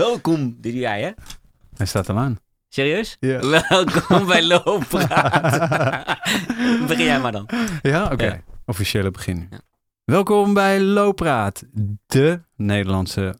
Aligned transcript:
Welkom, 0.00 0.56
dit 0.60 0.74
jij 0.74 1.02
hè? 1.02 1.10
Hij 1.76 1.86
staat 1.86 2.08
al 2.08 2.18
aan. 2.18 2.38
Serieus? 2.68 3.16
Ja. 3.20 3.40
Welkom 3.68 4.26
bij 4.26 4.46
Looppraat. 4.46 6.18
Begin 6.88 7.04
jij 7.04 7.20
maar 7.20 7.32
dan. 7.32 7.48
Ja, 7.82 8.12
oké. 8.12 8.24
Ja. 8.24 8.40
Officiële 8.66 9.10
begin 9.10 9.38
nu. 9.38 9.46
Ja. 9.50 9.60
Welkom 10.04 10.54
bij 10.54 10.80
Loopraad, 10.80 11.64
de 12.06 12.40
Nederlandse 12.56 13.34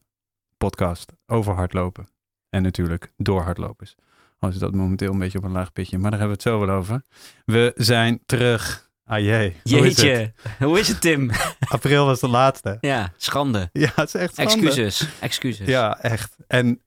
podcast 0.57 1.12
over 1.27 1.54
hardlopen. 1.54 2.09
En 2.50 2.62
natuurlijk 2.62 3.12
door 3.16 3.42
hardlopers. 3.42 3.95
Al 4.38 4.48
is 4.48 4.58
dat 4.58 4.74
momenteel 4.74 5.12
een 5.12 5.18
beetje 5.18 5.38
op 5.38 5.45
een 5.45 5.52
laag 5.52 5.72
pitje, 5.72 5.98
maar 5.98 6.11
daar 6.11 6.20
hebben 6.20 6.38
we 6.38 6.42
het 6.42 6.54
zo 6.54 6.66
wel 6.66 6.77
over. 6.77 7.02
We 7.45 7.72
zijn 7.77 8.20
terug. 8.27 8.89
Ah 9.11 9.18
jee. 9.20 9.56
Hoe 9.62 9.86
is 9.86 9.96
het? 9.96 10.00
Jeetje, 10.06 10.32
hoe 10.58 10.79
is 10.79 10.88
het 10.88 11.00
Tim? 11.00 11.30
April 11.68 12.04
was 12.06 12.20
de 12.20 12.29
laatste. 12.29 12.79
Ja, 12.80 13.12
schande. 13.16 13.68
Ja, 13.72 13.90
het 13.95 14.06
is 14.06 14.14
echt 14.14 14.34
schande. 14.34 14.52
Excuses, 14.52 15.09
excuses. 15.20 15.66
Ja, 15.66 16.00
echt. 16.00 16.36
En 16.46 16.80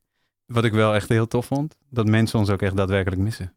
wat 0.45 0.63
ik 0.63 0.71
wel 0.71 0.93
echt 0.95 1.09
heel 1.09 1.27
tof 1.27 1.45
vond, 1.45 1.75
dat 1.89 2.07
mensen 2.07 2.39
ons 2.39 2.50
ook 2.50 2.61
echt 2.61 2.75
daadwerkelijk 2.78 3.21
missen. 3.21 3.55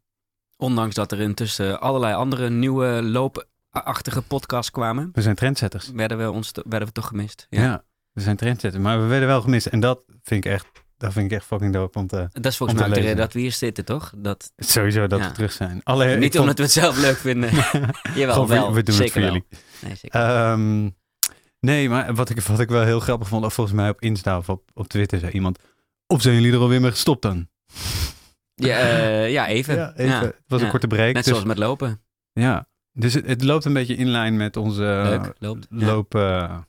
Ondanks 0.57 0.95
dat 0.95 1.11
er 1.11 1.19
intussen 1.19 1.79
allerlei 1.81 2.13
andere 2.15 2.49
nieuwe 2.49 3.01
loopachtige 3.03 4.21
podcasts 4.21 4.71
kwamen, 4.71 5.09
We 5.13 5.21
zijn 5.21 5.35
trendsetters. 5.35 5.91
werden 5.93 6.17
we, 6.17 6.31
ons, 6.31 6.51
werden 6.69 6.87
we 6.87 6.93
toch 6.93 7.07
gemist. 7.07 7.47
Ja. 7.49 7.61
Ja. 7.61 7.83
we 8.11 8.21
zijn 8.21 8.35
trendsetters, 8.37 8.83
maar 8.83 9.01
we 9.01 9.05
werden 9.07 9.27
wel 9.27 9.41
gemist. 9.41 9.65
En 9.65 9.79
dat 9.79 10.03
vind 10.23 10.45
ik 10.45 10.51
echt, 10.51 10.65
dat 10.97 11.13
vind 11.13 11.31
ik 11.31 11.37
echt 11.37 11.45
fucking 11.45 11.73
dope 11.73 11.99
om 11.99 12.07
te... 12.07 12.27
Dat 12.31 12.45
is 12.45 12.57
volgens 12.57 12.79
mij 12.79 12.89
de 12.89 12.95
reden 12.99 13.15
dat 13.17 13.33
we 13.33 13.39
hier 13.39 13.51
zitten, 13.51 13.85
toch? 13.85 14.13
Dat, 14.17 14.51
Sowieso 14.57 15.07
dat 15.07 15.19
Ja. 15.19 15.27
we 15.27 15.33
terug 15.33 15.51
zijn. 15.51 15.81
Alle, 15.83 16.11
ik 16.11 16.19
niet 16.19 16.31
vond- 16.31 16.41
omdat 16.41 16.57
we 16.57 16.63
het 16.63 16.71
zelf 16.71 16.97
leuk 16.97 17.17
vinden. 17.17 17.49
Jawel, 18.15 18.33
Gewoon 18.33 18.47
wel. 18.47 18.73
we 18.73 18.83
doen 18.83 18.95
zeker 18.95 19.03
het 19.03 19.11
voor 19.13 19.21
wel. 19.21 19.31
jullie. 19.31 19.47
Nee, 19.81 19.95
zeker. 19.95 20.19
Ehm, 20.21 20.89
nee, 21.59 21.89
maar 21.89 22.15
wat 22.15 22.29
ik, 22.29 22.41
wat 22.41 22.59
ik 22.59 22.69
wel 22.69 22.83
heel 22.83 22.99
grappig 22.99 23.27
vond, 23.27 23.45
of 23.45 23.53
volgens 23.53 23.75
mij 23.75 23.89
op 23.89 24.01
Insta 24.01 24.37
of 24.37 24.49
op, 24.49 24.69
op 24.73 24.87
Twitter 24.87 25.19
zei 25.19 25.31
iemand, 25.31 25.59
of 26.07 26.21
zijn 26.21 26.35
jullie 26.35 26.51
er 26.53 26.59
alweer 26.59 26.81
mee 26.81 26.91
gestopt 26.91 27.21
dan? 27.21 27.47
ja, 28.55 28.77
eh, 28.79 29.31
ja, 29.31 29.47
even. 29.47 29.75
Ja, 29.75 29.93
even. 29.95 30.05
Ja. 30.15 30.21
Het 30.21 30.35
was 30.47 30.61
een 30.61 30.69
korte 30.69 30.87
break. 30.87 31.05
Net 31.13 31.15
dus, 31.15 31.25
zoals 31.25 31.43
met 31.43 31.57
lopen. 31.57 32.01
Ja, 32.33 32.67
dus 32.91 33.13
het, 33.13 33.25
het 33.27 33.43
loopt 33.43 33.65
een 33.65 33.73
beetje 33.73 33.95
in 33.95 34.07
lijn 34.07 34.37
met 34.37 34.57
onze 34.57 34.81
Leuk, 34.81 35.33
loopt. 35.39 35.67
Ja. 35.69 35.85
loopacties. 35.85 36.65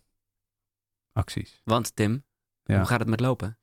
acties. 1.13 1.61
Want 1.65 1.97
Tim, 1.97 2.25
hoe 2.65 2.85
gaat 2.85 3.01
het 3.01 3.09
met 3.09 3.21
lopen? 3.21 3.59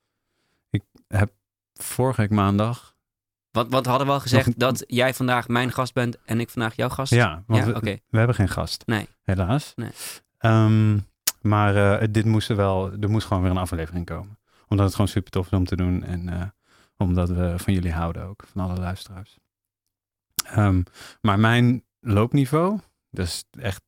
Vorige 1.73 2.21
week 2.21 2.29
maandag. 2.29 2.95
Want, 3.51 3.71
want 3.71 3.85
hadden 3.85 4.07
we 4.07 4.13
al 4.13 4.19
gezegd 4.19 4.45
Nog- 4.45 4.55
dat 4.55 4.83
jij 4.87 5.13
vandaag 5.13 5.47
mijn 5.47 5.71
gast 5.71 5.93
bent 5.93 6.17
en 6.25 6.39
ik 6.39 6.49
vandaag 6.49 6.75
jouw 6.75 6.89
gast? 6.89 7.11
Ja, 7.13 7.43
want 7.47 7.65
Ja, 7.65 7.71
we, 7.71 7.75
oké. 7.77 7.97
we 8.09 8.17
hebben 8.17 8.35
geen 8.35 8.49
gast. 8.49 8.83
Nee. 8.85 9.07
Helaas. 9.23 9.73
Nee. 9.75 9.91
Ehm, 10.37 10.99
maar 11.41 11.99
eh, 12.01 12.07
dit 12.11 12.25
moest 12.25 12.49
er 12.49 12.55
wel, 12.55 12.91
er 12.91 13.09
moest 13.09 13.27
gewoon 13.27 13.41
weer 13.43 13.51
een 13.51 13.57
aflevering 13.57 14.05
komen. 14.05 14.39
Omdat 14.67 14.85
het 14.85 14.95
gewoon 14.95 15.09
super 15.09 15.31
tof 15.31 15.45
is 15.45 15.51
om 15.57 15.65
te 15.65 15.75
doen. 15.75 16.03
En 16.03 16.29
eh, 16.29 16.45
omdat 16.97 17.29
we 17.29 17.53
van 17.57 17.73
jullie 17.73 17.91
houden 17.93 18.23
ook, 18.23 18.43
van 18.51 18.61
alle 18.63 18.79
luisteraars. 18.79 19.37
Ehm, 20.45 20.81
maar 21.21 21.39
mijn 21.39 21.83
loopniveau, 21.99 22.79
dat 23.09 23.25
is 23.25 23.45
echt 23.51 23.81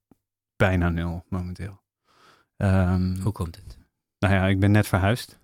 bijna 0.56 0.90
nul 0.90 1.24
momenteel. 1.30 1.82
Ehm, 2.58 3.16
Hoe 3.22 3.32
komt 3.32 3.56
het? 3.56 3.78
nou 4.20 4.34
ja, 4.34 4.46
ik 4.46 4.60
ben 4.60 4.72
net 4.72 4.88
verhuisd. 4.88 5.40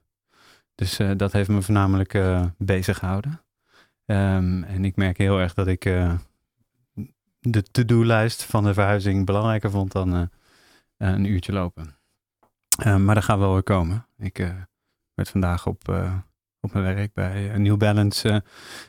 Dus 0.75 0.99
eh, 0.99 1.11
dat 1.17 1.31
heeft 1.31 1.49
me 1.49 1.61
voornamelijk 1.61 2.13
eh, 2.13 2.45
bezig 2.57 2.97
gehouden. 2.97 3.41
Ehm, 4.05 4.63
en 4.63 4.85
ik 4.85 4.95
merk 4.95 5.17
heel 5.17 5.39
erg 5.39 5.53
dat 5.53 5.67
ik 5.67 5.85
eh, 5.85 6.13
de 7.39 7.63
to-do-lijst 7.63 8.43
van 8.43 8.63
de 8.63 8.73
verhuizing 8.73 9.25
belangrijker 9.25 9.69
vond 9.71 9.91
dan 9.91 10.29
een 10.97 11.25
uurtje 11.25 11.51
lopen. 11.51 11.97
Ehm, 12.77 13.05
maar 13.05 13.15
dat 13.15 13.23
gaat 13.23 13.39
wel 13.39 13.53
weer 13.53 13.63
komen. 13.63 14.07
Ik 14.17 14.37
werd 15.13 15.29
vandaag 15.29 15.67
op, 15.67 15.87
op 16.63 16.73
mijn 16.73 16.95
werk 16.95 17.13
bij 17.13 17.57
New 17.57 17.77
Balance 17.77 18.43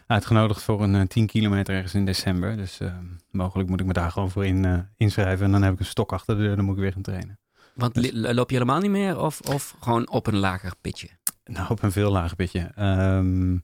uitgenodigd 0.06 0.62
voor 0.62 0.82
een 0.82 0.94
eh, 0.94 1.06
10 1.06 1.27
kilometer 1.27 1.74
ergens 1.74 1.94
in 1.94 2.05
december. 2.05 2.56
Dus 2.56 2.80
eh, 2.80 2.92
mogelijk 3.30 3.68
moet 3.68 3.80
ik 3.80 3.86
me 3.86 3.92
daar 3.92 4.10
gewoon 4.10 4.30
voor 4.30 4.46
in, 4.46 4.88
inschrijven. 4.96 5.46
En 5.46 5.52
dan 5.52 5.62
heb 5.62 5.73
ik 5.73 5.78
een 5.78 5.84
stok 5.84 6.12
achter 6.12 6.36
de 6.36 6.42
deur, 6.42 6.56
dan 6.56 6.64
moet 6.64 6.74
ik 6.74 6.80
weer 6.80 6.92
gaan 6.92 7.02
trainen. 7.02 7.39
Want 7.74 7.94
Dus- 7.94 8.11
loop 8.12 8.50
je 8.50 8.56
helemaal 8.56 8.80
niet 8.80 8.90
meer 8.90 9.18
of, 9.18 9.40
of 9.40 9.77
gewoon 9.80 10.08
op 10.08 10.27
een 10.27 10.36
lager 10.36 10.73
pitje? 10.80 11.08
Nou, 11.44 11.70
op 11.70 11.82
een 11.82 11.92
veel 11.92 12.10
lager 12.10 12.36
pitje. 12.36 12.70
Ehm, 12.74 13.58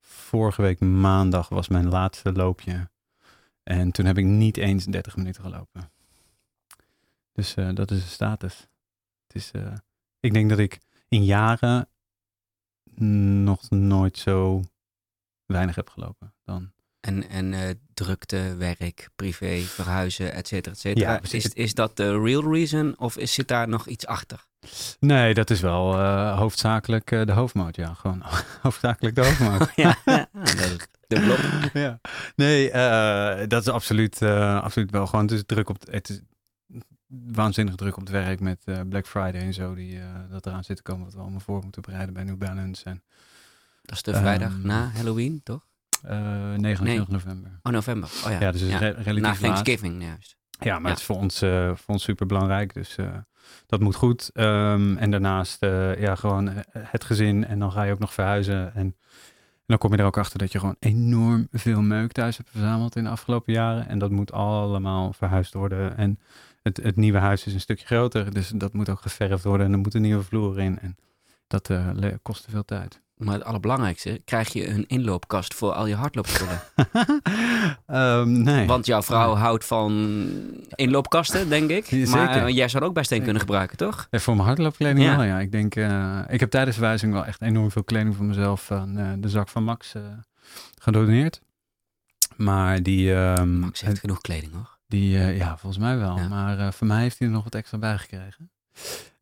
vorige 0.00 0.62
week 0.62 0.80
maandag 0.80 1.48
was 1.48 1.68
mijn 1.68 1.88
laatste 1.88 2.32
loopje. 2.32 2.90
En 3.62 3.92
toen 3.92 4.04
heb 4.04 4.18
ik 4.18 4.24
niet 4.24 4.56
eens 4.56 4.84
30 4.84 5.16
minuten 5.16 5.42
gelopen. 5.42 5.90
Dus 7.32 7.54
eh, 7.54 7.74
dat 7.74 7.90
is 7.90 8.02
de 8.02 8.08
status. 8.08 8.68
Het 9.26 9.36
is, 9.36 9.50
eh, 9.50 9.72
ik 10.20 10.32
denk 10.32 10.48
dat 10.48 10.58
ik 10.58 10.78
in 11.08 11.24
jaren 11.24 11.88
nog 13.44 13.70
nooit 13.70 14.18
zo 14.18 14.62
weinig 15.46 15.74
heb 15.74 15.88
gelopen 15.88 16.34
dan. 16.44 16.72
En, 17.00 17.28
en 17.28 17.54
eh, 17.54 17.70
drukte, 17.94 18.54
werk, 18.58 19.08
privé, 19.16 19.60
verhuizen, 19.60 20.32
et 20.32 20.48
cetera, 20.48 20.74
et 20.74 20.80
cetera. 20.80 21.12
Ja, 21.12 21.20
is, 21.30 21.46
is 21.46 21.74
dat 21.74 21.96
de 21.96 22.20
real 22.20 22.52
reason 22.52 22.94
of 22.98 23.16
is, 23.16 23.34
zit 23.34 23.48
daar 23.48 23.68
nog 23.68 23.86
iets 23.86 24.06
achter? 24.06 24.44
Nee, 24.98 25.34
dat 25.34 25.50
is 25.50 25.60
wel 25.60 25.98
eh, 25.98 26.38
hoofdzakelijk 26.38 27.10
eh, 27.10 27.26
de 27.26 27.32
hoofdmoot. 27.32 27.76
Ja, 27.76 27.94
gewoon 27.94 28.22
hoofdzakelijk 28.62 29.14
de 29.14 29.24
hoofdmoot. 29.24 29.70
ja, 29.84 29.96
ja, 30.04 30.28
dat 30.32 30.88
dubbel 31.06 31.34
op. 31.34 31.70
ja. 31.72 32.00
Nee, 32.36 32.70
dat 33.46 33.62
is 33.62 33.68
absoluut, 33.68 34.22
absoluut 34.22 34.90
wel 34.90 35.06
gewoon. 35.06 35.24
Het 35.24 35.34
is 35.34 35.42
druk 35.46 35.68
op 35.68 35.80
het, 35.90 36.08
is 36.08 36.20
waanzinnig 37.06 37.74
druk 37.74 37.96
op 37.96 38.00
het 38.00 38.10
werk 38.10 38.40
met 38.40 38.64
Black 38.88 39.06
Friday 39.06 39.40
en 39.40 39.54
zo. 39.54 39.74
Die, 39.74 40.00
dat 40.30 40.46
eraan 40.46 40.64
zit 40.64 40.76
te 40.76 40.82
komen 40.82 41.04
wat 41.04 41.14
we 41.14 41.20
allemaal 41.20 41.40
voor 41.40 41.62
moeten 41.62 41.82
bereiden 41.82 42.14
bij 42.14 42.24
New 42.24 42.38
Balance. 42.38 42.84
En 42.84 43.02
Dat 43.82 43.96
is 43.96 44.02
de 44.02 44.14
vrijdag 44.14 44.52
Ehm, 44.52 44.66
na 44.66 44.90
Halloween, 44.94 45.40
toch? 45.42 45.68
Eh 46.04 46.54
29 46.56 47.08
november. 47.08 47.58
Oh, 47.62 47.72
november. 47.72 48.08
Oh 48.26 48.30
ja. 48.30 48.40
Ja, 48.40 48.50
dus 48.52 48.62
re- 48.62 48.88
relatief 48.90 49.40
na. 49.40 49.46
Thanksgiving, 49.48 50.02
juist. 50.02 50.36
Ja, 50.50 50.72
maar 50.74 50.82
Ja. 50.82 50.88
het 50.88 50.98
is 50.98 51.04
voor 51.04 51.16
ons, 51.16 51.42
eh, 51.42 51.66
voor 51.74 51.94
ons 51.94 52.02
super 52.02 52.26
belangrijk. 52.26 52.74
Dus 52.74 52.96
eh, 52.96 53.06
dat 53.66 53.80
moet 53.80 53.94
goed. 53.94 54.30
Ehm, 54.32 54.96
en 54.96 55.10
daarnaast 55.10 55.62
eh, 55.62 56.00
ja, 56.00 56.14
gewoon 56.14 56.48
eh, 56.48 56.62
het 56.72 57.04
gezin. 57.04 57.46
En 57.46 57.58
dan 57.58 57.72
ga 57.72 57.82
je 57.82 57.92
ook 57.92 57.98
nog 57.98 58.12
verhuizen. 58.14 58.74
En, 58.74 58.96
dan 59.66 59.78
kom 59.78 59.92
je 59.92 59.96
er 59.98 60.04
ook 60.04 60.18
achter 60.18 60.38
dat 60.38 60.52
je 60.52 60.58
gewoon 60.58 60.76
enorm 60.78 61.48
veel 61.52 61.82
meuk 61.82 62.12
thuis 62.12 62.36
hebt 62.36 62.50
verzameld 62.50 62.96
in 62.96 63.04
de 63.04 63.10
afgelopen 63.10 63.52
jaren. 63.52 63.88
En 63.88 63.98
dat 63.98 64.10
moet 64.10 64.32
allemaal 64.32 65.12
verhuisd 65.12 65.54
worden. 65.54 65.96
En 65.96 66.18
het, 66.62 66.76
het 66.76 66.96
nieuwe 66.96 67.18
huis 67.18 67.46
is 67.46 67.54
een 67.54 67.60
stukje 67.60 67.86
groter. 67.86 68.34
Dus 68.34 68.48
dat 68.48 68.72
moet 68.72 68.88
ook 68.88 69.00
geverfd 69.00 69.44
worden. 69.44 69.66
En 69.66 69.72
er 69.72 69.78
moet 69.78 69.94
een 69.94 70.02
nieuwe 70.02 70.22
vloer 70.22 70.60
in. 70.60 70.78
En 70.78 70.96
dat 71.46 71.70
eh, 71.70 71.88
le- 71.94 72.18
kost 72.22 72.44
te 72.44 72.50
veel 72.50 72.64
tijd. 72.64 73.00
Maar 73.20 73.34
het 73.34 73.44
allerbelangrijkste, 73.44 74.20
krijg 74.24 74.52
je 74.52 74.68
een 74.68 74.84
inloopkast 74.86 75.54
voor 75.54 75.72
al 75.72 75.86
je 75.86 75.94
hardloopspullen. 75.94 76.60
Ehm, 77.86 78.42
nee. 78.42 78.66
Want 78.66 78.86
jouw 78.86 79.02
vrouw 79.02 79.34
houdt 79.34 79.64
van 79.64 80.18
inloopkasten, 80.74 81.48
denk 81.48 81.70
ik. 81.70 81.86
Ja, 81.86 82.08
maar 82.10 82.32
zeker. 82.34 82.46
eh, 82.46 82.54
jij 82.54 82.68
zou 82.68 82.82
er 82.82 82.88
ook 82.88 82.94
steen 82.94 83.04
Zeker. 83.04 83.24
kunnen 83.24 83.42
gebruiken, 83.42 83.76
toch? 83.76 84.06
Ja, 84.10 84.18
voor 84.18 84.34
mijn 84.34 84.46
hardloopkleding 84.46 85.04
Ja. 85.04 85.16
wel, 85.16 85.24
ja. 85.24 85.38
Ik 85.40 85.52
denk, 85.52 85.74
eh, 85.76 86.18
ik 86.28 86.40
heb 86.40 86.50
tijdens 86.50 86.72
de 86.74 86.78
verhuizing 86.80 87.12
wel 87.12 87.24
echt 87.24 87.40
enorm 87.42 87.70
veel 87.70 87.84
kleding 87.84 88.16
voor 88.16 88.24
mezelf 88.24 88.70
aan 88.70 88.98
eh, 88.98 89.08
de 89.18 89.28
zak 89.28 89.48
van 89.48 89.64
Max 89.64 89.94
eh, 89.94 90.02
gedoneerd. 90.80 91.40
Maar 92.36 92.82
die, 92.82 93.14
ehm, 93.14 93.58
Max 93.58 93.80
heeft 93.80 94.00
genoeg 94.00 94.20
kleding, 94.20 94.52
hoor. 94.52 94.78
die 94.86 95.08
ja, 95.18 95.56
volgens 95.56 95.82
mij 95.82 95.98
wel. 95.98 96.16
Ja. 96.18 96.28
Maar 96.28 96.72
voor 96.72 96.86
mij 96.86 97.00
heeft 97.02 97.18
hij 97.18 97.28
er 97.28 97.34
nog 97.34 97.44
wat 97.44 97.54
extra 97.54 97.78
bij 97.78 97.98
gekregen. 97.98 98.50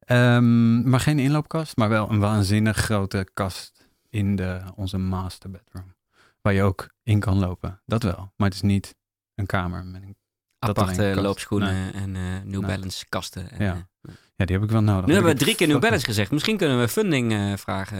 Ehm, 0.01 0.89
maar 0.91 1.01
geen 1.01 1.19
inloopkast, 1.19 1.77
maar 1.77 1.89
wel 1.89 2.11
een 2.11 2.19
waanzinnig 2.19 2.77
grote 2.77 3.29
kast 3.35 3.88
in 4.11 4.37
de, 4.37 4.61
onze 4.75 4.99
master 4.99 5.51
bedroom. 5.51 5.95
Waar 6.43 6.53
je 6.53 6.63
ook 6.63 6.89
in 7.03 7.21
kan 7.21 7.39
lopen. 7.39 7.81
Dat 7.87 8.03
wel. 8.03 8.33
Maar 8.37 8.47
het 8.49 8.55
is 8.57 8.63
niet 8.63 8.95
een 9.35 9.47
kamer 9.47 9.85
met 9.87 10.03
een 10.03 10.17
Aparte 10.59 11.15
loopschoenen 11.21 11.93
en 11.95 12.17
eh, 12.17 12.23
New 12.45 12.61
Nee. 12.61 12.77
Balance 12.77 13.07
kasten. 13.09 13.51
En, 13.51 13.65
Ja. 13.65 13.73
eh, 14.03 14.13
Ja, 14.37 14.45
die 14.45 14.57
heb 14.57 14.65
ik 14.65 14.71
wel 14.71 14.83
nodig. 14.83 15.07
nu 15.07 15.13
hebben 15.13 15.33
we 15.33 15.39
drie 15.39 15.55
keer 15.55 15.67
New 15.69 15.81
Balance 15.81 16.05
gezegd. 16.05 16.31
Misschien 16.31 16.57
kunnen 16.57 16.79
we 16.81 16.89
funding 16.89 17.33
eh, 17.33 17.57
vragen. 17.57 17.99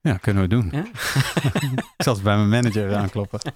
Ja, 0.00 0.16
kunnen 0.16 0.42
we 0.42 0.48
doen. 0.48 0.68
Ja? 0.72 0.84
ik 0.84 1.94
zal 2.04 2.14
eens 2.14 2.22
bij 2.22 2.36
mijn 2.36 2.48
manager 2.48 2.94
aankloppen. 2.96 3.40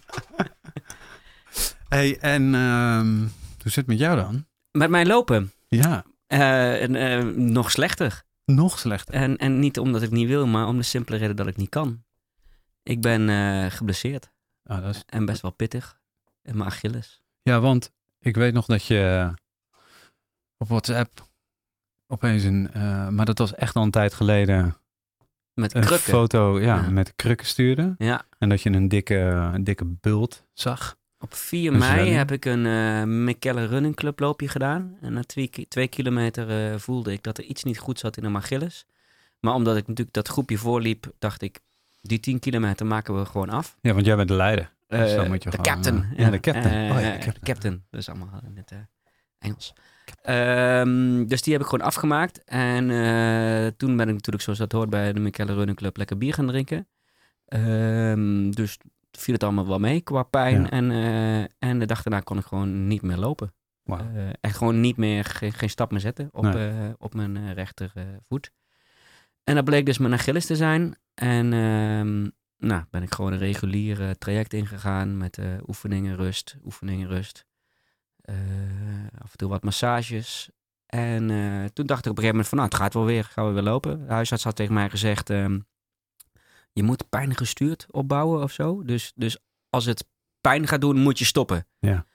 hey, 1.89 2.19
en 2.19 2.55
ehm, 2.55 3.17
hoe 3.19 3.29
zit 3.63 3.75
het 3.75 3.87
met 3.87 3.99
jou 3.99 4.17
dan? 4.17 4.47
Met 4.71 4.91
mijn 4.91 5.07
lopen. 5.07 5.53
Ja, 5.69 6.05
en, 6.27 7.53
nog 7.53 7.71
slechter. 7.71 8.23
Nog 8.49 8.79
slechter. 8.79 9.15
En, 9.15 9.37
en 9.37 9.59
niet 9.59 9.79
omdat 9.79 10.03
ik 10.03 10.11
niet 10.11 10.29
wil, 10.29 10.47
maar 10.47 10.67
om 10.67 10.77
de 10.77 10.83
simpele 10.83 11.17
reden 11.17 11.37
dat 11.37 11.47
ik 11.47 11.57
niet 11.57 11.69
kan. 11.69 12.05
Ik 12.83 13.01
ben 13.01 13.29
eh, 13.29 13.71
geblesseerd 13.71 14.31
Ah, 14.65 14.83
dat 14.83 14.95
is... 14.95 15.03
en 15.07 15.25
best 15.25 15.43
wel 15.43 15.51
pittig. 15.51 16.01
En 16.43 16.57
mijn 16.57 16.69
Achilles. 16.71 17.23
Ja, 17.43 17.61
want 17.61 17.93
ik 18.19 18.37
weet 18.37 18.53
nog 18.53 18.67
dat 18.67 18.85
je 18.85 19.33
op 20.57 20.69
WhatsApp 20.69 21.29
opeens 22.07 22.43
een... 22.43 22.71
eh, 22.73 23.09
maar 23.09 23.27
dat 23.27 23.39
was 23.39 23.55
echt 23.55 23.75
al 23.77 23.83
een 23.83 23.91
tijd 23.91 24.15
geleden. 24.15 24.77
Met 25.55 25.75
Een 25.75 25.81
krukken. 25.85 26.09
foto 26.13 26.61
ja, 26.61 26.75
Ja. 26.83 26.91
met 26.91 27.13
krukken 27.17 27.47
stuurde. 27.47 27.95
Ja, 27.99 28.27
En 28.39 28.49
dat 28.49 28.63
je 28.63 28.71
een 28.71 28.89
dikke, 28.89 29.15
een 29.55 29.65
dikke 29.65 29.85
bult 29.85 30.47
zag. 30.53 30.97
Op 31.21 31.35
4 31.35 31.73
Een 31.73 31.79
mei 31.79 32.11
heb 32.11 32.33
ik 32.33 32.45
een 32.45 32.67
eh 32.67 33.03
McKellen 33.03 33.67
Running 33.69 33.95
Club 33.97 34.19
loopje 34.21 34.49
gedaan. 34.49 34.97
En 35.01 35.13
na 35.13 35.23
twee, 35.23 35.49
ki- 35.49 35.69
twee 35.69 35.89
kilometer 35.89 36.73
eh, 36.73 36.79
voelde 36.79 37.13
ik 37.13 37.23
dat 37.23 37.39
er 37.39 37.45
iets 37.45 37.65
niet 37.65 37.79
goed 37.79 37.99
zat 37.99 38.17
in 38.17 38.23
mijn 38.23 38.37
Achilles. 38.37 38.87
Maar 39.41 39.55
omdat 39.55 39.77
ik 39.77 39.87
natuurlijk 39.87 40.15
dat 40.17 40.29
groepje 40.29 40.59
voorliep, 40.59 41.13
dacht 41.19 41.43
ik, 41.43 41.61
die 42.01 42.21
10 42.21 42.39
kilometer 42.39 42.87
maken 42.87 43.19
we 43.19 43.25
gewoon 43.25 43.49
af. 43.51 43.77
Ja, 43.81 43.93
want 43.93 44.07
jij 44.07 44.17
bent 44.17 44.29
de 44.29 44.35
leider. 44.35 44.73
Dus 44.87 45.15
dan 45.15 45.25
Eh, 45.25 45.31
moet 45.31 45.43
je 45.43 45.51
de 45.51 45.57
gewoon, 45.57 45.75
captain. 45.75 46.07
ja, 46.17 46.31
de 46.31 46.41
captain. 46.41 46.91
Oh 46.93 47.01
ja, 47.01 47.11
de 47.11 47.19
de 47.19 47.25
captain. 47.25 47.45
captain. 47.45 47.83
Dat 47.91 48.01
is 48.01 48.09
allemaal 48.09 48.41
in 48.45 48.57
het 48.57 48.73
Engels. 49.39 49.73
Ehm, 50.23 51.25
dus 51.27 51.43
die 51.43 51.53
heb 51.53 51.63
ik 51.63 51.69
gewoon 51.69 51.87
afgemaakt. 51.87 52.45
En 52.45 52.87
toen 53.77 53.97
ben 53.97 54.09
ik 54.09 54.15
natuurlijk, 54.15 54.43
zoals 54.45 54.59
dat 54.59 54.73
hoort 54.73 54.91
bij 54.91 55.13
de 55.13 55.21
Michele 55.21 55.55
Running 55.55 55.77
Club, 55.77 55.97
lekker 55.97 56.19
bier 56.19 56.35
gaan 56.35 56.47
drinken. 56.47 56.87
Ehm, 57.47 58.51
dus 58.51 58.79
viel 59.21 59.35
het 59.35 59.43
allemaal 59.43 59.67
wel 59.67 59.79
mee 59.79 60.01
qua 60.01 60.23
pijn. 60.23 60.63
Ja. 60.63 60.71
En, 60.71 60.91
eh, 60.91 61.41
en 61.69 61.79
de 61.79 61.87
dag 61.87 62.03
daarna 62.03 62.21
kon 62.21 62.39
ik 62.39 62.45
gewoon 62.45 62.87
niet 62.87 63.03
meer 63.03 63.17
lopen. 63.17 63.53
Wauw. 63.83 64.01
Eh, 64.15 64.29
echt 64.41 64.57
gewoon 64.57 64.81
niet 64.81 64.97
meer, 64.97 65.25
geen, 65.25 65.53
geen 65.53 65.71
stap 65.71 65.91
meer 65.91 66.01
zetten 66.01 66.29
op, 66.33 66.43
Nee. 66.43 66.69
eh, 66.69 66.91
op 66.99 67.15
mijn 67.15 67.55
rechtervoet. 67.55 68.51
en 69.45 69.55
dat 69.55 69.65
bleek 69.65 69.87
dus 69.87 69.99
mijn 69.99 70.13
Achilles 70.13 70.47
te 70.47 70.57
zijn. 70.57 70.97
En 71.15 71.53
ehm, 71.53 72.29
nou, 72.69 72.85
ben 72.91 73.03
ik 73.03 73.15
gewoon 73.15 73.33
een 73.33 73.39
reguliere 73.39 74.19
traject 74.19 74.53
ingegaan 74.53 75.17
met 75.17 75.39
oefeningen, 75.67 76.17
rust, 76.17 76.57
oefeningen, 76.65 77.09
rust. 77.09 77.45
Af 79.19 79.31
en 79.31 79.37
toe 79.37 79.49
wat 79.49 79.63
massages. 79.63 80.51
En 80.87 81.27
toen 81.73 81.87
dacht 81.87 82.05
ik 82.07 82.11
op 82.11 82.17
een 82.19 82.23
gegeven 82.25 82.29
moment 82.29 82.49
van, 82.49 82.59
nou, 82.59 82.69
het 82.71 82.79
gaat 82.79 82.95
wel 82.95 83.05
weer, 83.05 83.25
gaan 83.25 83.47
we 83.47 83.53
weer 83.53 83.63
lopen. 83.63 84.07
De 84.07 84.13
huisarts 84.13 84.45
had 84.45 84.57
tegen 84.57 84.75
mij 84.75 84.91
gezegd, 84.91 85.31
ehm, 85.31 85.59
je 86.79 86.85
moet 86.85 87.09
pijn 87.09 87.37
gestuurd 87.37 87.87
opbouwen 87.91 88.43
of 88.43 88.53
zo. 88.53 88.83
Dus, 88.85 89.13
dus 89.15 89.39
als 89.71 89.85
het 89.85 90.05
pijn 90.41 90.67
gaat 90.67 90.81
doen, 90.81 90.99
moet 90.99 91.19
je 91.19 91.25
stoppen. 91.25 91.67
Ja. 91.79 92.07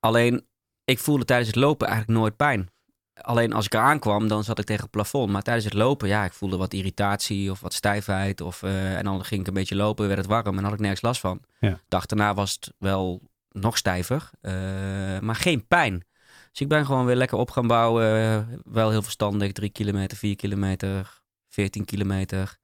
Alleen, 0.00 0.46
ik 0.84 0.98
voelde 0.98 1.24
tijdens 1.24 1.48
het 1.48 1.56
lopen 1.56 1.86
eigenlijk 1.86 2.18
nooit 2.18 2.36
pijn. 2.36 2.70
Alleen 3.14 3.52
als 3.52 3.64
ik 3.64 3.74
eraan 3.74 3.98
kwam, 3.98 4.28
dan 4.28 4.44
zat 4.44 4.58
ik 4.58 4.64
tegen 4.64 4.82
het 4.82 4.90
plafond. 4.90 5.32
Maar 5.32 5.42
tijdens 5.42 5.64
het 5.64 5.74
lopen, 5.74 6.08
ja, 6.08 6.24
ik 6.24 6.32
voelde 6.32 6.56
wat 6.56 6.72
irritatie 6.72 7.50
of 7.50 7.60
wat 7.60 7.74
stijfheid. 7.74 8.40
Of, 8.40 8.62
eh, 8.62 8.96
en 8.96 9.04
dan 9.04 9.24
ging 9.24 9.40
ik 9.40 9.46
een 9.46 9.54
beetje 9.54 9.76
lopen, 9.76 10.06
werd 10.06 10.18
het 10.18 10.28
warm 10.28 10.58
en 10.58 10.64
had 10.64 10.72
ik 10.72 10.78
nergens 10.78 11.02
last 11.02 11.20
van. 11.20 11.40
Ja. 11.60 11.80
Dag 11.88 12.06
daarna 12.06 12.34
was 12.34 12.52
het 12.52 12.72
wel 12.78 13.22
nog 13.48 13.76
stijver, 13.76 14.30
eh, 14.40 14.52
maar 15.20 15.36
geen 15.36 15.66
pijn. 15.66 16.04
Dus 16.50 16.60
ik 16.60 16.68
ben 16.68 16.86
gewoon 16.86 17.06
weer 17.06 17.16
lekker 17.16 17.38
op 17.38 17.50
gaan 17.50 17.66
bouwen. 17.66 18.04
wel 18.64 18.90
heel 18.90 19.02
verstandig, 19.02 19.52
3 19.52 19.70
kilometer, 19.70 20.16
4 20.16 20.36
kilometer, 20.36 21.22
14 21.48 21.84
kilometer. 21.84 22.58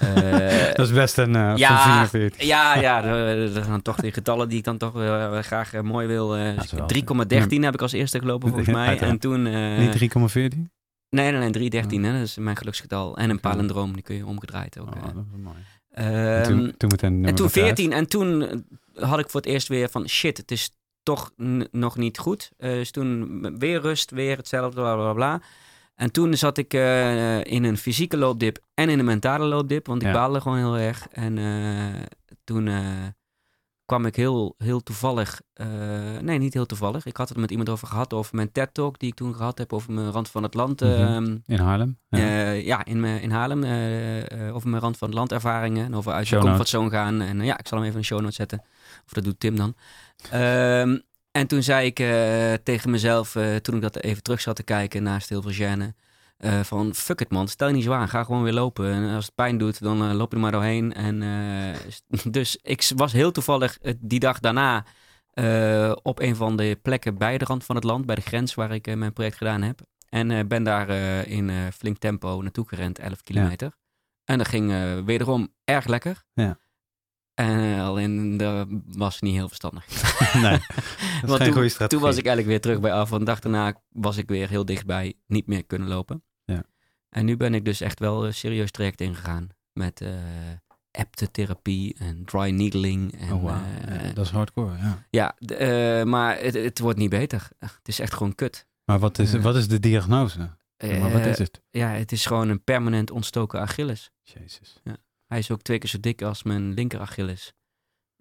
Eh, 0.00 0.74
Dat 0.76 0.86
is 0.86 0.92
best 0.92 1.18
een 1.18 1.36
eh 1.36 1.52
ja, 1.56 1.82
van 1.82 1.92
44. 2.08 2.42
ja, 2.46 2.78
ja, 2.78 3.02
dat 3.46 3.64
zijn 3.64 3.82
toch 3.82 3.96
die 3.96 4.12
getallen 4.12 4.48
die 4.48 4.58
ik 4.58 4.64
dan 4.64 4.78
toch 4.78 5.02
eh, 5.02 5.38
graag 5.38 5.72
mooi 5.82 6.06
wil. 6.06 6.36
eh, 6.36 6.58
wel- 6.70 6.86
3,13 6.86 7.60
heb 7.60 7.74
ik 7.74 7.82
als 7.82 7.92
eerste 7.92 8.18
gelopen 8.18 8.48
volgens 8.52 8.68
mij. 8.70 8.86
Uiteraard. 8.86 9.12
En 9.12 9.18
toen... 9.18 9.46
eh, 9.46 9.78
Niet 9.78 10.12
3,14? 10.54 10.58
Nee, 11.08 11.30
nee, 11.30 11.40
nee, 11.40 11.50
313, 11.50 12.04
hè, 12.04 12.12
dat 12.12 12.22
is 12.22 12.36
mijn 12.36 12.56
geluksgetal. 12.56 13.16
En 13.16 13.30
een 13.30 13.36
Oké. 13.36 13.48
palindroom, 13.48 13.92
die 13.92 14.02
kun 14.02 14.16
je 14.16 14.26
omgedraaid 14.26 14.78
ook. 14.78 14.86
Oh, 14.94 15.02
dat 15.02 15.24
is 15.34 15.42
mooi. 15.42 15.56
Ehm, 15.90 16.06
En 16.14 16.42
toen, 16.42 16.74
toen 16.76 16.88
meteen 16.90 17.08
en 17.10 17.14
nummer 17.14 17.34
toen 17.34 17.50
vijf. 17.50 17.64
14 17.66 17.92
en 17.92 18.06
toen 18.08 18.64
had 18.94 19.18
ik 19.18 19.30
voor 19.30 19.40
het 19.40 19.48
eerst 19.50 19.68
weer 19.68 19.88
van 19.88 20.08
shit, 20.08 20.36
het 20.36 20.50
is 20.50 20.70
toch 21.02 21.30
nog 21.70 21.96
niet 21.96 22.18
goed. 22.18 22.50
Eh, 22.58 22.70
dus 22.70 22.90
toen 22.90 23.40
weer 23.58 23.80
rust, 23.80 24.10
weer 24.10 24.36
hetzelfde, 24.36 24.80
bla 24.80 24.94
bla 24.94 25.12
bla. 25.12 25.40
En 26.02 26.12
toen 26.12 26.34
zat 26.36 26.58
ik 26.58 26.74
eh, 26.74 27.44
in 27.44 27.64
een 27.64 27.76
fysieke 27.76 28.16
loopdip 28.16 28.58
en 28.74 28.88
in 28.88 28.98
een 28.98 29.04
mentale 29.04 29.44
loopdip, 29.44 29.86
want 29.86 30.02
ik 30.02 30.08
Ja. 30.08 30.14
baalde 30.14 30.40
gewoon 30.40 30.58
heel 30.58 30.76
erg. 30.78 31.06
En 31.12 31.38
eh, 31.38 32.02
toen 32.44 32.68
eh, 32.68 32.80
kwam 33.84 34.06
ik 34.06 34.16
heel, 34.16 34.54
heel 34.58 34.82
toevallig, 34.82 35.40
nee 36.20 36.38
niet 36.38 36.54
heel 36.54 36.66
toevallig, 36.66 37.06
ik 37.06 37.16
had 37.16 37.28
het 37.28 37.38
met 37.38 37.50
iemand 37.50 37.68
over 37.68 37.88
gehad, 37.88 38.12
over 38.12 38.36
mijn 38.36 38.52
TED-talk 38.52 38.98
die 38.98 39.08
ik 39.08 39.14
toen 39.14 39.34
gehad 39.34 39.58
heb 39.58 39.72
over 39.72 39.92
mijn 39.92 40.10
rand 40.10 40.28
van 40.30 40.42
het 40.42 40.54
land. 40.54 40.80
Mhm. 40.80 40.90
ehm, 40.90 41.36
In 41.46 41.58
Haarlem? 41.58 41.98
Ja. 42.08 42.18
ja, 42.18 42.50
ja 42.50 42.84
in, 42.84 43.00
mijn- 43.00 43.20
in 43.22 43.30
Haarlem. 43.30 43.58
over 44.52 44.68
mijn 44.68 44.82
rand 44.82 44.96
van 44.98 45.08
het 45.08 45.16
land 45.16 45.32
ervaringen. 45.32 45.84
En 45.84 45.94
over 45.94 46.12
uit 46.12 46.28
je 46.28 46.38
comfortzone 46.38 46.90
gaan. 46.90 47.20
En 47.20 47.40
ja, 47.40 47.58
ik 47.58 47.66
zal 47.68 47.78
hem 47.78 47.86
even 47.86 47.96
in 47.96 48.02
de 48.02 48.06
show 48.08 48.20
notes 48.20 48.36
zetten. 48.36 48.62
Of 49.06 49.12
dat 49.12 49.24
doet 49.24 49.40
Tim 49.40 49.56
dan. 49.56 49.74
Ehm, 50.30 50.98
en 51.32 51.46
toen 51.46 51.62
zei 51.62 51.86
ik 51.86 51.98
eh, 51.98 52.52
tegen 52.62 52.90
mezelf, 52.90 53.36
eh, 53.36 53.56
toen 53.56 53.74
ik 53.74 53.82
dat 53.82 53.96
even 53.96 54.22
terug 54.22 54.40
zat 54.40 54.56
te 54.56 54.62
kijken 54.62 55.02
naast 55.02 55.28
heel 55.28 55.42
veel 55.42 55.52
gêne. 55.52 56.00
eh, 56.36 56.60
van 56.60 56.94
fuck 56.94 57.20
it 57.20 57.30
man, 57.30 57.48
stel 57.48 57.68
je 57.68 57.74
niet 57.74 57.84
zo 57.84 57.92
aan. 57.92 58.08
Ga 58.08 58.24
gewoon 58.24 58.42
weer 58.42 58.52
lopen. 58.52 58.92
En 58.92 59.14
als 59.14 59.24
het 59.24 59.34
pijn 59.34 59.58
doet, 59.58 59.82
dan 59.82 60.14
loop 60.14 60.30
je 60.30 60.36
er 60.36 60.42
maar 60.42 60.52
doorheen. 60.52 60.92
En, 60.94 61.22
dus 62.30 62.58
ik 62.62 62.90
was 62.96 63.12
heel 63.12 63.32
toevallig 63.32 63.78
die 63.98 64.18
dag 64.20 64.40
daarna 64.40 64.84
op 66.02 66.20
een 66.20 66.36
van 66.36 66.56
de 66.56 66.78
plekken 66.82 67.18
bij 67.18 67.38
de 67.38 67.44
rand 67.44 67.64
van 67.64 67.76
het 67.76 67.84
land. 67.84 68.06
Bij 68.06 68.14
de 68.14 68.20
grens 68.20 68.54
waar 68.54 68.72
ik 68.72 68.96
mijn 68.96 69.12
project 69.12 69.36
gedaan 69.36 69.62
heb. 69.62 69.80
En 70.08 70.48
ben 70.48 70.62
daar 70.62 70.88
in 71.26 71.72
flink 71.72 71.98
tempo 71.98 72.42
naartoe 72.42 72.68
gerend, 72.68 72.98
11 72.98 73.22
kilometer. 73.22 73.72
En 74.24 74.38
dat 74.38 74.48
ging 74.48 74.72
wederom 75.04 75.54
erg 75.64 75.86
lekker. 75.86 76.22
Ja. 76.32 76.58
Eh, 77.34 77.86
alleen 77.86 78.36
dat 78.36 78.66
was 78.86 79.20
niet 79.20 79.34
heel 79.34 79.48
verstandig. 79.48 79.86
nee, 80.34 80.42
dat 80.42 80.60
is 80.60 81.20
Want 81.22 81.36
geen 81.36 81.38
toen, 81.38 81.52
goede 81.52 81.68
strategie. 81.68 81.88
toen 81.88 82.00
was 82.00 82.16
ik 82.16 82.26
eigenlijk 82.26 82.46
weer 82.46 82.60
terug 82.60 82.80
bij 82.80 82.92
af. 82.92 83.08
Want 83.10 83.20
de 83.20 83.26
dag 83.30 83.40
daarna 83.40 83.74
was 83.88 84.16
ik 84.16 84.28
weer 84.28 84.48
heel 84.48 84.64
dichtbij 84.64 85.14
niet 85.26 85.46
meer 85.46 85.64
kunnen 85.64 85.88
lopen. 85.88 86.22
Ja. 86.44 86.62
En 87.08 87.24
nu 87.24 87.36
ben 87.36 87.54
ik 87.54 87.64
dus 87.64 87.80
echt 87.80 87.98
wel 87.98 88.26
een 88.26 88.34
serieus 88.34 88.70
traject 88.70 89.00
ingegaan. 89.00 89.48
Met 89.72 90.00
eh 90.00 90.08
aptetherapie 90.98 91.94
en 91.98 92.24
dry 92.24 92.50
needling. 92.50 93.20
En, 93.20 93.32
Oh, 93.32 93.40
wow. 93.42 93.50
eh, 93.88 94.06
Ja, 94.06 94.12
dat 94.12 94.24
is 94.24 94.30
hardcore, 94.30 94.76
ja. 94.78 95.06
ja, 95.10 95.34
eh, 95.38 96.04
maar 96.04 96.38
het, 96.38 96.54
het 96.54 96.78
wordt 96.78 96.98
niet 96.98 97.10
beter. 97.10 97.48
Het 97.58 97.80
is 97.88 97.98
echt 97.98 98.14
gewoon 98.14 98.34
kut. 98.34 98.66
Maar 98.84 98.98
wat 98.98 99.18
is, 99.18 99.34
Eh. 99.34 99.42
wat 99.42 99.56
is 99.56 99.68
de 99.68 99.80
diagnose? 99.80 100.38
maar 100.38 101.00
wat 101.12 101.20
Eh, 101.20 101.26
is 101.26 101.38
het? 101.38 101.62
Ja, 101.70 101.88
het 101.88 102.12
is 102.12 102.26
gewoon 102.26 102.48
een 102.48 102.64
permanent 102.64 103.10
ontstoken 103.10 103.60
Achilles. 103.60 104.10
Jezus. 104.22 104.80
Hij 105.32 105.40
is 105.40 105.50
ook 105.50 105.62
twee 105.62 105.78
keer 105.78 105.88
zo 105.88 106.00
dik 106.00 106.22
als 106.22 106.42
mijn 106.42 106.72
linker 106.74 107.00
Achilles. 107.00 107.52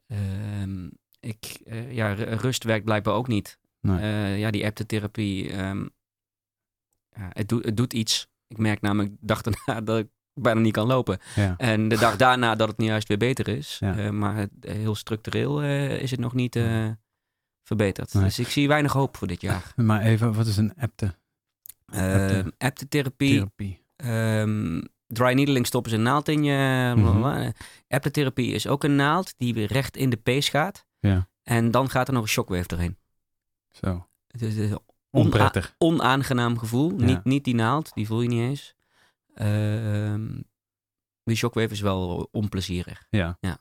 Ehm, 0.07 0.89
ik, 1.19 1.59
eh, 1.65 1.91
ja, 1.93 2.13
ru- 2.13 2.23
rust 2.35 2.63
werkt 2.63 2.85
blijkbaar 2.85 3.13
ook 3.13 3.27
niet. 3.27 3.59
Nee. 3.79 3.99
Eh, 3.99 4.39
ja, 4.39 4.51
die 4.51 4.65
aptetherapie, 4.65 5.49
ehm 5.51 5.85
ja, 7.09 7.29
het, 7.33 7.49
doet 7.49 7.65
het 7.65 7.77
doet 7.77 7.93
iets. 7.93 8.27
Ik 8.47 8.57
merk 8.57 8.81
namelijk 8.81 9.13
dag 9.19 9.41
daarna 9.41 9.81
dat 9.91 9.97
ik 9.99 10.07
bijna 10.33 10.59
niet 10.59 10.73
kan 10.73 10.87
lopen. 10.87 11.19
Ja. 11.35 11.57
En 11.57 11.87
de 11.87 11.97
dag 11.97 12.15
daarna 12.15 12.55
dat 12.55 12.67
het 12.67 12.77
niet 12.77 12.87
juist 12.87 13.07
weer 13.07 13.17
beter 13.17 13.47
is. 13.47 13.77
Ja. 13.79 13.97
Eh, 13.97 14.09
maar 14.09 14.35
het, 14.35 14.51
heel 14.59 14.95
structureel 14.95 15.63
is 15.93 16.11
het 16.11 16.19
nog 16.19 16.33
niet 16.33 16.59
verbeterd. 17.63 18.13
Nee. 18.13 18.23
Dus 18.23 18.39
ik 18.39 18.47
zie 18.47 18.67
weinig 18.67 18.91
hoop 18.93 19.17
voor 19.17 19.27
dit 19.27 19.41
jaar. 19.41 19.73
Maar 19.89 20.01
even, 20.01 20.33
wat 20.33 20.47
is 20.47 20.57
een 20.57 20.73
apte 20.75 21.19
Uh, 21.93 22.43
aptetherapie, 22.57 23.33
therapie? 23.35 23.85
Ehm, 23.95 24.81
dry 25.13 25.33
needling 25.33 25.67
stoppen 25.67 25.91
ze 25.91 25.97
een 25.97 26.03
naald 26.03 26.27
in 26.27 26.43
je. 26.43 27.53
Aptetherapie 27.87 28.53
is 28.53 28.67
ook 28.67 28.83
een 28.83 28.95
naald 28.95 29.33
die 29.37 29.53
weer 29.53 29.67
recht 29.67 29.97
in 29.97 30.09
de 30.09 30.17
pees 30.17 30.50
gaat. 30.50 30.86
Ja. 31.00 31.27
En 31.43 31.71
dan 31.71 31.89
gaat 31.89 32.07
er 32.07 32.13
nog 32.13 32.24
een 32.24 32.29
shockwave 32.29 32.67
doorheen. 32.67 32.97
Zo. 33.71 34.07
Het 34.27 34.41
is 34.41 34.57
een 34.57 34.79
Onprettig. 35.09 35.75
onaangenaam 35.77 36.57
gevoel. 36.57 36.93
Ja. 36.97 37.05
Niet, 37.05 37.24
niet 37.24 37.43
die 37.43 37.55
naald, 37.55 37.93
die 37.93 38.05
voel 38.07 38.21
je 38.21 38.27
niet 38.27 38.41
eens. 38.41 38.75
Ehm, 39.36 40.27
die 41.24 41.36
shockwave 41.36 41.71
is 41.71 41.81
wel 41.81 42.27
onplezierig. 42.31 43.05
Ja. 43.09 43.38
Ja. 43.39 43.57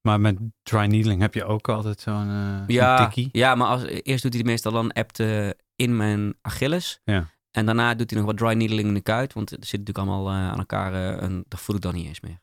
Maar 0.00 0.20
met 0.20 0.38
dry 0.62 0.84
needling 0.86 1.20
heb 1.20 1.34
je 1.34 1.44
ook 1.44 1.68
altijd 1.68 2.00
zo'n 2.00 2.28
eh, 2.28 2.56
zo'n 2.56 2.64
Ja, 2.66 2.96
tikkie. 3.04 3.28
ja, 3.32 3.54
maar 3.54 3.66
als, 3.68 3.84
eerst 3.84 4.22
doet 4.22 4.34
hij 4.34 4.42
meestal 4.42 4.72
dan 4.72 4.92
apte 4.92 5.56
in 5.76 5.96
mijn 5.96 6.34
Achilles. 6.40 7.00
Ja. 7.04 7.30
En 7.52 7.66
daarna 7.66 7.94
doet 7.94 8.10
hij 8.10 8.18
nog 8.18 8.28
wat 8.28 8.38
dry 8.38 8.52
needling 8.52 8.88
in 8.88 8.94
de 8.94 9.00
kuit. 9.00 9.32
Want 9.32 9.50
er 9.50 9.56
zit 9.60 9.78
natuurlijk 9.80 9.98
allemaal 9.98 10.28
eh, 10.28 10.50
aan 10.50 10.58
elkaar. 10.58 10.92
eh, 10.94 11.22
en 11.22 11.44
dat 11.48 11.60
voel 11.60 11.76
ik 11.76 11.82
dan 11.82 11.94
niet 11.94 12.06
eens 12.06 12.20
meer. 12.20 12.38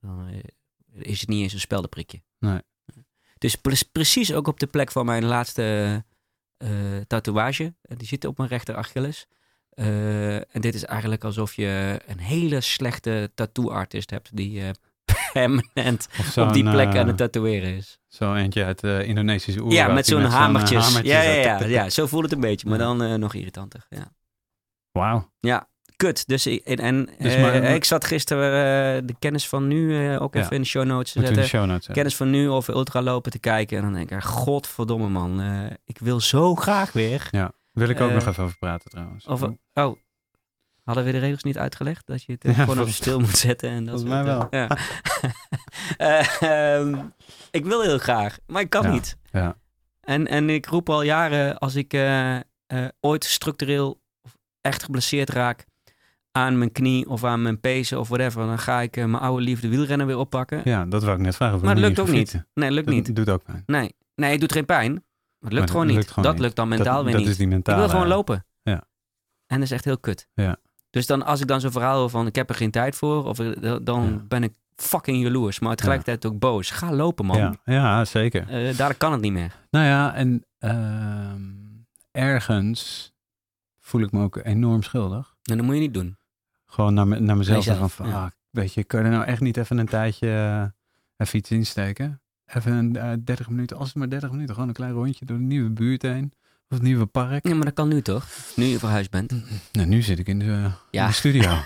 Dan 0.00 0.28
eh, 0.28 0.38
is 1.12 1.20
het 1.20 1.28
niet 1.28 1.42
eens 1.42 1.52
een 1.52 1.60
speldenprikje. 1.60 2.22
Nee. 2.38 2.58
Dus 3.38 3.54
pre- 3.54 3.88
precies 3.92 4.32
ook 4.32 4.46
op 4.46 4.60
de 4.60 4.66
plek 4.66 4.90
van 4.92 5.06
mijn 5.06 5.24
laatste 5.24 6.04
tatoeage. 7.06 7.74
Die 7.82 8.06
zit 8.08 8.24
op 8.24 8.36
mijn 8.38 8.48
rechter 8.50 8.76
Achilles. 8.76 9.26
En 9.74 10.60
dit 10.60 10.74
is 10.74 10.84
eigenlijk 10.84 11.24
alsof 11.24 11.54
je 11.54 12.00
een 12.06 12.18
hele 12.18 12.60
slechte 12.60 13.30
tattoo-artist 13.34 14.10
hebt 14.10 14.36
die 14.36 14.62
permanent 15.32 16.08
op 16.36 16.52
die 16.52 16.70
plek 16.70 16.96
aan 16.96 17.06
het 17.06 17.16
tatoeëren 17.16 17.76
is. 17.76 17.98
Zo 18.08 18.34
eentje 18.34 18.64
uit 18.64 18.80
de 18.80 19.04
Indonesische 19.06 19.60
oerwoud. 19.60 19.78
Ja, 19.88 19.92
met 19.94 20.06
zo'n 20.06 20.22
hamertjes. 20.24 20.84
hamertje 20.84 21.12
ja, 21.12 21.22
zo 21.22 21.28
ja, 21.28 21.34
ja, 21.34 21.64
ja, 21.66 21.82
tik. 21.82 21.92
zo 21.92 22.06
voelt 22.06 22.22
het 22.24 22.32
een 22.32 22.40
beetje, 22.40 22.68
maar 22.68 22.78
Ja. 22.78 22.94
dan 22.94 23.20
nog 23.20 23.34
irritanter. 23.34 23.86
Ja. 23.90 24.12
Wauw. 24.98 25.32
Kut. 25.96 26.26
Dus, 26.26 26.46
ik- 26.46 26.64
en, 26.64 26.76
en 26.78 27.08
Dus 27.18 27.34
eh, 27.34 27.74
ik 27.74 27.84
zat 27.84 28.04
gisteren 28.04 28.44
eh, 28.96 29.06
de 29.06 29.14
kennis 29.18 29.48
van 29.48 29.66
nu 29.68 30.08
eh, 30.14 30.22
ook 30.22 30.34
Ja. 30.34 30.40
even 30.40 30.52
in 30.56 30.60
de 30.62 30.66
show 30.68 30.84
notes 30.84 31.12
te 31.12 31.20
zetten. 31.26 31.44
show 31.44 31.64
notes. 31.66 31.86
Kennis 31.86 32.16
van 32.16 32.30
nu 32.30 32.48
over 32.50 32.74
ultralopen 32.74 33.30
te 33.30 33.38
kijken. 33.38 33.76
En 33.76 33.82
dan 33.82 33.92
denk 33.92 34.10
ik, 34.10 34.22
godverdomme 34.22 35.08
man, 35.08 35.40
ik 35.84 35.98
wil 35.98 36.20
zo 36.20 36.54
graag 36.54 36.92
weer. 36.92 37.28
Wil 37.72 37.88
ik 37.88 38.00
ook 38.00 38.12
nog 38.12 38.26
even 38.26 38.44
over 38.44 38.58
praten 38.58 38.90
trouwens. 38.90 39.26
Over, 39.28 39.56
oh, 39.74 39.96
hadden 40.84 41.04
we 41.04 41.12
de 41.12 41.18
regels 41.18 41.42
niet 41.42 41.58
uitgelegd? 41.58 42.06
Dat 42.06 42.22
je 42.22 42.32
het 42.32 42.42
Ja, 42.42 42.52
gewoon 42.52 42.78
even 42.80 42.92
stil 42.92 43.20
moet 43.20 43.36
zetten. 43.38 43.70
En 43.70 43.84
dat 43.84 44.00
volgens 44.00 44.22
mij 44.24 44.46
Ja. 44.50 44.68
Eh, 45.96 46.42
ehm, 46.76 46.96
ik 47.50 47.64
wil 47.64 47.82
heel 47.82 47.98
graag, 47.98 48.38
maar 48.46 48.62
ik 48.62 48.70
kan 48.70 48.82
Ja, 48.82 48.90
niet. 48.90 49.16
ja. 49.30 49.56
En, 50.00 50.26
en 50.26 50.50
ik 50.50 50.66
roep 50.66 50.90
al 50.90 51.02
jaren, 51.02 51.58
als 51.58 51.74
ik 51.74 51.94
ooit 53.00 53.24
structureel 53.24 54.02
echt 54.64 54.82
geblesseerd 54.82 55.30
raak 55.30 55.64
aan 56.32 56.58
mijn 56.58 56.72
knie 56.72 57.08
of 57.08 57.24
aan 57.24 57.42
mijn 57.42 57.60
pezen 57.60 57.98
of 58.00 58.08
whatever. 58.08 58.46
Dan 58.46 58.58
ga 58.58 58.80
ik 58.80 58.96
eh, 58.96 59.04
mijn 59.04 59.22
oude 59.22 59.42
liefde 59.42 59.68
wielrennen 59.68 60.06
weer 60.06 60.18
oppakken. 60.18 60.60
Ja, 60.64 60.84
dat 60.86 61.02
wou 61.02 61.16
ik 61.16 61.22
net 61.22 61.36
vragen. 61.36 61.60
maar 61.64 61.74
dat 61.74 61.84
lukt 61.84 61.98
ook 61.98 62.08
niet. 62.08 62.44
Nee, 62.54 62.70
lukt 62.70 62.86
Dat 62.86 62.94
niet. 62.94 63.16
doet 63.16 63.28
ook 63.30 63.42
pijn. 63.44 63.62
Nee. 63.66 63.94
nee, 64.14 64.30
het 64.30 64.40
doet 64.40 64.52
geen 64.52 64.64
pijn. 64.64 64.92
Maar 64.92 65.02
het 65.38 65.52
lukt 65.52 65.58
Maar 65.58 65.68
gewoon 65.68 65.86
het 65.86 65.96
niet. 65.96 66.08
gewoon 66.08 66.24
dat 66.24 66.32
niet. 66.32 66.42
lukt 66.42 66.56
dan 66.56 66.68
mentaal 66.68 66.94
dat, 66.94 67.04
weer 67.04 67.12
dat 67.12 67.20
niet. 67.22 67.30
is 67.30 67.36
die 67.36 67.46
ik 67.46 67.52
mentale... 67.52 67.78
wil 67.78 67.88
gewoon 67.88 68.06
lopen. 68.06 68.46
Ja. 68.62 68.84
En 69.46 69.56
dat 69.56 69.62
is 69.62 69.70
echt 69.70 69.84
heel 69.84 69.98
kut. 69.98 70.28
Ja. 70.34 70.56
Dus 70.90 71.06
dan, 71.06 71.22
als 71.24 71.40
ik 71.40 71.46
dan 71.46 71.60
zo'n 71.60 71.70
verhaal 71.72 71.98
hoor 71.98 72.10
van 72.10 72.26
ik 72.26 72.34
heb 72.34 72.48
er 72.48 72.54
geen 72.54 72.70
tijd 72.70 72.96
voor, 72.96 73.24
of 73.24 73.38
eh, 73.38 73.76
dan 73.82 74.02
Ja. 74.02 74.24
ben 74.28 74.42
ik 74.42 74.52
fucking 74.76 75.22
jaloers, 75.22 75.58
maar 75.58 75.76
tegelijkertijd 75.76 76.26
ook 76.26 76.38
boos. 76.38 76.70
Ga 76.70 76.92
lopen, 76.92 77.24
man. 77.26 77.36
Ja, 77.38 77.54
ja, 77.64 78.04
zeker. 78.04 78.48
Eh, 78.48 78.76
daar 78.76 78.94
kan 78.94 79.12
het 79.12 79.20
niet 79.20 79.32
meer. 79.32 79.52
Nou 79.70 79.86
ja, 79.86 80.14
en 80.14 80.44
ehm, 80.58 81.42
ergens 82.10 83.12
voel 83.86 84.00
ik 84.02 84.12
me 84.12 84.22
ook 84.22 84.36
enorm 84.42 84.82
schuldig. 84.82 85.34
En 85.42 85.56
dat 85.56 85.66
moet 85.66 85.74
je 85.74 85.80
niet 85.80 85.94
doen. 85.94 86.16
Gewoon 86.66 86.94
naar, 86.94 87.06
me- 87.08 87.20
naar 87.20 87.36
mezelf. 87.36 87.64
Zeggen 87.64 87.90
van, 87.90 88.08
ja. 88.08 88.24
ah, 88.24 88.30
weet 88.50 88.74
je, 88.74 88.84
kan 88.84 89.00
je 89.00 89.06
er 89.06 89.12
nou 89.12 89.24
echt 89.24 89.40
niet 89.40 89.56
even 89.56 89.78
een 89.78 89.86
tijdje 89.86 90.28
eh, 90.30 90.64
even 91.26 91.38
iets 91.38 91.50
insteken? 91.50 92.20
Even 92.46 92.72
een 92.72 92.96
eh, 92.96 93.12
30 93.24 93.48
minuten, 93.48 93.76
als 93.76 93.86
het 93.88 93.96
maar 93.96 94.08
30 94.10 94.30
minuten, 94.30 94.54
gewoon 94.54 94.68
een 94.68 94.74
klein 94.74 94.92
rondje 94.92 95.24
door 95.24 95.36
de 95.38 95.42
nieuwe 95.42 95.70
buurt 95.70 96.02
heen. 96.02 96.32
Of 96.68 96.76
het 96.76 96.82
nieuwe 96.82 97.06
park. 97.06 97.46
Ja, 97.48 97.54
maar 97.54 97.64
dat 97.64 97.74
kan 97.74 97.88
nu 97.88 98.02
toch? 98.02 98.26
Nu 98.56 98.64
je 98.64 98.78
verhuisd 98.78 99.10
bent. 99.10 99.32
Nou, 99.72 99.86
nu 99.88 100.02
zit 100.02 100.18
ik 100.18 100.26
in 100.28 100.38
de, 100.38 100.70
Ja. 100.90 101.06
de 101.06 101.12
studio. 101.12 101.50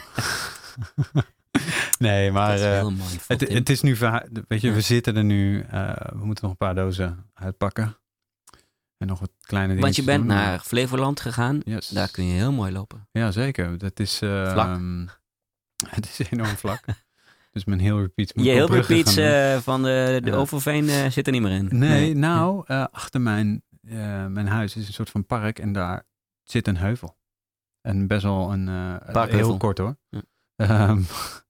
nee, 1.99 2.33
maar 2.33 2.61
eh, 2.61 2.83
mooi. 2.83 2.95
het, 3.27 3.41
het 3.49 3.69
is 3.69 3.81
nu, 3.81 3.97
weet 4.49 4.61
je, 4.61 4.69
Ja. 4.69 4.75
we 4.75 4.81
zitten 4.81 5.17
er 5.17 5.25
nu, 5.25 5.61
eh, 5.61 5.91
we 6.13 6.25
moeten 6.25 6.43
nog 6.45 6.51
een 6.51 6.57
paar 6.67 6.75
dozen 6.75 7.25
uitpakken. 7.35 7.97
En 8.99 9.07
nog 9.07 9.21
wat 9.21 9.31
kleine 9.41 9.69
dingen. 9.69 9.83
Want 9.85 9.97
je 9.97 10.05
bent 10.05 10.25
naar 10.25 10.59
Flevoland 10.61 11.21
gegaan. 11.21 11.61
Yes. 11.65 11.89
Daar 11.89 12.11
kun 12.11 12.25
je 12.25 12.33
heel 12.33 12.53
mooi 12.53 12.73
lopen. 12.73 13.09
Ja, 13.13 13.31
zeker. 13.31 13.79
Dat 13.79 14.01
is... 14.01 14.23
eh, 14.23 14.53
Vlak. 14.53 14.79
het 15.97 16.05
is 16.19 16.31
enorm 16.31 16.57
vlak. 16.57 16.85
dus 17.53 17.65
mijn 17.65 17.81
heel 17.81 18.01
repeats 18.01 18.33
moet 18.33 18.45
Je 18.45 18.51
heel 18.51 18.71
repeats 18.75 19.17
eh, 19.17 19.57
van 19.57 19.83
de, 19.83 20.21
de 20.23 20.31
Ja. 20.31 20.37
Overveen 20.37 20.89
eh, 20.89 21.11
zit 21.11 21.27
er 21.27 21.33
niet 21.33 21.43
meer 21.43 21.53
in. 21.53 21.69
Nee, 21.71 22.15
nou, 22.15 22.65
eh, 22.67 22.85
achter 22.91 23.21
mijn, 23.21 23.63
mijn 24.29 24.47
huis 24.49 24.77
is 24.77 24.87
een 24.87 24.93
soort 24.93 25.11
van 25.11 25.27
park 25.27 25.59
en 25.59 25.73
daar 25.73 26.07
zit 26.43 26.69
een 26.69 26.77
heuvel. 26.77 27.17
En 27.81 28.07
best 28.07 28.23
wel 28.23 28.53
een... 28.53 28.69
heel 29.29 29.57
kort 29.57 29.79
hoor. 29.79 29.97
Ja. 30.09 30.23
Ehm, 30.57 31.03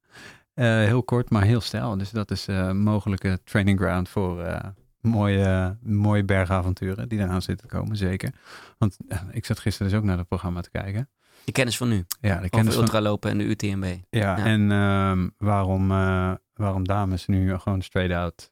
eh, 0.55 0.65
heel 0.65 1.03
kort, 1.03 1.31
maar 1.31 1.43
heel 1.43 1.61
stijl. 1.61 1.97
Dus 1.99 2.11
dat 2.11 2.31
is 2.31 2.47
een 2.47 2.79
mogelijke 2.79 3.41
training 3.45 3.79
ground 3.79 4.09
voor 4.09 4.63
mooie, 5.09 5.77
mooie 5.83 6.25
bergavonturen 6.25 7.09
die 7.09 7.19
eraan 7.19 7.43
zitten 7.43 7.69
te 7.69 7.75
komen, 7.77 7.97
zeker. 7.97 8.33
Want 8.79 8.97
eh, 9.09 9.19
ik 9.31 9.47
zat 9.47 9.59
gisteren 9.59 9.91
dus 9.93 10.01
ook 10.01 10.05
naar 10.05 10.19
het 10.19 10.29
programma 10.29 10.61
te 10.61 10.71
kijken. 10.71 11.09
De 11.45 11.53
kennis 11.53 11.77
van 11.77 11.89
nu. 11.89 12.05
Ja, 12.21 12.29
de 12.33 12.37
Over 12.37 12.49
kennis 12.49 12.75
van, 12.75 12.83
ultralopen 12.83 13.31
en 13.31 13.39
de 13.39 13.45
UTMB. 13.45 13.85
Ja, 13.85 14.37
Ja. 14.37 14.45
en 14.45 14.73
ehm, 14.73 15.29
waarom, 15.39 15.91
eh, 15.91 16.33
waarom 16.55 16.85
dames 16.87 17.27
nu 17.27 17.59
gewoon 17.59 17.83
straight 17.83 18.15
out 18.17 18.51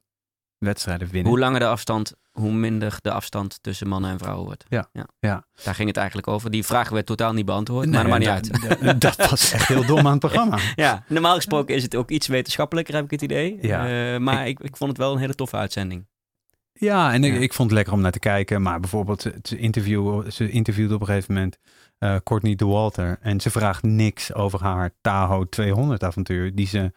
wedstrijden 0.57 1.07
winnen. 1.07 1.31
Hoe 1.31 1.39
langer 1.39 1.59
de 1.59 1.67
afstand, 1.67 2.13
hoe 2.31 2.51
minder 2.53 2.97
de 3.01 3.11
afstand 3.11 3.59
tussen 3.61 3.87
mannen 3.87 4.11
en 4.11 4.17
vrouwen 4.19 4.45
wordt. 4.45 4.65
Ja, 4.67 4.89
ja. 5.19 5.45
Daar 5.63 5.75
ging 5.75 5.87
het 5.87 5.97
eigenlijk 5.97 6.27
over. 6.27 6.51
Die 6.51 6.65
vraag 6.65 6.89
werd 6.89 7.05
totaal 7.05 7.33
niet 7.33 7.45
beantwoord, 7.45 7.85
Nee, 7.89 7.93
maar 8.03 8.19
dat 8.19 8.29
maakt 8.29 8.41
niet 8.51 8.61
uit. 8.61 8.81
Dat, 8.81 9.01
dat 9.17 9.29
was 9.29 9.51
echt 9.51 9.67
heel 9.67 9.85
dom 9.85 9.97
aan 10.05 10.11
het 10.11 10.19
programma. 10.19 10.57
Ja, 10.75 11.03
normaal 11.07 11.35
gesproken 11.35 11.75
is 11.75 11.83
het 11.83 11.95
ook 11.95 12.09
iets 12.09 12.27
wetenschappelijker, 12.27 12.95
heb 12.95 13.03
ik 13.03 13.11
het 13.11 13.21
idee. 13.21 13.57
Ja. 13.61 14.13
Eh, 14.13 14.19
maar 14.19 14.47
ik, 14.47 14.59
ik 14.59 14.77
vond 14.77 14.89
het 14.89 14.99
wel 14.99 15.13
een 15.13 15.19
hele 15.19 15.35
toffe 15.35 15.55
uitzending. 15.55 16.07
Ja, 16.79 17.13
en 17.13 17.23
ik, 17.23 17.33
Ja. 17.33 17.39
ik 17.39 17.53
vond 17.53 17.67
het 17.69 17.77
lekker 17.77 17.93
om 17.93 18.01
naar 18.01 18.11
te 18.11 18.19
kijken. 18.19 18.61
Maar 18.61 18.79
bijvoorbeeld, 18.79 19.21
ze- 19.43 19.57
interview, 19.57 20.29
ze 20.31 20.49
interviewde 20.49 20.93
op 20.95 20.99
een 21.01 21.07
gegeven 21.07 21.33
moment 21.33 21.57
eh 21.97 22.15
Courtney 22.23 22.55
de 22.55 22.65
Walter. 22.65 23.17
En 23.21 23.39
ze 23.41 23.49
vraagt 23.49 23.83
niks 23.83 24.33
over 24.33 24.61
haar 24.63 24.91
Tahoe 25.01 25.49
200 25.49 26.03
avontuur. 26.03 26.55
Die 26.55 26.67
ze 26.67 26.91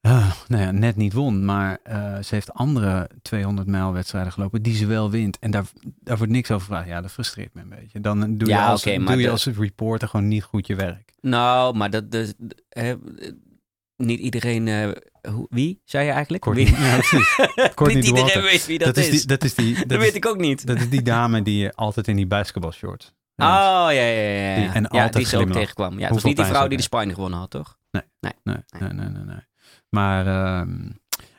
eh, 0.00 0.32
nou 0.48 0.62
ja, 0.62 0.70
net 0.70 0.96
niet 0.96 1.12
won. 1.12 1.44
Maar 1.44 1.78
eh, 1.82 2.18
ze 2.22 2.34
heeft 2.34 2.52
andere 2.52 3.10
200 3.22 3.66
mijl 3.68 3.92
wedstrijden 3.92 4.32
gelopen 4.32 4.62
die 4.62 4.74
ze 4.74 4.86
wel 4.86 5.10
wint. 5.10 5.38
En 5.38 5.50
daar, 5.50 5.64
daar 6.00 6.16
wordt 6.16 6.32
niks 6.32 6.50
over 6.50 6.66
gevraagd. 6.66 6.88
Ja, 6.88 7.00
dat 7.00 7.10
frustreert 7.10 7.54
me 7.54 7.60
een 7.62 7.68
beetje. 7.68 8.00
Dan 8.00 8.20
doe 8.20 8.48
je, 8.48 8.54
Ja, 8.54 8.66
als, 8.68 8.82
doe 8.82 9.16
je 9.16 9.30
als 9.30 9.46
reporter 9.46 10.08
gewoon 10.08 10.28
niet 10.28 10.42
goed 10.42 10.66
je 10.66 10.74
werk. 10.74 11.12
Nou, 11.20 11.76
maar 11.76 11.90
dat, 11.90 12.04
niet 13.96 14.20
iedereen... 14.20 14.94
hoe, 15.30 15.46
wie, 15.50 15.80
zei 15.84 16.06
je 16.06 16.12
eigenlijk? 16.12 16.42
Courtney, 16.42 16.66
Wie? 16.66 16.80
ja, 16.84 16.96
precies. 16.96 17.34
Courtney 17.74 18.02
niet 18.02 18.14
de 18.14 18.20
iedereen 18.20 18.42
weet 18.42 18.66
wie 18.66 18.78
dat, 18.78 18.94
Dat 18.94 19.04
is. 19.04 19.10
die, 19.10 19.26
dat 19.26 19.44
is 19.44 19.54
die, 19.54 19.74
dat 19.74 19.88
dat 19.88 19.98
is, 19.98 20.04
weet 20.04 20.14
ik 20.14 20.26
ook 20.26 20.36
niet. 20.38 20.66
dat 20.66 20.76
is 20.76 20.88
die 20.88 21.02
dame 21.02 21.42
die 21.42 21.58
je 21.58 21.74
altijd 21.74 22.08
in 22.08 22.16
die 22.16 22.26
basketbalshorts. 22.26 23.12
Oh, 23.36 23.46
ja, 23.46 23.90
ja, 23.90 24.00
ja. 24.00 24.50
ja. 24.50 24.54
Die- 24.54 24.68
en 24.68 24.86
ja, 24.90 25.02
altijd 25.02 25.30
die 25.30 25.38
ook 25.38 25.52
tegenkwam. 25.52 25.98
Ja, 25.98 26.04
het 26.04 26.14
was 26.14 26.24
niet 26.24 26.36
die 26.36 26.44
vrouw 26.44 26.68
die 26.68 26.76
de 26.76 26.82
Spine 26.82 27.14
gewonnen 27.14 27.38
had, 27.38 27.50
toch? 27.50 27.78
Nee, 27.90 28.02
nee, 28.20 28.32
nee, 28.42 28.92
nee, 28.92 29.08
nee. 29.08 29.46
Maar 29.88 30.26
ehm, 30.26 30.90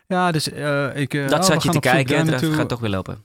ja, 0.07 0.31
dus 0.31 0.51
eh, 0.51 0.95
ik... 0.95 1.13
eh, 1.13 1.27
dat 1.27 1.39
oh, 1.39 1.45
zat 1.45 1.63
je 1.63 1.69
te 1.69 1.79
kijken 1.79 2.37
toe. 2.37 2.53
gaat 2.53 2.69
toch 2.69 2.79
weer 2.79 2.89
lopen. 2.89 3.23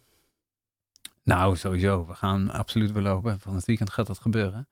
Nou, 1.24 1.56
sowieso. 1.56 2.06
We 2.06 2.14
gaan 2.14 2.50
absoluut 2.50 2.92
weer 2.92 3.02
lopen. 3.02 3.40
Van 3.40 3.54
het 3.54 3.64
weekend 3.64 3.90
gaat 3.90 4.06
dat 4.06 4.18
gebeuren. 4.18 4.68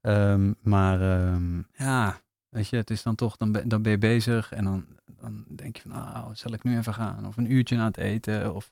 Ehm, 0.00 0.52
maar 0.62 1.00
ehm, 1.00 1.58
ja, 1.76 2.20
weet 2.48 2.68
je, 2.68 2.76
het 2.76 2.90
is 2.90 3.02
dan 3.02 3.14
toch, 3.14 3.36
dan 3.36 3.52
ben, 3.52 3.68
dan 3.68 3.82
ben 3.82 3.92
je 3.92 3.98
bezig 3.98 4.52
en 4.52 4.64
dan, 4.64 4.86
dan 5.32 5.56
denk 5.56 5.76
je 5.76 5.82
van, 5.82 5.90
nou, 5.90 6.30
zal 6.34 6.52
ik 6.52 6.62
nu 6.64 6.78
even 6.78 6.94
gaan? 6.94 7.26
Of 7.26 7.36
een 7.36 7.52
uurtje 7.52 7.76
aan 7.78 7.84
het 7.86 7.96
eten? 7.96 8.54
Of, 8.54 8.70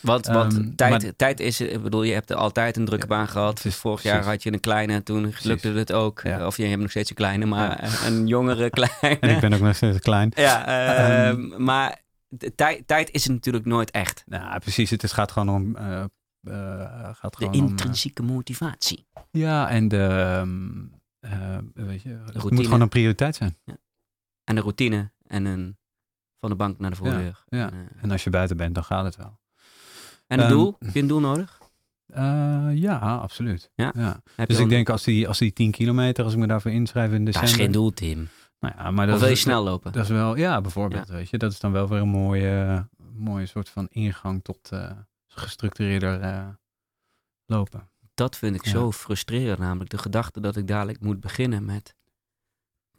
Want, 0.00 0.26
want 0.26 0.56
Ehm, 0.58 0.74
tijd, 0.74 1.02
maar- 1.02 1.16
tijd 1.16 1.40
is, 1.40 1.60
ik 1.60 1.82
bedoel, 1.82 2.02
je 2.02 2.12
hebt 2.12 2.30
er 2.30 2.36
altijd 2.36 2.76
een 2.76 2.84
drukke 2.84 3.06
Ja, 3.08 3.16
baan 3.16 3.28
gehad. 3.28 3.60
Vorig 3.60 4.02
jaar 4.02 4.24
had 4.24 4.42
je 4.42 4.52
een 4.52 4.60
kleine, 4.60 5.02
toen 5.02 5.32
lukte 5.42 5.68
het 5.68 5.92
ook. 5.92 6.20
Ja. 6.22 6.46
Of 6.46 6.56
je 6.56 6.64
hebt 6.66 6.80
nog 6.80 6.90
steeds 6.90 7.10
een 7.10 7.16
kleine, 7.16 7.46
maar 7.46 8.02
een 8.06 8.26
jongere 8.26 8.70
kleine. 8.78 9.18
en 9.20 9.30
ik 9.30 9.40
ben 9.40 9.52
ook 9.52 9.60
nog 9.60 9.76
steeds 9.76 9.98
klein. 9.98 10.32
Ja, 10.34 10.66
Ehm, 10.66 11.64
maar 11.64 12.00
de 12.28 12.54
tijd, 12.54 12.86
tijd 12.86 13.10
is 13.10 13.22
het 13.24 13.32
natuurlijk 13.32 13.64
nooit 13.64 13.90
echt. 13.90 14.22
Nou, 14.26 14.58
precies. 14.58 14.90
Het 14.90 15.02
is, 15.02 15.12
gaat 15.12 15.32
gewoon 15.32 15.48
om... 15.48 15.76
eh, 15.76 16.00
eh, 16.44 17.14
gaat 17.14 17.38
De 17.38 17.46
om, 17.46 17.52
eh, 17.52 17.58
intrinsieke 17.58 18.22
motivatie. 18.22 19.06
ja, 19.30 19.68
en 19.68 19.88
de... 19.88 20.44
weet 21.74 22.02
je, 22.02 22.08
het 22.08 22.30
routine. 22.30 22.54
moet 22.54 22.64
gewoon 22.64 22.80
een 22.80 22.88
prioriteit 22.88 23.36
zijn. 23.36 23.56
En 24.44 24.56
een 24.56 24.62
routine 24.62 25.10
en 25.26 25.44
een 25.44 25.76
van 26.40 26.50
de 26.50 26.56
bank 26.56 26.78
naar 26.78 26.90
de 26.90 26.96
voordeur. 26.96 27.42
ja. 27.48 27.70
En, 27.70 27.88
eh, 27.96 28.02
En 28.02 28.10
als 28.10 28.24
je 28.24 28.30
buiten 28.30 28.56
bent, 28.56 28.74
dan 28.74 28.84
gaat 28.84 29.04
het 29.04 29.16
wel. 29.16 29.38
en 30.26 30.38
een 30.38 30.44
Ehm, 30.44 30.54
doel? 30.54 30.76
Heb 30.78 30.94
je 30.94 31.00
een 31.00 31.06
doel 31.06 31.20
nodig? 31.20 31.58
Eh, 32.06 32.68
ja, 32.74 32.96
absoluut. 32.98 33.70
Ja? 33.74 33.92
ja. 33.96 34.20
Dus 34.46 34.58
ik 34.58 34.68
denk 34.68 34.88
als 34.88 35.02
die, 35.04 35.28
als 35.28 35.38
die 35.38 35.52
10 35.52 35.70
kilometer, 35.70 36.24
als 36.24 36.32
ik 36.32 36.38
me 36.38 36.46
daarvoor 36.46 36.70
inschrijf 36.70 37.12
in 37.12 37.24
Dat 37.24 37.34
december. 37.34 37.50
is 37.50 37.56
geen 37.64 37.72
doel, 37.72 37.90
Tim. 37.90 38.28
Nou 38.60 38.74
ja, 38.78 38.90
maar 38.90 39.06
dat 39.06 39.14
Of 39.14 39.20
wil 39.20 39.28
je 39.30 39.34
is, 39.34 39.40
snel 39.40 39.64
lopen? 39.64 39.92
Dat 39.92 40.02
is 40.02 40.08
wel, 40.10 40.36
ja, 40.36 40.60
bijvoorbeeld, 40.60 41.08
weet 41.08 41.30
je. 41.30 41.38
Dat 41.38 41.52
is 41.52 41.60
dan 41.60 41.72
wel 41.72 41.88
weer 41.88 42.00
een 42.00 42.08
mooie, 42.08 42.88
mooie 43.12 43.46
soort 43.46 43.68
van 43.68 43.86
ingang 43.90 44.44
tot 44.44 44.68
eh 44.72 44.90
gestructureerder 45.26 46.20
eh, 46.20 46.48
lopen. 47.46 47.88
Dat 48.14 48.36
vind 48.36 48.54
ik 48.56 48.64
Ja. 48.64 48.70
zo 48.70 48.92
frustrerend, 48.92 49.58
namelijk 49.58 49.90
de 49.90 49.98
gedachte 49.98 50.40
dat 50.40 50.56
ik 50.56 50.66
dadelijk 50.66 51.00
moet 51.00 51.20
beginnen 51.20 51.64
met 51.64 51.94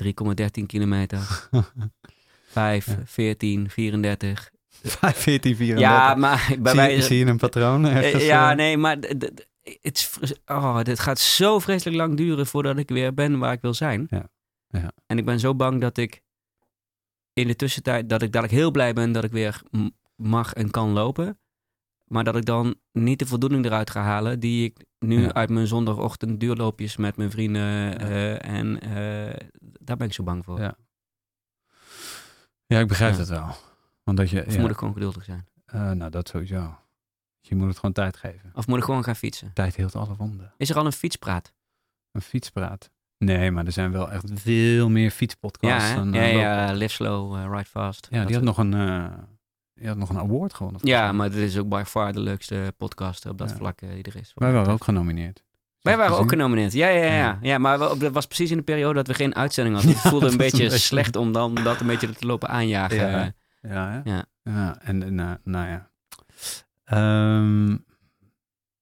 3,13 0.04 0.66
kilometer, 0.66 1.50
5, 2.52 2.86
Ja. 2.86 2.98
14, 3.06 3.70
34. 3.70 4.52
5, 4.84 5.18
14, 5.18 5.56
34. 5.56 5.80
Ja, 5.80 6.16
maar 6.16 6.56
bij 6.60 6.74
zie, 6.74 6.96
je, 6.96 7.02
zie 7.02 7.18
je 7.18 7.26
een 7.26 7.38
patroon 7.38 7.86
ergens? 7.86 8.22
Eh, 8.22 8.28
ja, 8.28 8.52
eh? 8.52 8.58
nee, 8.58 8.78
maar 8.78 8.98
het, 9.00 9.46
is 9.82 10.34
oh, 10.46 10.82
dit 10.82 11.00
gaat 11.00 11.20
zo 11.20 11.60
vreselijk 11.60 11.98
lang 11.98 12.18
duren 12.18 12.48
voordat 12.48 12.78
ik 12.78 12.90
weer 12.90 13.14
ben 13.14 13.40
waar 13.40 13.54
ik 13.54 13.62
wil 13.62 13.74
zijn. 13.74 14.08
Ja, 14.10 14.30
ja. 14.68 14.92
En 15.06 15.18
ik 15.18 15.26
ben 15.26 15.40
zo 15.40 15.56
bang 15.56 15.82
dat 15.82 15.98
ik 15.98 16.22
in 17.34 17.48
de 17.48 17.56
tussentijd, 17.56 18.10
dat 18.10 18.22
ik 18.22 18.32
dadelijk 18.32 18.60
heel 18.60 18.72
blij 18.72 18.94
ben 18.94 19.12
dat 19.12 19.24
ik 19.24 19.32
weer 19.32 19.62
mag 20.16 20.54
en 20.54 20.72
kan 20.72 20.90
lopen. 20.90 21.40
Maar 22.06 22.24
dat 22.24 22.36
ik 22.36 22.46
dan 22.46 22.76
niet 22.92 23.20
de 23.20 23.26
voldoening 23.26 23.66
eruit 23.66 23.90
ga 23.90 24.02
halen 24.02 24.40
die 24.40 24.66
ik 24.66 24.86
nu 25.00 25.22
Ja. 25.22 25.34
uit 25.34 25.50
mijn 25.50 25.68
zondagochtend 25.68 26.40
duurloopjes 26.40 26.98
met 26.98 27.18
mijn 27.18 27.32
vrienden 27.32 28.00
eh, 28.00 28.46
en 28.46 28.80
daar 29.60 29.98
ben 29.98 30.08
ik 30.08 30.14
zo 30.14 30.24
bang 30.24 30.46
voor. 30.46 30.60
Ja. 30.60 30.76
Ja, 32.72 32.80
ik 32.80 32.88
begrijp 32.88 33.14
Ja. 33.14 33.20
het 33.20 33.30
wel. 33.30 33.56
Want 34.04 34.18
dat 34.18 34.30
je, 34.30 34.46
Of 34.46 34.54
ja, 34.54 34.62
moet 34.62 34.70
ik 34.70 34.78
gewoon 34.78 34.94
geduldig 34.94 35.24
zijn? 35.24 35.48
eh, 35.66 35.92
nou 35.92 36.12
dat 36.12 36.28
sowieso. 36.30 36.76
Je 37.40 37.56
moet 37.56 37.68
het 37.68 37.76
gewoon 37.76 37.92
tijd 37.94 38.18
geven. 38.18 38.52
Of 38.54 38.68
moet 38.68 38.78
ik 38.78 38.84
gewoon 38.84 39.04
gaan 39.04 39.16
fietsen? 39.16 39.52
Tijd 39.54 39.76
heelt 39.76 39.96
alle 39.96 40.16
wonden. 40.16 40.54
Is 40.58 40.70
er 40.70 40.78
al 40.78 40.86
een 40.86 40.92
fietspraat? 40.92 41.54
Een 42.12 42.22
fietspraat. 42.22 42.90
Nee, 43.18 43.52
maar 43.52 43.66
er 43.66 43.72
zijn 43.72 43.92
wel 43.92 44.12
echt 44.12 44.32
veel 44.34 44.90
meer 44.90 45.04
Ja, 45.04 45.10
fietspodcasts. 45.10 45.90
hè? 45.90 45.96
dan, 45.96 46.14
ja, 46.14 46.22
eh, 46.22 46.34
ja, 46.40 46.72
live 46.74 46.94
slow, 46.94 47.36
eh, 47.36 47.46
ride 47.50 47.66
fast. 47.66 48.08
Ja, 48.10 48.26
die 48.26 48.36
had, 48.36 48.44
nog 48.44 48.58
een, 48.58 48.74
eh, 48.74 49.06
die 49.74 49.88
had 49.88 49.98
nog 49.98 50.10
een 50.10 50.18
award 50.20 50.54
gewonnen. 50.54 50.82
Ja, 50.84 51.12
maar 51.12 51.30
dit 51.30 51.40
is 51.40 51.58
ook 51.58 51.70
by 51.70 51.84
far 51.86 52.14
de 52.14 52.20
leukste 52.20 52.74
podcast 52.78 53.26
op 53.26 53.38
dat 53.38 53.50
Ja. 53.50 53.56
vlak 53.56 53.80
die 53.80 54.04
er 54.04 54.16
is. 54.16 54.32
Wij 54.36 54.52
waren 54.52 54.74
ook 54.74 54.84
genomineerd. 54.84 55.44
Wij 55.82 55.98
waren 55.98 56.18
ook 56.18 56.30
genomineerd. 56.30 56.74
Ja, 56.74 56.88
ja, 56.88 57.04
ja. 57.06 57.16
ja. 57.16 57.38
Ja. 57.42 57.58
maar 57.58 57.78
dat 57.78 58.12
was 58.12 58.26
precies 58.26 58.52
in 58.52 58.58
de 58.58 58.64
periode 58.64 58.94
dat 58.94 59.08
we 59.08 59.14
geen 59.14 59.36
uitzending 59.36 59.76
hadden. 59.76 59.94
Het 59.96 60.02
voelde 60.02 60.28
een 60.28 60.38
beetje 60.38 60.78
slecht 60.78 61.16
om 61.16 61.32
dan 61.32 61.56
dat 61.56 61.80
een 61.80 61.88
beetje 61.88 62.10
te 62.10 62.26
lopen 62.26 62.50
aanjagen. 62.50 62.98
Ja. 62.98 63.34
Ja? 63.62 64.02
Ja. 64.04 64.26
ja 64.44 64.82
en 64.82 65.16
nou, 65.16 65.38
nou 65.44 65.68
ja. 65.68 65.90
Ehm, 66.84 67.78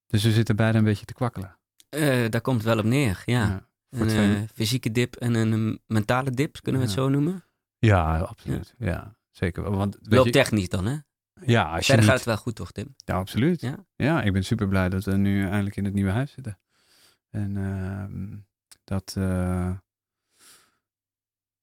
dus 0.07 0.23
we 0.23 0.31
zitten 0.31 0.55
beide 0.55 0.77
een 0.77 0.83
beetje 0.83 1.05
te 1.05 1.13
kwakkelen. 1.13 1.57
Eh, 1.89 2.29
daar 2.29 2.41
komt 2.41 2.57
het 2.57 2.65
wel 2.65 2.77
op 2.77 2.85
neer, 2.85 3.21
ja. 3.25 3.67
Een 3.89 4.09
eh, 4.09 4.41
fysieke 4.53 4.91
dip 4.91 5.15
en 5.15 5.33
een 5.33 5.81
mentale 5.85 6.31
dip, 6.31 6.57
kunnen 6.61 6.81
we 6.81 6.87
het 6.87 6.95
zo 6.95 7.09
noemen? 7.09 7.43
Ja, 7.79 8.17
absoluut. 8.19 8.73
Ja, 8.77 9.15
zeker. 9.31 9.63
wel. 9.63 9.75
Want, 9.75 9.97
Wel 10.01 10.25
je- 10.25 10.31
technisch 10.31 10.69
dan, 10.69 10.85
hè? 10.85 10.95
ja, 11.45 11.63
als 11.63 11.79
je 11.79 11.85
Verder 11.85 11.95
niet, 11.95 12.05
gaat 12.05 12.15
het 12.17 12.25
wel 12.25 12.37
goed, 12.37 12.55
toch, 12.55 12.71
Tim? 12.71 12.95
Ja, 12.97 13.15
absoluut. 13.15 13.61
Ja? 13.61 13.75
Ja? 13.95 14.21
ik 14.21 14.33
ben 14.33 14.43
super 14.43 14.67
blij 14.67 14.89
dat 14.89 15.03
we 15.03 15.17
nu 15.17 15.43
eindelijk 15.43 15.75
in 15.75 15.85
het 15.85 15.93
nieuwe 15.93 16.11
huis 16.11 16.31
zitten. 16.31 16.59
En 17.29 17.57
ehm, 17.57 18.37
dat, 18.83 19.15
eh, 19.17 19.71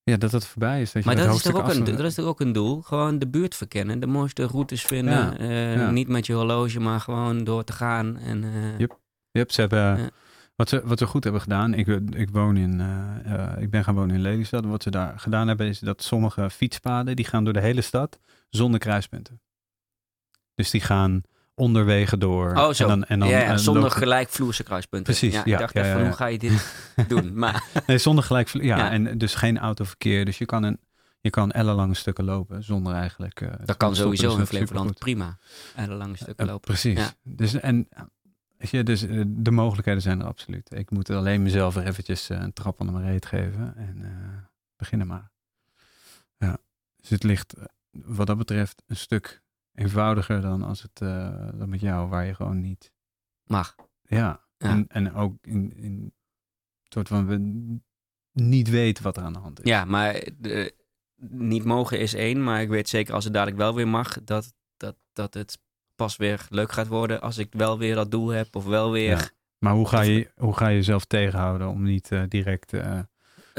ja, 0.02 0.16
dat 0.16 0.32
het 0.32 0.46
voorbij 0.46 0.80
is. 0.80 0.92
Dat 0.92 1.02
je 1.02 1.08
Maar 1.08 1.18
dat 1.18 1.35
is, 1.35 1.42
toch 1.42 1.54
ook 1.54 1.68
een, 1.68 1.85
dat 1.85 2.00
is 2.00 2.14
toch 2.14 2.26
ook 2.26 2.40
een 2.40 2.52
doel? 2.52 2.82
Gewoon 2.82 3.18
de 3.18 3.28
buurt 3.28 3.54
verkennen, 3.54 4.00
de 4.00 4.06
mooiste 4.06 4.44
routes 4.44 4.82
vinden. 4.82 5.14
Ja, 5.14 5.38
eh, 5.38 5.75
ja. 5.75 5.90
Niet 5.90 6.08
met 6.08 6.26
je 6.26 6.32
horloge, 6.32 6.80
maar 6.80 7.00
gewoon 7.00 7.44
door 7.44 7.64
te 7.64 7.73
gaan. 7.73 8.16
En, 8.16 8.44
eh, 8.44 8.78
Yep. 8.78 8.99
Yep, 9.30 9.50
ze 9.50 9.61
hebben, 9.61 10.11
wat, 10.54 10.68
ze, 10.68 10.82
wat 10.85 10.99
ze 10.99 11.06
goed 11.06 11.25
hebben 11.25 11.42
gedaan, 11.42 11.75
ik, 11.75 11.87
ik, 12.11 12.30
woon 12.30 12.56
in, 12.56 12.80
ik 13.58 13.70
ben 13.70 13.85
gaan 13.85 13.94
wonen 13.94 14.14
in 14.14 14.23
Lelystad. 14.23 14.64
Wat 14.64 14.82
ze 14.82 14.90
daar 14.90 15.18
gedaan 15.18 15.49
hebben 15.49 15.66
is 15.66 15.78
dat 15.78 16.02
sommige 16.02 16.50
fietspaden, 16.50 17.16
die 17.16 17.25
gaan 17.25 17.44
door 17.44 17.52
de 17.52 17.61
hele 17.61 17.80
stad 17.80 18.18
zonder 18.50 18.80
kruispunten. 18.80 19.40
Dus 20.54 20.70
die 20.70 20.80
gaan 20.80 21.23
onderwegen 21.56 22.18
door. 22.18 22.54
Oh, 22.56 22.72
zo. 22.72 22.82
En 22.82 22.88
dan, 22.88 23.04
en 23.04 23.18
dan, 23.18 23.28
ja, 23.28 23.56
zonder 23.56 23.82
lopen- 23.82 23.96
gelijkvloerse 23.98 24.62
kruispunten. 24.62 25.14
Precies, 25.14 25.32
Ja, 25.34 25.40
ik 25.40 25.46
ja, 25.46 25.58
dacht 25.58 25.75
ja, 25.75 25.84
even, 25.84 26.04
hoe 26.04 26.12
ga 26.12 26.26
je 26.26 26.38
dit 26.38 26.75
doen? 27.08 27.38
Maar 27.38 27.64
Nee, 27.86 27.98
zonder 27.98 28.25
gelijk. 28.25 28.48
Ja, 28.48 28.60
Ja. 28.62 28.90
en 28.90 29.18
dus 29.18 29.34
geen 29.34 29.58
autoverkeer. 29.58 30.25
Dus 30.25 30.38
je 30.38 30.44
kan, 30.44 30.62
een, 30.62 30.78
je 31.20 31.30
kan 31.30 31.50
ellenlange 31.50 31.94
stukken 31.94 32.25
lopen 32.25 32.64
zonder 32.64 32.94
eigenlijk. 32.94 33.40
eh, 33.40 33.48
dat 33.64 33.76
kan 33.76 33.96
sowieso 33.96 34.28
Dus 34.30 34.38
in 34.38 34.46
Flevoland 34.46 34.98
prima. 34.98 35.38
En 35.75 35.92
lange 35.92 36.16
stukken 36.16 36.44
Eh, 36.44 36.50
lopen. 36.52 36.66
precies. 36.66 37.14
Dus, 37.22 37.54
en, 37.54 37.88
weet 38.58 38.70
je, 38.70 38.82
dus 38.82 39.02
eh, 39.02 39.22
de 39.26 39.50
mogelijkheden 39.50 40.02
zijn 40.02 40.20
er 40.20 40.26
absoluut. 40.26 40.72
Ik 40.75 40.90
moet 40.90 41.10
alleen 41.10 41.42
mezelf 41.42 41.75
weer 41.75 41.86
eventjes 41.86 42.28
een 42.28 42.52
trap 42.52 42.80
onder 42.80 42.94
mijn 42.94 43.06
reet 43.06 43.26
geven. 43.26 43.75
En 43.76 44.04
beginnen 44.76 45.06
maar. 45.06 45.30
Ja. 46.38 46.56
Dus 47.00 47.10
het 47.10 47.22
ligt 47.22 47.54
wat 47.90 48.26
dat 48.26 48.38
betreft 48.38 48.82
een 48.86 48.96
stuk 48.96 49.42
eenvoudiger 49.76 50.40
dan 50.40 50.62
als 50.62 50.83
het 50.83 51.00
eh, 51.00 51.49
dan 51.54 51.68
met 51.68 51.80
jou, 51.80 52.09
waar 52.09 52.26
je 52.26 52.35
gewoon 52.35 52.61
niet. 52.61 52.92
Mag. 53.45 53.75
Ja. 54.02 54.45
Ja. 54.59 54.68
En, 54.68 54.87
en 54.88 55.12
ook 55.12 55.37
in, 55.47 55.73
in 55.76 56.14
soort 56.83 57.09
van 57.09 57.26
we 57.26 57.78
niet 58.33 58.71
weten 58.71 59.04
wat 59.04 59.16
er 59.16 59.23
aan 59.23 59.33
de 59.33 59.38
hand 59.38 59.61
is. 59.61 59.68
Ja, 59.68 59.85
maar 59.85 60.28
de, 60.38 60.75
niet 61.30 61.64
mogen 61.64 61.99
is 61.99 62.14
één. 62.14 62.45
Maar 62.45 62.61
ik 62.61 62.68
weet 62.68 62.88
zeker 62.88 63.14
als 63.14 63.25
het 63.25 63.33
dadelijk 63.33 63.59
wel 63.59 63.75
weer 63.75 63.88
mag, 63.88 64.25
dat, 64.25 64.54
dat, 64.76 64.97
dat 65.12 65.35
het 65.35 65.59
pas 65.95 66.16
weer 66.16 66.47
leuk 66.50 66.73
gaat 66.73 66.87
worden 66.87 67.21
als 67.21 67.38
ik 67.38 67.52
wel 67.52 67.78
weer 67.78 67.95
dat 67.95 68.11
doel 68.11 68.28
heb. 68.28 68.56
Of 68.56 68.64
wel 68.64 68.90
weer... 68.90 69.16
Ja. 69.16 69.28
Maar 69.59 69.75
hoe 69.75 69.88
ga 69.88 70.00
je, 70.00 70.33
hoe 70.37 70.56
ga 70.56 70.68
je 70.68 70.76
jezelf 70.76 71.04
tegenhouden 71.04 71.68
om 71.68 71.83
niet 71.83 72.12
eh, 72.12 72.23
direct. 72.28 72.73
eh, 72.73 73.00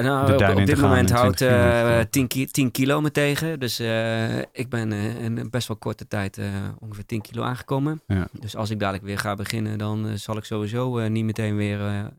Nou, 0.04 0.34
op, 0.34 0.66
dit 0.66 0.82
moment 0.82 1.10
en 1.10 1.16
houdt 1.16 1.38
20 1.38 1.58
kilometer. 1.58 2.00
eh 2.00 2.06
10, 2.10 2.28
ki 2.28 2.46
10 2.46 2.72
kilo 2.72 3.02
me 3.02 3.12
tegen. 3.12 3.60
Dus 3.60 3.80
eh, 3.80 4.38
ik 4.38 4.70
ben 4.70 4.92
eh, 4.92 5.24
in 5.24 5.38
een 5.38 5.50
best 5.50 5.68
wel 5.68 5.78
korte 5.78 6.08
tijd 6.08 6.40
ongeveer 6.80 7.06
10 7.06 7.22
kilo 7.22 7.44
aangekomen. 7.44 8.02
Ja. 8.08 8.28
Dus 8.40 8.56
als 8.56 8.70
ik 8.70 8.80
dadelijk 8.80 9.04
weer 9.04 9.18
ga 9.18 9.36
beginnen, 9.36 9.78
dan 9.78 10.18
zal 10.18 10.38
ik 10.38 10.44
sowieso 10.44 11.08
niet 11.08 11.26
meteen 11.26 11.56
weer 11.56 12.12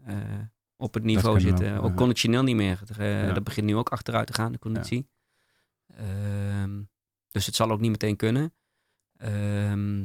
op 0.77 0.95
het 0.95 1.05
niveau 1.05 1.41
zitten. 1.41 1.81
ook, 1.81 1.97
conditioneel 1.97 2.43
niet 2.43 2.57
meer. 2.57 2.81
Dat 3.35 3.45
begint 3.45 3.67
nu 3.67 3.77
ook 3.77 3.89
achteruit 3.89 4.27
te 4.27 4.33
gaan, 4.33 4.53
de 4.53 4.59
conditie. 4.59 5.09
Ehm, 5.97 6.83
dus 7.31 7.47
het 7.47 7.55
zal 7.55 7.71
ook 7.71 7.81
niet 7.81 7.91
meteen 7.91 8.17
kunnen. 8.17 8.55
Ehm, 9.17 10.05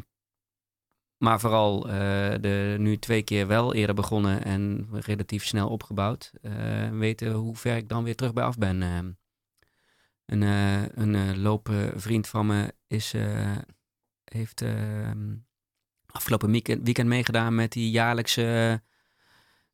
maar 1.24 1.40
vooral 1.40 1.90
eh, 1.90 1.94
de, 2.42 2.76
nu 2.80 2.98
twee 2.98 3.22
keer 3.22 3.48
wel 3.48 3.74
eerder 3.74 3.96
begonnen 3.96 4.44
en 4.44 4.88
relatief 4.92 5.46
snel 5.46 5.70
opgebouwd. 5.70 6.32
eh, 6.42 6.52
weten 6.92 7.32
hoe 7.32 7.56
ver 7.56 7.76
ik 7.76 7.90
dan 7.90 8.04
weer 8.04 8.16
terug 8.16 8.34
bij 8.34 8.44
af 8.44 8.58
ben. 8.58 8.82
Een 10.26 10.44
eh, 10.44 10.82
een 10.82 11.16
eh, 11.16 11.36
loopvriend 11.36 12.28
van 12.28 12.46
me 12.46 12.74
is, 12.88 13.14
heeft 14.24 14.64
afgelopen 16.12 16.52
weekend, 16.52 16.84
weekend 16.84 17.08
meegedaan 17.08 17.56
met 17.56 17.72
die 17.72 17.92
jaarlijkse... 17.92 18.82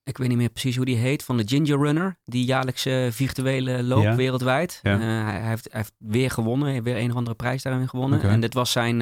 ik 0.03 0.17
weet 0.17 0.27
niet 0.27 0.38
meer 0.38 0.49
precies 0.49 0.75
hoe 0.75 0.85
die 0.85 0.97
heet, 0.97 1.23
van 1.23 1.38
de 1.38 1.47
Ginger 1.47 1.77
Runner. 1.79 2.17
Die 2.25 2.45
jaarlijkse 2.45 3.09
virtuele 3.12 3.83
loop 3.83 4.03
Ja. 4.03 4.15
wereldwijd. 4.15 4.79
Ja. 4.83 4.97
Hij, 4.99 5.39
hij 5.39 5.49
heeft, 5.49 5.67
hij 5.71 5.79
heeft 5.81 5.93
weer 5.97 6.31
gewonnen, 6.31 6.65
hij 6.65 6.73
heeft 6.73 6.85
weer 6.85 6.97
een 6.97 7.09
of 7.12 7.15
andere 7.15 7.35
prijs 7.35 7.63
daarin 7.63 7.89
gewonnen. 7.89 8.21
En 8.21 8.39
dit 8.39 8.53
was 8.53 8.71
zijn 8.71 9.01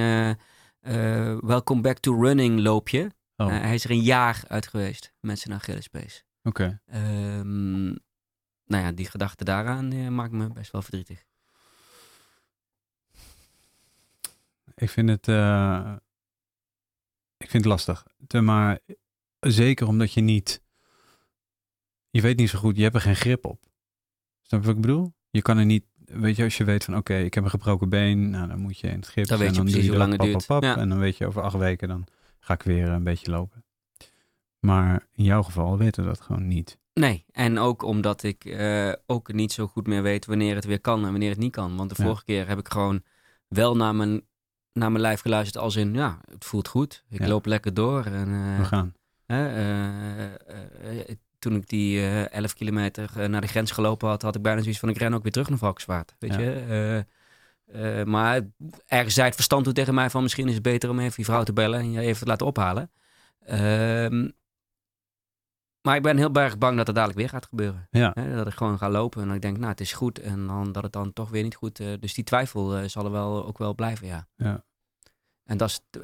Welcome 0.81 1.81
Back 1.81 1.97
to 1.97 2.21
Running 2.21 2.59
loopje. 2.59 3.11
oh, 3.35 3.53
Eh, 3.55 3.61
hij 3.61 3.73
is 3.73 3.83
er 3.83 3.91
een 3.91 4.01
jaar 4.01 4.43
uit 4.47 4.67
geweest 4.67 5.13
met 5.19 5.39
zijn 5.39 5.55
Achillespees. 5.55 6.25
oké. 6.43 6.81
Ehm 6.85 7.85
nou 8.65 8.83
ja, 8.83 8.91
die 8.91 9.05
gedachte 9.09 9.43
daaraan 9.43 9.91
eh, 9.91 10.07
maakt 10.07 10.31
me 10.31 10.51
best 10.53 10.71
wel 10.71 10.81
verdrietig. 10.81 11.25
Ik 14.75 14.89
vind 14.89 15.09
het. 15.09 15.27
eh, 15.27 15.95
ik 17.37 17.49
vind 17.49 17.63
het 17.63 17.65
lastig. 17.65 18.05
Te- 18.27 18.41
Maar 18.41 18.79
zeker 19.39 19.87
omdat 19.87 20.13
je 20.13 20.21
niet. 20.21 20.61
Je 22.09 22.21
weet 22.21 22.37
niet 22.37 22.49
zo 22.49 22.59
goed, 22.59 22.75
je 22.77 22.83
hebt 22.83 22.95
er 22.95 23.01
geen 23.01 23.15
grip 23.15 23.45
op. 23.45 23.63
Snap 24.41 24.59
je 24.61 24.67
wat 24.67 24.75
ik 24.75 24.81
bedoel? 24.81 25.13
Je 25.29 25.41
kan 25.41 25.57
er 25.57 25.65
niet. 25.65 25.85
Weet 26.13 26.35
je, 26.35 26.43
als 26.43 26.57
je 26.57 26.63
weet 26.63 26.83
van 26.83 26.97
oké, 26.97 27.15
ik 27.17 27.33
heb 27.33 27.43
een 27.43 27.49
gebroken 27.49 27.89
been, 27.89 28.29
nou 28.29 28.47
dan 28.47 28.59
moet 28.59 28.79
je 28.79 28.87
in 28.87 28.95
het 28.95 29.07
gips. 29.07 29.27
Dan 29.27 29.37
weet 29.37 29.47
en 29.47 29.53
je 29.53 29.59
dan 29.59 29.65
precies 29.69 29.87
doe 29.87 29.95
hoe 29.97 30.07
lang 30.07 30.11
het 30.11 30.21
duurt. 30.31 30.45
pap, 30.45 30.63
Ja. 30.63 30.77
En 30.77 30.89
dan 30.89 30.99
weet 30.99 31.17
je 31.17 31.25
over 31.27 31.41
acht 31.41 31.55
weken, 31.57 31.87
dan 31.87 32.05
ga 32.39 32.53
ik 32.53 32.61
weer 32.63 32.87
een 32.87 33.03
beetje 33.03 33.31
lopen. 33.31 33.63
Maar 34.59 35.07
in 35.15 35.23
jouw 35.23 35.43
geval 35.43 35.77
weten 35.77 36.03
we 36.03 36.09
dat 36.09 36.21
gewoon 36.21 36.47
niet. 36.47 36.77
Nee, 36.93 37.25
en 37.31 37.57
ook 37.59 37.83
omdat 37.83 38.23
ik 38.23 38.45
eh, 38.45 38.91
ook 39.05 39.33
niet 39.33 39.51
zo 39.51 39.67
goed 39.67 39.87
meer 39.87 40.01
weet 40.01 40.25
wanneer 40.25 40.55
het 40.55 40.65
weer 40.65 40.81
kan 40.81 41.05
en 41.05 41.11
wanneer 41.11 41.29
het 41.29 41.39
niet 41.39 41.51
kan. 41.51 41.75
Want 41.75 41.89
de 41.89 41.95
Ja. 41.97 42.03
vorige 42.03 42.23
keer 42.23 42.47
heb 42.47 42.59
ik 42.59 42.67
gewoon 42.67 43.03
wel 43.47 43.75
naar 43.75 43.95
mijn, 43.95 44.21
naar 44.73 44.91
mijn 44.91 45.01
lijf 45.03 45.21
geluisterd 45.21 45.63
als 45.63 45.75
in, 45.75 45.93
ja, 45.93 46.19
het 46.31 46.45
voelt 46.45 46.67
goed. 46.67 47.03
Ik 47.09 47.19
Ja. 47.19 47.27
loop 47.27 47.45
lekker 47.45 47.73
door. 47.73 48.05
En, 48.05 48.27
eh, 48.33 48.57
We 48.57 48.63
gaan. 48.65 48.93
eh, 49.25 50.23
toen 51.39 51.55
ik 51.55 51.67
die 51.69 51.99
eh 51.99 52.31
11 52.31 52.53
kilometer 52.53 53.09
eh, 53.15 53.27
naar 53.27 53.41
de 53.41 53.47
grens 53.47 53.71
gelopen 53.71 54.07
had, 54.09 54.21
had 54.21 54.35
ik 54.35 54.41
bijna 54.41 54.61
zoiets 54.61 54.79
van, 54.79 54.89
ik 54.89 54.97
ren 54.97 55.13
ook 55.13 55.23
weer 55.23 55.31
terug 55.31 55.49
naar 55.49 55.57
Valkenswaard. 55.57 56.15
Weet 56.19 56.33
Ja. 56.33 56.39
je? 56.39 57.05
Eh, 57.65 58.03
maar 58.03 58.41
ergens 58.85 59.13
zei 59.13 59.25
het 59.25 59.35
verstand 59.35 59.63
toen 59.63 59.73
tegen 59.73 59.93
mij 59.93 60.09
van, 60.09 60.21
misschien 60.23 60.47
is 60.47 60.53
het 60.53 60.63
beter 60.63 60.89
om 60.89 60.99
even 60.99 61.15
die 61.15 61.25
vrouw 61.25 61.43
te 61.43 61.53
bellen 61.53 61.79
en 61.79 61.91
je 61.91 61.99
even 61.99 62.19
te 62.19 62.25
laten 62.27 62.45
ophalen. 62.47 62.91
Ehm, 63.45 64.29
maar 65.81 65.95
ik 65.95 66.01
ben 66.01 66.17
heel 66.17 66.33
erg 66.33 66.57
bang 66.57 66.77
dat 66.77 66.87
het 66.87 66.95
dadelijk 66.95 67.19
weer 67.19 67.29
gaat 67.29 67.45
gebeuren. 67.45 67.87
Ja. 67.91 68.11
Hè, 68.13 68.35
dat 68.35 68.47
ik 68.47 68.53
gewoon 68.53 68.77
ga 68.77 68.89
lopen 68.89 69.21
en 69.21 69.27
dat 69.27 69.35
ik 69.35 69.41
denk, 69.41 69.57
nou, 69.57 69.69
het 69.69 69.79
is 69.81 69.93
goed. 69.93 70.19
En 70.19 70.47
dan 70.47 70.71
dat 70.71 70.83
het 70.83 70.91
dan 70.93 71.13
toch 71.13 71.29
weer 71.29 71.43
niet 71.43 71.55
goed. 71.55 71.77
dus 71.77 72.13
die 72.13 72.23
twijfel 72.23 72.89
zal 72.89 73.05
er 73.05 73.11
wel 73.11 73.45
ook 73.45 73.57
wel 73.57 73.75
blijven, 73.75 74.07
ja. 74.07 74.27
Ja. 74.35 74.63
En 75.43 75.57
dat 75.57 75.69
is, 75.69 76.01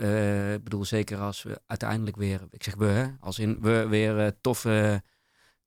ik 0.53 0.63
bedoel, 0.63 0.85
zeker 0.85 1.17
als 1.19 1.43
we 1.43 1.61
uiteindelijk 1.67 2.15
weer, 2.17 2.41
ik 2.49 2.63
zeg 2.63 2.75
we, 2.75 2.85
hè, 2.85 3.07
als 3.19 3.39
in 3.39 3.57
we 3.61 3.87
weer 3.87 4.19
eh, 4.19 4.27
toffe, 4.41 5.03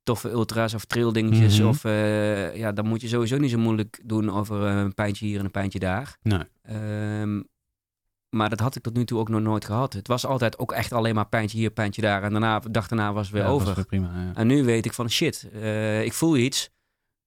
toffe 0.07 0.31
ultra's 0.31 0.75
of 0.75 0.85
trail 0.85 1.12
dingetjes. 1.12 1.59
Mhm. 1.59 1.69
Of 1.69 1.85
eh, 1.85 2.57
ja, 2.57 2.73
dan 2.73 2.87
moet 2.87 3.01
je 3.01 3.09
sowieso 3.09 3.37
niet 3.38 3.51
zo 3.51 3.59
moeilijk 3.59 4.01
doen 4.05 4.31
over 4.31 4.66
eh, 4.66 4.77
een 4.77 4.95
pijntje 4.95 5.27
hier 5.27 5.38
en 5.38 5.45
een 5.45 5.51
pijntje 5.51 5.79
daar. 5.79 6.16
Nee. 6.23 6.42
Ehm, 6.62 7.42
maar 8.31 8.49
dat 8.49 8.61
had 8.61 8.77
ik 8.77 8.83
tot 8.83 8.95
nu 8.95 9.05
toe 9.05 9.19
ook 9.19 9.29
nog 9.29 9.40
nooit 9.40 9.64
gehad. 9.64 9.92
Het 9.92 10.09
was 10.09 10.27
altijd 10.27 10.59
ook 10.59 10.73
echt 10.73 10.92
alleen 10.92 11.14
maar 11.14 11.29
pijntje 11.29 11.59
hier, 11.59 11.71
pijntje 11.71 12.03
daar. 12.03 12.23
En 12.23 12.31
daarna, 12.31 12.59
de 12.59 12.71
dag 12.71 12.88
daarna 12.88 13.12
was 13.12 13.27
het 13.27 13.35
weer 13.35 13.45
Ja, 13.45 13.49
over. 13.49 13.75
weer 13.75 13.85
prima. 13.87 14.11
Ja. 14.14 14.31
En 14.35 14.47
nu 14.47 14.64
weet 14.64 14.85
ik 14.87 14.92
van 14.92 15.11
shit, 15.11 15.49
eh, 15.53 16.05
ik 16.05 16.12
voel 16.12 16.37
iets. 16.37 16.71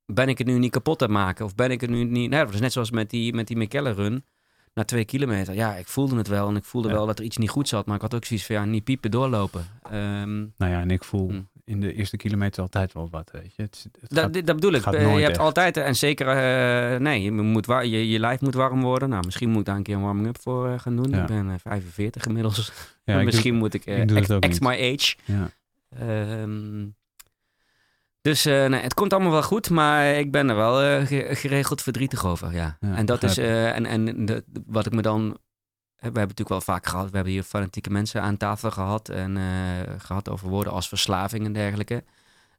Ben 0.06 0.28
ik 0.30 0.38
het 0.38 0.48
nu 0.48 0.58
niet 0.58 0.72
kapot 0.72 1.02
aan 1.04 1.12
maken? 1.12 1.46
Of 1.46 1.56
ben 1.56 1.72
ik 1.72 1.82
het 1.82 1.90
nu 1.90 2.04
niet... 2.04 2.30
Nou, 2.30 2.44
dat 2.44 2.52
was 2.52 2.62
net 2.62 2.72
zoals 2.72 2.92
met 2.92 3.10
die, 3.10 3.34
met 3.34 3.48
die 3.48 3.58
McKellen 3.58 3.94
run. 3.96 4.26
Na 4.74 4.84
twee 4.84 5.06
kilometer. 5.06 5.54
Ja, 5.54 5.76
ik 5.76 5.88
voelde 5.88 6.16
het 6.16 6.28
wel. 6.28 6.48
En 6.48 6.56
ik 6.56 6.64
voelde 6.64 6.88
Ja. 6.88 6.94
wel 6.94 7.06
dat 7.06 7.20
er 7.20 7.26
iets 7.26 7.38
niet 7.38 7.50
goed 7.50 7.68
zat. 7.68 7.86
Maar 7.86 7.96
ik 7.96 8.02
had 8.02 8.16
ook 8.16 8.26
zoiets 8.26 8.46
van 8.46 8.56
ja, 8.56 8.66
niet 8.66 8.84
piepen, 8.84 9.12
doorlopen. 9.12 9.66
Ehm, 9.82 10.38
Nou 10.38 10.72
ja, 10.72 10.80
en 10.82 10.92
ik 10.92 11.04
voel 11.04 11.30
Hm. 11.30 11.42
In 11.70 11.80
de 11.82 11.94
eerste 11.94 12.18
kilometer 12.18 12.62
altijd 12.62 12.94
wel 12.94 13.08
wat, 13.12 13.30
weet 13.32 13.54
je. 13.56 13.62
Het, 13.62 13.86
het 14.00 14.10
dat, 14.10 14.20
gaat- 14.24 14.34
dat 14.46 14.56
bedoel 14.56 14.72
ik. 14.74 14.86
Eh, 14.86 15.02
je 15.02 15.08
hebt 15.08 15.30
echt. 15.30 15.38
altijd, 15.38 15.78
en 15.78 15.96
zeker, 15.96 16.28
eh, 16.28 17.00
nee, 17.00 17.22
je, 17.22 17.32
moet 17.32 17.66
je, 17.66 18.10
je 18.10 18.20
lijf 18.20 18.42
moet 18.42 18.54
warm 18.54 18.82
worden. 18.82 19.10
Nou, 19.10 19.26
misschien 19.26 19.50
moet 19.50 19.60
ik 19.60 19.66
daar 19.66 19.76
een 19.76 19.84
keer 19.84 19.96
een 19.96 20.02
warming-up 20.02 20.42
voor 20.42 20.68
eh, 20.70 20.80
gaan 20.80 20.96
doen. 20.96 21.10
Ja. 21.10 21.22
Ik 21.22 21.28
ben 21.28 21.50
eh, 21.50 21.56
45 21.62 22.26
inmiddels. 22.26 22.72
ja, 23.04 23.22
misschien 23.24 23.52
doe- 23.52 23.60
moet 23.62 23.74
ik, 23.74 23.86
eh, 23.86 24.02
ik 24.02 24.10
niet. 24.48 24.60
my 24.62 24.94
age. 24.94 25.16
ja. 25.26 25.50
Ehm, 26.00 26.86
dus 28.22 28.46
eh, 28.46 28.66
nee, 28.66 28.82
het 28.82 28.94
komt 28.94 29.14
allemaal 29.14 29.32
wel 29.32 29.44
goed, 29.44 29.70
maar 29.70 30.14
ik 30.16 30.32
ben 30.32 30.50
er 30.50 30.56
wel 30.56 30.82
eh, 30.82 31.06
ge- 31.06 31.28
geregeld 31.32 31.82
verdrietig 31.82 32.26
over. 32.26 32.54
Ja. 32.54 32.78
Ja, 32.80 32.96
en 32.96 33.06
dat 33.06 33.24
is, 33.24 33.38
eh, 33.38 33.76
en, 33.76 33.86
en 33.86 34.26
de, 34.26 34.44
wat 34.66 34.86
ik 34.86 34.92
me 34.94 35.02
dan. 35.02 35.38
We 36.00 36.06
hebben 36.06 36.22
het 36.22 36.30
natuurlijk 36.38 36.66
wel 36.66 36.76
vaak 36.76 36.86
gehad. 36.88 37.10
We 37.10 37.16
hebben 37.16 37.34
hier 37.34 37.44
fanatieke 37.44 37.90
mensen 37.90 38.22
aan 38.22 38.38
tafel 38.38 38.72
gehad. 38.72 39.10
En 39.10 39.38
eh, 39.38 39.44
gehad 39.98 40.30
over 40.30 40.50
woorden 40.50 40.74
als 40.74 40.88
verslaving 40.88 41.46
en 41.46 41.54
dergelijke. 41.54 42.04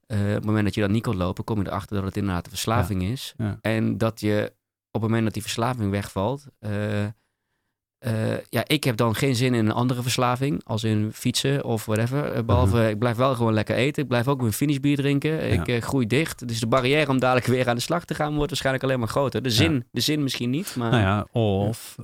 Eh, 0.07 0.19
op 0.19 0.25
het 0.27 0.45
moment 0.45 0.65
dat 0.65 0.75
je 0.75 0.81
dat 0.81 0.91
niet 0.91 1.03
kon 1.03 1.17
lopen, 1.17 1.45
kom 1.45 1.61
je 1.61 1.67
erachter 1.67 1.97
dat 1.97 2.05
het 2.05 2.17
inderdaad 2.17 2.45
een 2.45 2.51
verslaving 2.51 3.03
is. 3.03 3.35
ja. 3.37 3.59
En 3.61 3.99
dat 3.99 4.21
je 4.21 4.53
op 4.91 5.01
het 5.01 5.03
moment 5.03 5.25
dat 5.25 5.33
die 5.33 5.43
verslaving 5.43 5.91
wegvalt, 5.91 6.47
eh, 6.59 8.35
ja, 8.49 8.63
ik 8.67 8.85
heb 8.85 8.97
dan 8.97 9.15
geen 9.15 9.35
zin 9.37 9.55
in 9.55 9.67
een 9.67 9.73
andere 9.75 10.03
verslaving, 10.03 10.61
als 10.65 10.85
in 10.85 11.11
fietsen 11.13 11.65
of 11.65 11.87
whatever. 11.87 12.33
Eh, 12.33 12.43
Behalve, 12.43 12.77
Mhm. 12.77 12.87
ik 12.89 12.99
blijf 12.99 13.17
wel 13.17 13.35
gewoon 13.35 13.53
lekker 13.55 13.77
eten. 13.77 14.03
Ik 14.03 14.09
blijf 14.09 14.29
ook 14.29 14.41
mijn 14.41 14.53
finishbier 14.53 14.97
drinken. 14.97 15.53
Ik 15.53 15.85
groei 15.85 16.07
dicht. 16.07 16.49
Dus 16.49 16.61
de 16.61 16.67
barrière 16.67 17.11
om 17.11 17.19
dadelijk 17.21 17.47
weer 17.57 17.69
aan 17.69 17.75
de 17.77 17.81
slag 17.83 18.05
te 18.05 18.15
gaan 18.15 18.35
wordt 18.35 18.49
waarschijnlijk 18.49 18.85
alleen 18.85 18.99
maar 18.99 19.09
groter. 19.09 19.43
De 19.43 19.51
zin, 19.51 19.85
de 19.91 20.01
zin 20.01 20.23
misschien 20.23 20.51
niet, 20.51 20.77
maar 20.77 20.91
Nou 20.91 21.03
ja, 21.03 21.27
of 21.41 21.97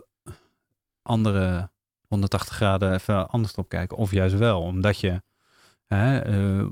andere 1.07 1.71
180 2.09 2.57
graden 2.57 2.93
even 2.93 3.29
anders 3.29 3.55
op 3.55 3.69
kijken. 3.69 3.97
Of 3.97 4.11
juist 4.11 4.37
wel, 4.37 4.61
omdat 4.61 5.01
je 5.01 5.23
hè, 5.87 6.19
eh, 6.19 6.67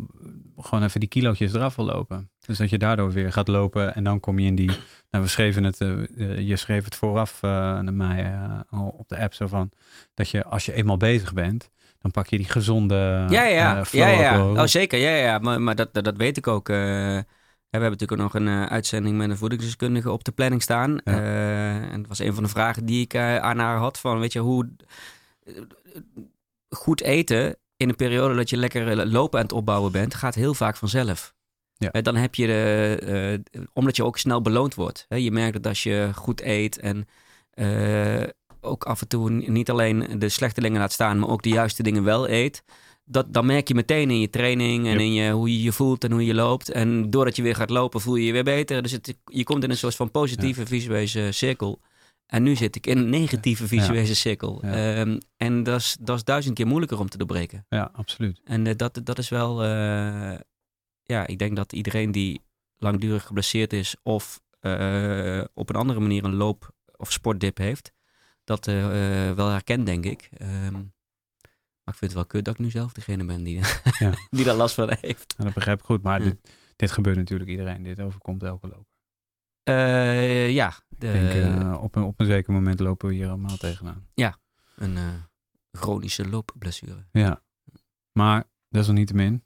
gewoon 0.56 0.84
even 0.84 1.00
die 1.00 1.08
kilootjes 1.08 1.54
eraf 1.54 1.76
wil 1.76 1.84
lopen. 1.84 2.30
Dus 2.46 2.58
dat 2.58 2.70
je 2.70 2.78
daardoor 2.78 3.12
weer 3.12 3.32
gaat 3.32 3.48
lopen 3.48 3.94
en 3.94 4.04
dan 4.04 4.20
kom 4.20 4.38
je 4.38 4.46
in 4.46 4.54
die... 4.54 4.70
Nou, 5.10 5.26
we 5.26 5.32
schreven 5.32 5.64
het, 5.64 5.80
eh, 5.80 5.90
eh, 5.92 6.48
je 6.48 6.56
schreef 6.56 6.84
het 6.84 6.94
vooraf 6.94 7.38
eh, 7.42 7.50
naar 7.50 7.92
mij 7.92 8.34
op 8.70 9.08
de 9.08 9.18
app 9.18 9.34
zo 9.34 9.46
van... 9.46 9.70
Dat 10.14 10.30
je 10.30 10.44
als 10.44 10.66
je 10.66 10.72
eenmaal 10.72 10.96
bezig 10.96 11.32
bent, 11.32 11.70
dan 12.00 12.10
pak 12.10 12.26
je 12.26 12.36
die 12.36 12.48
gezonde 12.48 12.94
Ja, 13.28 13.44
ja, 13.44 13.84
ja, 13.90 14.08
ja. 14.08 14.50
Oh, 14.50 14.64
zeker. 14.64 14.98
Ja, 14.98 15.10
ja. 15.10 15.38
Maar, 15.38 15.60
maar 15.60 15.74
dat, 15.74 15.94
dat, 15.94 16.04
dat 16.04 16.16
weet 16.16 16.36
ik 16.36 16.46
ook. 16.46 16.68
We 17.78 17.80
hebben 17.80 17.98
natuurlijk 17.98 18.34
ook 18.34 18.34
nog 18.34 18.42
een 18.42 18.62
eh, 18.62 18.72
uitzending 18.72 19.16
met 19.16 19.30
een 19.30 19.36
voedingsdeskundige 19.36 20.10
op 20.10 20.24
de 20.24 20.32
planning 20.32 20.62
staan. 20.62 21.00
Ja. 21.04 21.12
Eh, 21.12 21.92
en 21.92 21.98
dat 21.98 22.08
was 22.08 22.18
een 22.18 22.34
van 22.34 22.42
de 22.42 22.48
vragen 22.48 22.86
die 22.86 23.02
ik 23.02 23.14
eh, 23.14 23.36
aan 23.36 23.58
haar 23.58 23.78
had. 23.78 23.98
Van, 23.98 24.18
weet 24.18 24.32
je, 24.32 24.38
hoe 24.38 24.68
goed 26.68 27.00
eten 27.00 27.56
in 27.76 27.88
een 27.88 27.96
periode 27.96 28.34
dat 28.34 28.50
je 28.50 28.56
lekker 28.56 29.06
lopen 29.06 29.38
aan 29.38 29.44
het 29.44 29.54
opbouwen 29.54 29.92
bent, 29.92 30.14
gaat 30.14 30.34
heel 30.34 30.54
vaak 30.54 30.76
vanzelf. 30.76 31.34
Ja. 31.76 32.00
Dan 32.00 32.16
heb 32.16 32.34
je 32.34 32.46
de, 32.46 33.42
omdat 33.72 33.96
je 33.96 34.04
ook 34.04 34.18
snel 34.18 34.40
beloond 34.40 34.74
wordt. 34.74 35.04
Hè, 35.08 35.16
je 35.16 35.30
merkt 35.30 35.52
dat 35.52 35.66
als 35.66 35.82
je 35.82 36.10
goed 36.14 36.40
eet 36.40 36.78
en 36.78 37.06
ook 38.60 38.84
af 38.84 39.00
en 39.00 39.08
toe 39.08 39.30
niet 39.30 39.70
alleen 39.70 40.18
de 40.18 40.28
slechte 40.28 40.60
dingen 40.60 40.80
laat 40.80 40.92
staan, 40.92 41.18
maar 41.18 41.28
ook 41.28 41.42
de 41.42 41.48
juiste 41.48 41.82
dingen 41.82 42.04
wel 42.04 42.28
eet. 42.28 42.62
Dat, 43.04 43.32
dan 43.32 43.46
merk 43.46 43.68
je 43.68 43.74
meteen 43.74 44.10
in 44.10 44.20
je 44.20 44.30
training 44.30 44.86
en 44.86 44.90
Yep. 44.90 45.00
in 45.00 45.12
je, 45.12 45.30
hoe 45.30 45.52
je 45.52 45.62
je 45.62 45.72
voelt 45.72 46.04
en 46.04 46.12
hoe 46.12 46.24
je 46.24 46.34
loopt. 46.34 46.70
En 46.70 47.10
doordat 47.10 47.36
je 47.36 47.42
weer 47.42 47.54
gaat 47.54 47.70
lopen, 47.70 48.00
voel 48.00 48.16
je 48.16 48.24
je 48.26 48.32
weer 48.32 48.44
beter. 48.44 48.82
Dus 48.82 48.92
het, 48.92 49.16
je 49.24 49.44
komt 49.44 49.64
in 49.64 49.70
een 49.70 49.76
soort 49.76 49.94
van 49.94 50.10
positieve 50.10 50.66
visuele 50.66 51.32
cirkel. 51.32 51.80
En 52.26 52.42
nu 52.42 52.56
zit 52.56 52.76
ik 52.76 52.86
in 52.86 52.98
een 52.98 53.10
negatieve 53.10 53.66
visuele 53.68 54.14
cirkel. 54.14 54.58
Ja. 54.62 54.72
Ehm, 54.72 55.18
en 55.36 55.62
dat 55.62 55.80
is, 55.80 55.96
dat 56.00 56.16
is 56.16 56.24
duizend 56.24 56.54
keer 56.54 56.66
moeilijker 56.66 56.98
om 56.98 57.08
te 57.08 57.18
doorbreken. 57.18 57.66
Ja, 57.68 57.90
absoluut. 57.92 58.40
En 58.44 58.66
eh, 58.66 58.76
dat, 58.76 59.00
dat 59.04 59.18
is 59.18 59.28
wel, 59.28 59.62
eh, 59.62 60.38
ja, 61.02 61.26
ik 61.26 61.38
denk 61.38 61.56
dat 61.56 61.72
iedereen 61.72 62.12
die 62.12 62.40
langdurig 62.78 63.26
geblesseerd 63.26 63.72
is 63.72 63.96
of 64.02 64.40
eh, 64.60 65.44
op 65.54 65.68
een 65.68 65.76
andere 65.76 66.00
manier 66.00 66.24
een 66.24 66.34
loop- 66.34 66.72
of 66.96 67.12
sportdip 67.12 67.58
heeft, 67.58 67.92
dat 68.44 68.64
wel 69.36 69.48
herkent, 69.48 69.86
denk 69.86 70.04
ik. 70.04 70.28
Ehm, 70.36 70.74
maar 71.84 71.94
ik 71.94 72.00
vind 72.00 72.10
het 72.10 72.12
wel 72.14 72.26
kut 72.26 72.44
dat 72.44 72.54
ik 72.54 72.60
nu 72.60 72.70
zelf 72.70 72.92
degene 72.92 73.24
ben 73.24 73.42
die, 73.42 73.60
Ja. 73.98 74.12
die 74.30 74.44
daar 74.44 74.54
last 74.54 74.74
van 74.74 74.96
heeft. 75.00 75.34
Dat 75.36 75.54
begrijp 75.54 75.78
ik 75.78 75.84
goed, 75.84 76.02
maar 76.02 76.18
Ja. 76.18 76.24
dit, 76.24 76.50
dit 76.76 76.90
gebeurt 76.90 77.16
natuurlijk 77.16 77.50
iedereen. 77.50 77.82
Dit 77.82 78.00
overkomt 78.00 78.42
elke 78.42 78.66
loper. 78.66 78.86
Eh, 79.62 80.50
ja, 80.50 80.72
de, 80.88 80.96
denk, 81.12 81.30
eh, 81.62 81.82
op, 81.82 81.96
een, 81.96 82.02
op 82.02 82.20
een 82.20 82.26
zeker 82.26 82.52
moment 82.52 82.80
lopen 82.80 83.08
we 83.08 83.14
hier 83.14 83.28
allemaal 83.28 83.56
tegenaan. 83.56 84.06
een 84.76 84.96
eh, 84.96 85.02
chronische 85.72 86.28
loopblessure. 86.28 87.04
Ja, 87.12 87.42
maar 88.12 88.44
desalniettemin. 88.68 89.44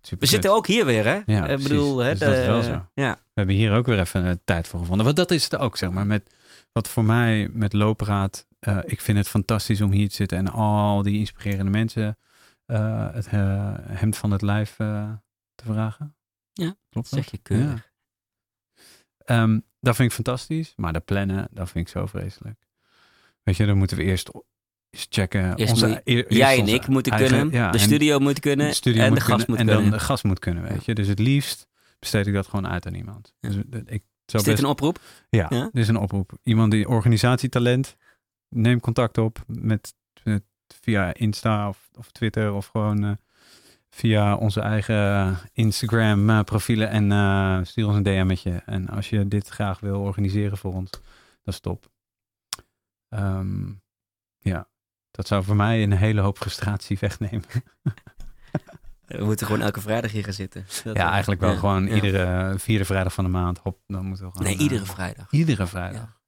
Super 0.00 0.18
We 0.18 0.26
zitten 0.26 0.52
ook 0.52 0.66
hier 0.66 0.84
weer, 0.84 1.04
hè? 1.04 1.20
Ja, 1.26 1.46
ik 1.48 1.62
bedoel, 1.62 1.98
hè, 1.98 2.10
Dus 2.10 2.18
dat 2.18 2.32
is 2.32 2.40
de- 2.40 2.46
wel 2.46 2.62
zo. 2.62 2.86
Ja, 2.94 3.14
We 3.14 3.20
hebben 3.34 3.54
hier 3.54 3.72
ook 3.72 3.86
weer 3.86 3.98
even 4.00 4.40
tijd 4.44 4.68
voor 4.68 4.80
gevonden. 4.80 5.04
Want 5.04 5.16
dat 5.16 5.30
is 5.30 5.44
het 5.44 5.56
ook, 5.56 5.76
zeg 5.76 5.90
maar. 5.90 6.06
Met, 6.06 6.34
wat 6.72 6.88
voor 6.88 7.04
mij 7.04 7.48
met 7.52 7.74
gaat. 7.96 8.46
eh, 8.58 8.78
ik 8.84 9.00
vind 9.00 9.18
het 9.18 9.28
fantastisch 9.28 9.80
om 9.80 9.90
hier 9.92 10.08
te 10.08 10.14
zitten 10.14 10.38
en 10.38 10.48
al 10.48 11.02
die 11.02 11.18
inspirerende 11.18 11.70
mensen 11.70 12.18
eh, 12.66 13.12
het 13.12 13.26
eh, 13.26 13.74
hemd 13.78 14.16
van 14.16 14.30
het 14.30 14.42
lijf 14.42 14.76
te 14.76 15.64
vragen. 15.64 16.14
Ja, 16.52 16.74
klopt 16.88 17.10
dat? 17.10 17.18
zeg 17.18 17.30
je 17.30 17.38
keurig. 17.38 17.90
Ehm, 19.24 19.60
dat 19.80 19.96
vind 19.96 20.08
ik 20.08 20.14
fantastisch. 20.14 20.72
Maar 20.76 20.92
de 20.92 21.00
plannen, 21.00 21.48
dat 21.50 21.70
vind 21.70 21.86
ik 21.86 21.92
zo 21.92 22.06
vreselijk. 22.06 22.66
Weet 23.42 23.56
je, 23.56 23.66
dan 23.66 23.78
moeten 23.78 23.96
we 23.96 24.02
eerst 24.02 24.30
eens 24.90 25.06
checken. 25.10 25.54
Eerst 25.56 25.72
onze, 25.72 25.86
moet 25.88 26.00
eerst 26.04 26.28
Jij 26.32 26.58
en 26.58 26.68
ik 26.68 26.86
moeten 26.86 27.12
eigen- 27.12 27.30
kunnen, 27.38 27.54
ja, 27.54 27.70
de 27.70 27.78
en 27.78 27.84
studio 27.84 28.18
moet 28.18 28.40
kunnen 28.40 28.66
de 28.68 28.74
studio 28.74 29.02
en 29.02 29.08
moet 29.08 29.18
de 29.18 29.24
gast 29.24 29.46
moet 29.48 29.58
en 29.58 29.66
kunnen. 29.66 29.82
dan 29.82 29.92
de 29.92 30.04
gast 30.04 30.24
moet 30.24 30.38
kunnen, 30.38 30.62
weet 30.62 30.84
je. 30.84 30.94
Dus 30.94 31.06
het 31.06 31.18
liefst 31.18 31.68
besteed 31.98 32.26
ik 32.26 32.34
dat 32.34 32.46
gewoon 32.46 32.68
uit 32.68 32.86
aan 32.86 32.94
iemand. 32.94 33.34
Ja. 33.40 33.48
Dus 33.48 33.82
ik 33.86 34.02
zou 34.30 34.42
Is 34.42 34.48
dit 34.48 34.58
een 34.58 34.70
oproep? 34.70 34.98
ja, 35.30 35.46
ja? 35.48 35.62
dit 35.72 35.82
is 35.82 35.88
een 35.88 35.96
oproep. 35.96 36.38
Iemand 36.42 36.70
die 36.70 36.88
organisatietalent, 36.88 37.96
neem 38.48 38.80
contact 38.80 39.18
op 39.18 39.44
met, 39.46 39.94
met 40.22 40.42
via 40.80 41.14
Insta 41.14 41.68
of, 41.68 41.90
of 41.98 42.10
Twitter 42.10 42.52
of 42.52 42.66
gewoon 42.66 43.04
eh, 43.04 43.12
via 43.90 44.36
onze 44.36 44.60
eigen 44.60 45.38
Instagram 45.52 46.30
eh, 46.30 46.40
profielen 46.40 46.88
en 46.88 47.12
eh, 47.12 47.58
stuur 47.62 47.86
ons 47.86 47.96
een 47.96 48.02
DM'tje. 48.02 48.62
En 48.66 48.88
als 48.88 49.10
je 49.10 49.28
dit 49.28 49.48
graag 49.48 49.80
wil 49.80 50.00
organiseren 50.00 50.58
voor 50.58 50.74
ons, 50.74 50.90
dat 51.42 51.54
is 51.54 51.60
top. 51.60 51.90
Ehm, 53.08 53.72
ja, 54.38 54.68
dat 55.10 55.26
zou 55.26 55.44
voor 55.44 55.56
mij 55.56 55.82
een 55.82 55.92
hele 55.92 56.20
hoop 56.20 56.38
frustratie 56.38 56.98
wegnemen. 57.06 57.44
We 59.18 59.24
moeten 59.24 59.46
gewoon 59.46 59.62
elke 59.62 59.80
vrijdag 59.80 60.10
hier 60.10 60.24
gaan 60.24 60.32
zitten. 60.32 60.66
Dat, 60.84 60.96
ja, 60.96 61.10
eigenlijk 61.10 61.40
wel 61.40 61.50
ja, 61.50 61.58
gewoon 61.58 61.86
ja. 61.86 61.94
iedere 61.94 62.54
vierde 62.58 62.84
vrijdag 62.84 63.12
van 63.12 63.24
de 63.24 63.30
maand. 63.30 63.58
Hop, 63.58 63.78
dan 63.86 64.06
moeten 64.06 64.24
we 64.24 64.30
gewoon. 64.30 64.46
Nee, 64.46 64.56
eh, 64.56 64.62
iedere 64.62 64.84
vrijdag. 64.84 65.26
Iedere 65.30 65.66
vrijdag. 65.66 66.18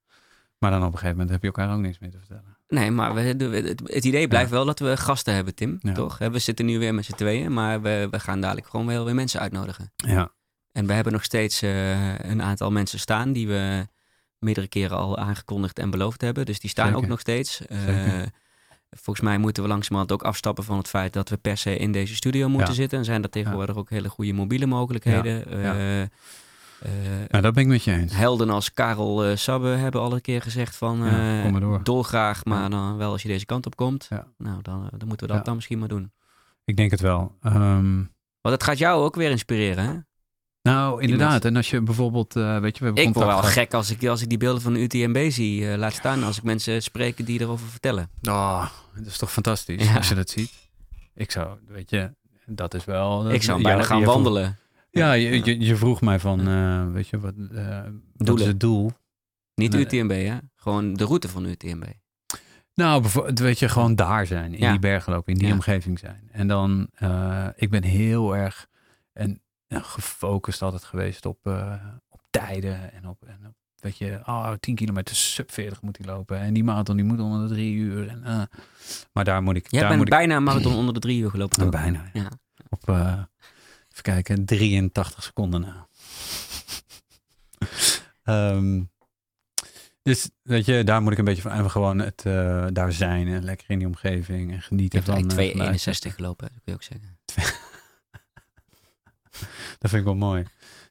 Maar 0.59 0.71
dan 0.71 0.81
op 0.81 0.87
een 0.87 0.93
gegeven 0.93 1.11
moment 1.11 1.31
heb 1.31 1.41
je 1.41 1.47
elkaar 1.47 1.75
ook 1.75 1.81
niks 1.81 1.99
meer 1.99 2.11
te 2.11 2.19
vertellen. 2.19 2.57
Nee, 2.69 2.91
maar 2.91 3.15
we, 3.15 3.21
het, 3.21 3.81
het 3.85 4.05
idee 4.05 4.29
blijft 4.29 4.51
wel 4.51 4.65
dat 4.65 4.79
we 4.79 4.97
gasten 4.97 5.35
hebben, 5.35 5.55
Tim. 5.55 5.79
Ja. 5.81 5.93
Toch? 5.93 6.19
We 6.19 6.39
zitten 6.39 6.67
nu 6.67 6.79
weer 6.79 6.95
met 6.95 7.05
z'n 7.05 7.13
tweeën, 7.13 7.53
maar 7.53 7.83
we, 7.83 8.09
we 8.11 8.21
gaan 8.21 8.41
dadelijk 8.41 8.67
gewoon 8.67 8.87
wel 8.87 9.05
weer 9.05 9.15
mensen 9.15 9.41
uitnodigen. 9.41 9.93
Ja, 9.97 10.33
En 10.73 10.87
we 10.87 10.93
hebben 10.93 11.13
nog 11.13 11.25
steeds 11.25 11.63
eh, 11.63 12.19
een 12.19 12.43
aantal 12.43 12.71
mensen 12.71 12.99
staan 12.99 13.33
die 13.33 13.49
we 13.49 13.87
meerdere 14.39 14.69
keren 14.69 14.97
al 14.97 15.19
aangekondigd 15.19 15.79
en 15.79 15.91
beloofd 15.91 16.21
hebben. 16.21 16.47
Dus 16.47 16.61
die 16.61 16.71
staan 16.71 16.87
Zeker. 16.87 17.03
ook 17.03 17.09
nog 17.09 17.21
steeds. 17.21 17.67
Eh, 17.67 17.79
Zeker. 17.85 18.31
Volgens 19.01 19.27
mij 19.27 19.39
moeten 19.39 19.63
we 19.63 19.69
langzamerhand 19.69 20.13
ook 20.13 20.23
afstappen 20.23 20.65
van 20.65 20.77
het 20.79 20.89
feit 20.89 21.13
dat 21.13 21.29
we 21.29 21.37
per 21.37 21.57
se 21.57 21.77
in 21.77 21.93
deze 21.93 22.15
studio 22.15 22.49
moeten 22.49 22.69
Ja. 22.69 22.75
zitten. 22.75 22.99
En 22.99 23.05
zijn 23.05 23.23
er 23.23 23.31
tegenwoordig 23.31 23.77
ook 23.77 23.91
hele 23.91 24.09
goede 24.09 24.33
mobiele 24.33 24.67
mogelijkheden. 24.67 25.61
Ja. 25.61 25.75
Eh, 25.75 26.03
eh, 26.03 26.09
nou, 27.29 27.43
dat 27.43 27.55
ben 27.55 27.63
ik 27.63 27.69
met 27.69 27.85
je 27.85 27.93
eens. 27.93 28.15
helden 28.17 28.51
als 28.51 28.73
Karel 28.73 29.25
eh 29.25 29.37
Sabbe 29.37 29.69
hebben 29.69 30.01
al 30.01 30.13
een 30.13 30.21
keer 30.21 30.43
gezegd 30.43 30.77
van 30.77 30.99
Ja, 31.05 31.43
kom 31.43 31.53
maar 31.53 31.61
door. 31.61 31.81
dolgraag, 31.83 32.45
maar 32.45 32.63
Ja. 32.63 32.69
dan 32.69 32.97
wel 32.97 33.13
als 33.13 33.23
je 33.23 33.29
deze 33.29 33.47
kant 33.47 33.67
op 33.67 33.77
komt. 33.77 34.07
Ja. 34.11 34.27
Nou, 34.39 34.63
dan, 34.63 34.89
dan 34.97 35.09
moeten 35.09 35.27
we 35.27 35.33
dat 35.33 35.37
Ja. 35.37 35.43
dan 35.43 35.55
misschien 35.55 35.79
maar 35.79 35.89
doen. 35.89 36.13
Ik 36.65 36.77
denk 36.77 36.91
het 36.91 37.01
wel. 37.01 37.37
Ehm, 37.43 37.97
Want 38.41 38.55
het 38.55 38.63
gaat 38.63 38.79
jou 38.79 39.03
ook 39.05 39.15
weer 39.15 39.31
inspireren, 39.31 39.85
hè? 39.85 39.93
Nou, 40.63 41.03
inderdaad. 41.03 41.45
En 41.45 41.57
als 41.57 41.71
je 41.71 41.81
bijvoorbeeld, 41.81 42.37
eh, 42.37 42.59
weet 42.59 42.73
je, 42.75 42.79
we 42.81 42.85
hebben 42.87 43.05
Ik 43.05 43.15
word 43.15 43.27
wel 43.27 43.43
gek 43.43 43.75
als 43.75 43.91
ik, 43.91 44.05
als 44.05 44.23
ik 44.23 44.29
die 44.29 44.39
beelden 44.39 44.63
van 44.63 44.73
de 44.73 44.81
UTMB 44.81 45.31
zie. 45.31 45.71
eh, 45.71 45.79
laat 45.79 45.93
staan 45.93 46.23
als 46.23 46.37
ik 46.37 46.43
mensen 46.43 46.83
spreek 46.83 47.27
die 47.27 47.41
erover 47.41 47.67
vertellen. 47.69 48.11
Oh, 48.23 48.67
dat 48.97 49.07
is 49.07 49.19
toch 49.19 49.33
fantastisch 49.33 49.85
Ja. 49.89 49.97
als 49.97 50.09
je 50.09 50.15
dat 50.15 50.31
ziet. 50.31 50.53
Ik 51.15 51.31
zou, 51.31 51.59
weet 51.69 51.91
je, 51.91 52.15
dat 52.47 52.75
is 52.75 52.85
wel. 52.85 53.31
ik 53.31 53.43
zou 53.43 53.57
ja, 53.59 53.65
bijna 53.65 53.83
gaan 53.83 54.03
vroeg- 54.03 54.15
wandelen. 54.15 54.59
ja, 54.91 55.13
je, 55.13 55.45
je, 55.45 55.61
je 55.61 55.77
vroeg 55.77 56.01
mij 56.01 56.19
van, 56.19 56.49
eh, 56.49 56.87
weet 56.93 57.09
je, 57.09 57.19
wat, 57.21 57.35
wat 58.17 58.41
is 58.41 58.47
het 58.47 58.61
doel? 58.61 58.93
Niet. 59.55 59.75
UTMB, 59.75 60.11
hè? 60.11 60.37
Gewoon 60.57 60.95
de 60.95 61.05
route 61.05 61.29
van 61.29 61.45
UTMB. 61.47 61.85
Nou, 62.75 63.05
weet 63.35 63.59
je, 63.59 63.69
gewoon 63.69 63.95
daar 63.95 64.27
zijn, 64.27 64.53
in 64.55 64.59
Ja. 64.61 64.71
die 64.71 64.79
bergen 64.81 65.13
lopen, 65.13 65.33
in 65.33 65.39
die 65.39 65.53
omgeving 65.53 65.99
zijn. 65.99 66.29
En 66.33 66.47
dan, 66.49 66.89
ik 67.57 67.71
ben 67.71 67.83
heel 67.83 68.37
erg 68.37 68.67
en, 69.13 69.41
ja, 69.73 69.81
gefocust 69.81 70.63
altijd 70.63 70.85
geweest 70.85 71.27
op, 71.27 71.39
eh, 71.47 71.75
op 72.09 72.21
tijden 72.31 72.93
en 72.93 73.09
op, 73.09 73.23
en 73.27 73.47
op, 73.47 73.55
weet 73.77 73.99
je, 73.99 74.21
oh, 74.27 74.53
10 74.61 74.75
kilometer 74.75 75.17
sub 75.17 75.53
40 75.53 75.83
moet 75.83 75.97
hij 75.97 76.07
lopen. 76.07 76.39
En 76.39 76.55
die 76.55 76.65
marathon, 76.65 76.97
die 76.97 77.05
moet 77.05 77.21
onder 77.21 77.49
de 77.49 77.55
drie 77.55 77.75
uur. 77.75 78.09
En, 78.09 78.25
eh, 78.25 78.43
maar 79.13 79.25
daar 79.25 79.43
moet 79.43 79.57
ik, 79.57 79.71
Jij 79.71 79.81
daar 79.81 79.89
bent 79.89 80.01
moet 80.01 80.13
ik, 80.13 80.19
bijna 80.19 80.37
een 80.37 80.43
marathon 80.43 80.75
onder 80.75 80.95
de 80.95 81.01
drie 81.01 81.21
uur 81.21 81.31
gelopen. 81.31 81.71
Bijna. 81.71 82.11
Ja. 82.13 82.31
Op, 82.69 82.89
eh, 82.89 83.23
even 83.91 84.03
kijken, 84.03 84.45
83 84.45 85.23
seconden 85.23 85.61
na. 85.61 85.87
Ehm, 88.23 88.83
dus 90.03 90.31
weet 90.43 90.65
je, 90.65 90.85
daar 90.85 91.03
moet 91.03 91.13
ik 91.13 91.19
een 91.19 91.25
beetje 91.25 91.43
van 91.43 91.53
even 91.53 91.71
gewoon 91.71 91.99
het 91.99 92.23
daar 92.75 92.93
zijn 92.93 93.29
en 93.29 93.45
lekker 93.45 93.71
in 93.71 93.79
die 93.79 93.87
omgeving 93.87 94.53
en 94.53 94.63
genieten 94.63 95.03
van. 95.03 95.15
eigenlijk 95.15 95.41
eh, 95.41 95.51
geluid. 95.51 96.11
2,61 96.11 96.15
gelopen, 96.15 96.49
dat 96.53 96.63
kun 96.63 96.73
je 96.73 96.75
ook 96.75 96.83
zeggen. 96.83 97.19
Dat 99.79 99.91
vind 99.91 99.95
ik 100.01 100.05
wel 100.05 100.15
mooi. 100.17 100.45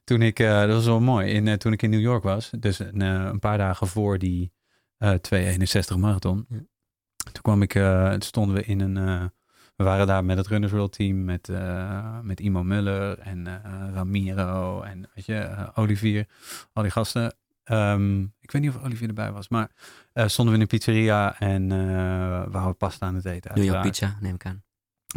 Toen 0.04 0.22
ik, 0.22 0.38
eh, 0.38 0.60
dat 0.60 0.68
was 0.72 0.84
wel 0.86 1.00
mooi, 1.00 1.32
in, 1.32 1.48
eh, 1.48 1.54
toen 1.54 1.72
ik 1.72 1.82
in 1.82 1.90
New 1.90 2.00
York 2.00 2.22
was, 2.22 2.50
dus 2.58 2.78
een, 2.78 3.02
eh, 3.02 3.08
een 3.24 3.38
paar 3.38 3.58
dagen 3.58 3.86
voor 3.86 4.18
die 4.18 4.52
eh 4.98 5.12
261 5.12 5.96
marathon, 5.96 6.46
Ja. 6.48 6.56
toen 7.32 7.42
kwam 7.42 7.62
ik, 7.62 7.72
toen 7.72 8.22
stonden 8.22 8.54
we 8.54 8.64
in 8.64 8.80
een, 8.80 9.30
we 9.76 9.84
waren 9.84 10.06
daar 10.06 10.24
met 10.24 10.36
het 10.36 10.46
Runners 10.46 10.72
World 10.72 10.92
team, 10.92 11.24
met, 11.24 11.48
met 12.22 12.40
Imo 12.40 12.62
Muller 12.62 13.18
en 13.18 13.62
Ramiro 13.94 14.82
en 14.82 15.10
weet 15.14 15.26
je, 15.26 15.70
Olivier, 15.74 16.26
al 16.72 16.82
die 16.82 16.90
gasten. 16.92 17.34
ehm, 17.64 18.20
ik 18.22 18.50
weet 18.50 18.62
niet 18.62 18.74
of 18.74 18.82
Olivier 18.82 19.08
erbij 19.08 19.32
was, 19.32 19.48
maar 19.48 19.70
stonden 20.14 20.46
we 20.46 20.54
in 20.54 20.60
een 20.60 20.66
pizzeria 20.78 21.38
en 21.38 21.72
eh 21.72 21.78
we 22.50 22.56
hadden 22.56 22.76
pasta 22.76 23.06
aan 23.06 23.14
het 23.14 23.24
eten. 23.24 23.50
New 23.54 23.64
York 23.64 23.76
uiteraard. 23.84 23.88
pizza, 24.12 24.16
neem 24.26 24.34
ik 24.34 24.46
aan. 24.46 24.62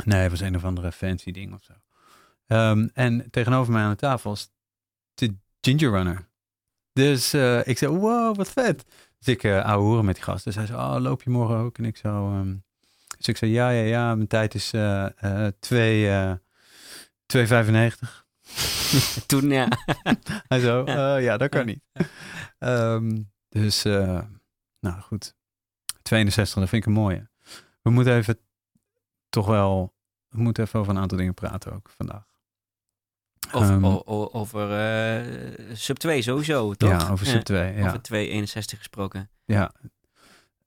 Nee, 0.05 0.21
het 0.21 0.31
was 0.31 0.39
een 0.39 0.55
of 0.55 0.63
andere 0.63 0.91
fancy 0.91 1.31
ding 1.31 1.53
of 1.53 1.63
zo. 1.63 1.73
Ehm, 2.47 2.87
en 2.93 3.27
tegenover 3.31 3.73
mij 3.73 3.83
aan 3.83 3.89
de 3.89 3.95
tafel 3.95 4.29
was 4.29 4.51
de 5.13 5.35
Ginger 5.61 5.91
Runner. 5.91 6.27
Dus 6.93 7.33
eh, 7.33 7.67
ik 7.67 7.77
zei, 7.77 7.97
wow, 7.97 8.35
wat 8.35 8.49
vet. 8.49 8.85
Dus 9.17 9.27
ik 9.27 9.43
uh, 9.43 9.65
ouwe 9.65 9.83
horen 9.85 10.05
met 10.05 10.15
die 10.15 10.23
gast. 10.23 10.43
Dus 10.43 10.55
hij 10.55 10.65
zei, 10.65 10.77
oh, 10.79 10.95
loop 10.99 11.23
je 11.23 11.29
morgen 11.29 11.57
ook? 11.57 11.77
En 11.77 11.85
ik 11.85 11.97
zo... 11.97 12.31
ehm, 12.31 12.55
dus 13.17 13.27
ik 13.27 13.37
zei, 13.37 13.51
ja, 13.51 13.69
ja, 13.69 13.83
ja, 13.83 14.15
mijn 14.15 14.27
tijd 14.27 14.53
is 14.53 14.73
eh 14.73 15.45
eh 15.45 15.51
2, 15.59 16.09
eh 16.09 16.33
2,95. 17.25 18.25
Toen, 19.27 19.49
ja. 19.49 19.67
Hij 20.47 20.59
zo, 20.59 20.83
Ja. 20.85 21.15
ja 21.17 21.37
dat 21.37 21.49
kan 21.49 21.65
niet. 21.65 21.83
Ehm, 22.57 23.21
dus, 23.49 23.85
eh, 23.85 24.21
nou 24.79 25.01
goed. 25.01 25.35
62, 26.01 26.59
dat 26.59 26.69
vind 26.69 26.81
ik 26.81 26.87
een 26.87 27.01
mooie. 27.01 27.29
We 27.81 27.89
moeten 27.89 28.15
even 28.15 28.39
toch 29.29 29.47
wel, 29.47 29.95
we 30.29 30.41
moeten 30.41 30.63
even 30.63 30.79
over 30.79 30.93
een 30.93 31.01
aantal 31.01 31.17
dingen 31.17 31.33
praten 31.33 31.73
ook 31.73 31.89
vandaag. 31.89 32.34
Over, 33.51 33.83
o- 33.85 34.01
o- 34.05 34.29
over 34.31 34.71
eh, 34.71 35.25
sub 35.73 35.97
2 35.97 36.21
sowieso, 36.21 36.73
toch? 36.73 36.89
Ja, 36.89 37.09
over 37.11 37.25
sub 37.25 37.41
2. 37.41 37.73
Ja, 37.73 37.87
Over 37.87 38.01
261 38.01 38.77
gesproken. 38.77 39.29
ja. 39.45 39.71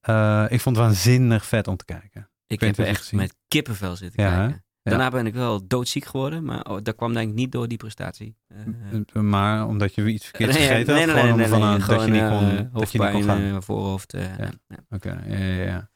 Eh, 0.01 0.45
ik 0.49 0.61
vond 0.61 0.77
het 0.77 0.85
waanzinnig 0.85 1.47
vet 1.47 1.69
om 1.69 1.77
te 1.77 1.85
kijken. 1.85 2.31
Ik 2.47 2.61
niet 2.61 2.77
heb 2.77 2.87
echt 2.87 3.01
gezien 3.01 3.19
met 3.21 3.35
kippenvel 3.49 3.97
zitten 3.97 4.23
Ja, 4.23 4.29
kijken. 4.37 4.65
Ja. 4.83 4.91
Daarna 4.95 5.11
ben 5.11 5.27
ik 5.27 5.35
wel 5.35 5.67
doodziek 5.67 6.05
geworden, 6.05 6.45
maar 6.45 6.65
oh, 6.65 6.79
dat 6.83 6.95
kwam 6.97 7.15
denk 7.15 7.29
ik 7.29 7.35
niet 7.35 7.53
door 7.53 7.69
die 7.69 7.79
prestatie. 7.79 8.37
Eh, 9.13 9.23
maar 9.23 9.67
omdat 9.67 9.95
je 9.95 10.07
iets 10.13 10.25
verkeerd 10.25 10.53
nee, 10.55 10.67
gegeten 10.67 10.95
nee, 10.95 11.07
had, 11.07 11.15
nee, 11.17 11.33
nee, 11.35 11.47
van 11.49 11.59
nee, 11.59 11.69
aan- 11.69 11.79
dat 11.87 12.05
je 12.05 12.11
niet 12.11 12.29
kon, 12.29 12.51
eh, 12.51 12.81
dat 12.81 12.93
je 12.93 12.99
niet 12.99 13.11
kon 13.11 13.23
gaan. 13.23 13.41
eh, 13.43 13.57
voorhoofd. 13.61 14.15
eh, 14.15 14.39
Ja. 14.39 14.51
Oké, 14.91 15.23
ja, 15.27 15.37
ja, 15.37 15.63
ja. 15.65 15.91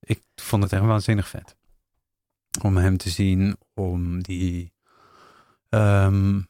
Ik 0.00 0.22
vond 0.34 0.62
het 0.62 0.72
echt 0.72 0.82
waanzinnig 0.82 1.28
vet. 1.28 1.56
Om 2.62 2.76
hem 2.76 2.96
te 2.96 3.10
zien, 3.10 3.56
om 3.74 4.22
die, 4.22 4.72
ehm, 5.74 6.40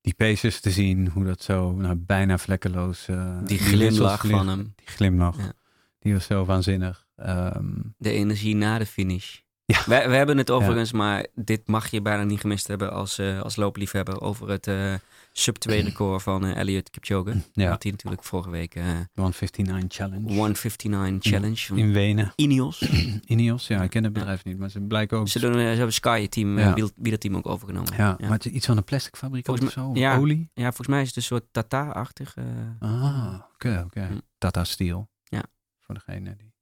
die 0.00 0.14
paces 0.14 0.60
te 0.60 0.70
zien, 0.70 1.08
hoe 1.08 1.24
dat 1.24 1.42
zo 1.42 1.72
nou, 1.72 1.94
bijna 1.96 2.38
vlekkeloos... 2.38 3.08
eh, 3.08 3.38
Die 3.44 3.58
glimlach 3.58 4.26
van 4.26 4.48
hem, 4.48 4.72
Die 4.76 4.86
glimlach, 4.86 5.36
Ja. 5.36 5.52
die 5.98 6.12
was 6.12 6.24
zo 6.26 6.44
waanzinnig. 6.44 7.06
Ehm, 7.16 7.72
de 7.98 8.10
energie 8.10 8.54
na 8.56 8.78
de 8.78 8.86
finish. 8.86 9.38
Ja. 9.66 9.78
We, 9.86 10.08
we 10.08 10.16
hebben 10.16 10.38
het 10.38 10.50
overigens, 10.50 10.92
maar 10.92 11.26
dit 11.34 11.68
mag 11.68 11.90
je 11.90 12.02
bijna 12.02 12.22
niet 12.24 12.40
gemist 12.40 12.66
hebben 12.66 12.92
als, 12.92 13.18
eh, 13.18 13.40
als 13.40 13.56
loopliefhebber 13.56 14.20
over 14.20 14.48
het 14.48 14.66
eh, 14.66 14.94
sub 15.36 15.56
2 15.56 15.82
record 15.82 16.22
van 16.22 16.44
eh, 16.44 16.56
Elliot 16.56 16.90
Kipchoge. 16.90 17.34
ja, 17.52 17.68
Had 17.68 17.82
hij 17.82 17.92
natuurlijk 17.92 18.22
vorige 18.22 18.50
week 18.50 18.74
eh 18.74 18.84
159 19.14 19.84
Challenge. 19.98 20.32
159 20.34 21.32
Challenge 21.32 21.74
In 21.74 21.92
Wenen. 21.92 22.32
Ineos. 22.36 22.80
Ineos, 23.26 23.66
ja, 23.66 23.82
ik 23.82 23.90
ken 23.90 24.04
het 24.04 24.12
bedrijf 24.12 24.44
niet, 24.44 24.58
maar 24.58 24.68
ze 24.70 24.80
blijken 24.80 25.18
ook... 25.18 25.28
Ze, 25.28 25.38
doen, 25.40 25.52
eh, 25.52 25.58
ze 25.58 25.64
hebben 25.64 25.92
Sky 25.92 26.28
team, 26.28 26.58
Ja. 26.58 26.74
wielerteam 26.96 27.36
ook 27.36 27.46
overgenomen. 27.48 27.92
ja, 27.96 28.06
ja. 28.06 28.16
maar 28.20 28.30
het 28.36 28.46
is 28.46 28.52
iets 28.52 28.66
van 28.66 28.76
een 28.76 28.84
plastic 28.84 29.16
fabriek 29.16 29.48
of 29.48 29.70
zo, 29.72 29.90
ja. 29.94 30.16
olie. 30.16 30.50
Ja, 30.54 30.64
volgens 30.64 30.88
mij 30.88 31.00
is 31.00 31.06
het 31.06 31.16
een 31.16 31.22
soort 31.22 31.44
Tata-achtig. 31.50 32.34
Ah, 32.78 33.34
oké, 33.54 33.82
oké. 33.86 34.08
Tata 34.38 34.64
Steel. 34.64 35.08
Ja. 35.24 35.42
Voor 35.80 35.94
degene 35.94 36.36
die 36.36 36.52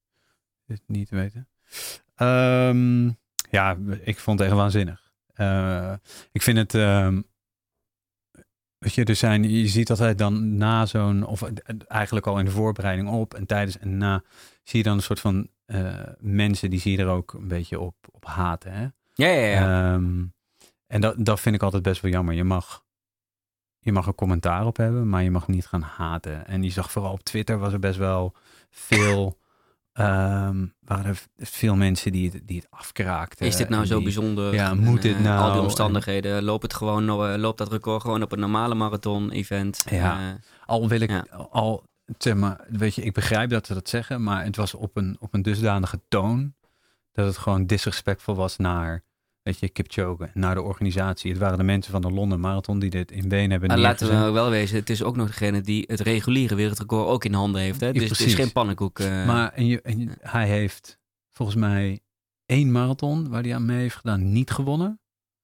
het 0.66 0.82
niet 0.86 1.10
weten. 1.10 1.48
Ehm, 2.14 3.10
ja, 3.50 3.76
ik 4.04 4.18
vond 4.18 4.38
het 4.38 4.48
echt 4.48 4.56
waanzinnig. 4.56 5.10
Ik 6.32 6.42
vind 6.42 6.56
het... 6.58 6.74
ehm, 6.74 7.20
weet 8.82 8.94
je, 8.94 9.04
er 9.04 9.16
zijn, 9.16 9.50
je 9.50 9.68
ziet 9.68 9.90
altijd 9.90 10.18
dan 10.18 10.56
na 10.56 10.86
zo'n... 10.86 11.26
Of 11.26 11.42
eigenlijk 11.86 12.26
al 12.26 12.38
in 12.38 12.44
de 12.44 12.50
voorbereiding 12.50 13.08
op 13.08 13.34
en 13.34 13.46
tijdens 13.46 13.78
en 13.78 13.96
na... 13.96 14.22
Zie 14.62 14.78
je 14.78 14.84
dan 14.84 14.96
een 14.96 15.02
soort 15.02 15.20
van 15.20 15.48
eh, 15.66 15.94
mensen 16.18 16.70
die 16.70 16.80
zie 16.80 16.96
je 16.96 17.02
er 17.02 17.08
ook 17.08 17.32
een 17.32 17.48
beetje 17.48 17.80
op, 17.80 17.94
op 18.10 18.24
haten. 18.24 18.72
Hè? 18.72 18.86
ja, 19.14 19.28
ja, 19.28 19.46
ja. 19.46 19.92
Ehm, 19.94 20.24
en 20.86 21.00
dat, 21.00 21.14
dat 21.18 21.40
vind 21.40 21.54
ik 21.54 21.62
altijd 21.62 21.82
best 21.82 22.00
wel 22.00 22.10
jammer. 22.10 22.34
Je 22.34 22.44
mag, 22.44 22.84
je 23.78 23.92
mag 23.92 24.06
er 24.06 24.14
commentaar 24.14 24.66
op 24.66 24.76
hebben, 24.76 25.08
maar 25.08 25.22
je 25.22 25.30
mag 25.30 25.48
niet 25.48 25.66
gaan 25.66 25.82
haten. 25.82 26.46
En 26.46 26.62
je 26.62 26.70
zag 26.70 26.92
vooral 26.92 27.12
op 27.12 27.22
Twitter 27.22 27.58
was 27.58 27.72
er 27.72 27.78
best 27.78 27.98
wel 27.98 28.34
veel, 28.70 29.38
ehm, 29.92 30.66
waren 30.80 31.04
er 31.04 31.22
veel 31.38 31.76
mensen 31.76 32.12
die 32.12 32.30
het, 32.30 32.40
die 32.46 32.56
het 32.58 32.66
afkraakten. 32.70 33.46
is 33.46 33.56
dit 33.56 33.68
nou 33.68 33.86
zo 33.86 33.94
die- 33.94 34.04
bijzonder? 34.04 34.54
Ja, 34.54 34.70
En, 34.70 34.78
moet 34.78 35.02
dit 35.02 35.20
nou? 35.20 35.38
Al 35.40 35.46
die 35.48 35.56
En- 35.56 35.62
omstandigheden. 35.62 36.42
Loopt, 36.42 36.62
het 36.62 36.74
gewoon, 36.74 37.08
eh, 37.08 37.38
loopt 37.38 37.58
dat 37.58 37.72
record 37.72 38.00
gewoon 38.02 38.22
op 38.22 38.32
een 38.32 38.38
normale 38.40 38.74
marathon-event? 38.74 39.84
Ja. 39.90 40.18
Eh, 40.20 40.34
Al 40.66 40.88
wil 40.88 41.00
ik, 41.00 41.10
Ja. 41.10 41.26
al, 41.50 41.82
zeg 42.18 42.34
maar, 42.34 42.64
weet 42.68 42.94
je, 42.94 43.02
ik 43.02 43.12
begrijp 43.12 43.50
dat 43.50 43.66
ze 43.66 43.74
dat 43.74 43.88
zeggen, 43.88 44.22
maar 44.22 44.44
het 44.44 44.56
was 44.56 44.74
op 44.74 44.96
een, 44.96 45.16
op 45.20 45.34
een 45.34 45.42
dusdanige 45.42 46.00
toon 46.08 46.54
dat 47.12 47.26
het 47.26 47.36
gewoon 47.38 47.66
disrespectvol 47.66 48.34
was 48.34 48.56
naar, 48.56 49.02
weet 49.42 49.58
je, 49.58 49.68
Kipchoge, 49.68 50.30
naar 50.34 50.54
de 50.54 50.62
organisatie. 50.62 51.30
Het 51.30 51.40
waren 51.40 51.58
de 51.58 51.64
mensen 51.64 51.92
van 51.92 52.00
de 52.00 52.10
Londen 52.10 52.40
Marathon 52.40 52.78
die 52.78 52.90
dit 52.90 53.10
in 53.10 53.28
Wenen 53.28 53.50
hebben 53.50 53.68
en 53.68 53.78
laten 53.78 54.06
neergezet. 54.06 54.28
we 54.32 54.32
wel 54.40 54.50
wezen, 54.50 54.76
het 54.76 54.90
is 54.90 55.02
ook 55.02 55.16
nog 55.16 55.26
degene 55.26 55.60
die 55.60 55.84
het 55.86 56.00
reguliere 56.00 56.54
wereldrecord 56.54 57.06
ook 57.08 57.24
in 57.24 57.34
handen 57.34 57.60
heeft. 57.60 57.80
Hè? 57.80 57.86
Ja, 57.86 57.92
Dus 57.92 58.02
het 58.02 58.10
is 58.10 58.16
precies. 58.16 58.34
geen 58.38 58.52
pannenkoek. 58.52 58.98
eh. 58.98 59.26
Maar 59.26 59.52
en 59.52 59.66
je, 59.66 59.82
en 59.82 59.98
je- 59.98 60.16
hij 60.20 60.48
heeft 60.48 60.98
volgens 61.30 61.56
mij 61.58 62.00
één 62.46 62.72
marathon 62.72 63.28
waar 63.28 63.42
hij 63.42 63.54
aan 63.54 63.64
mee 63.64 63.78
heeft 63.78 63.96
gedaan 63.96 64.32
niet 64.32 64.50
gewonnen. 64.50 65.00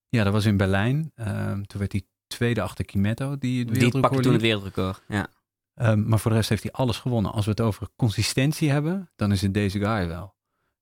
Ja, 0.08 0.24
dat 0.24 0.32
was 0.32 0.44
in 0.44 0.56
Berlijn. 0.56 1.12
Ehm, 1.14 1.62
toen 1.62 1.78
werd 1.80 1.92
hij 1.92 2.02
tweede 2.26 2.60
achter 2.62 2.84
Kimetto, 2.84 3.38
die 3.38 3.64
het 3.64 3.74
die 3.80 4.00
pakte 4.00 4.20
toen 4.20 4.32
het 4.32 4.42
wereldrecord. 4.42 5.02
Ja. 5.08 5.26
Ehm, 5.74 6.08
maar 6.08 6.18
voor 6.18 6.30
de 6.30 6.36
rest 6.36 6.48
heeft 6.48 6.62
hij 6.62 6.72
alles 6.72 6.98
gewonnen. 6.98 7.32
Als 7.32 7.44
we 7.44 7.50
het 7.50 7.60
over 7.60 7.88
consistentie 7.96 8.70
hebben, 8.70 9.10
dan 9.16 9.32
is 9.32 9.42
het 9.42 9.54
deze 9.54 9.78
guy 9.78 10.08
wel. 10.08 10.34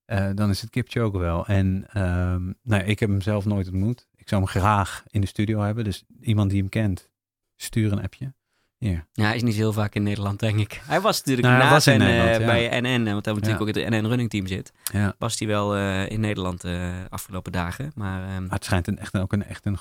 Eh, 0.07 0.29
dan 0.35 0.49
is 0.49 0.61
het 0.61 0.69
Kipchoge 0.69 1.17
wel. 1.17 1.45
En 1.45 1.85
ehm, 1.93 2.43
nou, 2.43 2.81
ja, 2.81 2.81
ik 2.81 2.99
heb 2.99 3.09
hem 3.09 3.21
zelf 3.21 3.45
nooit 3.45 3.67
ontmoet. 3.67 4.07
Ik 4.15 4.29
zou 4.29 4.41
hem 4.41 4.49
graag 4.49 5.03
in 5.07 5.21
de 5.21 5.27
studio 5.27 5.61
hebben. 5.61 5.83
Dus 5.83 6.03
iemand 6.21 6.49
die 6.49 6.59
hem 6.59 6.69
kent, 6.69 7.09
stuur 7.55 7.91
een 7.91 8.01
appje. 8.03 8.33
Ja, 8.79 9.05
hij 9.13 9.35
is 9.35 9.43
niet 9.43 9.55
heel 9.55 9.73
vaak 9.73 9.95
in 9.95 10.03
Nederland, 10.03 10.39
denk 10.39 10.59
ik. 10.59 10.81
Hij 10.83 11.01
was 11.01 11.17
natuurlijk 11.17 11.47
Nou, 11.47 11.63
na 11.63 11.69
was 11.69 11.83
zijn, 11.83 12.01
eh, 12.01 12.39
ja. 12.39 12.45
bij 12.45 12.79
NN, 12.81 13.03
want 13.03 13.25
hij 13.25 13.33
natuurlijk 13.33 13.45
Ja. 13.45 13.59
ook 13.59 13.67
in 13.67 13.93
het 13.93 14.01
NN 14.01 14.07
running 14.07 14.29
team 14.29 14.47
zit. 14.47 14.71
Ja. 14.93 15.15
Was 15.17 15.39
hij 15.39 15.47
wel 15.47 15.75
eh, 15.75 16.09
in 16.09 16.19
Nederland 16.19 16.63
eh 16.63 16.89
afgelopen 17.09 17.51
dagen. 17.51 17.91
Maar 17.95 18.41
Maar 18.41 18.49
het 18.49 18.65
schijnt 18.65 18.87
een, 18.87 18.99
echt 18.99 19.13
een, 19.13 19.21
ook 19.21 19.33
een, 19.33 19.43
echt 19.43 19.65
een 19.65 19.77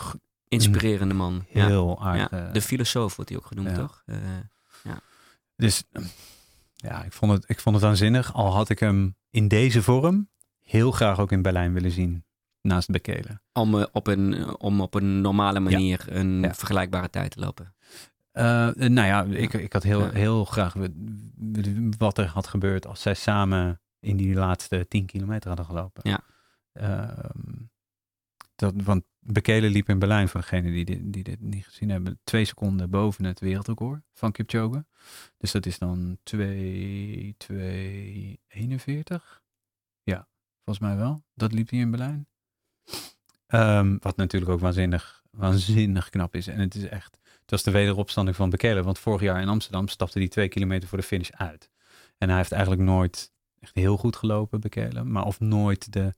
inspirerende 0.49 1.15
man. 1.15 1.45
Ja. 1.49 1.67
heel 1.67 2.03
aardige... 2.05 2.37
Ja, 2.37 2.51
de 2.53 2.63
filosoof 2.63 3.17
wordt 3.17 3.31
hij 3.31 3.39
ook 3.39 3.47
genoemd, 3.47 3.69
ja. 3.71 3.77
toch? 3.77 4.03
Eh, 4.07 4.17
Dus 5.57 5.83
ja, 6.87 7.03
ik 7.05 7.13
vond, 7.13 7.33
het, 7.33 7.45
ik 7.49 7.61
vond 7.61 7.75
het 7.77 7.85
waanzinnig. 7.85 8.35
Al 8.35 8.53
had 8.55 8.69
ik 8.69 8.79
hem 8.79 9.17
in 9.31 9.49
deze 9.49 9.83
vorm 9.83 10.31
heel 10.63 10.91
graag 10.91 11.19
ook 11.21 11.33
in 11.33 11.43
Berlijn 11.43 11.73
willen 11.73 11.91
zien. 11.91 12.25
Naast 12.61 12.91
Bekele. 12.91 13.41
om, 13.53 13.79
eh, 13.81 13.87
op 13.93 14.07
een, 14.07 14.57
om 14.59 14.81
op 14.81 14.95
een 14.95 15.21
normale 15.21 15.61
manier 15.61 16.05
een 16.09 16.41
Ja. 16.41 16.55
vergelijkbare 16.55 17.11
tijd 17.11 17.31
te 17.31 17.41
lopen. 17.41 17.75
Eh, 18.33 18.69
nou 18.75 19.07
ja, 19.07 19.23
ik, 19.25 19.53
ik 19.53 19.73
had 19.73 19.83
heel, 19.83 20.11
heel 20.11 20.45
graag 20.45 20.75
wat 21.99 22.19
er 22.19 22.27
had 22.27 22.47
gebeurd 22.47 22.87
als 22.87 23.01
zij 23.01 23.15
samen 23.15 23.81
in 24.01 24.17
die 24.17 24.35
laatste 24.35 24.87
10 24.89 25.07
kilometer 25.07 25.49
hadden 25.49 25.67
gelopen. 25.67 26.11
Ja. 26.11 26.21
Ehm, 26.73 27.53
dat, 28.57 28.75
want 28.77 29.05
Bekele 29.27 29.71
liep 29.71 29.89
in 29.89 29.99
Berlijn, 29.99 30.29
voor 30.29 30.41
degenen 30.41 30.73
die 30.73 30.85
dit, 30.85 31.01
die 31.03 31.23
dit 31.23 31.41
niet 31.41 31.67
gezien 31.67 31.91
hebben, 31.91 32.19
twee 32.25 32.45
seconden 32.45 32.91
boven 32.91 33.25
het 33.25 33.41
wereldrecord 33.41 34.03
van 34.15 34.33
Kipchoge. 34.33 34.85
Dus 35.39 35.53
dat 35.53 35.67
is 35.67 35.79
dan 35.79 36.19
2, 36.23 37.35
2, 37.39 38.41
41. 38.49 39.43
Ja, 40.03 40.29
volgens 40.65 40.87
mij 40.87 40.97
wel. 40.97 41.23
Dat 41.35 41.53
liep 41.53 41.71
hij 41.71 41.79
in 41.79 41.91
Berlijn. 41.91 42.29
Ehm, 43.47 43.97
wat 44.01 44.17
natuurlijk 44.17 44.53
ook 44.53 44.61
waanzinnig, 44.61 45.23
waanzinnig 45.31 46.11
knap 46.11 46.35
is. 46.35 46.47
En 46.47 46.61
het 46.61 46.75
is 46.75 46.85
echt, 46.85 47.19
het 47.41 47.51
was 47.51 47.63
de 47.63 47.71
wederopstanding 47.71 48.37
van 48.37 48.51
Bekele. 48.51 48.83
Want 48.83 48.99
vorig 48.99 49.21
jaar 49.21 49.41
in 49.41 49.49
Amsterdam 49.49 49.89
stapte 49.89 50.19
hij 50.19 50.29
twee 50.29 50.49
kilometer 50.49 50.89
voor 50.89 50.99
de 50.99 51.05
finish 51.05 51.31
uit. 51.31 51.71
En 52.19 52.29
hij 52.29 52.37
heeft 52.37 52.53
eigenlijk 52.53 52.83
nooit 52.83 53.33
echt 53.61 53.75
heel 53.75 53.97
goed 53.97 54.17
gelopen, 54.17 54.61
Bekele. 54.61 55.05
Maar 55.05 55.25
of 55.25 55.41
nooit 55.41 55.93
de, 55.93 56.15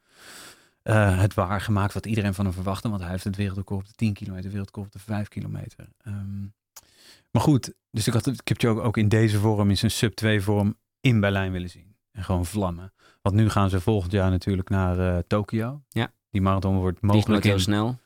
eh, 0.89 1.21
het 1.21 1.35
waargemaakt 1.35 1.95
wat 1.95 2.07
iedereen 2.07 2.35
van 2.35 2.45
hem 2.45 2.55
verwachtte. 2.55 2.89
Want 2.89 3.01
hij 3.01 3.11
heeft 3.11 3.25
het 3.25 3.37
wereldrecord 3.37 3.81
op 3.81 3.87
de 3.87 3.95
10 3.95 4.13
kilometer, 4.13 4.51
wereldrecord 4.51 4.87
op 4.87 4.93
de 4.93 4.99
5 4.99 5.29
kilometer. 5.29 5.89
Ehm, 5.99 6.41
maar 7.31 7.43
goed, 7.43 7.75
dus 7.91 8.07
ik 8.07 8.13
had 8.13 8.25
het 8.25 8.43
Kipchoge 8.43 8.81
ook 8.81 8.97
in 8.97 9.09
deze 9.09 9.39
vorm, 9.39 9.71
in 9.71 9.79
zijn 9.79 9.91
sub 9.91 10.15
2 10.15 10.41
vorm, 10.41 10.77
in 11.01 11.21
Berlijn 11.21 11.53
willen 11.53 11.71
zien. 11.71 11.97
En 12.13 12.25
gewoon 12.25 12.47
vlammen. 12.47 12.93
Want 13.23 13.37
nu 13.37 13.49
gaan 13.51 13.71
ze 13.71 13.81
volgend 13.81 14.13
jaar 14.13 14.31
natuurlijk 14.31 14.69
naar 14.69 14.99
eh 14.99 15.23
Tokio. 15.27 15.83
Ja. 15.89 16.13
Die 16.31 16.41
marathon 16.41 16.77
wordt 16.77 17.01
mogelijk 17.01 17.45
heel 17.45 17.59
snel. 17.59 17.99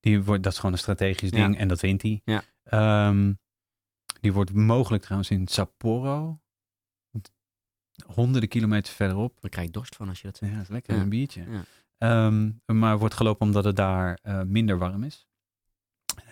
die 0.00 0.22
wordt, 0.22 0.42
dat 0.42 0.52
is 0.52 0.58
gewoon 0.58 0.72
een 0.72 0.78
strategisch 0.78 1.30
Ja. 1.30 1.36
ding 1.36 1.58
en 1.58 1.68
dat 1.68 1.80
wint 1.80 2.02
hij. 2.02 2.20
Ja. 2.24 2.42
Ehm, 2.64 3.32
die 4.20 4.32
wordt 4.32 4.52
mogelijk 4.52 5.02
trouwens 5.02 5.30
in 5.30 5.48
Sapporo. 5.48 6.40
Honderden 8.06 8.48
kilometers 8.48 8.94
verderop. 8.96 9.40
Daar 9.40 9.50
krijg 9.50 9.66
je 9.66 9.72
dorst 9.72 9.96
van 9.96 10.08
als 10.08 10.20
je 10.20 10.26
dat 10.26 10.36
zegt. 10.36 10.50
Ja, 10.50 10.56
dat 10.58 10.66
is 10.66 10.72
lekker, 10.72 10.94
Ja. 10.96 11.00
een 11.02 11.08
biertje. 11.08 11.44
Ja. 11.50 11.64
Ehm, 11.98 12.50
maar 12.78 12.98
wordt 12.98 13.14
gelopen 13.14 13.46
omdat 13.46 13.64
het 13.64 13.76
daar 13.76 14.18
eh, 14.22 14.40
minder 14.42 14.78
warm 14.78 15.02
is. 15.02 15.26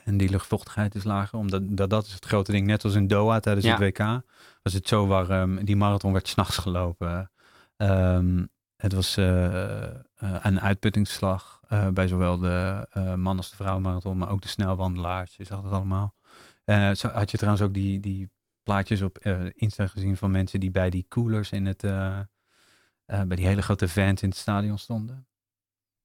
En 0.05 0.17
die 0.17 0.29
luchtvochtigheid 0.31 0.95
is 0.95 1.05
lager, 1.05 1.39
omdat 1.39 1.63
dat, 1.77 1.91
dat 1.91 2.07
is 2.07 2.13
het 2.13 2.25
grote 2.25 2.53
ding. 2.53 2.67
Net 2.67 2.85
als 2.85 2.95
in 2.95 3.07
Doha 3.07 3.41
tijdens 3.41 3.67
Ja. 3.67 3.73
het 3.79 3.81
WK 3.99 4.23
was 4.63 4.73
het 4.73 4.89
zo 4.89 5.07
warm. 5.07 5.65
Die 5.65 5.77
marathon 5.77 6.13
werd 6.13 6.29
s'nachts 6.29 6.57
gelopen. 6.59 7.31
Ehm, 7.77 8.45
het 8.77 8.93
was 8.93 9.17
eh, 9.17 9.85
eh, 9.85 10.01
een 10.17 10.61
uitputtingsslag 10.61 11.61
bij 11.93 12.09
zowel 12.09 12.39
de 12.39 12.87
man 13.17 13.37
als 13.37 13.51
de 13.51 13.57
vrouwenmarathon, 13.57 14.19
maar 14.19 14.29
ook 14.31 14.43
de 14.43 14.49
snelwandelaars. 14.49 15.37
Je 15.37 15.45
zag 15.45 15.63
dat 15.63 15.73
allemaal. 15.73 16.15
Zo 16.95 17.09
had 17.09 17.31
je 17.31 17.37
trouwens 17.37 17.65
ook 17.65 17.75
die, 17.75 18.01
die 18.01 18.31
plaatjes 18.63 19.03
op 19.03 19.19
eh, 19.19 19.41
Insta 19.53 19.87
gezien 19.87 20.17
van 20.17 20.31
mensen 20.31 20.61
die 20.61 20.71
bij 20.71 20.91
die 20.91 21.07
coolers 21.09 21.51
in 21.53 21.67
het, 21.67 21.85
eh, 21.85 22.19
eh, 22.19 23.23
bij 23.23 23.37
die 23.37 23.47
hele 23.47 23.63
grote 23.63 23.89
vans 23.89 24.23
in 24.23 24.29
het 24.29 24.39
stadion 24.39 24.79
stonden. 24.79 25.27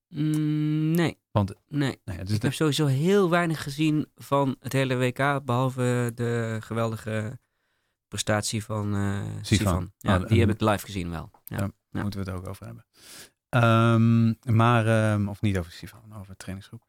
Mm, 0.07 0.91
nee. 0.91 1.17
Want- 1.31 1.53
nee. 1.67 1.99
Nou 2.05 2.17
ja, 2.17 2.23
dus 2.23 2.35
Ik 2.35 2.41
heb 2.41 2.53
sowieso 2.53 2.85
heel 2.85 3.29
weinig 3.29 3.63
gezien 3.63 4.07
van 4.15 4.55
het 4.59 4.73
hele 4.73 4.95
WK, 4.97 5.45
behalve 5.45 6.11
de 6.15 6.57
geweldige 6.63 7.39
prestatie 8.07 8.63
van 8.63 8.95
eh 8.95 9.25
Sivan. 9.41 9.91
Ja, 9.97 10.19
Oh, 10.19 10.27
die 10.27 10.39
heb 10.39 10.49
ik 10.49 10.61
live 10.61 10.85
gezien 10.85 11.09
wel. 11.09 11.31
Ja. 11.45 11.57
Ja. 11.57 11.69
Ja. 11.91 12.01
moeten 12.01 12.23
we 12.23 12.31
het 12.31 12.39
ook 12.39 12.47
over 12.47 12.65
hebben. 12.65 12.85
Ehm, 13.49 14.55
maar, 14.55 14.87
ehm, 14.87 15.27
of 15.27 15.41
niet 15.41 15.57
over 15.57 15.71
Sivan, 15.71 16.13
over 16.15 16.35
trainingsgroep. 16.37 16.85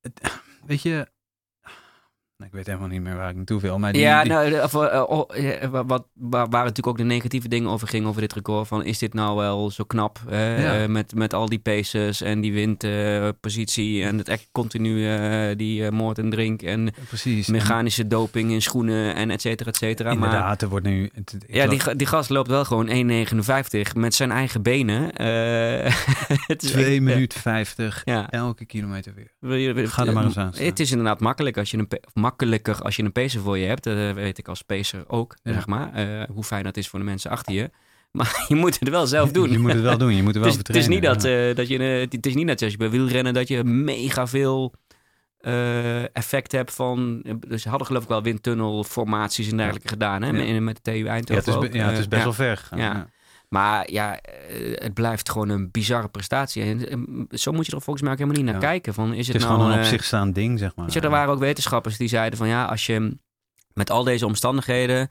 Het- 0.00 0.40
weet 0.66 0.82
je, 0.82 1.08
ik 2.44 2.52
weet 2.52 2.66
helemaal 2.66 2.88
niet 2.88 3.00
meer 3.02 3.16
waar 3.16 3.30
ik 3.30 3.36
naartoe 3.36 3.60
wil. 3.60 3.78
Maar 3.78 3.92
die, 3.92 4.02
ja, 4.02 4.22
die- 4.22 4.32
nou, 4.32 4.52
eh, 4.52 4.68
voor, 4.68 4.84
eh, 4.84 5.02
oh, 5.08 5.36
eh, 5.36 5.68
wat, 5.86 6.06
waar, 6.14 6.48
waar 6.48 6.60
natuurlijk 6.64 6.86
ook 6.86 6.96
de 6.96 7.04
negatieve 7.04 7.48
dingen 7.48 7.70
over 7.70 7.88
gingen 7.88 8.08
over 8.08 8.20
dit 8.20 8.32
record. 8.32 8.68
Van 8.68 8.84
is 8.84 8.98
dit 8.98 9.14
nou 9.14 9.36
wel 9.36 9.70
zo 9.70 9.84
knap? 9.84 10.18
hè? 10.28 10.80
Ja. 10.82 10.88
Met, 10.88 11.14
met 11.14 11.34
al 11.34 11.48
die 11.48 11.58
paces 11.58 12.20
en 12.20 12.40
die 12.40 12.52
windpositie 12.52 14.02
en 14.04 14.18
het 14.18 14.28
echt 14.28 14.48
continu 14.52 15.06
die 15.56 15.90
moord 15.90 16.18
en 16.18 16.30
drink 16.30 16.62
en 16.62 16.90
precies. 17.08 17.46
mechanische 17.48 18.06
doping 18.06 18.50
in 18.50 18.62
schoenen 18.62 19.14
en 19.14 19.30
et 19.30 19.40
cetera, 19.40 19.70
et 19.70 19.76
cetera. 19.76 20.14
Maar 20.14 20.24
Inderdaad, 20.28 20.62
er 20.62 20.68
wordt 20.68 20.86
nu... 20.86 21.10
Het, 21.14 21.30
het- 21.32 21.44
ik 21.46 21.54
ja, 21.54 21.66
die, 21.66 21.96
die 21.96 22.06
gast 22.06 22.30
loopt 22.30 22.48
wel 22.48 22.64
gewoon 22.64 22.88
1,59 22.88 23.92
met 23.96 24.14
zijn 24.14 24.30
eigen 24.30 24.62
benen. 24.62 25.02
Het 26.46 26.62
is 26.62 26.70
2 26.70 26.84
echt, 26.94 27.00
minuten 27.02 27.40
50, 27.40 28.02
eh, 28.04 28.14
Ja. 28.14 28.30
elke 28.30 28.64
kilometer 28.64 29.12
weer. 29.14 29.88
Ga 29.88 30.06
er 30.06 30.12
maar 30.12 30.24
eens 30.24 30.36
aan. 30.38 30.52
Het 30.56 30.80
is 30.80 30.90
inderdaad 30.90 31.20
makkelijk 31.20 31.56
als 31.58 31.70
je 31.70 31.78
een, 31.78 31.88
makkelijker 32.28 32.82
als 32.82 32.96
je 32.96 33.02
een 33.02 33.12
pacer 33.12 33.40
voor 33.40 33.58
je 33.58 33.66
hebt. 33.66 33.84
Dat 33.84 34.14
weet 34.14 34.38
ik 34.38 34.48
als 34.48 34.62
pacer 34.62 35.04
ook, 35.06 35.36
Ja. 35.42 35.52
zeg 35.52 35.66
maar. 35.66 35.92
Eh, 35.94 36.22
hoe 36.34 36.44
fijn 36.44 36.64
dat 36.64 36.76
is 36.76 36.88
voor 36.88 36.98
de 36.98 37.04
mensen 37.04 37.30
achter 37.30 37.54
je. 37.54 37.70
Maar 38.12 38.44
je 38.48 38.54
moet 38.54 38.78
het 38.80 38.88
wel 38.88 39.06
zelf 39.06 39.32
doen. 39.38 39.50
Je 39.50 39.58
moet 39.58 39.72
het 39.72 39.82
wel 39.82 39.98
doen, 39.98 40.14
je 40.16 40.22
moet 40.22 40.34
er 40.34 40.40
wel 40.40 40.50
het, 40.56 40.60
is, 40.60 40.66
het 40.66 40.76
is 40.76 40.88
niet 40.88 41.02
dat, 41.02 41.22
ja. 41.22 41.48
eh, 41.48 41.54
dat 41.56 41.68
je... 41.68 41.78
eh, 41.78 42.10
het 42.10 42.26
is 42.26 42.34
niet 42.34 42.44
net 42.46 42.58
zoals 42.58 42.72
je 42.74 42.78
bij 42.78 42.90
wielrennen 42.90 43.34
dat 43.34 43.48
je 43.48 43.64
mega 43.64 44.26
veel 44.26 44.74
eh, 45.38 46.16
effect 46.16 46.52
hebt 46.52 46.74
van... 46.74 47.22
Dus 47.48 47.62
ze 47.62 47.68
hadden 47.68 47.86
geloof 47.86 48.02
ik 48.02 48.08
wel 48.08 48.22
windtunnelformaties 48.22 49.50
en 49.50 49.56
dergelijke 49.56 49.88
gedaan. 49.88 50.22
Hè? 50.22 50.28
Ja. 50.28 50.52
Met, 50.52 50.60
met 50.62 50.74
de 50.76 50.82
TU 50.92 50.96
ja, 51.04 51.10
Eindhoven 51.12 51.52
het 51.52 51.62
is, 51.62 51.68
ook. 51.68 51.74
ja, 51.74 51.88
het 51.88 51.98
is 51.98 52.04
Eh, 52.04 52.08
best 52.08 52.22
ja. 52.22 52.24
wel 52.24 52.32
ver. 52.32 52.68
Ja. 52.76 53.08
Ja. 53.48 53.58
Maar 53.58 53.90
ja, 53.90 54.20
eh, 54.20 54.82
het 54.82 54.94
blijft 54.94 55.30
gewoon 55.30 55.48
een 55.48 55.70
bizarre 55.70 56.08
prestatie. 56.08 56.62
En 56.62 56.88
eh, 56.88 57.38
zo 57.38 57.52
moet 57.52 57.66
je 57.66 57.72
er 57.72 57.80
volgens 57.82 58.02
mij 58.04 58.12
ook 58.12 58.18
helemaal 58.18 58.42
niet 58.42 58.52
naar 58.52 58.62
Ja. 58.62 58.68
kijken. 58.68 58.94
Van, 58.94 59.12
is 59.14 59.16
Het 59.16 59.26
het, 59.26 59.36
is 59.36 59.42
nou, 59.42 59.54
gewoon 59.54 59.70
een 59.70 59.78
op 59.78 59.84
eh, 59.84 59.90
zich 59.90 60.04
staand 60.04 60.34
ding, 60.34 60.58
zeg 60.58 60.74
maar. 60.76 60.84
Weet 60.84 60.94
je, 60.94 61.00
er 61.00 61.10
waren 61.10 61.32
ook 61.34 61.38
wetenschappers 61.40 61.96
die 61.96 62.08
zeiden 62.08 62.38
van 62.38 62.48
ja, 62.48 62.64
als 62.64 62.86
je 62.86 63.16
met 63.72 63.90
al 63.90 64.04
deze 64.04 64.26
omstandigheden 64.26 65.10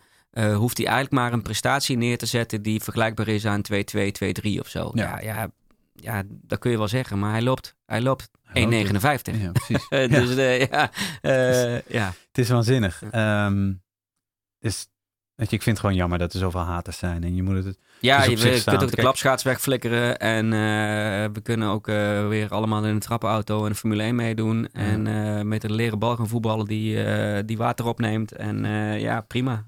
hoeft 0.55 0.77
hij 0.77 0.85
eigenlijk 0.85 1.15
maar 1.15 1.33
een 1.33 1.41
prestatie 1.41 1.97
neer 1.97 2.17
te 2.17 2.25
zetten 2.25 2.61
die 2.61 2.83
vergelijkbaar 2.83 3.27
is 3.27 3.45
aan 3.45 3.61
2-2, 3.61 4.11
2-3 4.11 4.59
of 4.59 4.67
zo. 4.67 4.91
Ja. 4.93 5.19
Ja. 5.19 5.19
Ja, 5.19 5.49
ja, 5.95 6.23
dat 6.27 6.59
kun 6.59 6.71
je 6.71 6.77
wel 6.77 6.87
zeggen, 6.87 7.19
maar 7.19 7.31
hij 7.31 7.41
loopt, 7.41 7.75
hij 7.85 8.01
loopt 8.01 8.29
1,59. 8.29 8.51
Hij 8.53 8.63
loopt 8.91 9.27
Ja, 9.41 9.51
precies. 9.51 9.85
Ja. 9.89 10.07
dus 10.07 10.35
ja, 10.69 10.91
eh, 11.21 11.81
ja. 11.81 12.13
Het 12.27 12.37
is 12.37 12.49
waanzinnig. 12.49 13.03
Ehm, 13.11 13.73
dus, 14.59 14.87
weet 15.37 15.49
je, 15.49 15.55
ik 15.55 15.61
vind 15.61 15.77
het 15.77 15.79
gewoon 15.79 15.95
jammer 15.95 16.19
dat 16.19 16.33
er 16.33 16.39
zoveel 16.39 16.61
haters 16.61 16.97
zijn. 16.97 17.23
En 17.23 17.35
je 17.35 17.43
moet 17.43 17.65
het... 17.65 17.77
ja 17.99 18.25
Dus 18.25 18.41
je, 18.43 18.63
kunt 18.63 18.83
ook 18.83 18.89
de 18.89 18.95
klapschaats 18.95 19.43
wegflikkeren 19.43 20.19
en 20.19 20.45
eh, 20.45 21.29
we 21.33 21.41
kunnen 21.43 21.69
ook 21.69 21.87
eh, 21.87 22.27
weer 22.27 22.49
allemaal 22.49 22.83
in 22.83 22.89
een 22.89 22.99
trappenauto 22.99 23.63
en 23.63 23.69
de 23.69 23.77
Formule 23.77 24.03
1 24.03 24.15
meedoen. 24.15 24.67
En 24.71 25.07
eh, 25.07 25.41
met 25.41 25.63
een 25.63 25.73
leren 25.73 25.99
bal 25.99 26.15
gaan 26.15 26.27
voetballen 26.27 26.65
die, 26.65 27.03
die 27.45 27.57
water 27.57 27.85
opneemt. 27.85 28.31
En 28.31 28.63
ja, 28.99 29.21
prima. 29.21 29.65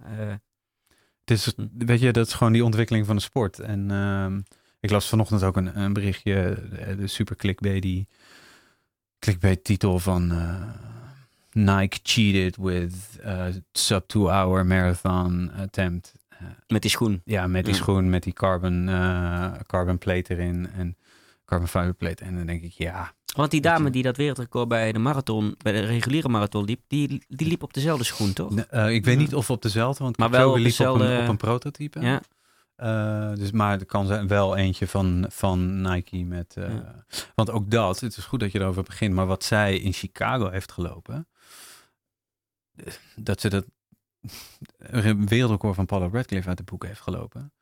Het 1.25 1.37
is, 1.37 1.53
weet 1.77 1.99
je, 1.99 2.11
dat 2.11 2.27
is 2.27 2.33
gewoon 2.33 2.53
die 2.53 2.63
ontwikkeling 2.63 3.05
van 3.05 3.15
de 3.15 3.21
sport. 3.21 3.59
En 3.59 3.91
ehm, 3.91 4.39
ik 4.79 4.89
las 4.89 5.09
vanochtend 5.09 5.43
ook 5.43 5.57
een, 5.57 5.79
een 5.79 5.93
berichtje, 5.93 6.63
de, 6.97 7.07
super 7.07 7.35
clickbait, 7.35 7.81
die 7.81 8.07
clickbait 9.19 9.63
titel 9.63 9.99
van 9.99 10.31
Nike 11.51 11.99
cheated 12.03 12.57
with 12.57 12.93
uh, 13.25 13.45
sub 13.71 14.03
two 14.07 14.29
hour 14.29 14.65
marathon 14.65 15.51
attempt. 15.59 16.13
Eh, 16.29 16.47
met 16.67 16.81
die 16.81 16.91
schoen. 16.91 17.21
ja, 17.25 17.47
met 17.47 17.65
die 17.65 17.73
Ja. 17.73 17.79
schoen, 17.79 18.09
met 18.09 18.23
die 18.23 18.33
carbon, 18.33 18.89
eh, 18.89 19.51
carbon 19.67 19.97
plate 19.97 20.33
erin 20.33 20.69
en 20.77 20.97
carbon 21.45 21.67
fiber 21.67 21.93
plate. 21.93 22.23
En 22.23 22.35
dan 22.35 22.45
denk 22.45 22.61
ik, 22.63 22.71
ja, 22.71 23.11
Want 23.35 23.51
die 23.51 23.61
dame 23.61 23.89
die 23.89 24.03
dat 24.03 24.17
wereldrecord 24.17 24.67
bij 24.67 24.91
de 24.91 24.99
marathon, 24.99 25.55
bij 25.57 25.71
de 25.71 25.79
reguliere 25.79 26.29
marathon 26.29 26.65
liep, 26.65 26.79
die, 26.87 27.23
die 27.27 27.47
liep 27.47 27.63
op 27.63 27.73
dezelfde 27.73 28.03
schoen, 28.03 28.33
toch? 28.33 28.55
eh, 28.55 28.93
ik 28.93 29.05
weet 29.05 29.17
niet 29.17 29.35
of 29.35 29.49
op 29.49 29.61
dezelfde, 29.61 30.03
want 30.03 30.17
Maar 30.17 30.29
wel 30.29 30.51
op 30.51 30.57
liep 30.57 30.79
op 30.79 30.99
een, 30.99 31.21
op 31.21 31.27
een 31.27 31.37
prototype. 31.37 31.99
Ja. 31.99 32.21
Eh, 32.75 33.33
dus, 33.35 33.51
maar 33.51 33.79
er 33.79 33.85
kan 33.85 34.07
zijn 34.07 34.27
wel 34.27 34.55
eentje 34.55 34.87
van, 34.87 35.25
van 35.29 35.81
Nike 35.81 36.17
met. 36.23 36.53
eh, 36.57 36.69
Ja. 36.69 37.03
Want 37.35 37.51
ook 37.51 37.71
dat, 37.71 37.99
het 37.99 38.17
is 38.17 38.25
goed 38.25 38.39
dat 38.39 38.51
je 38.51 38.59
erover 38.59 38.83
begint, 38.83 39.13
maar 39.13 39.25
wat 39.25 39.43
zij 39.43 39.77
in 39.77 39.93
Chicago 39.93 40.49
heeft 40.49 40.71
gelopen, 40.71 41.27
dat 43.15 43.41
ze 43.41 43.49
dat 43.49 43.65
wereldrecord 45.17 45.75
van 45.75 45.85
Paula 45.85 46.09
Radcliffe 46.11 46.49
uit 46.49 46.57
de 46.57 46.63
boek 46.63 46.85
heeft 46.85 47.01
gelopen. 47.01 47.53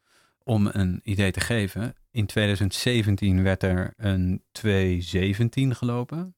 Om 0.44 0.70
een 0.72 1.00
idee 1.04 1.32
te 1.32 1.40
geven, 1.40 1.96
in 2.12 2.26
2017 2.26 3.44
werd 3.44 3.64
er 3.64 3.94
een 3.98 4.44
217 4.52 5.76
gelopen. 5.76 6.36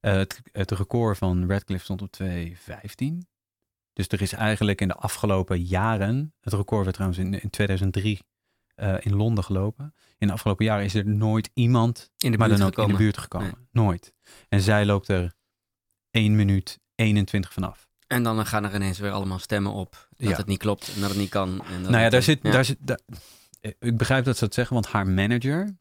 Eh, 0.00 0.12
het, 0.12 0.40
het 0.52 0.70
record 0.70 1.18
van 1.18 1.48
Radcliffe 1.50 1.84
stond 1.84 2.02
op 2.02 2.10
215. 2.10 3.28
Dus 3.92 4.08
er 4.08 4.22
is 4.22 4.32
eigenlijk 4.32 4.80
in 4.80 4.88
de 4.88 4.94
afgelopen 4.94 5.62
jaren, 5.62 6.34
het 6.40 6.52
record 6.52 6.82
werd 6.82 6.94
trouwens 6.94 7.20
in, 7.20 7.40
in 7.40 7.50
2003 7.50 8.20
eh, 8.74 8.96
in 9.00 9.14
Londen 9.14 9.44
gelopen. 9.44 9.94
In 10.18 10.26
de 10.26 10.32
afgelopen 10.32 10.64
jaren 10.64 10.84
is 10.84 10.94
er 10.94 11.06
nooit 11.06 11.50
iemand, 11.54 12.10
In 12.18 12.32
de 12.32 12.38
maar 12.38 12.48
buurt 12.48 12.60
dan 12.60 12.68
ook 12.68 12.74
gekomen. 12.74 12.90
in 12.90 12.96
de 12.96 13.02
buurt 13.02 13.18
gekomen. 13.18 13.68
Nooit. 13.70 14.12
En 14.48 14.60
zij 14.60 14.86
loopt 14.86 15.08
er 15.08 15.34
1 16.10 16.36
minuut 16.36 16.80
21 16.98 17.52
vanaf. 17.52 17.88
En 18.06 18.22
dan 18.22 18.46
gaan 18.46 18.64
er 18.64 18.74
ineens 18.74 18.98
weer 18.98 19.10
allemaal 19.10 19.38
stemmen 19.38 19.72
op 19.72 20.08
dat 20.16 20.28
Ja. 20.30 20.36
het 20.36 20.46
niet 20.46 20.58
klopt 20.58 20.92
en 20.94 21.00
dat 21.00 21.10
het 21.10 21.18
niet 21.18 21.28
kan. 21.30 21.48
En 21.48 21.82
dat 21.82 21.90
nou 21.90 22.02
ja, 22.02 22.08
daar 22.10 22.22
zit, 22.22 22.42
daar 22.42 22.64
zit 22.64 22.76
daar- 22.80 23.00
ik 23.78 23.96
begrijp 23.96 24.24
dat 24.24 24.36
ze 24.36 24.44
dat 24.44 24.54
zeggen, 24.54 24.74
want 24.74 24.86
haar 24.86 25.06
manager, 25.08 25.76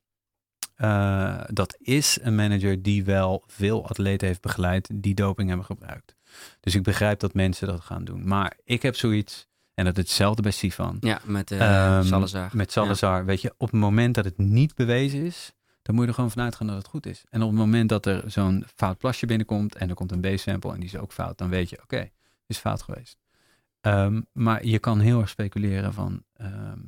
eh, 0.76 1.42
dat 1.48 1.76
is 1.80 2.18
een 2.22 2.36
manager 2.36 2.82
die 2.82 3.04
wel 3.04 3.44
veel 3.48 3.88
atleten 3.88 4.28
heeft 4.28 4.42
begeleid 4.42 4.90
die 4.94 5.16
doping 5.16 5.48
hebben 5.48 5.66
gebruikt. 5.66 6.16
Dus 6.60 6.76
ik 6.76 6.84
begrijp 6.84 7.20
dat 7.20 7.34
mensen 7.34 7.68
dat 7.68 7.82
gaan 7.82 8.04
doen. 8.06 8.28
Maar 8.28 8.58
ik 8.64 8.82
heb 8.82 8.96
zoiets, 8.96 9.48
en 9.74 9.86
dat 9.86 9.98
is 9.98 10.04
hetzelfde 10.04 10.42
bij 10.42 10.52
Sifan, 10.52 10.98
Ja, 11.00 11.20
met 11.24 11.52
Ehm, 11.52 12.04
Salazar. 12.04 12.50
met 12.54 12.72
Salazar, 12.72 13.26
weet 13.26 13.42
je, 13.42 13.54
op 13.58 13.72
het 13.72 13.80
moment 13.80 14.16
dat 14.16 14.26
het 14.26 14.38
niet 14.38 14.76
bewezen 14.76 15.26
is, 15.26 15.52
dan 15.88 15.96
moet 15.96 16.04
je 16.04 16.10
er 16.10 16.16
gewoon 16.16 16.32
vanuit 16.32 16.56
gaan 16.56 16.68
dat 16.68 16.76
het 16.78 16.88
goed 16.88 17.06
is. 17.06 17.24
En 17.30 17.42
op 17.42 17.50
het 17.50 17.58
moment 17.58 17.90
dat 17.90 18.06
er 18.06 18.24
zo'n 18.32 18.66
fout 18.76 18.98
plasje 18.98 19.26
binnenkomt 19.26 19.76
en 19.76 19.90
er 19.90 19.96
komt 19.96 20.12
een 20.12 20.22
B-sample 20.36 20.72
en 20.74 20.80
die 20.80 20.90
is 20.90 20.98
ook 20.98 21.12
fout, 21.12 21.38
dan 21.38 21.50
weet 21.50 21.70
je, 21.70 21.80
oké, 21.84 21.98
het 21.98 22.12
is 22.48 22.58
fout 22.58 22.82
geweest. 22.82 23.18
Ehm, 23.82 24.22
maar 24.32 24.66
je 24.66 24.80
kan 24.80 25.00
heel 25.00 25.20
erg 25.20 25.30
speculeren 25.30 25.94
van, 25.94 26.24
ehm, 26.34 26.80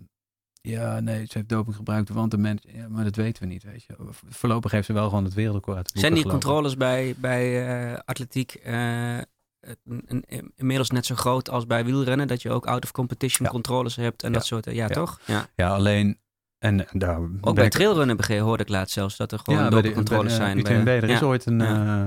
ja, 0.61 0.99
nee, 0.99 1.25
ze 1.25 1.31
heeft 1.37 1.49
doping 1.49 1.75
gebruikt, 1.75 2.09
want 2.09 2.31
de 2.31 2.37
mens, 2.37 2.61
ja, 2.67 2.87
maar 2.89 3.03
dat 3.03 3.15
weten 3.15 3.43
we 3.43 3.47
niet, 3.49 3.63
weet 3.63 3.83
je. 3.83 3.95
Voorlopig 4.29 4.71
heeft 4.71 4.85
ze 4.85 4.93
wel 4.93 5.09
gewoon 5.09 5.23
het 5.23 5.33
wereldrecord 5.33 5.77
uit 5.77 5.91
Zijn 5.93 6.13
die 6.13 6.21
gelopen. 6.21 6.31
controles 6.43 6.77
bij, 6.77 7.15
bij 7.17 7.67
eh, 7.93 7.99
atletiek 8.05 8.59
een- 8.63 10.51
inmiddels 10.55 10.89
net 10.89 11.05
zo 11.05 11.15
groot 11.15 11.49
als 11.49 11.65
bij 11.65 11.85
wielrennen? 11.85 12.27
Dat 12.27 12.41
je 12.41 12.49
ook 12.49 12.67
out-of-competition 12.67 13.45
Ja. 13.45 13.51
controles 13.53 13.95
hebt 13.95 14.23
en 14.23 14.27
Ja. 14.31 14.37
dat 14.37 14.45
soort... 14.45 14.65
Ja, 14.65 14.71
Ja. 14.71 14.87
toch? 14.87 15.19
Ja. 15.25 15.47
Ja, 15.55 15.69
alleen, 15.69 16.17
en 16.59 16.85
daar 16.91 17.19
Ook 17.41 17.55
bij 17.55 17.65
ik- 17.65 17.71
trailrunnen 17.71 18.17
begrepen 18.17 18.45
hoorde 18.45 18.63
ik 18.63 18.69
laatst 18.69 18.93
zelfs 18.93 19.17
dat 19.17 19.31
er 19.31 19.39
gewoon 19.39 19.69
dopingcontroles 19.69 20.37
bij 20.37 20.53
de, 20.53 20.61
zijn. 20.61 20.77
UTMB, 20.77 20.83
bij- 20.85 21.01
er, 21.01 21.09
is 21.09 21.19
ja. 21.19 21.25
ooit 21.25 21.45
een, 21.45 21.59
Ja. 21.59 21.85
eh, 21.85 22.05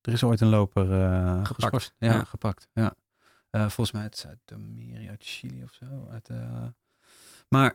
er 0.00 0.12
is 0.12 0.22
ooit 0.24 0.40
een 0.40 0.48
loper 0.48 0.92
eh, 1.02 1.44
Gepakt. 1.44 1.94
Ja, 1.98 2.12
Ja. 2.12 2.24
gepakt. 2.24 2.68
Ja. 2.72 2.94
Eh, 3.50 3.60
volgens 3.60 3.92
mij 3.92 4.02
uit 4.02 4.16
Zuid-Amerika, 4.16 5.10
uit 5.10 5.22
Chili 5.24 5.62
of 5.62 5.72
zo. 5.72 6.08
Uit, 6.10 6.28
eh, 6.28 6.64
maar, 7.48 7.74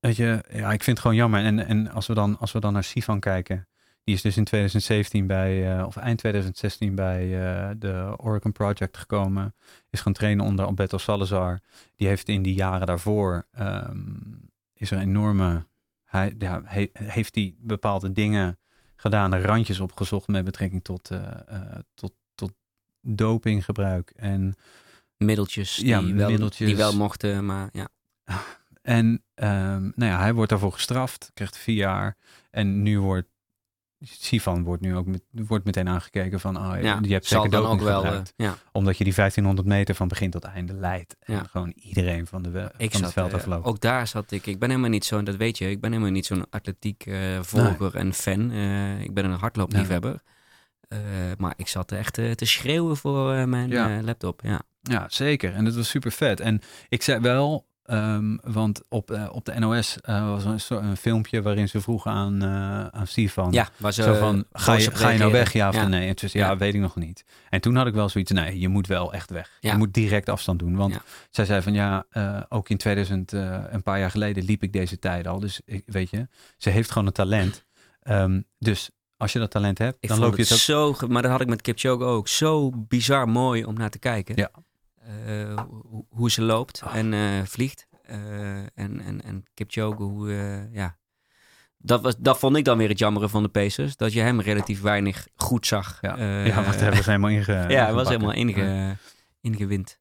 weet 0.00 0.16
je, 0.16 0.44
ja, 0.52 0.72
ik 0.72 0.82
vind 0.82 0.86
het 0.86 0.98
gewoon 0.98 1.16
jammer. 1.16 1.44
En, 1.44 1.66
en 1.66 1.90
als, 1.90 2.06
we 2.06 2.14
dan, 2.14 2.38
als 2.38 2.52
we 2.52 2.60
dan 2.60 2.72
naar 2.72 2.84
Sivan 2.84 3.20
kijken, 3.20 3.68
die 4.04 4.14
is 4.14 4.22
dus 4.22 4.36
in 4.36 4.44
2017 4.44 5.26
bij, 5.26 5.76
eh, 5.78 5.86
of 5.86 5.96
eind 5.96 6.18
2016 6.18 6.94
bij 6.94 7.22
eh, 7.24 7.70
de 7.78 8.14
Oregon 8.16 8.52
Project 8.52 8.96
gekomen. 8.96 9.54
Is 9.90 10.00
gaan 10.00 10.12
trainen 10.12 10.44
onder 10.44 10.64
Alberto 10.64 10.98
Salazar. 10.98 11.60
Die 11.96 12.08
heeft 12.08 12.28
in 12.28 12.42
die 12.42 12.54
jaren 12.54 12.86
daarvoor, 12.86 13.46
ehm, 13.52 14.06
is 14.76 14.90
er 14.90 14.96
een 14.96 15.02
enorme, 15.02 15.66
hij, 16.04 16.34
ja, 16.38 16.62
he- 16.64 16.90
heeft 16.92 17.34
hij 17.34 17.54
bepaalde 17.58 18.12
dingen 18.12 18.58
gedaan, 18.96 19.34
randjes 19.36 19.80
opgezocht 19.80 20.28
met 20.28 20.44
betrekking 20.44 20.84
tot, 20.84 21.10
eh, 21.10 21.30
eh, 21.46 21.78
tot 21.94 22.12
dopinggebruik 23.00 24.10
en 24.16 24.54
Middeltjes 25.16 25.74
die, 25.74 25.86
Ja, 25.86 26.14
wel, 26.14 26.30
middeltjes. 26.30 26.66
die 26.68 26.76
wel 26.76 26.96
mochten, 26.96 27.46
maar 27.46 27.68
ja. 27.72 27.88
En 28.82 29.22
ehm, 29.34 29.82
nou 29.94 30.10
ja, 30.12 30.18
hij 30.18 30.34
wordt 30.34 30.50
daarvoor 30.50 30.72
gestraft, 30.72 31.30
krijgt 31.34 31.56
vier 31.56 31.74
jaar. 31.74 32.16
En 32.50 32.82
nu 32.82 33.00
wordt 33.00 33.28
Sivan 34.00 34.64
wordt 34.64 34.82
nu 34.82 34.96
ook 34.96 35.06
met, 35.06 35.22
wordt 35.30 35.64
meteen 35.64 35.88
aangekeken 35.88 36.40
van, 36.40 36.56
oh, 36.56 36.80
ja 36.82 36.98
je 37.02 37.12
hebt 37.12 37.26
zeker 37.26 37.44
ook 37.66 37.80
wel. 37.80 38.02
eh, 38.02 38.06
gebruikt. 38.06 38.32
ja. 38.36 38.54
omdat 38.72 38.98
je 38.98 39.04
die 39.04 39.14
1500 39.14 39.68
meter 39.68 39.94
van 39.94 40.08
begin 40.08 40.30
tot 40.30 40.44
einde 40.44 40.74
leidt. 40.74 41.16
En 41.20 41.34
Ja. 41.34 41.42
gewoon 41.50 41.72
iedereen 41.76 42.26
van, 42.26 42.42
de, 42.42 42.48
Ik 42.76 42.92
van 42.92 43.02
het 43.02 43.12
zat, 43.12 43.12
veld 43.12 43.28
eh, 43.30 43.34
afloopt. 43.36 43.66
ook 43.66 43.80
daar 43.80 44.06
zat 44.06 44.30
ik. 44.30 44.46
Ik 44.46 44.58
ben 44.58 44.68
helemaal 44.68 44.90
niet 44.90 45.04
zo'n, 45.04 45.24
dat 45.24 45.36
weet 45.36 45.58
je, 45.58 45.70
ik 45.70 45.80
ben 45.80 45.90
helemaal 45.90 46.12
niet 46.12 46.26
zo'n 46.26 46.46
atletiek 46.50 47.06
eh, 47.06 47.42
volger 47.42 47.94
en 47.94 48.12
fan. 48.14 48.50
Eh, 48.50 49.00
ik 49.00 49.14
ben 49.14 49.24
een 49.24 49.38
hardloopliefhebber. 49.38 50.22
Eh, 50.88 50.98
maar 51.38 51.54
ik 51.56 51.68
zat 51.68 51.92
echt 51.92 52.18
eh, 52.18 52.30
te 52.30 52.44
schreeuwen 52.44 52.96
voor 52.96 53.32
eh, 53.32 53.44
mijn 53.44 53.72
eh, 53.72 53.98
laptop. 54.02 54.40
Ja. 54.44 54.60
Ja, 54.80 55.06
zeker. 55.08 55.54
En 55.54 55.64
dat 55.64 55.74
was 55.74 55.88
super 55.88 56.12
vet. 56.12 56.40
En 56.40 56.60
ik 56.88 57.02
zei 57.02 57.20
wel, 57.20 57.65
ehm, 57.86 58.36
want 58.42 58.82
op, 58.88 59.10
eh, 59.10 59.28
op 59.32 59.44
de 59.44 59.58
NOS 59.58 60.00
eh, 60.00 60.28
was 60.28 60.44
een, 60.70 60.84
een 60.84 60.96
filmpje 60.96 61.42
waarin 61.42 61.68
ze 61.68 61.80
vroegen 61.80 62.10
aan, 62.10 62.42
eh 62.42 62.86
aan 62.86 63.06
Sivan. 63.06 63.52
ja, 63.52 63.68
waar 63.76 63.92
ze 63.92 64.02
Zo 64.02 64.14
van, 64.14 64.44
ga 64.52 64.74
je, 64.74 64.90
ga 64.90 65.08
je 65.08 65.18
nou 65.18 65.32
weg, 65.32 65.52
ja 65.52 65.68
of 65.68 65.74
Ja. 65.74 65.86
nee? 65.88 66.08
En 66.08 66.16
toen 66.16 66.28
zei, 66.28 66.42
ja, 66.44 66.50
Ja. 66.50 66.56
weet 66.56 66.74
ik 66.74 66.80
nog 66.80 66.96
niet. 66.96 67.24
En 67.48 67.60
toen 67.60 67.76
had 67.76 67.86
ik 67.86 67.94
wel 67.94 68.08
zoiets, 68.08 68.30
nee, 68.30 68.58
je 68.58 68.68
moet 68.68 68.86
wel 68.86 69.12
echt 69.12 69.30
weg. 69.30 69.56
Ja. 69.60 69.70
Je 69.70 69.76
moet 69.78 69.94
direct 69.94 70.28
afstand 70.28 70.58
doen. 70.58 70.76
Want 70.76 71.00
zij 71.30 71.44
zei 71.44 71.62
van, 71.62 71.72
ja, 71.72 72.04
ook 72.48 72.68
in 72.68 72.76
2000, 72.76 73.32
eh, 73.32 73.58
een 73.68 73.82
paar 73.82 73.98
jaar 73.98 74.10
geleden, 74.10 74.44
liep 74.44 74.62
ik 74.62 74.72
deze 74.72 74.98
tijd 74.98 75.26
al. 75.26 75.38
Dus 75.40 75.60
ik, 75.64 75.82
weet 75.86 76.10
je, 76.10 76.28
ze 76.56 76.70
heeft 76.70 76.90
gewoon 76.90 77.06
een 77.06 77.12
talent. 77.12 77.64
Ehm, 78.02 78.40
dus 78.58 78.90
als 79.16 79.32
je 79.32 79.38
dat 79.38 79.50
talent 79.50 79.78
hebt, 79.78 79.96
Ik 80.00 80.08
dan 80.08 80.18
loop 80.18 80.36
je 80.36 80.40
het 80.42 80.48
het 80.48 80.70
ook... 80.76 80.96
zo, 80.96 81.06
maar 81.08 81.22
dat 81.22 81.30
had 81.30 81.40
ik 81.40 81.48
met 81.48 81.62
Kipchoge 81.62 82.04
ook. 82.04 82.28
Zo 82.28 82.70
bizar 82.74 83.28
mooi 83.28 83.64
om 83.64 83.74
naar 83.74 83.90
te 83.90 83.98
kijken. 83.98 84.36
Ja. 84.36 84.50
Eh, 85.26 85.62
hoe, 86.08 86.30
ze 86.30 86.42
loopt 86.42 86.82
Ah. 86.82 86.94
en 86.96 87.12
eh, 87.12 87.42
vliegt. 87.44 87.86
Eh, 88.02 88.58
en, 88.58 89.00
en, 89.00 89.22
en 89.24 89.44
Kipchoge, 89.54 90.02
hoe, 90.02 90.30
ja. 90.72 90.98
Dat, 91.78 92.02
was, 92.02 92.16
dat 92.18 92.38
vond 92.38 92.56
ik 92.56 92.64
dan 92.64 92.78
weer 92.78 92.88
het 92.88 92.98
jammere 92.98 93.28
van 93.28 93.42
de 93.42 93.48
Pacers. 93.48 93.96
Dat 93.96 94.12
je 94.12 94.20
hem 94.20 94.40
relatief 94.40 94.80
weinig 94.80 95.28
goed 95.34 95.66
zag. 95.66 95.98
Ja, 96.00 96.16
Eh, 96.18 96.46
ja 96.46 96.54
want 96.54 96.72
daar 96.72 96.82
hebben 96.82 97.02
ze 97.04 97.10
helemaal 97.10 97.30
inge, 97.30 97.52
ja, 97.74 97.84
hij 97.84 97.92
was 97.92 98.08
helemaal 98.08 98.32
inge, 98.32 98.64
Ja. 98.64 98.96
ingewind. 99.40 99.98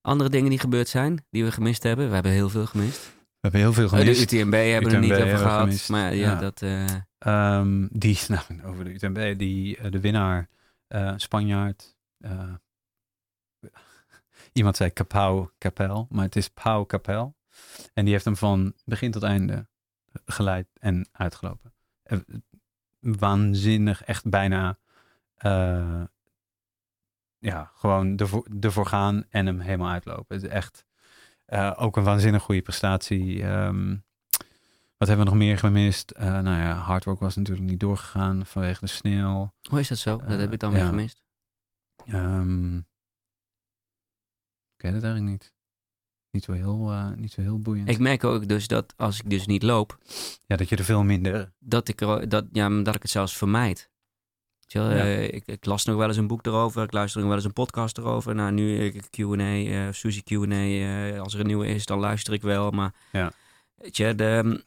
Andere 0.00 0.30
dingen 0.30 0.50
die 0.50 0.58
gebeurd 0.58 0.88
zijn, 0.88 1.24
die 1.30 1.44
we 1.44 1.52
gemist 1.52 1.82
hebben. 1.82 2.08
We 2.08 2.14
hebben 2.14 2.32
heel 2.32 2.48
veel 2.48 2.66
gemist. 2.66 3.12
We 3.14 3.38
hebben 3.40 3.60
heel 3.60 3.72
veel 3.72 3.84
Oh, 3.84 3.90
gemist. 3.90 4.30
de 4.30 4.36
UTMB 4.38 4.52
hebben 4.54 4.90
we 4.90 4.96
er 4.96 5.02
niet 5.02 5.12
over 5.12 5.38
gehad. 5.38 5.60
gemist. 5.60 5.88
Maar 5.88 6.14
ja, 6.14 6.30
Ja. 6.32 6.38
dat... 6.40 6.62
eh, 6.62 6.84
Ehm, 7.18 7.86
die, 7.90 8.18
nou, 8.28 8.42
over 8.64 8.84
de 8.84 8.90
UTMB, 8.92 9.38
die, 9.38 9.90
de 9.90 10.00
winnaar, 10.00 10.48
Spanjaard. 11.16 11.96
Iemand 14.54 14.76
zei 14.76 14.92
Capau 14.92 15.48
Capel, 15.58 16.06
maar 16.10 16.24
het 16.24 16.36
is 16.36 16.48
Pau 16.48 16.86
Capel. 16.86 17.36
En 17.94 18.04
die 18.04 18.12
heeft 18.12 18.24
hem 18.24 18.36
van 18.36 18.74
begin 18.84 19.10
tot 19.10 19.22
einde 19.22 19.66
geleid 20.24 20.68
en 20.80 21.08
uitgelopen. 21.12 21.72
Eh, 22.02 22.18
waanzinnig, 23.00 24.04
echt 24.04 24.28
bijna. 24.28 24.78
eh, 25.36 26.02
ja, 27.38 27.70
gewoon 27.74 28.16
ervoor, 28.16 28.46
ervoor 28.60 28.86
gaan 28.86 29.24
en 29.28 29.46
hem 29.46 29.60
helemaal 29.60 29.90
uitlopen. 29.90 30.36
Het 30.36 30.44
is 30.44 30.50
echt 30.50 30.84
eh, 31.44 31.72
ook 31.76 31.96
een 31.96 32.04
waanzinnig 32.04 32.42
goede 32.42 32.62
prestatie. 32.62 33.42
Ehm, 33.42 33.96
wat 34.96 35.08
hebben 35.08 35.26
we 35.26 35.32
nog 35.32 35.40
meer 35.40 35.58
gemist? 35.58 36.12
Nou 36.18 36.48
ja, 36.48 36.72
hard 36.72 37.04
work 37.04 37.20
was 37.20 37.36
natuurlijk 37.36 37.66
niet 37.66 37.80
doorgegaan 37.80 38.46
vanwege 38.46 38.80
de 38.80 38.86
sneeuw. 38.86 39.52
hoe 39.68 39.80
is 39.80 39.88
dat 39.88 39.98
zo? 39.98 40.16
Dat 40.16 40.38
heb 40.38 40.52
ik 40.52 40.60
dan 40.60 40.70
ja. 40.70 40.76
weer 40.76 40.86
gemist. 40.86 41.22
Ehm 42.06 42.80
ik 44.84 44.90
weet 44.92 45.02
het 45.02 45.10
eigenlijk 45.10 45.42
niet. 45.42 45.52
Niet 46.30 46.44
zo 46.44 46.52
heel, 46.52 46.90
eh, 46.90 47.10
niet 47.16 47.32
zo 47.32 47.40
heel 47.40 47.58
boeiend. 47.58 47.88
Ik 47.88 47.98
merk 47.98 48.24
ook 48.24 48.48
dus 48.48 48.66
dat 48.66 48.94
als 48.96 49.18
ik 49.20 49.30
dus 49.30 49.46
niet 49.46 49.62
loop, 49.62 49.98
ja, 50.46 50.56
dat 50.56 50.68
je 50.68 50.76
er 50.76 50.84
veel 50.84 51.02
minder... 51.02 51.52
dat 51.58 51.88
ik, 51.88 52.00
er, 52.00 52.28
dat, 52.28 52.44
ja, 52.52 52.68
dat 52.82 52.94
ik 52.94 53.02
het 53.02 53.10
zelfs 53.10 53.36
vermijd. 53.36 53.90
Wel, 54.68 54.90
Ja. 54.90 54.96
eh, 54.96 55.22
ik, 55.32 55.46
ik 55.46 55.64
las 55.64 55.84
nog 55.84 55.96
wel 55.96 56.08
eens 56.08 56.16
een 56.16 56.26
boek 56.26 56.46
erover, 56.46 56.82
ik 56.82 56.92
luister 56.92 57.18
nog 57.20 57.28
wel 57.28 57.36
eens 57.38 57.46
een 57.46 57.52
podcast 57.52 57.98
erover. 57.98 58.34
Nou, 58.34 58.52
nu 58.52 58.78
eh, 58.92 59.00
Q&A, 59.10 59.64
eh 59.86 59.92
Suzy 59.92 60.22
Q&A, 60.22 60.44
eh, 61.12 61.20
als 61.20 61.34
er 61.34 61.40
een 61.40 61.46
nieuwe 61.46 61.66
is, 61.66 61.86
dan 61.86 61.98
luister 61.98 62.32
ik 62.32 62.42
wel. 62.42 62.70
Maar 62.70 62.94
Ja. 63.12 63.32
weet 63.74 63.96
je, 63.96 64.14
de, 64.14 64.64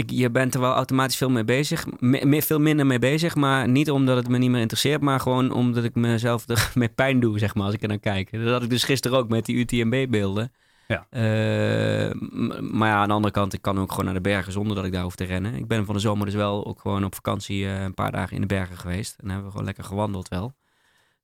ik, 0.00 0.10
je 0.10 0.30
bent 0.30 0.54
er 0.54 0.60
wel 0.60 0.74
automatisch 0.74 1.16
veel 1.16 1.30
mee 1.30 1.44
bezig, 1.44 1.86
me- 1.98 2.24
me- 2.24 2.42
veel 2.42 2.60
minder 2.60 2.86
mee 2.86 2.98
bezig. 2.98 3.34
Maar 3.34 3.68
niet 3.68 3.90
omdat 3.90 4.16
het 4.16 4.28
me 4.28 4.38
niet 4.38 4.50
meer 4.50 4.60
interesseert, 4.60 5.00
maar 5.00 5.20
gewoon 5.20 5.52
omdat 5.52 5.84
ik 5.84 5.94
mezelf 5.94 6.46
ermee 6.72 6.88
pijn 6.88 7.20
doe, 7.20 7.38
zeg 7.38 7.54
maar, 7.54 7.64
als 7.64 7.74
ik 7.74 7.82
er 7.82 7.88
naar 7.88 7.98
kijk. 7.98 8.32
Dat 8.32 8.52
had 8.52 8.62
ik 8.62 8.70
dus 8.70 8.84
gisteren 8.84 9.18
ook 9.18 9.28
met 9.28 9.46
die 9.46 9.56
UTMB-beelden. 9.56 10.52
Ja. 10.88 11.06
Eh, 11.10 12.14
maar 12.60 12.88
ja, 12.88 12.94
aan 12.94 13.08
de 13.08 13.14
andere 13.14 13.32
kant, 13.32 13.52
ik 13.52 13.62
kan 13.62 13.78
ook 13.78 13.90
gewoon 13.90 14.04
naar 14.04 14.14
de 14.14 14.20
bergen 14.20 14.52
zonder 14.52 14.76
dat 14.76 14.84
ik 14.84 14.92
daar 14.92 15.02
hoef 15.02 15.14
te 15.14 15.24
rennen. 15.24 15.54
Ik 15.54 15.66
ben 15.66 15.84
van 15.84 15.94
de 15.94 16.00
zomer 16.00 16.26
dus 16.26 16.34
wel 16.34 16.66
ook 16.66 16.80
gewoon 16.80 17.04
op 17.04 17.14
vakantie 17.14 17.66
eh, 17.66 17.82
een 17.82 17.94
paar 17.94 18.12
dagen 18.12 18.34
in 18.34 18.40
de 18.40 18.46
bergen 18.46 18.76
geweest. 18.76 19.10
En 19.10 19.16
dan 19.18 19.28
hebben 19.28 19.44
we 19.46 19.50
gewoon 19.50 19.66
lekker 19.66 19.84
gewandeld 19.84 20.28
wel. 20.28 20.54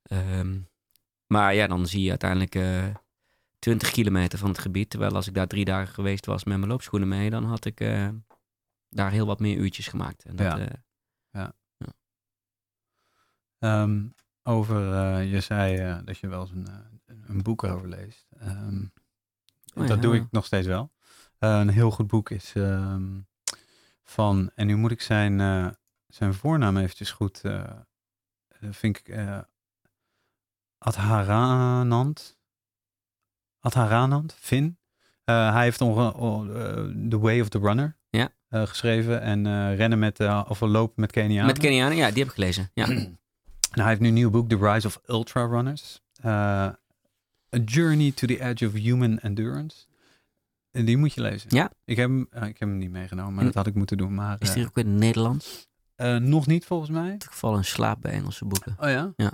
Ehm, 0.03 0.57
maar 1.27 1.55
ja, 1.55 1.67
dan 1.67 1.87
zie 1.87 2.03
je 2.03 2.11
uiteindelijk 2.11 2.55
eh 2.55 2.85
20 3.59 3.91
kilometer 3.91 4.39
van 4.39 4.49
het 4.49 4.59
gebied. 4.59 4.91
Terwijl 4.91 5.15
als 5.15 5.27
ik 5.27 5.35
daar 5.35 5.47
drie 5.47 5.65
dagen 5.65 5.95
geweest 5.95 6.27
was 6.27 6.45
met 6.45 6.57
mijn 6.57 6.71
loopschoenen 6.71 7.09
mee, 7.09 7.31
dan 7.31 7.45
had 7.45 7.65
ik 7.65 7.81
daar 8.89 9.11
heel 9.11 9.27
wat 9.27 9.41
meer 9.41 9.57
uurtjes 9.57 9.87
gemaakt. 9.89 10.25
En 10.25 10.37
dat, 10.37 10.47
Ja. 10.59 10.59
eh, 11.31 11.49
Ehm, 13.59 14.09
over, 14.43 14.93
eh, 14.93 15.31
je 15.33 15.41
zei 15.41 15.77
eh, 15.77 15.99
dat 16.05 16.19
je 16.19 16.29
wel 16.29 16.41
eens 16.41 16.51
een, 16.51 16.67
een 17.27 17.43
boek 17.43 17.65
over 17.65 17.89
leest. 17.89 18.27
Ehm, 18.39 18.83
Oh 19.75 19.87
dat 19.87 19.89
ja. 19.89 19.97
doe 19.97 20.15
ik 20.15 20.27
nog 20.31 20.45
steeds 20.45 20.67
wel. 20.67 20.93
Een 21.39 21.69
heel 21.69 21.91
goed 21.91 22.07
boek 22.07 22.31
is 22.31 22.53
ehm, 22.55 23.21
van, 24.03 24.51
en 24.55 24.67
nu 24.67 24.77
moet 24.77 24.91
ik 24.91 25.01
zijn, 25.01 25.39
zijn 26.07 26.35
voornaam 26.35 26.77
eventjes 26.77 27.11
goed, 27.11 27.41
vind 28.71 28.99
ik, 28.99 29.09
Adharanand. 30.79 32.39
Adharanand, 33.61 34.35
Finn. 34.35 34.79
Hij 35.25 35.63
heeft 35.63 35.81
onge- 35.81 37.09
The 37.09 37.19
Way 37.19 37.41
of 37.41 37.49
the 37.49 37.59
Runner 37.59 37.85
Ja. 37.85 38.06
Geschreven 38.51 39.21
en 39.21 39.47
eh, 39.47 39.77
rennen 39.77 39.99
met, 39.99 40.21
eh, 40.21 40.45
of 40.49 40.61
lopen 40.61 40.95
met 41.01 41.13
Kenianen. 41.13 41.47
Met 41.47 41.59
Kenianen, 41.59 41.97
ja, 41.97 42.09
die 42.09 42.19
heb 42.19 42.27
ik 42.29 42.35
gelezen. 42.35 42.71
Ja. 42.75 42.87
Nou, 43.71 43.89
hij 43.89 43.97
heeft 43.97 44.01
nu 44.01 44.09
een 44.09 44.15
nieuw 44.15 44.31
boek, 44.31 44.49
The 44.49 44.57
Rise 44.73 44.87
of 44.87 45.01
Ultra 45.07 45.45
Runners. 45.47 46.01
Eh, 46.23 46.31
A 46.31 47.59
Journey 47.65 48.13
to 48.13 48.27
the 48.27 48.41
Edge 48.41 48.67
of 48.67 48.73
Human 48.73 49.19
Endurance. 49.19 49.77
En 50.71 50.85
die 50.85 50.97
moet 50.97 51.13
je 51.15 51.21
lezen. 51.21 51.49
Ja? 51.55 51.71
Ik 51.85 51.97
heb 51.97 52.09
hem, 52.09 52.27
eh, 52.31 52.43
ik 52.49 52.59
heb 52.59 52.69
hem 52.69 52.79
niet 52.79 52.91
meegenomen, 52.91 53.31
maar 53.33 53.41
En- 53.41 53.47
dat 53.47 53.55
had 53.55 53.67
ik 53.67 53.75
moeten 53.75 53.97
doen. 53.97 54.15
Maar 54.15 54.37
Is 54.39 54.49
eh, 54.49 54.55
die 54.55 54.67
ook 54.67 54.77
in 54.79 54.87
het 54.89 54.99
Nederlands? 54.99 55.67
eh, 55.95 56.17
nog 56.17 56.47
niet 56.47 56.65
volgens 56.65 56.91
mij. 56.91 57.15
Ik 57.15 57.33
val 57.33 57.57
in 57.57 57.65
slaap 57.65 58.01
bij 58.01 58.13
Engelse 58.13 58.45
boeken. 58.45 58.77
Oh 58.81 58.89
ja? 58.89 59.13
Ja. 59.17 59.33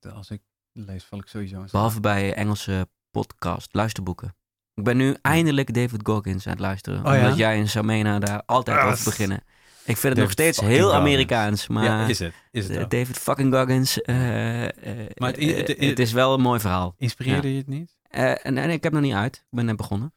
Nou, 0.00 0.14
Als 0.16 0.30
ik 0.30 0.40
lees, 0.72 1.04
val 1.04 1.18
ik 1.18 1.26
sowieso 1.26 1.54
in 1.54 1.60
slaap. 1.60 1.70
Behalve 1.72 2.00
bij 2.00 2.34
Engelse 2.34 2.88
podcast, 3.10 3.74
luisterboeken. 3.74 4.34
Ik 4.74 4.84
ben 4.84 4.96
nu 4.96 5.16
eindelijk 5.22 5.74
David 5.74 6.00
Goggins 6.02 6.46
aan 6.46 6.52
het 6.52 6.60
luisteren. 6.60 7.06
Oh? 7.06 7.12
Omdat 7.14 7.36
jij 7.36 7.58
en 7.58 7.68
Samena 7.68 8.18
daar 8.18 8.42
altijd 8.46 8.78
Ah, 8.78 8.86
over 8.86 9.04
beginnen. 9.04 9.38
Ik 9.84 9.96
vind 9.96 10.02
het 10.02 10.02
David 10.02 10.22
nog 10.22 10.30
steeds 10.30 10.60
heel 10.60 10.82
Goggins. 10.82 11.00
Amerikaans. 11.00 11.68
Maar 11.68 11.84
ja, 11.84 12.06
is 12.06 12.18
het. 12.18 12.34
Is 12.50 12.68
het. 12.68 12.90
David 12.90 13.18
fucking 13.18 13.54
Goggins. 13.54 14.02
eh, 14.02 14.62
eh, 14.64 14.70
Maar 15.16 15.30
het- 15.30 15.38
eh, 15.38 15.88
het- 15.88 15.98
is 15.98 16.12
wel 16.12 16.34
een 16.34 16.40
mooi 16.40 16.60
verhaal. 16.60 16.94
Inspireerde 16.98 17.50
je 17.52 17.56
het 17.58 17.66
niet? 17.68 17.96
En, 18.10 18.36
en 18.58 18.70
ik 18.70 18.82
heb 18.82 18.92
nog 18.92 19.02
niet 19.02 19.14
uit. 19.14 19.36
Ik 19.36 19.42
ben 19.50 19.64
net 19.64 19.76
begonnen. 19.76 20.12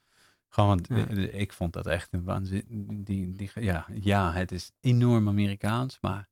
Gewoon, 0.50 0.68
want 0.88 0.88
Ja. 1.10 1.28
ik 1.32 1.54
vond 1.54 1.74
dat 1.74 1.88
echt 1.88 2.08
een 2.12 2.24
waanzin. 2.24 2.64
Die, 3.04 3.36
die, 3.36 3.52
ja, 3.60 3.86
ja, 4.02 4.34
het 4.34 4.52
is 4.52 4.72
enorm 4.82 5.28
Amerikaans, 5.28 5.98
maar 6.02 6.28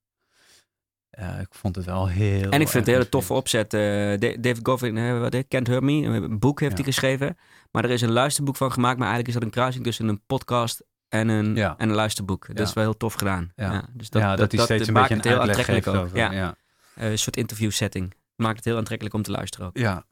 eh, 1.13 1.39
ik 1.39 1.47
vond 1.49 1.75
het 1.75 1.85
wel 1.85 2.07
heel... 2.07 2.49
En 2.49 2.61
ik 2.61 2.67
vind 2.67 2.73
het 2.73 2.87
een 2.87 2.93
hele 2.93 3.09
toffe 3.09 3.33
opzet. 3.33 3.73
eh, 3.73 3.79
Da- 4.19 4.35
David 4.39 4.59
Goggins, 4.63 4.99
eh, 4.99 5.19
wat 5.19 5.33
Hurt 5.33 5.81
Me, 5.81 5.91
een 5.91 6.39
boek 6.39 6.59
heeft 6.59 6.77
Ja. 6.77 6.83
hij 6.83 6.93
geschreven. 6.93 7.37
Maar 7.71 7.83
er 7.83 7.89
is 7.89 8.01
een 8.01 8.11
luisterboek 8.11 8.55
van 8.55 8.71
gemaakt. 8.71 8.97
Maar 8.97 9.07
eigenlijk 9.07 9.27
is 9.27 9.33
dat 9.33 9.43
een 9.43 9.49
kruising 9.55 9.83
tussen 9.83 10.07
een 10.07 10.21
podcast 10.25 10.83
en 11.09 11.27
een, 11.27 11.55
Ja. 11.55 11.75
en 11.77 11.89
een 11.89 11.95
luisterboek. 11.95 12.47
Dat 12.47 12.57
Ja. 12.57 12.63
is 12.63 12.73
wel 12.73 12.83
heel 12.83 12.97
tof 12.97 13.13
gedaan. 13.13 13.51
Ja. 13.55 13.83
Dus 13.93 14.09
Dat, 14.09 14.37
dat, 14.37 14.51
steeds 14.61 14.87
een 14.87 14.93
maakt 14.93 15.09
beetje 15.09 15.15
het 15.15 15.25
een 15.25 15.31
heel 15.31 15.41
aantrekkelijk 15.41 15.87
ook. 15.87 15.95
over. 15.95 16.17
Ja. 16.17 16.55
Eh, 16.95 17.11
een 17.11 17.17
soort 17.19 17.37
interview 17.37 17.71
setting. 17.71 18.13
Maakt 18.35 18.55
het 18.55 18.65
heel 18.65 18.77
aantrekkelijk 18.77 19.15
om 19.15 19.21
te 19.21 19.31
luisteren 19.31 19.67
ook. 19.67 19.77
Ja. 19.77 20.05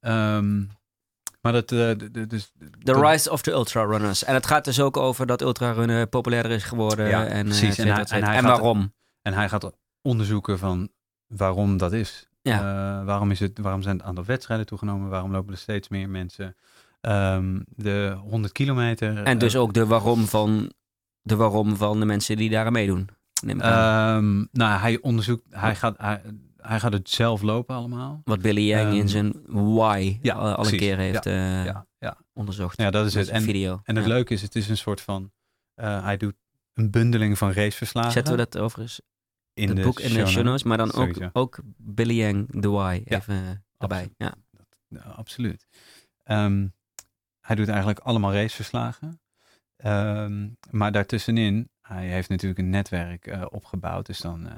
Ehm, 0.00 0.58
maar 1.40 1.52
dat, 1.52 1.72
eh, 1.72 1.90
dus, 2.28 2.52
The 2.82 3.00
Rise 3.00 3.30
of 3.30 3.42
the 3.42 3.50
Ultra 3.50 3.82
Runners. 3.84 4.24
En 4.24 4.34
het 4.34 4.46
gaat 4.46 4.64
dus 4.64 4.80
ook 4.80 4.96
over 4.96 5.26
dat 5.26 5.40
ultrarunnen 5.42 6.08
populairder 6.08 6.52
is 6.52 6.64
geworden. 6.64 7.08
Ja, 7.08 7.26
en, 7.26 7.36
eh, 7.38 7.44
precies. 7.44 7.78
En 7.78 7.86
hij- 7.88 8.04
en 8.04 8.24
hij 8.24 8.36
en 8.36 8.42
gaat- 8.42 8.50
waarom. 8.58 8.94
en 9.22 9.32
hij 9.32 9.48
gaat 9.48 9.72
onderzoeken 10.02 10.58
van 10.58 10.88
waarom 11.26 11.76
dat 11.76 11.92
is. 11.92 12.28
Ja. 12.42 12.58
Eh, 12.58 13.04
waarom, 13.04 13.30
is 13.30 13.40
het, 13.40 13.58
waarom 13.58 13.82
zijn 13.82 13.96
het 13.96 14.06
aantal 14.06 14.24
wedstrijden 14.24 14.66
toegenomen? 14.66 15.08
Waarom 15.08 15.32
lopen 15.32 15.52
er 15.52 15.58
steeds 15.58 15.88
meer 15.88 16.08
mensen? 16.08 16.56
Ehm, 17.00 17.60
de 17.68 18.16
100 18.20 18.52
kilometer. 18.52 19.22
En 19.22 19.38
dus 19.38 19.54
eh, 19.54 19.60
ook 19.60 19.72
de 19.72 19.86
waarom 19.86 20.26
van 20.26 20.72
de, 21.22 21.36
waarom 21.36 21.76
van 21.76 22.00
de 22.00 22.06
mensen 22.06 22.36
die 22.36 22.50
daar 22.50 22.66
aan 22.66 22.72
meedoen. 22.72 23.08
Neem 23.44 23.56
ik 23.56 23.62
aan. 23.62 24.16
Ehm, 24.16 24.46
nou, 24.52 24.80
hij 24.80 25.00
onderzoekt, 25.00 25.42
hij 25.50 25.76
gaat, 25.76 25.94
hij, 25.98 26.22
hij 26.56 26.80
gaat 26.80 26.92
het 26.92 27.10
zelf 27.10 27.42
lopen 27.42 27.76
allemaal. 27.76 28.20
Wat 28.24 28.40
Billy 28.40 28.68
Yang 28.68 28.92
in 28.92 28.98
Ehm, 28.98 29.08
zijn 29.08 29.32
Why 29.46 30.18
ja, 30.22 30.34
al, 30.34 30.54
al 30.54 30.66
een 30.66 30.76
keer 30.76 30.96
heeft 30.96 31.26
eh, 31.26 31.64
ja, 31.64 31.86
ja. 31.98 32.16
onderzocht. 32.32 32.80
ja, 32.80 32.90
dat 32.90 33.06
is 33.06 33.14
het. 33.14 33.28
En, 33.28 33.42
video. 33.42 33.80
en 33.84 33.96
het 33.96 34.06
leuke 34.06 34.34
is, 34.34 34.42
het 34.42 34.56
is 34.56 34.68
een 34.68 34.76
soort 34.76 35.00
van, 35.00 35.32
eh, 35.74 36.04
hij 36.04 36.16
doet 36.16 36.34
een 36.74 36.90
bundeling 36.90 37.38
van 37.38 37.52
raceverslagen. 37.52 38.12
Zetten 38.12 38.36
we 38.36 38.38
dat 38.38 38.58
overigens 38.58 39.00
in 39.54 39.68
het 39.68 39.76
de 39.76 39.82
boek 39.82 40.00
in 40.00 40.08
de 40.08 40.14
show 40.26 40.44
notes, 40.44 40.62
maar 40.62 40.76
dan 40.76 40.92
ook, 40.92 41.14
ook 41.32 41.60
Billy 41.76 42.14
Yang, 42.18 42.60
The 42.62 42.70
Why, 42.70 43.02
even 43.04 43.34
eh, 43.34 43.50
erbij. 43.78 44.10
Ja. 44.16 44.34
Ja, 44.88 45.00
absoluut. 45.00 45.66
Ehm, 46.24 46.66
hij 47.40 47.56
doet 47.56 47.68
eigenlijk 47.68 47.98
allemaal 47.98 48.32
raceverslagen. 48.32 49.20
Ehm, 49.76 50.48
maar 50.70 50.92
daartussenin, 50.92 51.70
hij 51.82 52.06
heeft 52.08 52.28
natuurlijk 52.28 52.60
een 52.60 52.70
netwerk 52.70 53.26
eh, 53.26 53.44
opgebouwd. 53.50 54.06
Dus 54.06 54.18
dan 54.18 54.46
eh, 54.48 54.52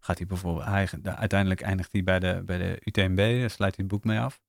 gaat 0.00 0.18
hij 0.18 0.26
bijvoorbeeld, 0.26 0.66
hij, 0.66 0.88
de- 1.02 1.16
uiteindelijk 1.16 1.60
eindigt 1.60 1.92
hij 1.92 2.02
bij 2.04 2.18
de, 2.18 2.42
bij 2.44 2.58
de 2.58 2.80
UTMB, 2.84 3.16
daar 3.40 3.50
sluit 3.50 3.76
hij 3.76 3.84
het 3.84 3.88
boek 3.94 4.04
mee 4.04 4.18
af. 4.18 4.40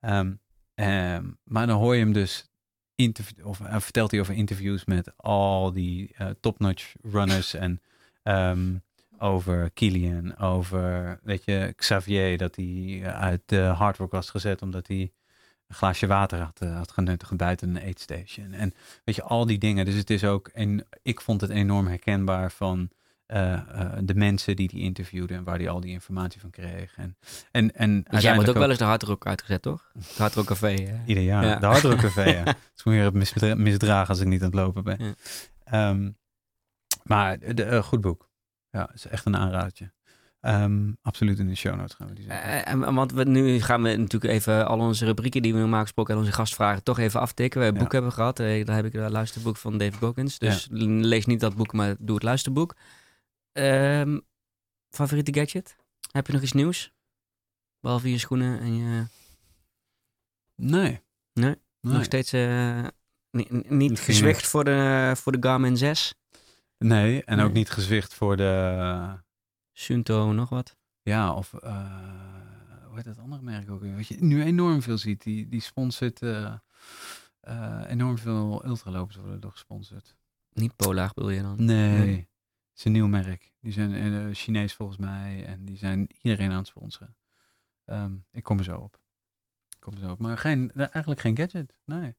Ehm, 0.00 0.32
maar 1.44 1.66
dan 1.66 1.78
hoor 1.78 1.94
je 1.94 2.00
hem 2.00 2.12
dus, 2.12 2.48
of 3.42 3.60
vertelt 3.64 4.10
hij 4.10 4.20
over 4.20 4.34
interviews 4.34 4.84
met 4.84 5.16
al 5.16 5.72
die 5.72 6.14
top-notch 6.40 6.92
runners 7.02 7.54
en 7.54 7.80
over 9.20 9.70
Kilian, 9.70 10.38
over, 10.38 11.18
weet 11.22 11.44
je, 11.44 11.72
Xavier, 11.76 12.38
dat 12.38 12.56
hij 12.56 13.02
uit 13.04 13.42
de 13.46 13.60
hard 13.60 13.96
rock 13.96 14.10
was 14.12 14.30
gezet 14.30 14.62
omdat 14.62 14.86
hij 14.86 15.12
een 15.66 15.74
glaasje 15.76 16.06
water 16.06 16.38
had, 16.40 16.60
eh, 16.60 16.76
had 16.76 16.90
genuttigd 16.92 17.36
buiten 17.36 17.68
een 17.76 17.82
aid 17.82 18.00
station. 18.00 18.52
En 18.52 18.74
weet 19.04 19.14
je, 19.14 19.22
al 19.22 19.46
die 19.46 19.58
dingen. 19.58 19.84
Dus 19.84 19.94
het 19.94 20.10
is 20.10 20.24
ook, 20.24 20.48
en 20.48 20.86
ik 21.02 21.20
vond 21.20 21.40
het 21.40 21.50
enorm 21.50 21.86
herkenbaar 21.86 22.50
van 22.50 22.90
eh, 23.26 23.52
eh, 23.52 23.92
de 24.02 24.14
mensen 24.14 24.56
die 24.56 24.68
die 24.68 24.80
interviewden 24.80 25.36
en 25.36 25.44
waar 25.44 25.58
hij 25.58 25.68
al 25.68 25.80
die 25.80 25.90
informatie 25.92 26.40
van 26.40 26.50
kreeg. 26.50 26.96
En, 26.96 27.16
en, 27.50 27.74
en 27.74 28.04
Dus 28.10 28.22
jij 28.22 28.34
wordt 28.34 28.48
ook 28.48 28.56
uiteindelijk 28.56 28.58
wel 28.58 28.68
eens 28.68 28.78
de 28.78 28.84
hardrock 28.84 29.26
uitgezet, 29.26 29.62
toch? 29.62 29.90
Het 29.98 30.18
hardrock 30.18 30.46
café. 30.46 30.74
hè? 30.74 30.98
Ieder 31.06 31.24
jaar. 31.24 31.44
Ja. 31.44 31.58
De 31.58 31.66
Hard 31.66 31.82
Rock 31.82 31.98
Café, 31.98 32.24
ja. 32.38 32.44
Het 32.44 32.56
is 32.76 32.84
meer 32.84 33.04
het 33.04 33.14
misdra- 33.14 33.54
misdragen 33.54 34.08
als 34.08 34.20
ik 34.20 34.26
niet 34.26 34.40
aan 34.40 34.46
het 34.46 34.54
lopen 34.54 34.84
ben. 34.84 34.96
Ja. 34.98 35.14
Ehm, 35.64 36.10
maar 37.02 37.54
de, 37.54 37.82
goed 37.82 38.00
boek. 38.00 38.29
Ja, 38.70 38.90
is 38.94 39.06
echt 39.06 39.26
een 39.26 39.36
aanradertje. 39.36 39.92
Ehm, 40.40 40.92
absoluut 41.02 41.38
in 41.38 41.46
de 41.48 41.54
show 41.54 41.76
notes 41.76 41.94
gaan 41.94 42.08
we 42.08 42.14
die 42.14 42.24
zetten. 42.24 42.42
Eh, 42.48 42.72
en- 42.72 42.94
want 42.94 43.12
we, 43.12 43.24
nu 43.24 43.60
gaan 43.60 43.82
we 43.82 43.96
natuurlijk 43.96 44.32
even 44.32 44.66
al 44.66 44.78
onze 44.78 45.04
rubrieken 45.04 45.42
die 45.42 45.52
we 45.54 45.58
normaal 45.58 45.82
gesproken 45.82 46.14
en 46.14 46.20
onze 46.20 46.32
gastvragen 46.32 46.82
toch 46.82 46.98
even 46.98 47.20
aftikken. 47.20 47.58
We 47.58 47.64
hebben 47.64 47.82
Ja. 47.82 47.88
boek 47.88 47.96
hebben 47.96 48.12
gehad. 48.12 48.40
Eh, 48.40 48.64
daar 48.64 48.76
heb 48.76 48.84
ik 48.84 48.92
het 48.92 49.10
luisterboek 49.10 49.56
van 49.56 49.78
David 49.78 49.94
Goggins. 49.96 50.38
Dus 50.38 50.68
lees 50.70 51.26
niet 51.26 51.40
dat 51.40 51.56
boek, 51.56 51.72
maar 51.72 51.94
doe 51.98 52.14
het 52.14 52.24
luisterboek. 52.24 52.74
Ehm, 53.52 54.18
favoriete 54.90 55.34
gadget? 55.34 55.76
Heb 56.12 56.26
je 56.26 56.32
nog 56.32 56.42
iets 56.42 56.52
nieuws? 56.52 56.92
Behalve 57.80 58.10
je 58.10 58.18
schoenen 58.18 58.60
en 58.60 58.76
je... 58.76 59.04
nee. 60.54 61.00
Nee? 61.32 61.54
Nee. 61.80 61.94
Nog 61.94 62.04
steeds 62.04 62.32
eh, 62.32 62.84
ni- 63.30 63.46
ni- 63.48 63.62
niet 63.68 63.90
Misschien- 63.90 64.14
gezwicht 64.14 64.46
voor 64.46 64.64
de, 64.64 65.12
voor 65.16 65.32
de 65.32 65.38
Garmin 65.48 65.76
6? 65.76 66.14
Nee, 66.84 67.24
en 67.24 67.40
ook 67.40 67.52
niet 67.52 67.70
gezwicht 67.70 68.14
voor 68.14 68.36
de... 68.36 69.18
Sunto, 69.72 70.32
nog 70.32 70.48
wat? 70.48 70.76
Ja, 71.02 71.34
of... 71.34 71.54
eh, 71.54 72.84
hoe 72.86 72.96
heet 72.96 73.04
dat 73.04 73.18
andere 73.18 73.42
merk 73.42 73.70
ook 73.70 73.80
weer? 73.80 73.96
Wat 73.96 74.06
je 74.06 74.16
nu 74.24 74.42
enorm 74.42 74.82
veel 74.82 74.98
ziet. 74.98 75.22
Die, 75.22 75.48
die 75.48 75.60
sponsort... 75.60 76.22
eh, 76.22 76.54
eh, 77.40 77.82
enorm 77.86 78.18
veel 78.18 78.66
ultralopers 78.66 79.16
worden 79.16 79.40
door 79.40 79.50
gesponsord. 79.50 80.16
Niet 80.52 80.76
Polar 80.76 81.10
bedoel 81.14 81.30
je 81.30 81.42
dan? 81.42 81.64
Nee. 81.64 81.98
Nee. 81.98 82.16
Het 82.16 82.78
is 82.78 82.84
een 82.84 82.92
nieuw 82.92 83.06
merk. 83.06 83.52
Die 83.60 83.72
zijn 83.72 83.94
eh, 83.94 84.34
Chinees 84.34 84.74
volgens 84.74 84.98
mij. 84.98 85.44
En 85.46 85.64
die 85.64 85.76
zijn 85.76 86.08
iedereen 86.22 86.50
aan 86.50 86.56
het 86.58 86.66
sponsoren. 86.66 87.16
Ehm, 87.84 88.14
ik 88.30 88.42
kom 88.42 88.58
er 88.58 88.64
zo 88.64 88.76
op. 88.78 89.00
Ik 89.68 89.80
kom 89.80 89.92
er 89.94 90.00
zo 90.00 90.10
op. 90.10 90.18
Maar 90.18 90.38
geen, 90.38 90.70
eh, 90.72 90.80
eigenlijk 90.80 91.20
geen 91.20 91.36
gadget. 91.36 91.76
Nee. 91.84 92.16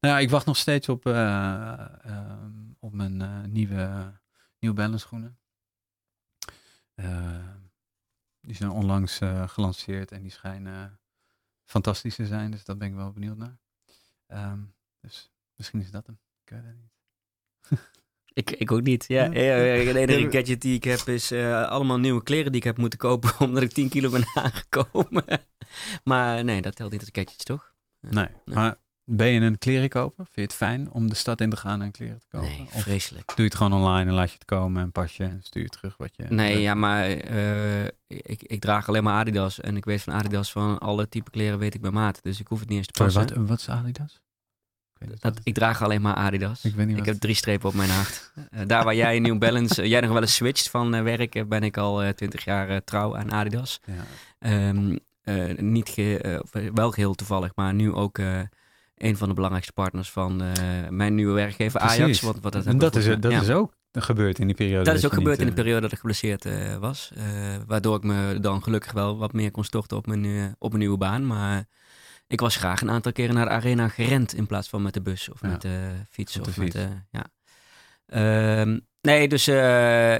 Nou 0.00 0.14
ja, 0.14 0.18
ik 0.20 0.30
wacht 0.30 0.46
nog 0.46 0.56
steeds 0.56 0.88
op, 0.88 1.06
eh, 1.06 2.04
ehm, 2.04 2.52
op 2.78 2.92
mijn 2.92 3.22
eh, 3.22 3.42
nieuwe 3.44 4.12
New 4.58 4.74
Balance 4.74 4.98
schoenen. 5.06 5.38
Ehm, 6.94 7.56
die 8.40 8.56
zijn 8.56 8.70
onlangs 8.70 9.20
eh, 9.20 9.48
gelanceerd 9.48 10.12
en 10.12 10.22
die 10.22 10.30
schijnen 10.30 11.00
fantastisch 11.64 12.14
te 12.14 12.26
zijn. 12.26 12.50
Dus 12.50 12.64
daar 12.64 12.76
ben 12.76 12.88
ik 12.88 12.94
wel 12.94 13.12
benieuwd 13.12 13.36
naar. 13.36 13.58
Ehm, 14.26 14.60
dus 15.00 15.32
misschien 15.56 15.80
is 15.80 15.90
dat 15.90 16.06
hem. 16.06 16.18
Ik 16.44 16.50
weet 16.50 16.62
het 16.64 16.76
niet. 16.76 16.90
Ik, 18.32 18.50
ik 18.50 18.72
ook 18.72 18.82
niet. 18.82 19.04
Ja, 19.08 19.24
Ja. 19.24 19.32
de 19.32 19.98
enige 19.98 20.30
gadget 20.38 20.60
die 20.60 20.74
ik 20.74 20.84
heb 20.84 20.98
is 21.00 21.32
allemaal 21.32 21.98
nieuwe 21.98 22.22
kleren 22.22 22.52
die 22.52 22.60
ik 22.60 22.66
heb 22.66 22.76
moeten 22.76 22.98
kopen 22.98 23.40
omdat 23.46 23.62
ik 23.62 23.72
10 23.72 23.88
kilo 23.88 24.10
ben 24.10 24.24
aangekomen. 24.34 25.24
maar 26.04 26.44
nee, 26.44 26.62
dat 26.62 26.76
telt 26.76 26.90
niet 26.90 27.00
als 27.00 27.08
gadgets, 27.12 27.44
toch? 27.44 27.74
Nee, 28.00 28.28
Nee. 28.44 28.54
maar 28.56 28.76
ben 29.10 29.28
je 29.28 29.40
een 29.40 29.58
klerenkoper? 29.58 30.24
Vind 30.24 30.34
je 30.36 30.42
het 30.42 30.54
fijn 30.54 30.90
om 30.90 31.08
de 31.08 31.14
stad 31.14 31.40
in 31.40 31.50
te 31.50 31.56
gaan 31.56 31.82
en 31.82 31.90
kleren 31.90 32.18
te 32.20 32.26
kopen? 32.30 32.48
Nee, 32.48 32.66
of 32.72 32.82
vreselijk. 32.82 33.26
doe 33.26 33.36
je 33.36 33.42
het 33.42 33.54
gewoon 33.54 33.72
online 33.72 34.08
en 34.10 34.16
laat 34.16 34.28
je 34.28 34.34
het 34.34 34.44
komen 34.44 34.82
en 34.82 34.92
pas 34.92 35.16
je 35.16 35.24
en 35.24 35.40
stuur 35.42 35.62
je 35.62 35.68
terug 35.68 35.96
wat 35.96 36.10
je... 36.16 36.24
Nee, 36.28 36.60
ja, 36.60 36.74
maar 36.74 37.04
eh, 37.10 37.84
ik, 38.06 38.42
ik 38.42 38.60
draag 38.60 38.88
alleen 38.88 39.02
maar 39.02 39.14
Adidas. 39.14 39.60
En 39.60 39.76
ik 39.76 39.84
weet 39.84 40.02
van 40.02 40.12
Adidas 40.14 40.52
van 40.52 40.78
alle 40.78 41.08
type 41.08 41.30
kleren 41.30 41.58
weet 41.58 41.74
ik 41.74 41.80
bij 41.80 41.90
maat. 41.90 42.22
Dus 42.22 42.40
ik 42.40 42.46
hoef 42.46 42.60
het 42.60 42.68
niet 42.68 42.78
eens 42.78 42.86
te 42.86 42.92
Sorry, 42.96 43.12
passen. 43.14 43.38
wat, 43.38 43.48
wat 43.48 43.58
is 43.58 43.68
Adidas? 43.68 44.20
Ik 44.98 45.20
Dat, 45.20 45.40
ik 45.42 45.54
draag 45.54 45.82
alleen 45.82 46.02
maar 46.02 46.14
Adidas. 46.14 46.64
Ik 46.64 46.74
weet 46.74 46.86
niet 46.86 46.94
Ik 46.96 47.04
wat- 47.04 47.12
heb 47.12 47.20
drie 47.20 47.34
strepen 47.34 47.68
op 47.68 47.74
mijn 47.74 47.90
hart. 47.90 48.26
Eh, 48.50 48.60
daar 48.66 48.84
waar 48.84 48.94
jij 48.94 49.18
New 49.18 49.38
Balance, 49.38 49.82
eh, 49.82 49.88
jij 49.88 50.00
nog 50.00 50.10
wel 50.12 50.20
eens 50.20 50.34
switcht 50.34 50.70
van 50.70 51.02
werk, 51.02 51.34
eh, 51.34 51.44
ben 51.44 51.62
ik 51.62 51.76
al 51.76 52.12
twintig 52.14 52.44
jaar 52.44 52.84
trouw 52.84 53.16
aan 53.16 53.32
Adidas. 53.32 53.80
Ja. 53.84 53.92
Ehm, 54.38 54.96
eh, 55.22 55.58
niet 55.58 55.88
ge, 55.88 56.42
wel 56.74 56.90
geheel 56.90 57.14
toevallig, 57.14 57.50
maar 57.54 57.74
nu 57.74 57.92
ook 57.92 58.18
een 58.98 59.16
van 59.16 59.28
de 59.28 59.34
belangrijkste 59.34 59.72
partners 59.72 60.10
van 60.10 60.42
eh, 60.42 60.88
mijn 60.88 61.14
nieuwe 61.14 61.32
werkgever 61.32 61.80
Ajax. 61.80 61.96
Precies. 61.96 62.20
Want, 62.20 62.40
wat 62.40 62.52
dat 62.52 62.66
En 62.66 62.78
dat, 62.78 62.96
is, 62.96 63.04
dat 63.04 63.32
ja. 63.32 63.40
is 63.40 63.50
ook 63.50 63.72
gebeurd 63.92 64.38
in 64.38 64.46
die 64.46 64.56
periode. 64.56 64.84
Dat 64.84 64.94
is 64.94 65.04
ook 65.04 65.12
gebeurd 65.12 65.38
in 65.38 65.44
de 65.44 65.50
eh, 65.50 65.56
periode 65.56 65.80
dat 65.80 65.92
ik 65.92 65.98
geblesseerd 65.98 66.44
eh, 66.44 66.76
was. 66.76 67.12
waardoor 67.66 67.96
ik 67.96 68.02
me 68.02 68.38
dan 68.40 68.62
gelukkig 68.62 68.92
wel 68.92 69.18
wat 69.18 69.32
meer 69.32 69.50
kon 69.50 69.64
storten 69.64 69.96
op 69.96 70.06
mijn, 70.06 70.54
op 70.58 70.68
mijn 70.68 70.80
nieuwe 70.80 70.98
baan. 70.98 71.26
Maar 71.26 71.64
ik 72.26 72.40
was 72.40 72.56
graag 72.56 72.80
een 72.80 72.90
aantal 72.90 73.12
keren 73.12 73.34
naar 73.34 73.44
de 73.44 73.50
arena 73.50 73.88
gerend 73.88 74.34
in 74.34 74.46
plaats 74.46 74.68
van 74.68 74.82
met 74.82 74.94
de 74.94 75.02
bus 75.02 75.28
of 75.28 75.42
Ja, 75.42 75.48
met 75.48 75.62
de 75.62 75.90
fiets. 76.10 76.32
de 76.32 76.40
of 76.40 76.56
met, 76.56 76.88
ja. 77.10 77.26
Ehm, 78.06 78.78
nee, 79.00 79.28
dus 79.28 79.48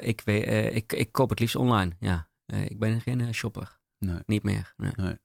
ik, 0.09 0.21
weet, 0.25 0.75
ik, 0.75 0.93
ik 0.93 1.13
koop 1.13 1.31
het 1.31 1.41
liefst 1.41 1.57
online. 1.57 1.93
Ja. 2.01 2.29
Ik 2.47 2.79
ben 2.79 3.01
geen 3.01 3.35
shopper. 3.35 3.79
Nee, 3.99 4.19
Niet 4.27 4.43
meer. 4.43 4.73
Nee. 4.77 5.17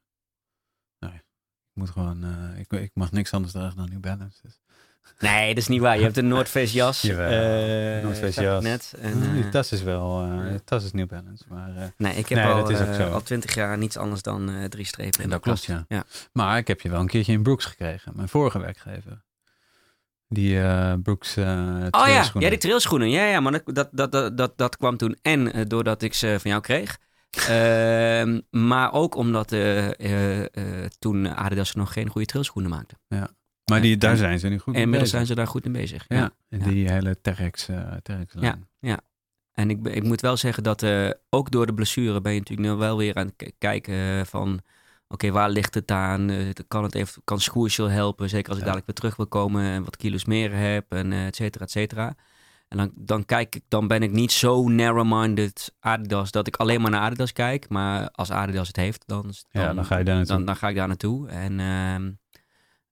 Moet 1.74 1.90
gewoon... 1.90 2.24
eh, 2.24 2.60
ik, 2.60 2.72
ik 2.72 2.92
mag 2.94 3.12
niks 3.12 3.32
anders 3.34 3.54
dragen 3.54 3.78
dan 3.78 3.90
New 3.90 4.00
Balance. 4.00 4.38
Dus. 4.44 4.62
Nee, 5.20 5.48
dat 5.48 5.58
is 5.58 5.68
niet 5.68 5.82
waar. 5.82 5.98
Je 5.98 6.04
hebt 6.04 6.18
een 6.18 6.28
North 6.36 6.50
Face 6.50 6.74
jas. 6.74 7.02
Jawel, 7.02 7.30
eh, 7.98 8.04
North 8.04 8.18
Face 8.18 8.32
zag 8.32 8.44
ik 8.44 8.50
jas. 8.50 8.64
Net. 8.64 8.94
En, 9.02 9.22
Eh, 9.22 9.28
eh, 9.28 9.34
die 9.34 9.50
tas 9.50 9.72
is 9.72 9.82
wel... 9.82 10.22
eh, 10.24 10.46
ja. 10.46 10.52
de 10.52 10.64
tas 10.64 10.84
is 10.84 10.92
New 10.92 11.08
Balance, 11.08 11.44
maar... 11.50 11.76
eh, 11.76 11.84
nee, 11.98 12.16
ik 12.16 12.28
heb 12.30 12.38
Nee, 12.44 12.48
al, 12.54 12.70
eh, 12.72 13.14
al 13.14 13.22
twintig 13.22 13.56
jaar 13.56 13.78
niets 13.78 13.98
anders 13.98 14.22
dan 14.22 14.50
eh, 14.50 14.66
drie 14.66 14.86
strepen. 14.86 15.24
in 15.24 15.30
dat 15.30 15.42
klopt, 15.42 15.66
kast. 15.66 15.84
ja. 15.88 16.04
Maar 16.34 16.58
ik 16.58 16.68
heb 16.68 16.82
je 16.82 16.90
wel 16.90 17.00
een 17.00 17.08
keertje 17.08 17.32
in 17.34 17.44
Brooks 17.44 17.66
gekregen. 17.66 18.12
Mijn 18.16 18.30
vorige 18.30 18.60
werkgever. 18.60 19.22
Die 20.28 20.62
eh, 20.62 20.94
Brooks 21.04 21.36
eh 21.38 21.46
Oh 21.92 22.08
ja, 22.08 22.26
ja, 22.40 22.50
die 22.50 22.58
trailschoenen. 22.58 23.10
Ja, 23.10 23.26
ja, 23.26 23.40
maar 23.40 23.52
dat, 23.52 23.90
dat, 23.92 24.12
dat, 24.12 24.38
dat, 24.38 24.58
dat, 24.58 24.78
kwam 24.78 24.98
toen 24.98 25.18
en 25.22 25.54
eh, 25.54 25.62
doordat 25.68 26.02
ik 26.02 26.14
ze 26.14 26.36
van 26.40 26.52
jou 26.52 26.64
kreeg. 26.64 26.98
Ehm, 27.38 28.40
maar 28.50 28.94
ook 28.94 29.16
omdat 29.16 29.52
eh, 29.52 30.00
eh, 30.00 30.40
eh, 30.42 30.90
toen 31.00 31.28
Adidas 31.36 31.74
nog 31.74 31.94
geen 31.94 32.10
goede 32.10 32.28
trailschoenen 32.28 32.72
maakte. 32.72 32.96
Maar 33.72 33.82
die, 33.82 33.98
daar 33.98 34.12
En- 34.12 34.18
zijn 34.18 34.40
ze 34.40 34.48
nu 34.48 34.58
goed 34.58 34.66
En 34.66 34.72
mee 34.74 34.82
inmiddels 34.82 35.12
bezig. 35.12 35.26
zijn 35.26 35.26
ze 35.26 35.36
daar 35.44 35.52
goed 35.52 35.66
in 35.66 35.72
bezig. 35.72 36.06
Ja, 36.08 36.32
in 36.50 36.60
Ja. 36.60 36.66
die 36.66 36.92
hele 36.92 37.22
Terex, 37.22 37.66
Terex 38.04 38.34
lijn. 38.34 38.68
En 39.54 39.70
ik, 39.70 39.88
ik 39.88 40.04
moet 40.04 40.22
wel 40.22 40.38
zeggen 40.38 40.64
dat 40.64 40.86
ook 41.30 41.52
door 41.52 41.66
de 41.66 41.74
blessure 41.74 42.22
ben 42.22 42.34
je 42.34 42.40
natuurlijk 42.40 42.70
nu 42.70 42.76
wel 42.76 42.98
weer 42.98 43.16
aan 43.16 43.32
het 43.38 43.54
kijken 43.58 44.26
van... 44.26 44.60
Oké, 45.08 45.32
waar 45.32 45.50
ligt 45.50 45.74
het 45.74 45.92
aan? 45.92 46.32
Kan 46.68 46.84
het 46.84 46.96
even, 46.96 47.22
kan 47.24 47.40
Schoersel 47.40 47.90
helpen? 47.90 48.30
Zeker 48.30 48.50
als 48.50 48.58
ik 48.58 48.66
Ja. 48.66 48.72
dadelijk 48.72 48.86
weer 48.86 48.96
terug 48.96 49.16
wil 49.16 49.28
komen 49.28 49.64
en 49.64 49.84
wat 49.84 49.98
kilo's 49.98 50.26
meer 50.26 50.56
heb 50.56 50.92
en 50.92 51.12
et 51.14 51.36
cetera, 51.36 51.64
et 51.66 51.72
cetera. 51.72 52.16
En 52.74 52.80
dan, 52.80 52.92
dan 52.96 53.26
kijk 53.26 53.56
ik, 53.56 53.62
dan 53.68 53.88
ben 53.88 54.04
ik 54.04 54.12
niet 54.12 54.32
zo 54.32 54.68
narrow-minded 54.70 55.74
Adidas 55.80 56.32
dat 56.32 56.48
ik 56.48 56.56
alleen 56.56 56.82
maar 56.82 56.92
naar 56.92 57.02
Adidas 57.02 57.34
kijk. 57.34 57.70
Maar 57.70 58.10
als 58.12 58.32
Adidas 58.32 58.68
het 58.68 58.76
heeft, 58.76 59.04
dan, 59.06 59.22
dan, 59.52 59.62
Ja, 59.64 59.74
dan 59.74 59.86
ga 59.86 59.98
je 59.98 60.04
daar 60.04 60.16
naartoe. 60.16 60.36
dan, 60.36 60.46
dan 60.46 60.56
ga 60.56 60.68
ik 60.70 60.76
daar 60.76 60.88
naartoe. 60.88 61.28
En 61.30 61.60
ehm, 61.60 62.12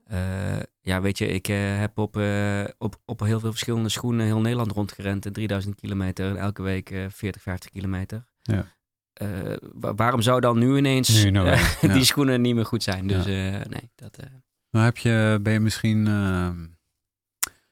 eh, 0.06 0.60
ja, 0.82 1.02
weet 1.02 1.18
je, 1.18 1.28
ik 1.28 1.48
eh, 1.48 1.58
heb 1.80 1.98
op, 1.98 2.18
eh, 2.18 2.64
op, 2.78 2.96
op 3.06 3.20
heel 3.20 3.40
veel 3.40 3.50
verschillende 3.52 3.90
schoenen 3.90 4.26
heel 4.26 4.42
Nederland 4.42 4.72
rondgerend. 4.72 5.26
En 5.26 5.34
3000 5.34 5.76
kilometer 5.76 6.30
en 6.30 6.38
elke 6.38 6.62
week 6.62 6.92
eh 6.92 7.06
40, 7.10 7.42
50 7.42 7.70
kilometer. 7.72 8.26
Ja. 8.42 8.66
Wa- 9.74 9.94
waarom 9.96 10.22
zou 10.22 10.40
dan 10.40 10.58
nu 10.60 10.78
ineens 10.78 11.24
Nu 11.24 11.30
nou 11.30 11.46
wel, 11.46 11.58
ja. 11.82 11.94
die 11.94 12.04
schoenen 12.04 12.42
niet 12.42 12.56
meer 12.56 12.66
goed 12.66 12.84
zijn? 12.84 13.08
Dus 13.08 13.26
nee, 13.26 13.92
dat... 13.96 14.18
Maar 14.70 14.84
heb 14.84 14.98
je, 14.98 15.40
ben 15.42 15.54
je 15.54 15.60
misschien 15.60 16.08
ehm, 16.08 16.66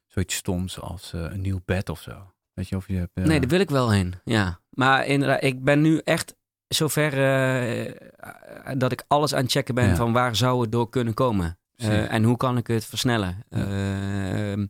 zoiets 0.10 0.36
stoms 0.36 0.80
als 0.80 1.14
eh, 1.14 1.22
een 1.22 1.42
nieuw 1.42 1.60
bed 1.66 1.90
of 1.90 2.02
zo? 2.02 2.32
Weet 2.54 2.70
je, 2.70 2.76
of 2.76 2.88
je 2.88 2.96
hebt... 2.96 3.12
eh, 3.14 3.24
Nee, 3.24 3.40
daar 3.40 3.50
wil 3.50 3.60
ik 3.60 3.70
wel 3.70 3.90
heen. 3.92 4.14
Ja. 4.24 4.60
Maar 4.70 5.06
inderdaad, 5.06 5.44
ik 5.44 5.64
ben 5.64 5.82
nu 5.82 6.02
echt 6.04 6.36
zover 6.68 7.14
eh, 7.14 7.94
dat 8.78 8.92
ik 8.92 9.04
alles 9.08 9.34
aan 9.36 9.42
het 9.44 9.52
checken 9.52 9.76
ben 9.76 9.88
Ja. 9.88 9.96
van 9.96 10.14
waar 10.14 10.36
zou 10.36 10.62
het 10.62 10.72
door 10.72 10.90
kunnen 10.90 11.14
komen. 11.14 11.58
Eh, 11.76 12.14
en 12.14 12.24
hoe 12.24 12.38
kan 12.38 12.58
ik 12.58 12.68
het 12.68 12.86
versnellen? 12.86 13.44
Ja. 13.50 13.58
Ehm, 13.66 14.66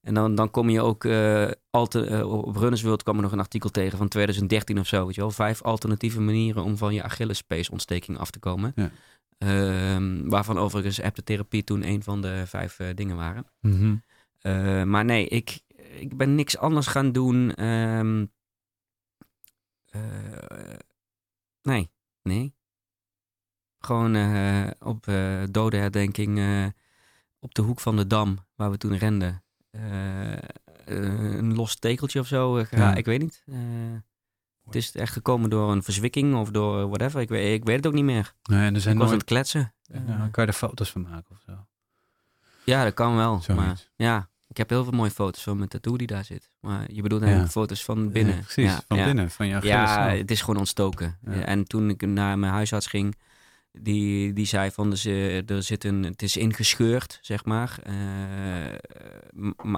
en 0.00 0.14
dan, 0.14 0.34
dan 0.34 0.50
kom 0.50 0.70
je 0.70 0.80
ook 0.80 1.04
eh, 1.04 1.50
alter- 1.70 2.12
eh, 2.12 2.32
op 2.32 2.56
Runners 2.56 2.82
World 2.82 3.02
kwam 3.02 3.16
er 3.16 3.22
nog 3.22 3.32
een 3.32 3.38
artikel 3.38 3.70
tegen 3.70 3.98
van 3.98 4.08
2013 4.08 4.78
of 4.78 4.86
zo. 4.86 5.06
Weet 5.06 5.14
je 5.14 5.20
wel? 5.20 5.30
Vijf 5.30 5.62
alternatieve 5.62 6.20
manieren 6.20 6.62
om 6.64 6.76
van 6.76 6.94
je 6.94 7.02
Achillespeesontsteking 7.02 8.18
af 8.18 8.30
te 8.30 8.38
komen. 8.38 8.72
Ja. 8.74 8.90
Ehm, 9.38 10.28
waarvan 10.28 10.58
overigens 10.58 11.00
haptotherapie 11.00 11.64
toen 11.64 11.86
een 11.86 12.02
van 12.02 12.20
de 12.22 12.42
vijf 12.46 12.78
eh, 12.78 12.86
dingen 12.94 13.16
waren. 13.16 13.46
Mhm. 13.60 13.94
Eh, 14.44 14.82
maar 14.82 15.04
nee, 15.04 15.28
ik, 15.28 15.60
ik 15.98 16.16
ben 16.16 16.34
niks 16.34 16.56
anders 16.58 16.86
gaan 16.86 17.12
doen. 17.12 17.54
ehm, 17.54 18.26
eh, 19.86 20.78
nee, 21.62 21.90
nee. 22.22 22.54
Gewoon 23.78 24.14
eh, 24.14 24.70
op 24.78 25.06
dodenherdenking 25.50 26.38
eh, 26.38 26.66
op 27.38 27.54
de 27.54 27.62
hoek 27.62 27.80
van 27.80 27.96
de 27.96 28.06
Dam, 28.06 28.38
waar 28.54 28.70
we 28.70 28.76
toen 28.76 28.96
renden. 28.96 29.42
een 30.84 31.54
los 31.54 31.76
tekeltje 31.76 32.20
of 32.20 32.26
zo. 32.26 32.64
Ja. 32.70 32.94
Ik 32.94 33.04
weet 33.04 33.20
niet. 33.20 33.44
Het 34.64 34.74
is 34.74 34.94
echt 34.94 35.12
gekomen 35.12 35.50
door 35.50 35.70
een 35.72 35.82
verzwikking 35.82 36.34
of 36.34 36.50
door 36.50 36.86
whatever. 36.86 37.20
Ik 37.20 37.28
weet, 37.28 37.54
ik 37.60 37.64
weet 37.64 37.76
het 37.76 37.86
ook 37.86 37.92
niet 37.92 38.04
meer. 38.04 38.34
Nee, 38.42 38.58
en 38.66 38.66
er 38.70 38.74
Ik 38.76 38.82
zijn 38.82 38.94
was 38.98 39.04
aan 39.04 39.10
nooit... 39.10 39.20
het 39.20 39.30
kletsen. 39.30 39.74
Eh, 39.86 40.04
kan 40.30 40.44
je 40.44 40.50
er 40.50 40.52
foto's 40.52 40.90
van 40.90 41.02
maken 41.02 41.30
of 41.30 41.40
zo? 41.46 41.66
ja, 42.64 42.84
dat 42.84 42.94
kan 42.94 43.16
wel. 43.16 43.40
Zoiets. 43.40 43.64
Maar 43.66 43.90
ja, 43.96 44.28
ik 44.54 44.60
heb 44.60 44.68
heel 44.70 44.84
veel 44.84 44.92
mooie 44.92 45.10
foto's 45.10 45.42
van 45.42 45.56
mijn 45.56 45.68
tattoo 45.68 45.96
die 45.96 46.06
daar 46.06 46.24
zit. 46.24 46.50
Maar 46.60 46.92
je 46.92 47.02
bedoelt 47.02 47.20
Ja. 47.20 47.26
eigenlijk 47.26 47.56
foto's 47.56 47.84
van 47.84 48.12
binnen. 48.12 48.34
Ja, 48.34 48.40
precies, 48.40 48.64
Ja, 48.64 48.82
van 48.88 48.96
ja. 48.98 49.04
binnen, 49.04 49.30
van 49.30 49.46
je 49.46 49.52
Ja, 49.52 49.58
Achillesnaal. 49.58 50.16
het 50.18 50.30
is 50.30 50.40
gewoon 50.40 50.56
ontstoken. 50.58 51.18
Ja. 51.24 51.32
En 51.32 51.64
toen 51.64 51.90
ik 51.90 52.06
naar 52.06 52.38
mijn 52.38 52.52
huisarts 52.52 52.86
ging, 52.86 53.14
die, 53.72 54.32
die 54.32 54.46
zei 54.46 54.70
van 54.70 54.90
er 54.90 54.96
zit- 54.96 55.50
er 55.50 55.62
zit 55.62 55.84
een, 55.84 56.02
het 56.02 56.22
is 56.22 56.36
ingescheurd, 56.36 57.18
zeg 57.22 57.44
maar. 57.44 57.78
Eh, 57.82 57.94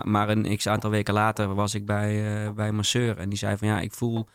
maar 0.05 0.29
een 0.29 0.57
x 0.57 0.67
aantal 0.67 0.91
weken 0.91 1.15
later 1.15 1.55
was 1.55 1.75
ik 1.75 1.87
bij, 1.87 2.45
eh, 2.47 2.53
bij 2.53 2.69
een 2.69 2.75
masseur 2.75 3.19
en 3.19 3.29
die 3.29 3.39
zei 3.39 3.57
van 3.57 3.69
ja, 3.69 3.81
ik 3.81 3.93
voel, 3.93 4.29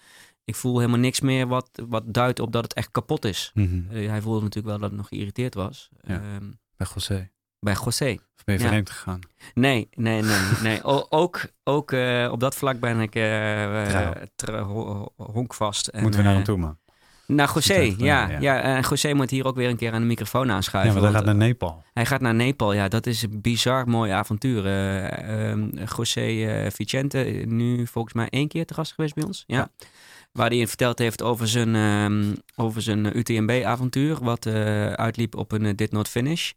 ik 0.44 0.56
voel 0.56 0.78
helemaal 0.80 1.00
niks 1.00 1.20
meer 1.20 1.48
wat, 1.48 1.70
wat 1.88 2.14
duidt 2.14 2.40
op 2.40 2.52
dat 2.52 2.64
het 2.64 2.74
echt 2.74 2.92
kapot 2.92 3.26
is. 3.26 3.52
Mhm. 3.54 3.82
Eh, 3.92 4.10
hij 4.10 4.22
voelde 4.22 4.40
natuurlijk 4.42 4.68
wel 4.68 4.78
dat 4.80 4.90
het 4.90 4.98
nog 5.00 5.08
geïrriteerd 5.08 5.54
was. 5.54 5.90
Ja. 6.02 6.14
Ehm, 6.22 6.52
Bij 6.78 6.88
José. 6.94 7.30
Bij 7.62 7.76
José. 7.86 8.18
Of 8.38 8.44
ben 8.44 8.56
je 8.56 8.62
Ja. 8.62 8.68
vreemd 8.68 8.90
gegaan? 8.90 9.20
Nee, 9.54 9.90
nee, 9.96 10.22
nee. 10.22 10.40
nee. 10.64 10.84
O- 10.94 11.06
ook 11.10 11.42
ook 11.64 11.92
eh, 11.92 12.30
op 12.32 12.40
dat 12.40 12.56
vlak 12.56 12.80
ben 12.80 13.00
ik 13.00 13.14
ho- 14.46 14.64
ho- 14.66 15.14
honkvast. 15.16 15.88
En, 15.88 16.02
Moeten 16.02 16.20
we 16.20 16.26
naar 16.26 16.36
hem 16.36 16.44
toe, 16.44 16.58
man. 16.58 16.80
Naar 17.28 17.52
José, 17.54 17.74
ja, 17.98 18.30
ja. 18.30 18.40
ja. 18.40 18.62
En 18.62 18.82
José 18.90 19.14
moet 19.14 19.30
hier 19.30 19.46
ook 19.46 19.56
weer 19.56 19.70
een 19.70 19.78
keer 19.78 19.94
aan 19.94 20.02
de 20.02 20.08
microfoon 20.08 20.48
Ja, 20.48 20.54
aanschuiven. 20.54 20.94
want 20.94 21.06
hij 21.06 21.14
gaat 21.14 21.26
naar 21.26 21.36
Nepal. 21.36 21.84
hij 21.94 22.06
gaat 22.06 22.22
naar 22.22 22.34
Nepal, 22.36 22.74
ja. 22.74 22.88
Dat 22.88 23.06
is 23.06 23.22
een 23.22 23.42
bizar 23.42 23.88
mooi 23.88 24.12
avontuur. 24.12 24.66
Eh, 24.66 25.50
ehm, 25.52 25.70
José 25.98 26.22
eh, 26.22 26.72
Vicente, 26.72 27.18
nu 27.48 27.88
volgens 27.88 28.14
mij 28.14 28.28
één 28.30 28.48
keer 28.48 28.66
te 28.66 28.74
gast 28.74 28.94
geweest 28.94 29.14
bij 29.16 29.24
ons. 29.24 29.44
Ja. 29.48 29.58
Ja. 29.58 29.70
Waar 30.32 30.50
hij 30.50 30.68
verteld 30.68 31.00
heeft 31.00 31.22
over 31.22 31.48
zijn, 31.48 31.76
ehm, 31.76 32.34
over 32.56 32.82
zijn 32.82 33.18
UTMB-avontuur. 33.18 34.18
Wat 34.24 34.46
uitliep 34.96 35.36
op 35.36 35.52
een 35.52 35.76
Did 35.76 35.92
Not 35.92 36.08
Finish. 36.10 36.52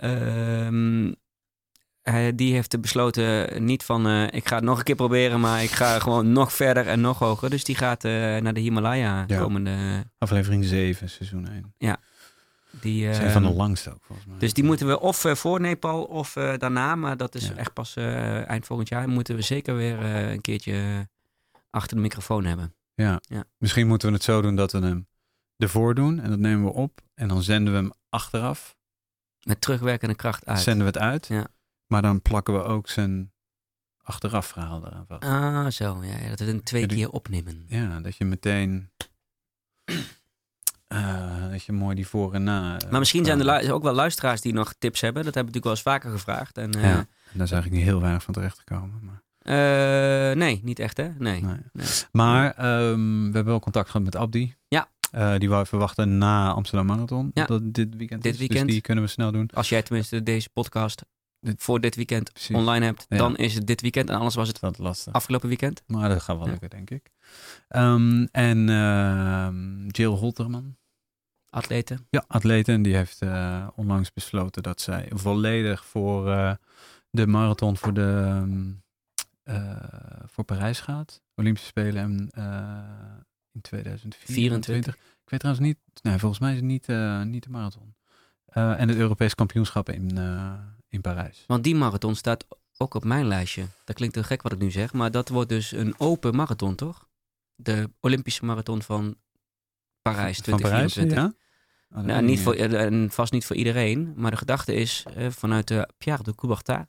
Ehm, 0.00 1.12
hij, 2.02 2.34
die 2.34 2.52
heeft 2.54 2.80
besloten 2.80 3.64
niet 3.64 3.82
van 3.82 4.06
eh, 4.06 4.26
ik 4.30 4.48
ga 4.48 4.54
het 4.56 4.64
nog 4.64 4.78
een 4.78 4.84
keer 4.84 4.94
proberen, 4.94 5.40
maar 5.40 5.62
ik 5.62 5.70
ga 5.70 5.98
gewoon 5.98 6.32
nog 6.32 6.52
verder 6.52 6.86
en 6.86 7.00
nog 7.00 7.18
hoger. 7.18 7.50
Dus 7.50 7.64
die 7.64 7.76
gaat 7.76 8.04
eh, 8.04 8.10
naar 8.12 8.54
de 8.54 8.60
Himalaya 8.60 9.24
Ja. 9.26 9.38
komende. 9.40 10.04
Aflevering 10.18 10.64
7, 10.64 11.08
seizoen 11.10 11.48
1. 11.48 11.74
Die, 12.80 13.06
Dat 13.06 13.16
is 13.16 13.22
een 13.22 13.30
van 13.30 13.42
de 13.42 13.50
langste 13.52 13.90
ook, 13.90 13.98
volgens 14.02 14.26
mij. 14.28 14.38
dus 14.38 14.52
die 14.54 14.64
moeten 14.64 14.86
we 14.86 15.00
of 15.00 15.24
eh, 15.24 15.34
voor 15.34 15.60
Nepal 15.60 16.02
of 16.04 16.36
eh, 16.36 16.58
daarna, 16.58 16.94
maar 16.94 17.16
dat 17.16 17.34
is 17.34 17.46
Ja. 17.48 17.54
echt 17.54 17.72
pas 17.72 17.96
eh, 17.96 18.48
eind 18.48 18.66
volgend 18.66 18.88
jaar. 18.88 19.08
Moeten 19.08 19.34
we 19.36 19.42
zeker 19.42 19.76
weer 19.76 19.98
eh, 20.02 20.30
een 20.30 20.40
keertje 20.40 20.72
eh, 20.72 20.98
achter 21.70 21.96
de 21.96 22.02
microfoon 22.02 22.44
hebben. 22.44 22.74
Ja. 22.94 23.20
Ja. 23.20 23.44
Misschien 23.58 23.86
moeten 23.86 24.08
we 24.08 24.14
het 24.14 24.22
zo 24.22 24.42
doen 24.42 24.56
dat 24.56 24.72
we 24.72 24.78
hem 24.78 25.08
ervoor 25.56 25.94
doen. 25.94 26.20
En 26.20 26.30
dat 26.30 26.38
nemen 26.38 26.64
we 26.64 26.72
op. 26.72 27.00
En 27.14 27.28
dan 27.28 27.42
zenden 27.42 27.72
we 27.72 27.78
hem 27.78 27.92
achteraf. 28.08 28.76
Met 29.42 29.60
terugwerkende 29.60 30.14
kracht 30.14 30.46
uit. 30.46 30.60
Zenden 30.60 30.86
we 30.86 30.92
het 30.92 30.98
uit. 31.02 31.26
Ja. 31.26 31.46
Maar 31.86 32.02
dan 32.02 32.22
plakken 32.22 32.54
we 32.54 32.62
ook 32.62 32.88
zijn 32.88 33.32
achteraf 34.02 34.46
verhaal 34.46 34.86
eraan 34.86 35.06
vast. 35.06 35.22
Ah, 35.22 35.66
zo. 35.66 36.04
Ja, 36.04 36.28
dat 36.28 36.38
we 36.38 36.44
het 36.44 36.64
twee 36.64 36.80
Ja, 36.82 36.86
die- 36.86 36.96
keer 36.96 37.10
opnemen. 37.10 37.64
Ja, 37.68 38.00
dat 38.00 38.16
je 38.16 38.24
meteen... 38.24 38.90
eh, 40.86 41.50
dat 41.50 41.64
je 41.64 41.72
mooi 41.72 41.94
die 41.94 42.06
voor 42.06 42.34
en 42.34 42.42
na... 42.44 42.78
eh, 42.78 42.90
Maar 42.90 42.98
misschien 42.98 43.24
zijn 43.24 43.40
er 43.48 43.72
ook 43.72 43.82
wel 43.82 43.92
luisteraars 43.94 44.40
die 44.40 44.52
nog 44.52 44.72
tips 44.78 45.00
hebben. 45.00 45.24
Dat 45.24 45.34
hebben 45.34 45.52
we 45.52 45.58
natuurlijk 45.58 45.84
wel 45.86 45.94
eens 45.94 46.02
vaker 46.04 46.18
gevraagd. 46.18 46.58
En, 46.58 46.72
eh, 46.72 46.82
Ja. 46.82 46.96
En 46.98 47.36
daar 47.38 47.46
is 47.46 47.52
eigenlijk 47.52 47.70
niet 47.82 47.90
heel 47.90 48.00
weinig 48.00 48.22
van 48.22 48.34
terecht 48.34 48.58
gekomen. 48.58 49.00
Maar, 49.04 49.22
eh, 49.38 50.36
nee, 50.36 50.60
niet 50.64 50.78
echt 50.78 50.96
hè? 50.96 51.08
Nee. 51.18 51.42
nee. 51.42 51.56
Nee. 51.72 51.86
maar 52.12 52.54
ehm, 52.54 53.18
we 53.18 53.22
hebben 53.32 53.44
wel 53.44 53.60
contact 53.60 53.86
gehad 53.90 54.02
met 54.04 54.16
Abdi. 54.16 54.54
Ja. 54.68 54.88
Eh, 55.10 55.34
die 55.38 55.48
wou 55.48 55.66
verwachten 55.66 56.18
na 56.18 56.52
Amsterdam 56.52 56.86
Marathon. 56.86 57.30
Ja. 57.34 57.44
Dat 57.46 57.74
dit 57.74 57.96
weekend 57.96 58.22
Dit 58.22 58.32
is. 58.32 58.38
weekend. 58.38 58.64
Dus 58.64 58.72
die 58.72 58.80
kunnen 58.82 59.04
we 59.04 59.10
snel 59.10 59.32
doen. 59.32 59.50
Als 59.54 59.68
jij 59.68 59.82
tenminste 59.82 60.22
deze 60.22 60.50
podcast 60.50 61.02
Dit- 61.40 61.62
voor 61.62 61.80
dit 61.80 61.96
weekend 61.96 62.32
Precies. 62.32 62.56
online 62.56 62.84
hebt, 62.84 63.06
Ja. 63.08 63.16
dan 63.16 63.36
is 63.36 63.54
het 63.54 63.66
dit 63.66 63.80
weekend. 63.80 64.08
En 64.08 64.16
anders 64.16 64.34
was 64.34 64.48
het 64.48 64.60
Dat 64.60 64.78
lastig. 64.78 65.12
afgelopen 65.12 65.48
weekend. 65.48 65.82
Maar 65.86 66.08
dat 66.08 66.22
gaat 66.22 66.36
wel 66.36 66.44
Ja. 66.44 66.50
lukken, 66.50 66.70
denk 66.70 66.90
ik. 66.90 67.10
Ehm, 67.68 68.26
en 68.32 68.68
ehm 68.68 69.86
Jill 69.88 70.06
Holterman. 70.16 70.76
Atleten. 71.50 72.06
Ja, 72.10 72.24
atlete. 72.28 72.72
En 72.72 72.82
die 72.82 72.96
heeft 72.96 73.22
eh, 73.22 73.66
onlangs 73.74 74.12
besloten 74.12 74.62
dat 74.62 74.80
zij 74.80 75.10
volledig 75.14 75.84
voor 75.84 76.30
eh, 76.30 76.52
de 77.10 77.26
marathon 77.26 77.76
voor, 77.76 77.94
de, 77.94 78.22
ehm, 78.26 78.70
eh, 79.42 79.76
voor 80.26 80.44
Parijs 80.44 80.80
gaat. 80.80 81.22
Olympische 81.34 81.68
Spelen 81.68 82.02
en, 82.02 82.30
in 83.52 83.60
2024. 83.60 84.94
Ik 84.94 85.30
weet 85.30 85.40
trouwens 85.40 85.66
niet, 85.66 85.78
nee, 86.02 86.18
volgens 86.18 86.40
mij 86.40 86.50
is 86.50 86.56
het 86.56 86.66
niet, 86.66 86.88
eh, 86.88 87.22
niet 87.22 87.42
de 87.42 87.50
marathon. 87.50 87.94
Eh, 88.50 88.80
en 88.80 88.88
het 88.88 88.98
Europees 88.98 89.34
kampioenschap 89.34 89.88
in, 89.88 90.18
eh, 90.18 90.52
in 90.88 91.00
Parijs. 91.00 91.44
Want 91.46 91.64
die 91.64 91.74
marathon 91.74 92.14
staat 92.14 92.46
ook 92.76 92.94
op 92.94 93.04
mijn 93.04 93.26
lijstje. 93.26 93.66
Dat 93.84 93.96
klinkt 93.96 94.14
heel 94.14 94.24
gek 94.24 94.42
wat 94.42 94.52
ik 94.52 94.58
nu 94.58 94.70
zeg, 94.70 94.92
maar 94.92 95.10
dat 95.10 95.28
wordt 95.28 95.48
dus 95.48 95.72
een 95.72 95.94
open 95.98 96.36
marathon, 96.36 96.74
toch? 96.74 97.08
De 97.54 97.90
Olympische 98.00 98.44
marathon 98.44 98.82
van 98.82 99.16
Parijs 100.02 100.38
Van 100.38 100.60
Parijs, 100.60 100.92
2024. 100.92 101.16
ja? 101.18 101.32
Oh, 101.98 102.04
Nou, 102.04 102.22
niet 102.22 102.40
voor, 102.40 102.54
eh, 102.54 102.84
en 102.84 103.10
vast 103.10 103.32
niet 103.32 103.46
voor 103.46 103.56
iedereen, 103.56 104.12
maar 104.16 104.30
de 104.30 104.36
gedachte 104.36 104.74
is 104.74 105.04
vanuit 105.28 105.68
de 105.68 105.88
Pierre 105.98 106.22
de 106.22 106.34
Coubertin. 106.34 106.88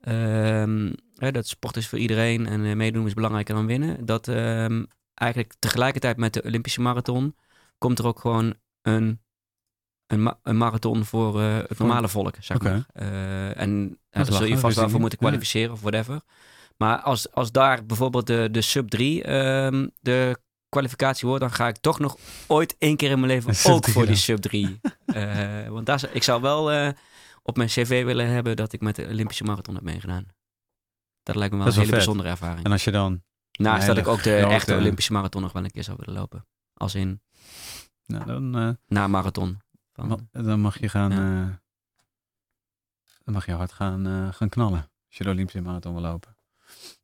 ehm, 0.00 0.92
dat 1.14 1.46
sport 1.46 1.76
is 1.76 1.88
voor 1.88 1.98
iedereen 1.98 2.46
en 2.46 2.76
meedoen 2.76 3.06
is 3.06 3.14
belangrijker 3.14 3.54
dan 3.54 3.66
winnen. 3.66 4.06
Dat 4.06 4.28
ehm, 4.28 4.84
eigenlijk 5.14 5.54
tegelijkertijd 5.58 6.16
met 6.16 6.32
de 6.32 6.42
Olympische 6.42 6.80
marathon 6.80 7.36
komt 7.78 7.98
er 7.98 8.06
ook 8.06 8.20
gewoon 8.20 8.54
een, 8.82 9.20
een, 10.06 10.22
ma- 10.22 10.38
een 10.42 10.56
marathon 10.56 11.04
voor 11.04 11.40
eh, 11.40 11.56
het 11.56 11.78
normale 11.78 12.08
volk, 12.08 12.34
zeg 12.40 12.60
maar. 12.62 12.86
Eh, 12.92 13.60
en 13.60 13.98
daar 14.10 14.24
zul 14.24 14.44
je 14.44 14.58
vast 14.58 14.76
wel 14.76 14.88
voor 14.88 15.00
moeten 15.00 15.18
kwalificeren 15.18 15.72
of 15.72 15.80
whatever. 15.80 16.20
Maar 16.76 16.98
als, 17.00 17.32
als 17.32 17.52
daar 17.52 17.86
bijvoorbeeld 17.86 18.26
de, 18.26 18.48
de 18.50 18.60
sub 18.60 18.88
3 18.88 19.22
ehm, 19.22 19.88
de 20.00 20.38
kwalificatie 20.68 21.26
wordt, 21.28 21.42
dan 21.42 21.52
ga 21.52 21.68
ik 21.68 21.76
toch 21.76 21.98
nog 21.98 22.16
ooit 22.46 22.74
één 22.78 22.96
keer 22.96 23.10
in 23.10 23.20
mijn 23.20 23.32
leven 23.32 23.72
ook 23.72 23.88
voor 23.88 24.06
die 24.06 24.16
sub 24.16 24.38
3. 24.38 24.80
Eh, 25.12 25.68
want 25.68 25.86
daar, 25.86 26.08
ik 26.12 26.22
zou 26.22 26.40
wel 26.42 26.92
op 27.42 27.56
mijn 27.56 27.68
cv 27.68 28.04
willen 28.04 28.26
hebben 28.26 28.56
dat 28.56 28.72
ik 28.72 28.80
met 28.80 28.96
de 28.96 29.06
Olympische 29.06 29.44
marathon 29.44 29.74
heb 29.74 29.84
meegedaan. 29.84 30.26
Dat 31.22 31.36
lijkt 31.36 31.52
me 31.52 31.58
wel 31.58 31.66
Dat 31.66 31.74
een 31.76 31.80
hele 31.82 31.94
vet. 31.96 32.04
bijzondere 32.04 32.28
ervaring. 32.28 32.64
En 32.64 32.72
als 32.72 32.84
je 32.84 32.90
dan, 32.90 33.22
Naast 33.62 33.86
dat 33.86 33.96
ik 33.96 34.06
ook 34.08 34.22
de 34.22 34.38
grote- 34.38 34.54
echte 34.54 34.76
Olympische 34.76 35.12
marathon 35.12 35.42
nog 35.42 35.52
wel 35.52 35.64
een 35.64 35.70
keer 35.70 35.84
zou 35.84 35.96
willen 36.00 36.20
lopen. 36.20 36.46
Als 36.74 36.94
in 36.94 37.20
nou, 38.06 38.24
dan, 38.24 38.56
eh, 38.56 38.68
na 38.88 39.06
marathon. 39.06 39.60
Van, 39.92 40.28
dan 40.32 40.60
mag 40.60 40.78
je 40.80 40.88
gaan, 40.88 41.10
Ja. 41.10 41.16
eh, 41.42 41.54
dan 43.24 43.34
mag 43.34 43.46
je 43.46 43.52
hard 43.52 43.72
gaan, 43.72 44.06
eh, 44.06 44.28
gaan 44.34 44.48
knallen. 44.48 44.90
Als 45.08 45.16
je 45.16 45.24
de 45.24 45.30
Olympische 45.30 45.60
marathon 45.60 45.92
wil 45.92 46.02
lopen. 46.02 46.36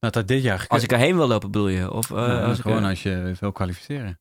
Nou, 0.01 0.13
dat 0.13 0.29
dit 0.29 0.43
jaar 0.43 0.65
als 0.69 0.83
ik 0.83 0.93
erheen 0.93 1.17
wil 1.17 1.27
lopen, 1.29 1.51
bedoel 1.51 1.69
je? 1.69 1.91
Of, 1.93 2.09
Ja, 2.09 2.45
als 2.45 2.57
ik, 2.57 2.63
gewoon 2.63 2.85
als 2.85 3.03
je 3.03 3.35
wil 3.41 3.53
kwalificeren. 3.53 4.21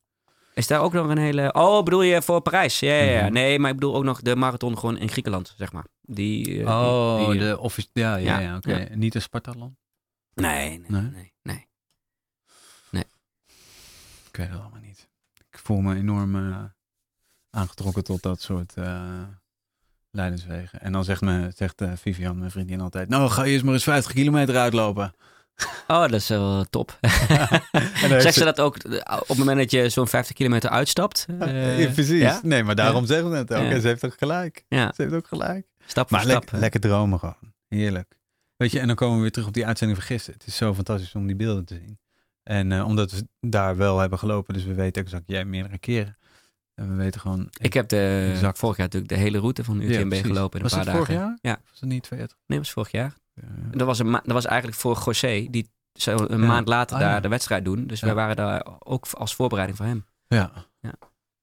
Is 0.54 0.66
daar 0.66 0.80
ook 0.80 0.92
nog 0.92 1.08
een 1.08 1.18
hele... 1.18 1.52
Oh, 1.52 1.82
bedoel 1.82 2.02
je 2.02 2.22
voor 2.22 2.40
Parijs? 2.40 2.80
Ja, 2.80 2.92
ja, 2.94 3.02
ja. 3.10 3.22
Mhm. 3.24 3.32
Nee, 3.32 3.58
maar 3.58 3.70
ik 3.70 3.76
bedoel 3.76 3.94
ook 3.94 4.04
nog 4.04 4.20
de 4.20 4.36
marathon 4.36 4.78
gewoon 4.78 4.96
in 4.98 5.08
Griekenland, 5.08 5.54
zeg 5.56 5.72
maar. 5.72 5.84
Die, 6.00 6.66
oh, 6.66 7.30
die- 7.30 7.38
de 7.38 7.58
office, 7.58 7.88
ja, 7.92 8.16
ja, 8.16 8.38
Ja, 8.38 8.56
oké. 8.56 8.88
Niet 8.94 9.14
een 9.14 9.22
Spartalon? 9.22 9.76
Nee, 10.34 10.68
nee, 10.78 11.00
Nee? 11.00 11.10
nee. 11.10 11.32
nee. 11.42 11.66
Ik 14.38 14.44
weet 14.44 14.52
het 14.52 14.62
allemaal 14.62 14.80
niet. 14.80 15.08
Ik 15.50 15.58
voel 15.58 15.80
me 15.80 15.94
enorm 15.94 16.36
eh, 16.36 16.64
aangetrokken 17.50 18.04
tot 18.04 18.22
dat 18.22 18.40
soort 18.40 18.74
eh 18.76 19.22
leidenswegen. 20.10 20.80
En 20.80 20.92
dan 20.92 21.04
zegt, 21.04 21.20
me, 21.20 21.52
zegt 21.56 21.80
eh, 21.80 21.92
Vivian, 21.96 22.38
mijn 22.38 22.50
vriendin, 22.50 22.80
altijd... 22.80 23.08
Nou, 23.08 23.30
ga 23.30 23.42
je 23.42 23.52
eerst 23.52 23.64
maar 23.64 23.74
eens 23.74 23.82
50 23.82 24.12
kilometer 24.12 24.56
uitlopen. 24.56 25.12
Oh, 25.86 26.00
dat 26.00 26.12
is 26.12 26.28
wel 26.28 26.64
top. 26.64 26.98
Heeft 27.00 28.22
Zegt 28.22 28.34
ze 28.34 28.44
dat 28.44 28.60
ook 28.60 28.74
op 29.20 29.28
het 29.28 29.38
moment 29.38 29.58
dat 29.58 29.70
je 29.70 29.88
zo'n 29.88 30.08
50 30.08 30.34
kilometer 30.36 30.70
uitstapt? 30.70 31.26
Ja, 31.38 31.90
precies. 31.92 32.08
ja? 32.20 32.40
Nee, 32.42 32.64
maar 32.64 32.74
daarom 32.74 33.06
zeggen 33.06 33.30
ze 33.30 33.36
het 33.36 33.52
ook. 33.54 33.62
Ja. 33.62 33.70
En 33.70 33.80
ze 33.80 33.86
heeft 33.86 34.04
ook 34.04 34.14
gelijk. 34.18 34.64
Ja, 34.68 34.92
Ze 34.94 35.02
heeft 35.02 35.14
ook 35.14 35.28
gelijk. 35.28 35.66
stap 35.86 36.08
voor 36.08 36.16
Maar 36.18 36.26
stap. 36.26 36.50
lek- 36.50 36.60
lekker 36.60 36.80
dromen 36.80 37.18
gewoon. 37.18 37.52
Heerlijk. 37.68 38.18
Weet 38.56 38.70
je, 38.72 38.80
en 38.80 38.86
dan 38.86 38.96
komen 38.96 39.16
we 39.16 39.22
weer 39.22 39.30
terug 39.30 39.48
op 39.48 39.54
die 39.54 39.66
uitzending 39.66 39.98
van 39.98 40.08
gisteren. 40.08 40.38
Het 40.38 40.48
is 40.48 40.56
zo 40.56 40.74
fantastisch 40.74 41.14
om 41.14 41.26
die 41.26 41.36
beelden 41.36 41.64
te 41.64 41.74
zien. 41.74 41.98
En 42.48 42.72
eh, 42.72 42.86
omdat 42.86 43.10
we 43.12 43.26
daar 43.40 43.76
wel 43.76 43.98
hebben 43.98 44.18
gelopen, 44.18 44.54
dus 44.54 44.64
we 44.64 44.74
weten 44.74 45.02
exact, 45.02 45.22
jij 45.26 45.44
meerdere 45.44 45.78
keren. 45.78 46.16
En 46.74 46.88
we 46.90 46.94
weten 46.94 47.20
gewoon... 47.20 47.48
Ik 47.60 47.72
heb 47.72 47.88
de, 47.88 48.30
Exact. 48.32 48.58
vorig 48.58 48.76
jaar 48.76 48.86
natuurlijk 48.86 49.12
de 49.12 49.18
hele 49.18 49.38
route 49.38 49.64
van 49.64 49.80
UTMB 49.80 50.14
gelopen 50.14 50.58
in 50.58 50.64
een 50.64 50.70
paar 50.70 50.80
het 50.80 50.90
vorig 50.90 51.08
dagen. 51.08 51.14
jaar? 51.14 51.38
Ja. 51.40 51.60
Was 51.70 51.80
het 51.80 51.88
niet 51.88 52.02
twee 52.02 52.18
jaar 52.18 52.28
terug? 52.28 52.42
Nee, 52.46 52.58
dat 52.58 52.66
was 52.66 52.74
vorig 52.74 52.90
jaar. 52.90 53.14
Ja. 53.34 53.42
Dat 53.70 53.86
was, 53.86 53.98
een 53.98 54.10
dat 54.12 54.22
was 54.26 54.44
eigenlijk 54.46 54.78
voor 54.78 55.02
José, 55.04 55.46
die 55.50 55.70
zou 55.92 56.26
een 56.32 56.40
Ja. 56.40 56.46
maand 56.46 56.68
later 56.68 56.96
Ah, 56.96 57.02
daar 57.02 57.22
de 57.22 57.28
wedstrijd 57.28 57.64
doen. 57.64 57.86
Dus 57.86 58.00
wij 58.00 58.14
waren 58.14 58.36
daar 58.36 58.66
ook 58.78 59.06
als 59.10 59.34
voorbereiding 59.34 59.78
voor 59.78 59.86
hem. 59.86 60.06
Ja. 60.26 60.52
Ja. 60.80 60.92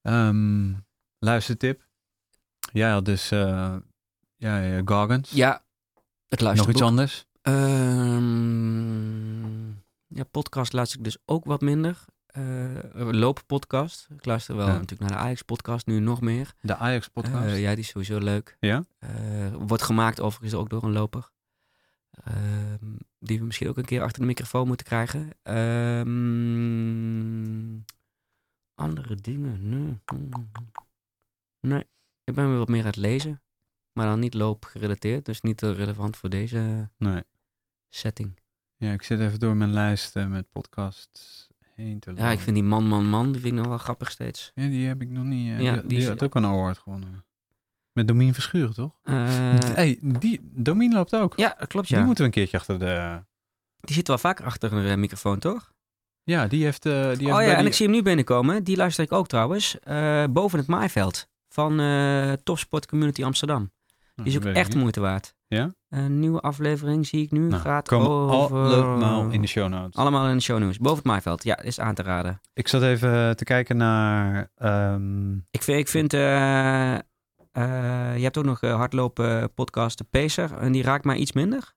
Ehm, 0.02 0.74
luistertip. 1.20 1.82
Jij 2.72 2.90
had 2.90 3.06
dus 3.06 3.32
eh 3.32 3.76
ja, 4.36 4.58
ja, 4.60 4.82
Goggins. 4.86 5.30
Ja, 5.32 5.52
het 6.28 6.40
Nog 6.40 6.42
luisterboek. 6.42 6.76
iets 6.76 6.84
anders? 6.84 7.26
Ehm, 7.42 8.75
ja, 10.08 10.24
podcast 10.24 10.74
luister 10.74 10.98
ik 10.98 11.04
dus 11.04 11.18
ook 11.26 11.46
wat 11.46 11.62
minder. 11.62 12.06
Uh, 12.38 12.80
looppodcast. 12.94 14.08
Ik 14.18 14.26
luister 14.26 14.56
wel 14.56 14.68
Ja. 14.68 14.74
natuurlijk 14.74 15.02
naar 15.02 15.10
de 15.20 15.26
Ajax-podcast 15.26 15.86
nu 15.86 16.00
nog 16.00 16.22
meer. 16.22 16.54
De 16.62 16.76
Ajax 16.76 17.08
podcast. 17.08 17.46
Eh, 17.46 17.62
ja, 17.62 17.70
die 17.70 17.84
is 17.84 17.88
sowieso 17.88 18.18
leuk. 18.18 18.58
Ja? 18.60 18.86
Eh, 19.00 19.54
wordt 19.54 19.84
gemaakt 19.84 20.22
overigens 20.22 20.54
ook 20.54 20.70
door 20.70 20.84
een 20.84 20.92
loper. 20.92 21.32
Ehm, 22.12 22.96
die 23.20 23.40
we 23.40 23.46
misschien 23.46 23.68
ook 23.70 23.78
een 23.78 23.86
keer 23.86 24.02
achter 24.02 24.20
de 24.20 24.28
microfoon 24.28 24.68
moeten 24.68 24.86
krijgen. 24.86 25.30
Ehm, 25.44 26.16
andere 28.76 29.16
dingen? 29.16 29.70
Nee. 29.70 30.00
nee. 31.60 31.84
Ik 32.24 32.34
ben 32.36 32.50
weer 32.50 32.58
wat 32.58 32.68
meer 32.68 32.82
aan 32.82 32.86
het 32.88 32.96
lezen. 32.96 33.42
Maar 33.94 34.06
dan 34.06 34.20
niet 34.20 34.34
loopgerelateerd. 34.34 35.26
Dus 35.26 35.42
niet 35.42 35.62
relevant 35.62 36.18
voor 36.18 36.30
deze 36.30 36.90
nee. 36.98 37.24
setting. 37.90 38.40
Ja, 38.78 38.92
ik 38.92 39.04
zit 39.04 39.20
even 39.20 39.40
door 39.40 39.56
mijn 39.56 39.72
lijst 39.74 40.16
eh, 40.16 40.26
met 40.28 40.52
podcasts 40.52 41.48
heen 41.76 42.00
te 42.00 42.12
Ja, 42.16 42.30
ik 42.32 42.40
vind 42.40 42.56
die 42.56 42.64
man, 42.66 42.88
man, 42.88 43.06
man, 43.10 43.32
die 43.32 43.42
vind 43.42 43.54
ik 43.54 43.60
nog 43.60 43.68
wel 43.68 43.78
grappig 43.78 44.12
steeds. 44.12 44.52
Ja, 44.56 44.68
die 44.68 44.88
heb 44.88 45.02
ik 45.02 45.10
nog 45.10 45.24
niet. 45.24 45.52
eh, 45.52 45.62
Ja, 45.62 45.72
die, 45.72 45.80
die 45.82 45.90
die 45.90 45.98
is- 45.98 46.08
had 46.08 46.24
ook 46.24 46.36
een 46.36 46.46
award 46.46 46.78
gewonnen. 46.78 47.26
Met 47.92 48.08
Domien 48.08 48.34
Verschuren, 48.34 48.74
toch? 48.74 48.92
Eh, 49.04 49.14
hey, 49.60 50.00
die, 50.02 50.40
Domien 50.44 50.94
loopt 50.94 51.16
ook. 51.16 51.34
ja, 51.38 51.56
dat 51.60 51.68
klopt 51.68 51.88
Die 51.88 51.98
ja. 51.98 52.04
moeten 52.04 52.24
we 52.24 52.30
een 52.30 52.36
keertje 52.36 52.58
achter 52.58 52.80
de... 52.80 53.24
Die 53.80 53.96
zit 53.96 54.08
wel 54.08 54.18
vaker 54.18 54.46
achter 54.46 54.74
een 54.74 55.00
microfoon, 55.00 55.40
toch? 55.40 55.74
Ja, 56.24 56.48
die 56.48 56.64
heeft... 56.64 56.84
die 56.84 56.94
oh 56.94 57.18
ja, 57.18 57.42
en 57.42 57.58
die- 57.58 57.68
ik 57.68 57.74
zie 57.74 57.86
hem 57.86 57.96
nu 57.96 58.02
binnenkomen. 58.02 58.64
Die 58.64 58.76
luister 58.78 59.04
ik 59.04 59.12
ook 59.12 59.28
trouwens. 59.28 59.78
boven 60.32 60.60
het 60.60 60.68
maaiveld 60.68 61.28
van 61.50 61.78
Topsport 62.44 62.86
Community 62.88 63.24
Amsterdam. 63.24 63.72
Die 64.16 64.26
is 64.26 64.38
ook 64.38 64.44
echt 64.44 64.70
niet. 64.70 64.78
moeite 64.78 65.00
waard. 65.00 65.36
Ja? 65.48 65.74
Een 65.90 66.20
nieuwe 66.20 66.40
aflevering 66.40 67.08
zie 67.08 67.24
ik 67.24 67.32
nu. 67.32 67.48
Nou, 67.48 67.62
gaat 67.62 67.88
komen 67.88 68.10
over... 68.10 68.58
allemaal 68.58 69.30
in 69.30 69.42
de 69.42 69.48
show 69.48 69.70
notes. 69.70 69.96
Allemaal 69.96 70.28
in 70.28 70.36
de 70.38 70.44
show 70.44 70.60
news. 70.60 70.78
Boven 70.78 70.98
het 70.98 71.06
maaiveld. 71.06 71.44
Ja, 71.44 71.60
is 71.62 71.80
aan 71.80 71.96
te 71.96 72.02
raden. 72.02 72.42
Ik 72.54 72.68
zat 72.68 72.82
even 72.82 73.36
te 73.36 73.44
kijken 73.44 73.78
naar... 73.78 74.50
ehm, 74.56 75.34
Ik 75.36 75.62
vind, 75.64 75.80
ik 75.80 75.88
vind 75.88 76.14
eh, 76.14 76.94
eh, 76.96 77.02
je 78.18 78.24
hebt 78.24 78.38
ook 78.38 78.46
nog 78.46 78.62
eh, 78.62 78.76
hardlopen 78.76 79.54
podcast 79.54 79.98
De 79.98 80.04
Pacer. 80.04 80.58
En 80.58 80.72
die 80.72 80.84
raakt 80.84 81.06
mij 81.06 81.16
iets 81.18 81.32
minder. 81.32 81.74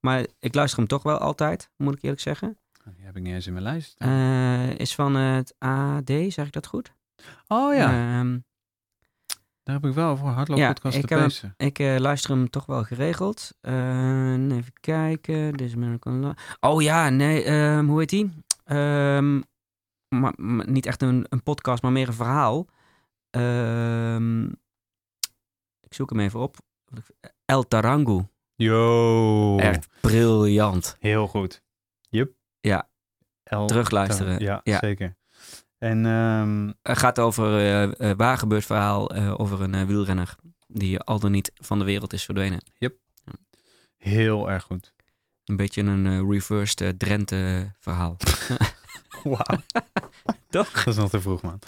Maar 0.00 0.26
ik 0.38 0.54
luister 0.54 0.78
hem 0.78 0.88
toch 0.88 1.02
wel 1.02 1.18
altijd, 1.18 1.70
moet 1.76 1.94
ik 1.94 2.02
eerlijk 2.02 2.20
zeggen. 2.20 2.58
die 2.96 3.04
heb 3.04 3.16
ik 3.16 3.22
niet 3.22 3.34
eens 3.34 3.46
in 3.46 3.52
mijn 3.52 3.64
lijst. 3.64 3.94
Eh, 3.98 4.78
is 4.78 4.94
van 4.94 5.14
het 5.14 5.54
AD, 5.58 6.10
zeg 6.28 6.46
ik 6.46 6.52
dat 6.52 6.66
goed? 6.66 6.92
oh 7.48 7.74
ja, 7.74 7.90
Ehm, 8.18 8.38
daar 9.68 9.76
heb 9.80 9.86
ik 9.90 9.94
wel 9.96 10.16
voor 10.16 10.28
hardloop 10.28 10.58
ja, 10.58 10.72
podcast 10.72 10.96
ik 10.96 11.06
te 11.06 11.14
pezen. 11.14 11.54
ik 11.56 11.78
eh, 11.78 11.96
luister 11.96 12.30
hem 12.30 12.50
toch 12.50 12.66
wel 12.66 12.84
geregeld. 12.84 13.50
Eh, 13.60 14.32
even 14.56 14.72
kijken. 14.80 15.56
This 15.56 15.74
American 15.74 16.20
Lo- 16.20 16.32
Oh 16.60 16.82
ja, 16.82 17.08
nee, 17.08 17.42
ehm, 17.42 17.86
hoe 17.86 17.98
heet 17.98 18.08
die? 18.08 18.30
Ehm, 18.64 19.40
maar, 20.08 20.32
maar 20.36 20.70
niet 20.70 20.86
echt 20.86 21.02
een, 21.02 21.26
een 21.28 21.42
podcast, 21.42 21.82
maar 21.82 21.92
meer 21.92 22.06
een 22.08 22.14
verhaal. 22.14 22.66
Ehm, 23.30 24.44
ik 25.80 25.94
zoek 25.94 26.10
hem 26.10 26.20
even 26.20 26.40
op. 26.40 26.56
El 27.44 27.62
Tarangu. 27.68 28.22
Yo. 28.54 29.58
Echt 29.58 29.88
briljant. 30.00 30.96
Heel 31.00 31.26
goed. 31.26 31.62
Yup. 32.08 32.32
Ja. 32.60 32.88
El- 33.42 33.66
Terugluisteren. 33.66 34.38
Ja, 34.40 34.60
Ja. 34.64 34.78
zeker. 34.78 35.16
En 35.78 36.06
ehm, 36.06 36.72
Het 36.82 36.98
gaat 36.98 37.18
over 37.18 37.58
eh, 37.58 38.10
eh, 38.10 38.16
waar 38.16 38.38
gebeurt 38.38 38.64
verhaal 38.64 39.10
eh, 39.10 39.40
over 39.40 39.60
een 39.62 39.74
eh, 39.74 39.82
wielrenner 39.82 40.34
die 40.66 41.00
al 41.00 41.18
dan 41.20 41.30
niet 41.30 41.52
van 41.54 41.78
de 41.78 41.84
wereld 41.84 42.12
is 42.12 42.24
verdwenen. 42.24 42.60
heel 43.96 44.50
erg 44.50 44.62
goed. 44.62 44.92
Een 45.44 45.56
beetje 45.56 45.82
een 45.82 46.06
eh, 46.06 46.20
reversed 46.30 46.80
eh, 46.80 46.88
Drenthe 46.88 47.72
verhaal. 47.78 48.16
Wauw. 49.22 49.58
Toch? 50.50 50.72
Dat 50.72 50.86
is 50.86 50.96
nog 50.96 51.10
te 51.10 51.20
vroeg, 51.20 51.42
man. 51.42 51.58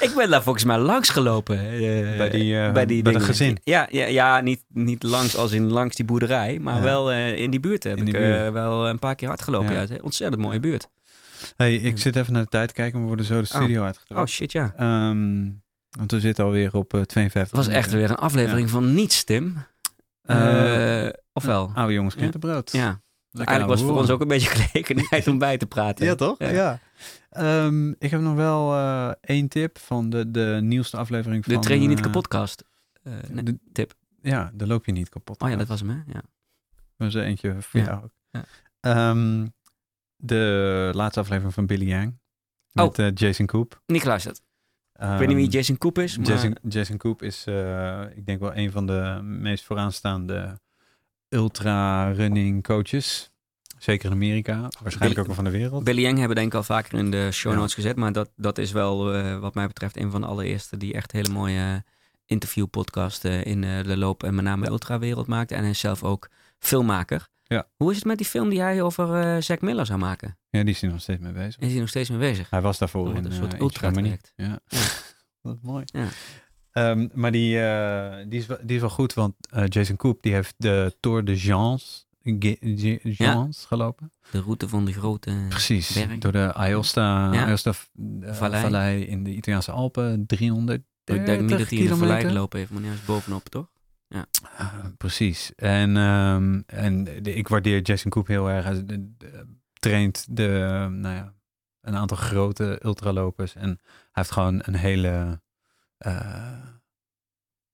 Ik 0.00 0.12
ben 0.16 0.30
daar 0.30 0.42
volgens 0.42 0.64
mij 0.64 0.78
langs 0.78 1.08
gelopen. 1.08 1.58
eh, 1.58 2.16
bij 2.16 2.30
die, 2.30 2.60
eh, 2.60 2.72
bij 2.72 2.86
die 2.86 3.02
bij 3.02 3.20
gezin. 3.20 3.58
Ja, 3.62 3.86
ja, 3.90 4.06
ja 4.06 4.40
niet, 4.40 4.64
niet 4.68 5.02
langs 5.02 5.36
als 5.36 5.52
in 5.52 5.70
langs 5.70 5.96
die 5.96 6.04
boerderij, 6.04 6.58
maar 6.58 6.76
Ja. 6.76 6.82
wel 6.82 7.10
eh, 7.12 7.38
in 7.38 7.50
die 7.50 7.60
buurt 7.60 7.82
heb 7.84 7.96
In 7.98 8.06
ik 8.06 8.12
buurt. 8.12 8.46
eh, 8.46 8.52
wel 8.52 8.88
een 8.88 8.98
paar 8.98 9.14
keer 9.14 9.28
hard 9.28 9.42
gelopen. 9.42 9.72
Ja, 9.72 9.86
ontzettend 10.02 10.42
mooie 10.42 10.60
buurt. 10.60 10.88
Hey, 11.56 11.74
ik 11.76 11.98
zit 11.98 12.16
even 12.16 12.32
naar 12.32 12.42
de 12.42 12.48
tijd 12.48 12.68
te 12.68 12.74
kijken. 12.74 13.00
We 13.00 13.06
worden 13.06 13.24
zo 13.24 13.40
de 13.40 13.46
studio 13.46 13.80
Oh 13.80 13.86
uitgetrapt. 13.86 14.30
shit, 14.30 14.52
ja. 14.52 14.72
Ehm, 14.76 15.50
want 15.90 16.10
we 16.10 16.20
zitten 16.20 16.44
alweer 16.44 16.74
op 16.76 16.94
eh 16.94 17.00
52 17.00 17.56
Het 17.58 17.66
was 17.66 17.76
echt 17.76 17.90
weer 17.92 18.10
een 18.10 18.16
aflevering 18.16 18.70
van 18.70 18.94
niets, 18.94 19.24
Tim. 19.24 19.56
Eh, 20.22 21.06
Eh, 21.06 21.12
ofwel. 21.32 21.70
Oude 21.74 21.92
jongens, 21.92 22.14
Ja. 22.14 22.20
krentenbrood. 22.20 22.72
Ja, 22.72 23.00
Lekker 23.30 23.56
eigenlijk 23.56 23.66
was 23.68 23.80
het 23.80 23.88
voor 23.88 23.98
ons 23.98 24.10
ook 24.10 24.20
een 24.20 24.28
beetje 24.28 24.48
gelegenheid 24.56 25.26
om 25.28 25.38
bij 25.38 25.56
te 25.58 25.66
praten. 25.66 26.06
Ja, 26.06 26.14
toch? 26.14 26.38
Ja. 26.38 26.48
Ja. 26.48 26.78
Ehm, 27.30 27.88
ik 27.90 28.10
heb 28.10 28.20
nog 28.20 28.34
wel 28.34 28.74
eh, 28.74 29.10
één 29.20 29.48
tip 29.48 29.78
van 29.78 30.10
de, 30.10 30.30
de 30.30 30.58
nieuwste 30.62 30.96
aflevering 30.96 31.44
De 31.44 31.52
van... 31.52 31.62
Train 31.62 31.82
je 31.82 31.88
niet 31.88 31.98
eh, 31.98 32.04
kapotkast. 32.04 32.64
Eh 33.02 33.12
nee. 33.30 33.42
de- 33.42 33.58
tip. 33.72 33.94
Ja, 34.22 34.50
de 34.54 34.66
loop 34.66 34.84
je 34.86 34.92
niet 34.92 35.08
kapot. 35.08 35.40
Oh 35.42 35.48
ja, 35.50 35.56
dat 35.56 35.68
was 35.68 35.80
hem, 35.80 35.88
hè? 35.88 35.96
Ja. 36.06 36.12
Dat 36.12 36.22
was 36.96 37.14
er 37.14 37.22
eentje 37.22 37.56
voor 37.58 37.80
Ja. 37.80 37.86
jou 37.86 38.02
ook. 38.04 38.12
Ja. 38.30 38.44
Ehm, 38.80 39.46
de 40.26 40.90
laatste 40.94 41.20
aflevering 41.20 41.54
van 41.54 41.66
Billy 41.66 41.86
Yang. 41.88 42.18
Met 42.72 42.98
eh, 42.98 43.08
Jason 43.14 43.46
Koop. 43.46 43.82
Niet 43.86 44.02
geluisterd. 44.02 44.42
Ehm, 44.92 45.12
ik 45.12 45.18
weet 45.18 45.28
niet 45.28 45.36
wie 45.36 45.48
Jason 45.48 45.78
Koop 45.78 45.98
is, 45.98 46.16
maar... 46.18 46.26
Jason, 46.26 46.56
Jason 46.68 46.96
Koop 46.96 47.22
is, 47.22 47.44
eh, 47.46 48.00
ik 48.14 48.26
denk 48.26 48.40
wel 48.40 48.56
een 48.56 48.70
van 48.70 48.86
de 48.86 49.18
meest 49.22 49.64
vooraanstaande 49.64 50.60
ultra-running 51.28 52.62
coaches. 52.62 53.30
Zeker 53.78 54.06
in 54.06 54.12
Amerika, 54.12 54.52
waarschijnlijk 54.60 54.98
Billy- 55.00 55.18
ook 55.18 55.26
wel 55.26 55.34
van 55.34 55.44
de 55.44 55.50
wereld. 55.50 55.84
Billy 55.84 56.00
Yang 56.02 56.18
hebben 56.18 56.28
we 56.28 56.40
denk 56.40 56.52
ik 56.52 56.58
al 56.58 56.62
vaker 56.62 56.98
in 56.98 57.10
de 57.10 57.28
show 57.32 57.52
Ja. 57.52 57.58
notes 57.58 57.74
gezet. 57.74 57.96
Maar 57.96 58.12
dat, 58.12 58.30
dat 58.36 58.58
is 58.58 58.72
wel 58.72 59.12
eh, 59.14 59.38
wat 59.38 59.54
mij 59.54 59.66
betreft 59.66 59.96
een 59.96 60.10
van 60.10 60.20
de 60.20 60.26
allereerste 60.26 60.76
die 60.76 60.94
echt 60.94 61.12
hele 61.12 61.32
mooie 61.32 61.84
interviewpodcasten 62.26 63.44
in 63.44 63.64
eh, 63.64 63.84
de 63.84 63.96
loop 63.96 64.22
en 64.22 64.34
met 64.34 64.44
name 64.44 64.64
Ja. 64.64 64.70
ultrawereld 64.70 65.26
maakt. 65.26 65.50
En 65.52 65.60
hij 65.60 65.70
is 65.70 65.78
zelf 65.78 66.02
ook 66.02 66.28
filmmaker. 66.58 67.28
Ja. 67.46 67.68
Hoe 67.76 67.90
is 67.90 67.96
het 67.96 68.04
met 68.04 68.16
die 68.18 68.26
film 68.26 68.48
die 68.48 68.60
hij 68.60 68.82
over 68.82 69.14
eh 69.20 69.40
Zack 69.42 69.60
Miller 69.60 69.86
zou 69.86 69.98
maken? 69.98 70.38
Ja, 70.50 70.60
die 70.62 70.74
is 70.74 70.80
hier 70.80 70.90
nog 70.90 71.00
steeds 71.00 71.20
mee 71.20 71.32
bezig. 71.32 71.58
Is 71.60 71.70
hij 71.70 71.80
nog 71.80 71.88
steeds 71.88 72.08
mee 72.10 72.18
bezig? 72.18 72.50
Hij 72.50 72.60
was 72.60 72.78
daarvoor 72.78 73.08
Oh, 73.08 73.16
in 73.16 73.24
een 73.24 73.30
eh, 73.30 73.36
soort 73.38 73.60
ultra 73.60 73.90
traject. 73.90 74.32
Ja. 74.36 74.58
Is 74.68 75.04
mooi. 75.62 75.84
Ja. 75.84 76.06
Ehm, 76.72 77.08
maar 77.12 77.32
die, 77.32 77.60
eh, 77.60 78.24
die, 78.28 78.38
is 78.40 78.46
wel, 78.46 78.58
die 78.62 78.74
is 78.74 78.80
wel 78.80 78.90
goed, 78.90 79.14
want 79.14 79.34
Jason 79.64 79.96
Koop 79.96 80.22
die 80.22 80.32
heeft 80.32 80.54
de 80.56 80.96
Tour 81.00 81.24
de 81.24 81.34
Jeans, 81.36 82.06
Ge- 82.22 82.56
Ge- 82.60 83.00
Jeans 83.02 83.64
gelopen. 83.64 84.12
De 84.30 84.40
route 84.40 84.68
van 84.68 84.84
de 84.84 84.92
grote... 84.92 85.46
Precies, 85.48 85.92
berg. 85.92 86.18
door 86.18 86.32
de 86.32 86.52
Aosta. 86.54 87.30
Aosta 87.46 87.72
Vallei. 88.22 88.62
vallei. 88.62 89.04
in 89.04 89.24
de 89.24 89.30
Italiaanse 89.34 89.70
Alpen, 89.70 90.26
300 90.26 90.82
ik 91.04 91.26
denk 91.26 91.40
niet 91.40 91.50
dat 91.58 91.68
hij 91.70 91.78
in 91.78 91.86
de 91.86 91.96
vallei 91.96 92.26
gelopen 92.26 92.58
heeft, 92.58 92.70
maar 92.70 92.82
hij 92.82 92.92
is 92.92 93.04
bovenop, 93.04 93.48
toch? 93.48 93.66
Ah, 94.56 94.84
precies. 94.96 95.54
En, 95.54 95.96
ehm, 95.96 96.60
en 96.66 97.24
ik 97.36 97.48
waardeer 97.48 97.82
Jason 97.82 98.10
Koop 98.10 98.26
heel 98.26 98.50
erg. 98.50 98.64
Hij 98.64 98.84
traint 99.72 100.36
de, 100.36 100.48
nou 100.90 101.14
ja, 101.14 101.34
een 101.80 101.96
aantal 101.96 102.16
grote 102.16 102.80
ultralopers. 102.84 103.54
En 103.54 103.68
hij 103.68 103.78
heeft 104.12 104.30
gewoon 104.30 104.60
een 104.64 104.74
hele... 104.74 105.40
eh, 105.96 106.62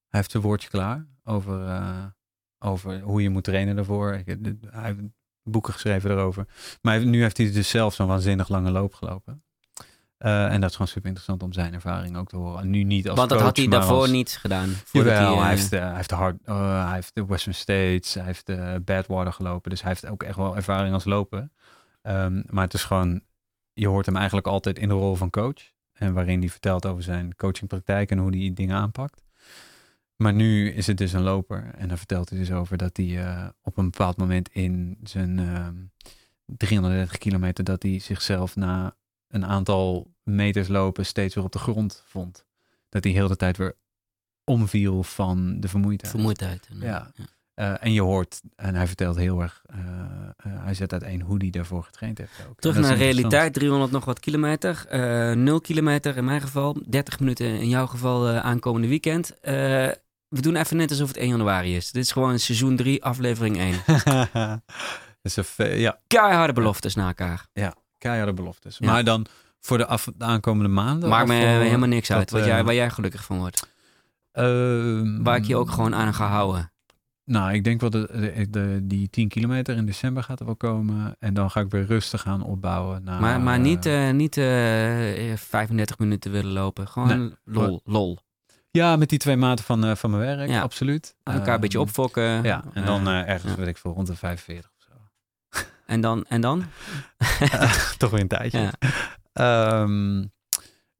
hij 0.08 0.20
heeft 0.20 0.34
een 0.34 0.40
woordje 0.40 0.68
klaar 0.68 1.06
over, 1.24 1.66
eh, 1.66 2.06
over 2.58 3.00
hoe 3.00 3.22
je 3.22 3.30
moet 3.30 3.44
trainen 3.44 3.76
daarvoor. 3.76 4.12
Hij 4.12 4.24
heeft 4.70 5.00
boeken 5.42 5.72
geschreven 5.72 6.08
daarover. 6.08 6.46
Maar 6.82 7.04
nu 7.06 7.22
heeft 7.22 7.36
hij 7.36 7.52
dus 7.52 7.68
zelf 7.68 7.94
zo'n 7.94 8.06
waanzinnig 8.06 8.48
lange 8.48 8.70
loop 8.70 8.94
gelopen. 8.94 9.44
Eh, 10.20 10.52
en 10.52 10.60
dat 10.60 10.70
is 10.70 10.76
gewoon 10.76 10.90
super 10.90 11.08
interessant 11.08 11.42
om 11.42 11.52
zijn 11.52 11.74
ervaring 11.74 12.16
ook 12.16 12.28
te 12.28 12.36
horen. 12.36 12.60
En 12.60 12.70
nu 12.70 12.82
niet 12.82 13.08
als 13.08 13.16
Want 13.18 13.28
dat 13.28 13.38
coach, 13.38 13.48
had 13.48 13.56
hij 13.56 13.66
daarvoor 13.68 14.00
als- 14.00 14.10
niet 14.10 14.36
gedaan. 14.40 14.74
Jawel, 14.92 15.14
hij, 15.14 15.24
hij, 15.26 15.36
eh, 15.42 15.48
heeft, 15.48 15.72
eh, 15.72 15.80
hij 15.80 15.94
heeft 15.96 16.08
de 16.08 16.14
hard, 16.14 16.36
hij 16.44 16.94
heeft 16.94 17.14
de 17.14 17.26
Western 17.26 17.54
States, 17.54 18.14
hij 18.14 18.24
heeft 18.24 18.46
de 18.46 18.82
Badwater 18.84 19.32
gelopen. 19.32 19.70
Dus 19.70 19.80
hij 19.82 19.90
heeft 19.90 20.06
ook 20.06 20.22
echt 20.22 20.36
wel 20.36 20.56
ervaring 20.56 20.94
als 20.94 21.04
lopen. 21.04 21.52
Ehm, 22.02 22.42
maar 22.46 22.64
het 22.64 22.74
is 22.74 22.84
gewoon, 22.84 23.20
je 23.72 23.88
hoort 23.88 24.06
hem 24.06 24.16
eigenlijk 24.16 24.46
altijd 24.46 24.78
in 24.78 24.88
de 24.88 24.94
rol 24.94 25.14
van 25.14 25.30
coach. 25.30 25.72
En 25.92 26.12
waarin 26.12 26.40
hij 26.40 26.48
vertelt 26.48 26.86
over 26.86 27.02
zijn 27.02 27.34
coachingpraktijk 27.36 28.10
en 28.10 28.18
hoe 28.18 28.36
hij 28.36 28.50
dingen 28.54 28.76
aanpakt. 28.76 29.22
Maar 30.16 30.32
nu 30.32 30.70
is 30.70 30.86
het 30.86 30.96
dus 30.96 31.12
een 31.12 31.22
loper. 31.22 31.70
En 31.76 31.88
dan 31.88 31.98
vertelt 31.98 32.28
hij 32.30 32.38
dus 32.38 32.52
over 32.52 32.76
dat 32.76 32.96
hij 32.96 33.26
op 33.62 33.76
een 33.76 33.90
bepaald 33.90 34.16
moment 34.16 34.48
in 34.52 34.98
zijn 35.02 35.38
ehm 35.38 35.74
330 36.56 37.18
kilometer... 37.18 37.64
dat 37.64 37.82
hij 37.82 37.98
zichzelf 37.98 38.56
na 38.56 38.94
een 39.30 39.46
aantal 39.46 40.12
meters 40.22 40.68
lopen 40.68 41.06
steeds 41.06 41.34
weer 41.34 41.44
op 41.44 41.52
de 41.52 41.58
grond 41.58 42.02
vond. 42.06 42.44
Dat 42.88 43.04
hij 43.04 43.12
heel 43.12 43.28
de 43.28 43.36
tijd 43.36 43.56
weer 43.56 43.76
omviel 44.44 45.02
van 45.02 45.60
de 45.60 45.68
vermoeidheid. 45.68 46.12
vermoeidheid. 46.12 46.68
Ja. 46.80 47.10
Eh, 47.54 47.74
en 47.84 47.92
je 47.92 48.00
hoort, 48.02 48.40
en 48.56 48.74
hij 48.74 48.86
vertelt 48.86 49.16
heel 49.16 49.40
erg, 49.40 49.62
eh, 49.66 49.78
hij 50.44 50.74
zet 50.74 50.92
uiteen 50.92 51.20
hoe 51.22 51.36
hij 51.38 51.50
daarvoor 51.50 51.82
getraind 51.84 52.18
heeft. 52.18 52.32
Ook. 52.48 52.60
Terug 52.60 52.78
naar 52.78 52.96
realiteit, 52.96 53.52
300 53.52 53.92
nog 53.92 54.04
wat 54.04 54.20
kilometer. 54.20 54.86
eh 54.88 55.32
0 55.36 55.60
kilometer 55.60 56.16
in 56.16 56.24
mijn 56.24 56.40
geval, 56.40 56.76
30 56.86 57.20
minuten 57.20 57.46
in 57.46 57.68
jouw 57.68 57.86
geval 57.86 58.28
aankomende 58.28 58.88
weekend. 58.88 59.36
We 60.28 60.40
doen 60.40 60.56
even 60.56 60.76
net 60.76 60.90
alsof 60.90 61.08
het 61.08 61.16
1 61.16 61.28
januari 61.28 61.76
is. 61.76 61.90
Dit 61.90 62.02
is 62.04 62.12
gewoon 62.12 62.38
seizoen 62.38 62.76
3, 62.76 63.04
aflevering 63.04 63.56
1. 63.58 63.72
interessant. 63.74 64.62
dus 65.22 65.36
een 65.36 65.44
ve- 65.44 65.64
ja, 65.74 65.98
Keiharde 66.06 66.52
beloftes 66.52 66.94
na 66.94 67.06
elkaar. 67.06 67.46
Keiharde 68.00 68.32
beloftes. 68.34 68.78
Ja. 68.78 68.86
Maar 68.92 69.04
dan 69.04 69.26
voor 69.60 69.78
de, 69.78 69.86
af, 69.86 70.08
de 70.16 70.24
aankomende 70.24 70.68
maanden? 70.70 71.08
Maakt 71.08 71.28
me 71.28 71.34
voor- 71.40 71.46
helemaal 71.62 71.88
niks 71.88 72.08
dat, 72.08 72.16
uit. 72.18 72.30
Wat 72.30 72.40
eh, 72.40 72.46
jij, 72.46 72.64
waar 72.64 72.74
jij 72.74 72.90
gelukkig 72.90 73.24
van 73.24 73.38
wordt. 73.38 73.68
ehm, 74.32 75.22
Waar 75.22 75.36
ik 75.36 75.44
je 75.44 75.56
ook 75.56 75.70
gewoon 75.70 75.94
aan 75.94 76.14
ga 76.14 76.26
houden. 76.28 76.72
Nou, 77.24 77.52
ik 77.52 77.64
denk 77.64 77.80
wel 77.80 77.90
dat 77.90 78.08
de, 78.08 78.46
de, 78.50 78.78
die 78.82 79.10
10 79.10 79.28
kilometer 79.28 79.76
in 79.76 79.86
december 79.86 80.22
gaat 80.22 80.40
er 80.40 80.46
wel 80.46 80.56
komen. 80.56 81.16
En 81.18 81.34
dan 81.34 81.50
ga 81.50 81.60
ik 81.60 81.70
weer 81.70 81.84
rustig 81.86 82.20
gaan 82.20 82.42
opbouwen. 82.42 83.04
Naar, 83.04 83.20
maar 83.20 83.40
maar 83.40 83.54
eh, 83.56 83.60
niet, 83.60 83.86
eh, 83.86 84.10
niet 84.10 84.36
eh, 84.36 84.44
35 85.36 85.98
minuten 85.98 86.30
willen 86.30 86.52
lopen. 86.52 86.88
Gewoon 86.88 87.18
Nee. 87.18 87.30
lol. 87.44 87.80
lol. 87.84 88.18
Ja, 88.70 88.96
met 88.96 89.08
die 89.08 89.18
twee 89.18 89.36
maten 89.36 89.64
van, 89.64 89.84
eh, 89.84 89.94
van 89.94 90.10
mijn 90.10 90.22
werk, 90.36 90.48
Ja. 90.50 90.60
absoluut. 90.60 91.14
Aan 91.22 91.34
elkaar 91.34 91.54
een 91.54 91.60
beetje 91.60 91.78
Ehm, 91.78 91.86
opfokken. 91.86 92.42
Ja, 92.42 92.64
en 92.72 92.84
dan 92.84 93.08
Eh, 93.08 93.20
eh, 93.20 93.28
ergens, 93.28 93.54
weet 93.54 93.66
ik 93.66 93.76
veel, 93.76 93.92
rond 93.92 94.06
de 94.06 94.14
45 94.16 94.64
of 94.64 94.69
zo. 94.69 94.69
En 95.90 96.00
dan? 96.00 96.24
En 96.28 96.40
dan? 96.40 96.64
Toch 97.98 98.10
weer 98.10 98.20
een 98.20 98.28
tijdje. 98.28 98.58
Ja. 98.60 98.72
Ehm, 99.32 100.24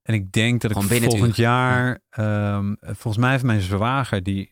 en 0.03 0.15
ik 0.15 0.33
denk 0.33 0.61
dat 0.61 0.71
ik 0.71 0.77
Gewoon 0.77 0.93
het 0.93 1.05
volgend 1.05 1.37
jaar, 1.37 2.01
ehm, 2.11 2.75
volgens 2.81 3.17
mij 3.17 3.31
heeft 3.31 3.45
mijn 3.45 3.61
zwager, 3.61 4.23
die 4.23 4.49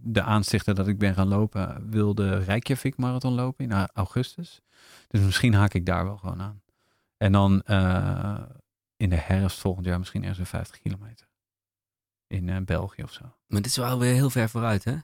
de 0.00 0.22
aanstichter 0.22 0.74
dat 0.74 0.88
ik 0.88 0.98
ben 0.98 1.14
gaan 1.14 1.28
lopen, 1.28 1.90
wilde 1.90 2.38
Reykjavik 2.38 2.96
marathon 2.96 3.34
lopen 3.34 3.64
in 3.70 3.88
augustus. 3.92 4.60
Dus 5.08 5.20
misschien 5.20 5.54
haak 5.54 5.74
ik 5.74 5.86
daar 5.86 6.04
wel 6.04 6.16
gewoon 6.16 6.40
aan. 6.42 6.62
En 7.16 7.32
dan 7.32 7.62
eh, 7.62 8.42
in 8.96 9.10
de 9.10 9.16
herfst 9.16 9.58
volgend 9.58 9.86
jaar 9.86 9.98
misschien 9.98 10.20
ergens 10.20 10.38
een 10.38 10.46
50 10.46 10.78
kilometer. 10.80 11.28
In 12.26 12.48
eh, 12.48 12.56
België 12.64 13.02
of 13.02 13.12
zo. 13.12 13.22
Maar 13.46 13.62
dit 13.62 13.70
is 13.70 13.76
wel 13.76 13.98
weer 13.98 14.12
heel 14.12 14.30
ver 14.30 14.48
vooruit, 14.48 14.84
hè? 14.84 14.96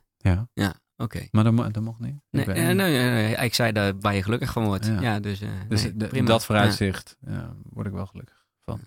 Ja, 0.52 0.80
Oké. 0.96 1.28
maar 1.30 1.44
dat, 1.44 1.52
mo- 1.52 1.70
dat 1.70 1.82
mocht 1.82 2.00
niet. 2.00 2.14
Nee, 2.30 2.44
eh, 2.44 2.54
nee, 2.54 2.74
nee, 2.74 3.10
nee, 3.10 3.34
ik 3.36 3.54
zei 3.54 3.72
dat 3.72 3.94
waar 4.00 4.14
je 4.14 4.22
gelukkig 4.22 4.52
van 4.52 4.64
wordt. 4.64 4.86
Ja. 4.86 5.00
Ja, 5.00 5.20
dus, 5.20 5.40
eh, 5.40 5.48
Dus 5.68 5.82
nee, 5.82 5.96
de- 5.96 6.06
prima. 6.06 6.26
dat 6.26 6.44
vooruitzicht 6.44 7.16
ja, 7.26 7.56
word 7.62 7.86
ik 7.86 7.92
wel 7.92 8.06
gelukkig 8.06 8.44
van. 8.64 8.80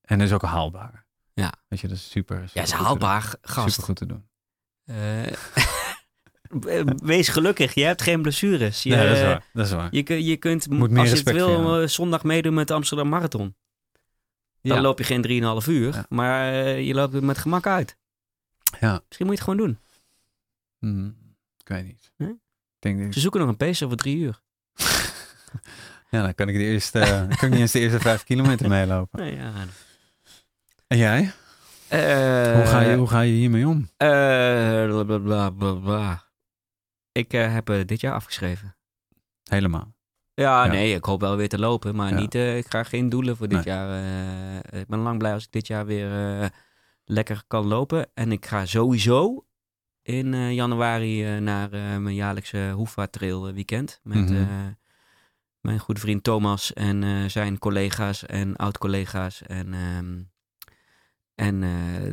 En 0.00 0.18
dat 0.18 0.26
is 0.26 0.32
ook 0.34 0.42
haalbaar. 0.42 1.06
Ja. 1.34 1.52
Weet 1.68 1.80
je, 1.80 1.88
dat 1.88 1.96
is 1.96 2.10
super. 2.10 2.50
Ja, 2.52 2.62
is 2.62 2.70
haalbaar, 2.70 3.34
gast. 3.42 3.68
Super 3.70 3.84
goed 3.84 3.96
te 3.96 4.06
doen. 4.06 4.24
Eh, 4.84 5.32
wees 7.12 7.28
gelukkig, 7.28 7.74
je 7.74 7.84
hebt 7.84 8.02
geen 8.02 8.22
blessures. 8.22 8.82
Je, 8.82 8.94
nee, 8.94 9.06
dat 9.08 9.16
is 9.16 9.22
waar. 9.22 9.44
Dat 9.52 9.66
is 9.66 9.72
waar. 9.72 9.88
Je, 9.90 10.24
je 10.24 10.36
kunt, 10.36 10.70
Moet 10.70 10.90
meer 10.90 11.00
als 11.00 11.08
je 11.10 11.16
het 11.16 11.32
wil, 11.32 11.80
je 11.80 11.86
zondag 11.86 12.22
meedoen 12.24 12.54
met 12.54 12.68
de 12.68 12.74
Amsterdam 12.74 13.08
Marathon. 13.08 13.56
Dan 14.62 14.76
Ja. 14.76 14.82
loop 14.82 14.98
je 14.98 15.04
geen 15.04 15.22
3,5 15.62 15.66
uur, 15.68 15.94
Ja. 15.94 16.04
maar 16.08 16.52
je 16.80 16.94
loopt 16.94 17.14
er 17.14 17.24
met 17.24 17.38
gemak 17.38 17.66
uit. 17.66 17.96
Ja. 18.80 19.02
Misschien 19.06 19.26
moet 19.26 19.38
je 19.38 19.42
het 19.42 19.50
gewoon 19.50 19.56
doen. 19.66 19.78
Hm, 20.82 21.06
ik 21.58 21.68
weet 21.68 21.84
niet. 21.84 22.12
Hm? 22.16 22.24
Ik 22.24 22.36
denk, 22.78 23.12
Ze 23.12 23.20
zoeken 23.20 23.40
nog 23.40 23.48
een 23.48 23.56
pacer 23.56 23.88
voor 23.88 23.96
drie 23.96 24.16
uur. 24.16 24.40
ja, 26.10 26.22
dan 26.22 26.34
kan 26.34 26.48
ik 26.48 26.54
de 26.54 26.62
eerste, 26.64 26.98
kan 27.38 27.48
ik 27.48 27.50
niet 27.50 27.60
eens 27.60 27.72
de 27.72 27.78
eerste 27.80 28.00
vijf 28.00 28.24
kilometer 28.24 28.68
meelopen. 28.68 29.20
Nee, 29.20 29.34
ja. 29.36 29.52
En 30.86 30.98
jij? 30.98 31.32
Eh, 31.88 32.54
hoe, 32.54 32.66
ga 32.66 32.80
je, 32.80 32.96
hoe 32.96 33.08
ga 33.08 33.20
je 33.20 33.32
hiermee 33.32 33.68
om? 33.68 33.88
eh, 33.96 34.08
bla, 35.04 35.18
bla, 35.18 35.50
bla, 35.50 35.74
bla. 35.74 36.24
Ik 37.12 37.32
eh, 37.32 37.52
heb 37.52 37.66
dit 37.86 38.00
jaar 38.00 38.14
afgeschreven. 38.14 38.76
Helemaal. 39.42 39.94
Ja, 40.34 40.64
Ja. 40.64 40.70
nee, 40.70 40.94
ik 40.94 41.04
hoop 41.04 41.20
wel 41.20 41.36
weer 41.36 41.48
te 41.48 41.58
lopen, 41.58 41.94
maar 41.94 42.08
Ja. 42.10 42.16
niet, 42.16 42.34
ik 42.34 42.66
ga 42.68 42.82
geen 42.82 43.08
doelen 43.08 43.36
voor 43.36 43.48
dit 43.48 43.64
Nee. 43.64 43.74
jaar. 43.74 44.64
ik 44.74 44.86
ben 44.86 44.98
lang 44.98 45.18
blij 45.18 45.32
als 45.32 45.44
ik 45.44 45.52
dit 45.52 45.66
jaar 45.66 45.86
weer 45.86 46.50
lekker 47.04 47.42
kan 47.46 47.66
lopen. 47.66 48.10
En 48.14 48.32
ik 48.32 48.46
ga 48.46 48.66
sowieso 48.66 49.46
in 50.02 50.34
eh, 50.34 50.52
januari 50.52 51.24
eh, 51.24 51.40
naar 51.40 51.72
eh, 51.72 51.96
mijn 51.96 52.14
jaarlijkse 52.14 52.72
Hoefa 52.74 53.06
Trail 53.06 53.52
weekend. 53.52 54.00
Met 54.02 54.30
Mhm. 54.30 54.72
mijn 55.60 55.78
goede 55.78 56.00
vriend 56.00 56.22
Thomas 56.22 56.72
en 56.72 57.30
zijn 57.30 57.58
collega's 57.58 58.26
en 58.26 58.56
oud-collega's. 58.56 59.42
En, 59.42 59.74
ehm, 59.74 60.20
en, 61.34 61.60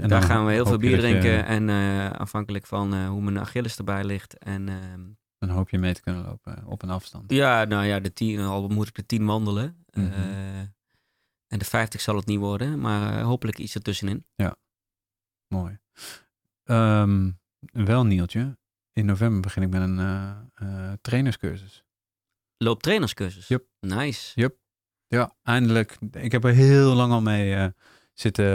daar 0.07 0.21
gaan 0.21 0.45
we 0.45 0.51
heel 0.51 0.65
veel 0.65 0.77
bier 0.77 0.91
je- 0.91 0.97
drinken. 0.97 1.45
En 1.45 1.69
afhankelijk 2.17 2.65
van 2.65 3.05
hoe 3.05 3.21
mijn 3.21 3.39
Achilles 3.39 3.77
erbij 3.77 4.03
ligt. 4.03 4.37
En 4.37 4.69
ehm, 4.69 5.01
Dan 5.37 5.49
hoop 5.49 5.69
je 5.69 5.77
mee 5.77 5.93
te 5.93 6.01
kunnen 6.01 6.25
lopen 6.25 6.65
op 6.65 6.81
een 6.81 6.89
afstand. 6.89 7.31
ja, 7.31 7.63
nou 7.65 7.85
ja, 7.85 7.99
de 7.99 8.13
tien, 8.13 8.39
al 8.39 8.67
moet 8.67 8.87
ik 8.87 8.95
de 8.95 9.05
10 9.05 9.25
wandelen. 9.25 9.85
Mhm. 9.93 10.11
En 11.47 11.59
de 11.59 11.65
50 11.65 12.01
zal 12.01 12.15
het 12.15 12.25
niet 12.25 12.39
worden, 12.39 12.79
maar 12.79 13.21
hopelijk 13.21 13.57
iets 13.57 13.75
ertussenin. 13.75 14.25
Mooi. 15.47 15.79
Ehm, 16.63 17.31
wel 17.59 18.05
Nieltje. 18.05 18.57
In 18.93 19.05
november 19.05 19.41
begin 19.41 19.61
ik 19.61 19.69
met 19.69 19.81
een 19.81 19.99
eh, 19.99 20.31
eh, 20.53 20.93
trainerscursus. 21.01 21.83
Looptrainerscursus. 22.57 23.47
Yep. 23.47 23.65
Nice. 23.79 24.49
Ja, 25.07 25.35
eindelijk. 25.43 25.97
Ik 26.11 26.31
heb 26.31 26.43
er 26.43 26.53
heel 26.53 26.93
lang 26.93 27.11
al 27.11 27.21
mee 27.21 27.55
eh, 27.55 27.67
zitten. 28.13 28.45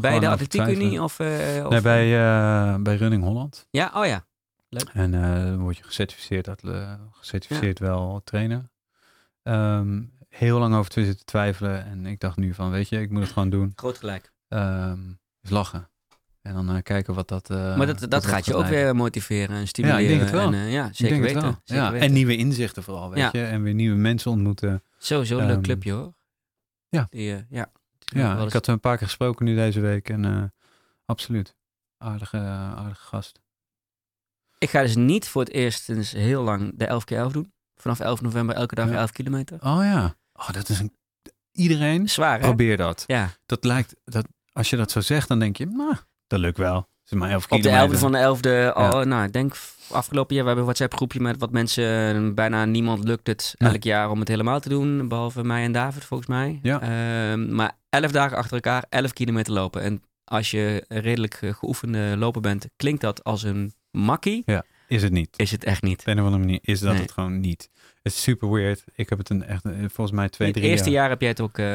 Bij 0.00 0.10
de 0.10 0.16
over 0.16 0.28
Atletiek 0.28 0.60
twijfelen. 0.60 0.86
Unie 0.86 1.02
of, 1.02 1.20
of... 1.20 1.68
Nee, 1.68 1.80
bij, 1.80 2.82
bij 2.82 2.96
Running 2.96 3.22
Holland. 3.22 3.66
Ja, 3.70 3.90
oh 3.94 4.06
ja. 4.06 4.26
En 4.92 5.14
eh, 5.14 5.44
dan 5.44 5.58
word 5.58 5.76
je 5.76 5.82
gecertificeerd, 5.82 6.48
gecertificeerd 7.10 7.78
wel 7.78 8.20
trainer. 8.24 8.70
Ehm, 9.42 10.02
heel 10.28 10.58
lang 10.58 10.74
over 10.74 10.90
te 10.90 11.04
zitten 11.04 11.26
twijfelen. 11.26 11.84
En 11.84 12.06
ik 12.06 12.20
dacht 12.20 12.36
nu 12.36 12.54
van, 12.54 12.70
weet 12.70 12.88
je, 12.88 13.00
ik 13.00 13.10
moet 13.10 13.22
het 13.22 13.32
gewoon 13.32 13.50
doen. 13.50 13.72
Groot 13.74 13.98
gelijk. 13.98 14.32
Ehm 14.48 15.00
is 15.42 15.50
lachen. 15.50 15.88
En 16.48 16.54
dan 16.54 16.70
eh, 16.76 16.82
kijken 16.82 17.14
wat 17.14 17.28
dat... 17.28 17.50
eh, 17.50 17.76
maar 17.76 18.08
dat, 18.08 18.26
gaat 18.26 18.44
je 18.46 18.54
ook 18.54 18.66
weer 18.66 18.96
motiveren 18.96 19.56
en 19.56 19.68
stimuleren. 19.68 20.02
Ja, 20.02 20.08
ik 20.10 20.16
denk 20.18 20.30
het 20.30 20.38
wel. 20.40 20.46
En, 20.52 20.54
eh, 20.54 20.72
ja, 20.72 20.86
Ik 20.86 20.94
zeker 20.94 21.20
weten. 21.20 21.34
het 21.36 21.44
wel. 21.44 21.56
Zeker 21.64 21.82
ja. 21.84 21.90
weten. 21.92 22.06
En 22.08 22.12
nieuwe 22.14 22.36
inzichten 22.36 22.82
vooral, 22.82 23.10
weet 23.10 23.18
Ja. 23.18 23.28
je. 23.32 23.44
En 23.44 23.62
weer 23.62 23.74
nieuwe 23.74 23.96
mensen 23.96 24.30
ontmoeten. 24.30 24.82
Sowieso 24.98 25.38
een 25.38 25.46
leuk 25.46 25.54
Ehm, 25.54 25.62
clubje 25.62 25.92
hoor. 25.92 26.14
ja. 26.88 27.06
Die, 27.10 27.46
ja. 27.48 27.70
Die 27.98 28.18
Ja, 28.20 28.42
ik 28.44 28.52
had 28.52 28.66
er 28.66 28.72
een 28.72 28.80
paar 28.80 28.96
keer 28.96 29.06
gesproken 29.06 29.44
nu 29.44 29.54
deze 29.54 29.80
week. 29.80 30.08
En 30.08 30.24
eh, 30.24 30.42
absoluut. 31.04 31.56
Aardige, 31.98 32.36
aardige 32.76 33.04
gast. 33.06 33.40
ik 34.58 34.70
ga 34.70 34.82
dus 34.82 34.96
niet 34.96 35.28
voor 35.28 35.42
het 35.42 35.52
eerst 35.52 35.82
sinds 35.82 36.12
heel 36.12 36.42
lang 36.42 36.72
de 36.76 36.84
11 36.86 37.04
keer 37.04 37.18
11 37.18 37.32
doen. 37.32 37.52
Vanaf 37.76 38.00
11 38.00 38.20
november 38.20 38.54
elke 38.56 38.74
dag 38.74 38.88
Ja. 38.90 38.94
11 38.96 39.12
kilometer. 39.12 39.56
Oh 39.62 39.80
ja. 39.82 40.14
Oh, 40.32 40.50
dat 40.50 40.68
is 40.68 40.78
een... 40.80 40.96
Iedereen 41.52 42.08
Zwaar 42.08 42.38
hè? 42.38 42.44
probeer 42.44 42.76
dat. 42.76 43.04
Ja. 43.06 43.30
Dat 43.46 43.64
lijkt... 43.64 43.94
Dat, 44.04 44.26
als 44.52 44.70
je 44.70 44.76
dat 44.76 44.90
zo 44.90 45.00
zegt, 45.00 45.28
dan 45.28 45.38
denk 45.38 45.56
je... 45.56 45.66
Nou, 45.66 45.94
dat 46.28 46.38
lukt 46.40 46.58
wel. 46.58 46.76
Het 46.76 47.12
is 47.16 47.18
maar 47.18 47.30
11 47.30 47.44
Op 47.44 47.50
de 47.50 47.56
kilometer. 47.68 47.96
11e 47.96 47.98
van 48.00 48.12
de 48.12 48.18
11e, 48.18 48.76
oh, 48.76 48.90
Ja. 48.92 49.04
nou, 49.04 49.24
ik 49.24 49.32
denk 49.32 49.56
afgelopen 49.90 50.34
jaar, 50.34 50.44
we 50.44 50.50
hebben 50.50 50.68
een 50.68 50.74
WhatsApp 50.74 50.94
groepje 50.94 51.20
met 51.20 51.38
wat 51.38 51.50
mensen, 51.52 52.16
eh, 52.28 52.34
bijna 52.34 52.64
niemand 52.64 53.04
lukt 53.04 53.26
het 53.26 53.54
Nee. 53.58 53.70
elk 53.72 53.82
jaar 53.82 54.10
om 54.10 54.18
het 54.18 54.28
helemaal 54.28 54.60
te 54.60 54.68
doen, 54.68 55.08
behalve 55.08 55.44
mij 55.44 55.64
en 55.64 55.72
David 55.72 56.04
volgens 56.04 56.28
mij. 56.28 56.58
Ja. 56.62 56.80
Ehm, 56.80 57.54
maar 57.54 57.72
11 57.90 58.10
dagen 58.12 58.36
achter 58.36 58.54
elkaar, 58.54 58.84
11 58.88 59.12
kilometer 59.12 59.52
lopen. 59.52 59.82
En 59.82 60.02
als 60.24 60.50
je 60.50 60.84
een 60.88 61.00
redelijk 61.00 61.38
eh, 61.40 61.54
geoefende 61.54 62.14
loper 62.16 62.40
bent, 62.40 62.66
klinkt 62.76 63.00
dat 63.00 63.24
als 63.24 63.42
een 63.42 63.72
makkie, 63.90 64.44
Is 64.88 65.02
het 65.02 65.12
niet. 65.12 65.28
is 65.36 65.50
het 65.50 65.64
echt 65.64 65.82
niet. 65.82 66.00
Op 66.00 66.06
een 66.06 66.18
of 66.18 66.24
andere 66.24 66.42
manier 66.42 66.58
is 66.62 66.80
dat 66.80 66.92
Nee. 66.92 67.02
het 67.02 67.12
gewoon 67.12 67.40
niet. 67.40 67.68
Het 68.02 68.12
is 68.12 68.22
super 68.22 68.50
weird. 68.50 68.84
Ik 68.94 69.08
heb 69.08 69.18
het 69.18 69.30
een 69.30 69.44
echt, 69.44 69.64
eh, 69.64 69.72
volgens 69.78 70.16
mij 70.16 70.28
twee, 70.28 70.48
het 70.48 70.56
drie 70.56 70.68
eerste 70.70 70.90
jaar. 70.90 71.00
jaar 71.00 71.10
heb 71.10 71.20
jij 71.20 71.28
het 71.30 71.40
ook, 71.40 71.56
heb 71.56 71.66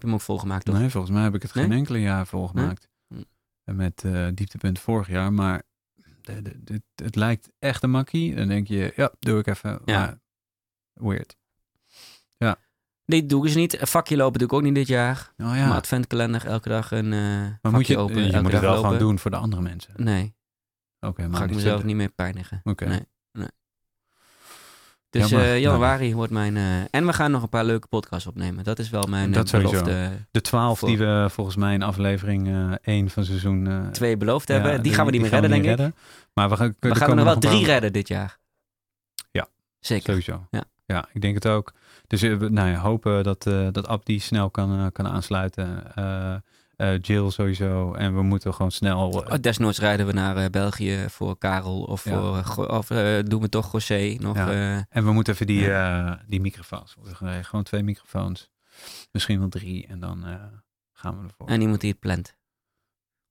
je 0.00 0.06
hem 0.06 0.14
ook 0.14 0.20
volgemaakt, 0.20 0.64
toch? 0.64 0.78
Nee, 0.78 0.88
volgens 0.88 1.12
mij 1.12 1.22
heb 1.22 1.34
ik 1.34 1.42
het 1.42 1.50
geen 1.52 1.72
enkele 1.72 2.00
jaar 2.00 2.26
volgemaakt. 2.26 2.88
Met 3.64 4.04
eh 4.04 4.28
dieptepunt 4.34 4.78
vorig 4.80 5.08
jaar. 5.08 5.32
Maar 5.32 5.62
de, 6.20 6.42
de, 6.42 6.60
de- 6.64 6.82
het 7.04 7.16
lijkt 7.16 7.48
echt 7.58 7.82
een 7.82 7.90
makkie. 7.90 8.34
Dan 8.34 8.48
denk 8.48 8.66
je, 8.68 8.92
ja, 8.96 9.12
doe 9.18 9.38
ik 9.38 9.46
even. 9.46 9.80
Ja. 9.84 9.98
Maar 9.98 10.18
weird. 10.94 11.36
Dus 13.04 13.20
dit 13.20 13.28
doe 13.30 13.38
ik 13.40 13.46
dus 13.46 13.54
niet. 13.54 13.80
Een 13.80 13.86
vakje 13.86 14.16
lopen 14.16 14.38
doe 14.38 14.48
ik 14.48 14.54
ook 14.54 14.62
niet 14.62 14.74
dit 14.74 14.86
jaar. 14.86 15.32
Oh 15.36 15.56
ja. 15.56 15.74
adventkalender 15.74 16.46
elke 16.46 16.68
dag 16.68 16.90
een 16.90 17.12
eh 17.12 17.20
Maar 17.62 17.72
moet 17.72 17.86
je, 17.86 17.98
open. 17.98 18.16
je 18.30 18.40
moet 18.40 18.52
het 18.52 18.60
wel 18.60 18.70
lopen. 18.74 18.84
gewoon 18.84 18.98
doen 18.98 19.18
voor 19.18 19.30
de 19.30 19.36
andere 19.36 19.62
mensen. 19.62 19.94
Nee, 19.96 20.34
Oké, 21.00 21.28
maar 21.28 21.36
ga 21.38 21.44
ik 21.44 21.50
mezelf 21.50 21.64
zitten. 21.70 21.86
niet 21.86 21.96
mee 21.96 22.08
pijnigen. 22.08 22.60
Oké. 22.64 22.84
Nee. 22.86 23.06
Dus 25.12 25.28
Jammer. 25.28 25.48
eh, 25.50 25.60
januari 25.60 26.14
wordt 26.14 26.32
mijn... 26.32 26.56
eh, 26.56 26.80
en 26.90 27.06
we 27.06 27.12
gaan 27.12 27.30
nog 27.30 27.42
een 27.42 27.48
paar 27.48 27.64
leuke 27.64 27.86
podcasts 27.86 28.26
opnemen. 28.26 28.64
Dat 28.64 28.78
is 28.78 28.90
wel 28.90 29.02
mijn 29.02 29.28
eh, 29.28 29.34
Dat 29.34 29.48
sowieso. 29.48 29.70
belofte. 29.70 30.10
De 30.30 30.40
twaalf 30.40 30.78
Voor- 30.78 30.88
die 30.88 30.98
we 30.98 31.26
volgens 31.30 31.56
mij 31.56 31.74
in 31.74 31.82
aflevering 31.82 32.48
1 32.82 33.10
van 33.10 33.24
seizoen... 33.24 33.66
eh, 33.66 33.86
Twee 33.88 34.16
beloofd 34.16 34.48
ja, 34.48 34.54
hebben. 34.54 34.82
Die, 34.82 34.94
gaan 34.94 35.06
we 35.06 35.12
niet 35.12 35.20
meer 35.20 35.30
redden, 35.30 35.50
denk 35.50 35.80
ik. 35.80 35.94
Maar 36.34 36.48
we, 36.48 36.56
gaan, 36.56 36.74
We 36.80 36.94
gaan 36.94 37.08
er 37.10 37.14
nog 37.16 37.24
wel 37.24 37.38
drie 37.38 37.64
redden 37.64 37.92
dit 37.92 38.08
jaar. 38.08 38.38
Ja, 39.30 39.46
Zeker. 39.80 40.04
Sowieso. 40.06 40.46
Ja. 40.50 40.64
ja, 40.86 41.08
ik 41.12 41.20
denk 41.20 41.34
het 41.34 41.46
ook. 41.46 41.72
Dus 42.06 42.22
eh, 42.22 42.36
we 42.36 42.48
nou 42.48 42.68
ja, 42.68 42.78
hopen 42.78 43.22
dat, 43.24 43.46
eh 43.46 43.66
dat 43.72 43.86
Abdi 43.86 44.20
snel 44.20 44.50
kan, 44.50 44.78
eh, 44.78 44.86
kan 44.92 45.06
aansluiten. 45.06 45.82
Eh, 46.82 46.98
Jill 47.00 47.30
sowieso. 47.30 47.92
En 47.94 48.14
we 48.14 48.22
moeten 48.22 48.54
gewoon 48.54 48.70
snel... 48.70 49.24
eh, 49.24 49.32
Oh, 49.32 49.40
desnoods 49.40 49.78
rijden 49.78 50.06
we 50.06 50.12
naar 50.12 50.36
eh, 50.36 50.50
België 50.50 51.04
voor 51.08 51.38
Karel. 51.38 51.82
Of, 51.82 52.04
Ja. 52.04 52.42
voor, 52.44 52.66
of 52.68 52.86
doen 53.26 53.40
we 53.40 53.48
toch 53.48 53.72
José 53.72 54.16
nog. 54.20 54.36
Ja. 54.36 54.86
en 54.88 55.04
we 55.04 55.12
moeten 55.12 55.32
even 55.32 55.46
die, 55.46 55.68
die 56.26 56.40
microfoons. 56.40 56.96
Gewoon 57.42 57.62
twee 57.64 57.82
microfoons. 57.82 58.50
Misschien 59.12 59.38
wel 59.38 59.48
drie. 59.48 59.86
En 59.86 60.00
dan 60.00 60.24
gaan 60.92 61.18
we 61.18 61.24
ervoor. 61.28 61.46
en 61.48 61.60
iemand 61.60 61.80
die 61.80 61.90
het 61.90 62.00
plant. 62.00 62.36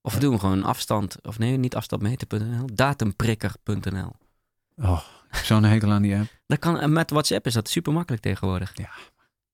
Of 0.00 0.14
we 0.14 0.20
doen 0.20 0.40
gewoon 0.40 0.62
afstand. 0.64 1.16
Of 1.22 1.38
nee, 1.38 1.56
niet 1.56 1.76
afstandmeten.nl. 1.76 2.66
Datumprikker.nl. 2.74 4.12
Oh, 4.76 5.00
zo'n 5.42 5.64
hekel 5.64 5.90
aan 5.92 6.02
die 6.02 6.16
app. 6.16 6.26
Dat 6.46 6.58
kan, 6.58 6.92
met 6.92 7.10
WhatsApp 7.10 7.46
is 7.46 7.54
dat 7.54 7.68
super 7.68 7.92
makkelijk 7.92 8.22
tegenwoordig. 8.22 8.72
Ja. 8.76 8.90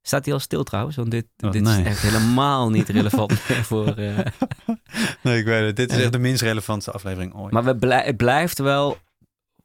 Staat 0.09 0.25
hij 0.25 0.35
al 0.35 0.41
stil 0.41 0.63
trouwens? 0.65 0.97
Want 0.97 1.11
dit, 1.11 1.27
Oh, 1.45 1.51
dit 1.53 1.63
nee. 1.63 1.81
is 1.81 1.87
echt 1.87 2.01
helemaal 2.01 2.71
niet 2.71 2.89
relevant 2.89 3.33
voor... 3.71 3.87
eh, 3.87 4.19
nee, 5.23 5.39
ik 5.39 5.45
weet 5.45 5.67
het. 5.67 5.77
Dit 5.77 5.91
is 5.91 5.97
Eh. 5.97 6.03
echt 6.03 6.13
de 6.13 6.19
minst 6.19 6.43
relevantste 6.43 6.91
aflevering 6.93 7.35
ooit. 7.35 7.53
Maar 7.53 7.65
we 7.65 7.77
blij- 7.77 8.05
het 8.05 8.17
blijft 8.17 8.59
wel, 8.59 8.99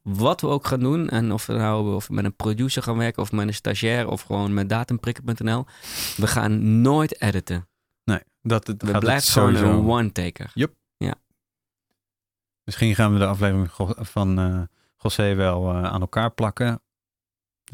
wat 0.01 0.41
we 0.41 0.47
ook 0.47 0.67
gaan 0.67 0.79
doen, 0.79 1.09
en 1.09 1.31
of 1.31 1.45
we 1.45 1.53
nou 1.53 1.95
of 1.95 2.07
we 2.07 2.13
met 2.13 2.25
een 2.25 2.35
producer 2.35 2.83
gaan 2.83 2.97
werken, 2.97 3.21
of 3.21 3.31
met 3.31 3.47
een 3.47 3.53
stagiair, 3.53 4.07
of 4.09 4.21
gewoon 4.21 4.53
met 4.53 4.69
datumprikker.nl, 4.69 5.65
we 6.17 6.27
gaan 6.27 6.81
nooit 6.81 7.21
editen. 7.21 7.67
nee, 8.03 8.19
dat 8.41 8.67
het 8.67 8.81
We 8.83 8.91
het 9.11 9.29
gewoon 9.29 9.55
een 9.55 9.87
one-taker. 9.89 10.51
Misschien 12.63 12.95
gaan 12.95 13.13
we 13.13 13.19
de 13.19 13.25
aflevering 13.25 13.69
van 14.07 14.39
eh 14.39 14.61
José 14.97 15.33
wel 15.35 15.69
eh, 15.69 15.83
aan 15.83 16.01
elkaar 16.01 16.31
plakken. 16.31 16.81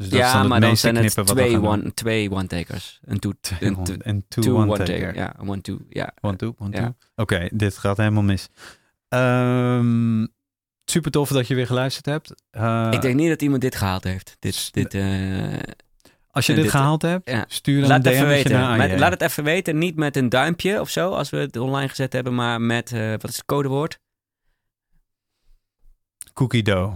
Dus 0.00 0.08
dat 0.08 0.18
ja, 0.18 0.42
maar 0.42 0.60
dan 0.60 0.76
zijn 0.76 0.96
het 0.96 1.26
twee, 1.26 1.62
one, 1.62 1.94
twee 1.94 2.30
one-takers. 2.30 3.00
Een 3.04 3.18
two, 3.18 3.32
Twee 3.40 3.58
een 3.62 3.76
one- 3.76 3.84
two, 3.84 3.96
en 3.96 4.24
two, 4.28 4.42
two 4.42 4.54
one, 4.54 4.64
one-taker. 4.70 4.98
taker. 5.00 5.14
Ja, 5.14 5.34
een 5.38 5.48
one-two. 5.48 5.78
Ja. 5.88 6.12
One, 6.20 6.36
two, 6.36 6.54
one, 6.58 6.76
Ja. 6.76 6.82
two. 6.82 6.94
Oké, 7.16 7.48
dit 7.52 7.78
gaat 7.78 7.96
helemaal 7.96 8.22
mis. 8.22 8.48
Ehm, 9.08 10.26
super 10.84 11.10
tof 11.10 11.28
dat 11.28 11.46
je 11.46 11.54
weer 11.54 11.66
geluisterd 11.66 12.06
hebt. 12.06 12.34
Eh, 12.50 12.88
Ik 12.90 13.00
denk 13.00 13.14
niet 13.14 13.28
dat 13.28 13.42
iemand 13.42 13.60
dit 13.62 13.74
gehaald 13.76 14.04
heeft. 14.04 14.36
Dit, 14.38 14.72
dit, 14.72 14.94
eh, 14.94 15.02
als 16.30 16.46
je 16.46 16.52
en 16.52 16.58
dit 16.58 16.64
dit- 16.64 16.70
gehaald 16.70 17.02
hebt, 17.02 17.30
stuur 17.52 17.80
dan 17.80 17.88
laat 17.88 18.06
een 18.06 18.12
DM'tje 18.12 18.26
weten. 18.26 18.50
naar 18.52 18.76
Met- 18.78 18.98
laat 18.98 19.10
het 19.12 19.22
even 19.22 19.44
weten. 19.44 19.78
Niet 19.78 19.96
met 19.96 20.16
een 20.16 20.28
duimpje 20.28 20.80
of 20.80 20.88
zo, 20.88 21.10
als 21.10 21.30
we 21.30 21.36
het 21.36 21.56
online 21.56 21.88
gezet 21.88 22.12
hebben, 22.12 22.34
maar 22.34 22.60
met, 22.60 22.92
eh, 22.92 23.10
wat 23.10 23.28
is 23.28 23.36
het 23.36 23.44
codewoord? 23.44 23.98
Cookie 26.32 26.62
dough. 26.62 26.94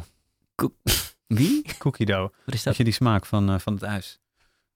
Wie? 1.26 1.64
Cookie 1.78 2.06
dough. 2.06 2.34
Wat 2.44 2.54
is 2.54 2.64
Heb 2.64 2.64
dat? 2.64 2.76
je 2.76 2.84
die 2.84 2.92
smaak 2.92 3.26
van, 3.26 3.50
eh, 3.50 3.58
van 3.58 3.72
het 3.72 3.82
ijs? 3.82 4.20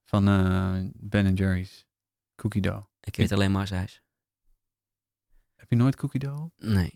Van 0.04 0.28
eh, 0.28 0.74
Ben 0.94 1.34
Jerry's. 1.34 1.86
Cookie 2.36 2.60
dough. 2.62 2.84
Ik 3.00 3.16
weet 3.16 3.32
alleen 3.32 3.52
maar 3.52 3.66
zijs. 3.66 4.02
Heb 5.56 5.70
je 5.70 5.76
nooit 5.76 5.96
cookie 5.96 6.20
dough? 6.20 6.42
Nee. 6.58 6.92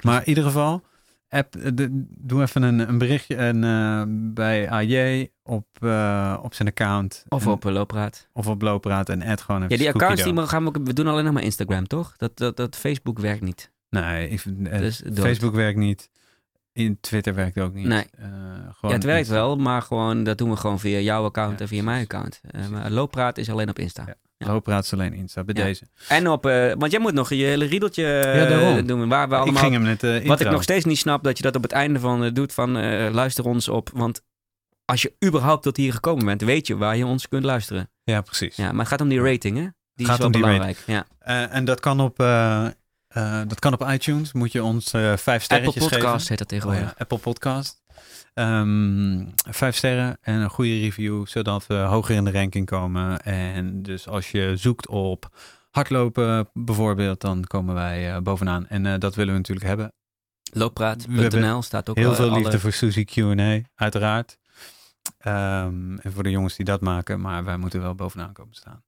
Maar 0.00 0.20
in 0.20 0.28
ieder 0.28 0.44
geval, 0.44 0.82
app, 1.28 1.56
eh, 1.56 1.70
de- 1.74 2.04
doe 2.08 2.42
even 2.42 2.62
een, 2.62 2.78
een 2.88 2.98
berichtje 2.98 3.36
en, 3.36 4.34
bij 4.34 4.70
AJ 4.70 5.30
op, 5.42 5.66
op 6.42 6.54
zijn 6.54 6.68
account. 6.68 7.24
Of 7.28 7.44
En- 7.44 7.50
op 7.50 7.64
uh, 7.64 7.72
Loopraad. 7.72 8.28
of 8.32 8.46
op 8.46 8.62
Looppraat 8.62 9.08
en 9.08 9.22
add 9.22 9.40
gewoon 9.42 9.62
even 9.62 9.72
Ja, 9.76 9.78
die 9.82 9.88
accounts 9.92 10.22
die 10.22 10.32
dough. 10.34 10.48
gaan 10.50 10.64
we, 10.64 10.80
we 10.84 10.92
doen 10.92 11.06
alleen 11.06 11.24
nog 11.24 11.32
maar 11.32 11.42
Instagram, 11.42 11.86
toch? 11.86 12.16
Dat, 12.16 12.36
dat, 12.36 12.56
dat 12.56 12.76
Facebook 12.76 13.18
werkt 13.18 13.42
niet. 13.42 13.72
Nee, 13.88 14.28
ik, 14.28 14.42
Dus. 14.70 15.02
Facebook 15.14 15.54
werkt 15.54 15.78
niet. 15.78 16.10
In 16.76 16.98
Twitter 17.00 17.34
werkt 17.34 17.58
ook 17.58 17.74
niet. 17.74 17.86
Nee. 17.86 18.04
Eh, 18.18 18.28
Ja, 18.82 18.88
het 18.88 19.04
werkt 19.04 19.28
wel, 19.28 19.56
maar 19.56 19.82
gewoon 19.82 20.24
dat 20.24 20.38
doen 20.38 20.50
we 20.50 20.56
gewoon 20.56 20.80
via 20.80 20.98
jouw 20.98 21.24
account 21.24 21.52
Ja, 21.52 21.58
en 21.58 21.68
via 21.68 21.82
mijn 21.82 22.02
account. 22.02 22.40
Maar 22.70 22.90
Loopraad 22.90 23.38
is 23.38 23.50
alleen 23.50 23.68
op 23.68 23.78
Insta. 23.78 24.04
Ja. 24.06 24.14
Ja. 24.36 24.46
Looppraat 24.46 24.84
is 24.84 24.92
alleen 24.92 25.12
Insta, 25.14 25.44
bij 25.44 25.54
Ja. 25.58 25.64
deze. 25.64 25.84
En 26.08 26.28
op, 26.28 26.46
eh, 26.46 26.72
want 26.78 26.92
jij 26.92 27.00
moet 27.00 27.12
nog 27.14 27.28
je 27.28 27.44
hele 27.44 27.64
riedeltje 27.64 28.82
doen. 28.86 29.08
Waar 29.08 29.28
we 29.28 29.34
ik 29.34 29.40
allemaal, 29.40 29.62
ging 29.62 29.72
hem 29.74 29.82
net 29.82 30.26
wat 30.26 30.40
ik 30.40 30.50
nog 30.50 30.62
steeds 30.62 30.84
niet 30.84 30.98
snap, 30.98 31.24
dat 31.24 31.36
je 31.36 31.42
dat 31.42 31.56
op 31.56 31.62
het 31.62 31.72
einde 31.72 32.00
van 32.00 32.28
doet 32.34 32.52
van 32.52 32.72
luister 33.12 33.44
ons 33.44 33.68
op. 33.68 33.90
Want 33.94 34.22
als 34.84 35.02
je 35.02 35.12
überhaupt 35.24 35.62
tot 35.62 35.76
hier 35.76 35.92
gekomen 35.92 36.24
bent, 36.24 36.42
weet 36.42 36.66
je 36.66 36.76
waar 36.76 36.96
je 36.96 37.06
ons 37.06 37.28
kunt 37.28 37.44
luisteren. 37.44 37.90
Ja, 38.04 38.20
precies. 38.20 38.56
Ja, 38.56 38.70
maar 38.70 38.78
het 38.80 38.88
gaat 38.88 39.00
om 39.00 39.08
die 39.08 39.20
rating, 39.22 39.56
hè? 39.56 39.66
Die 39.94 40.06
Gaat 40.06 40.14
is 40.14 40.18
wel 40.18 40.26
om 40.26 40.32
die 40.32 40.42
belangrijk. 40.42 40.78
Ja. 40.86 41.06
Eh, 41.18 41.54
en 41.54 41.64
dat 41.64 41.80
kan 41.80 42.00
op... 42.00 42.18
eh, 43.16 43.40
dat 43.46 43.58
kan 43.58 43.72
op 43.72 43.88
iTunes. 43.88 44.32
Moet 44.32 44.52
je 44.52 44.62
ons 44.64 44.92
eh 44.92 45.00
vijf 45.00 45.26
Apple 45.26 45.40
sterretjes 45.40 45.82
Podcast 45.82 46.02
geven. 46.02 46.28
heet 46.28 46.38
dat 46.38 46.52
Oh 46.52 46.58
tegenwoordig. 46.58 46.88
ja, 46.88 46.94
Apple 46.98 47.18
Podcast. 47.18 47.82
Ehm, 48.34 49.24
vijf 49.50 49.76
sterren 49.76 50.18
en 50.20 50.34
een 50.34 50.50
goede 50.50 50.78
review, 50.80 51.26
zodat 51.26 51.66
we 51.66 51.74
hoger 51.74 52.14
in 52.14 52.24
de 52.24 52.30
ranking 52.30 52.66
komen. 52.66 53.20
En 53.22 53.82
dus 53.82 54.08
als 54.08 54.30
je 54.30 54.52
zoekt 54.56 54.88
op 54.88 55.28
hardlopen 55.70 56.48
bijvoorbeeld, 56.52 57.20
dan 57.20 57.44
komen 57.44 57.74
wij 57.74 58.14
eh, 58.14 58.20
bovenaan. 58.20 58.66
En 58.68 59.00
dat 59.00 59.14
willen 59.14 59.32
we 59.32 59.38
natuurlijk 59.38 59.66
hebben. 59.66 59.92
Looppraat.nl 60.52 61.62
staat 61.62 61.88
ook 61.90 61.96
Heel 61.96 62.14
veel 62.14 62.28
alle- 62.30 62.38
liefde 62.38 62.60
voor 62.60 62.72
Suzy 62.72 63.04
Q&A, 63.04 63.60
uiteraard. 63.74 64.38
Ehm, 65.18 65.96
en 65.98 66.12
voor 66.12 66.22
de 66.22 66.30
jongens 66.30 66.56
die 66.56 66.64
dat 66.64 66.80
maken, 66.80 67.20
maar 67.20 67.44
wij 67.44 67.56
moeten 67.56 67.80
wel 67.80 67.94
bovenaan 67.94 68.32
komen 68.32 68.54
staan. 68.54 68.82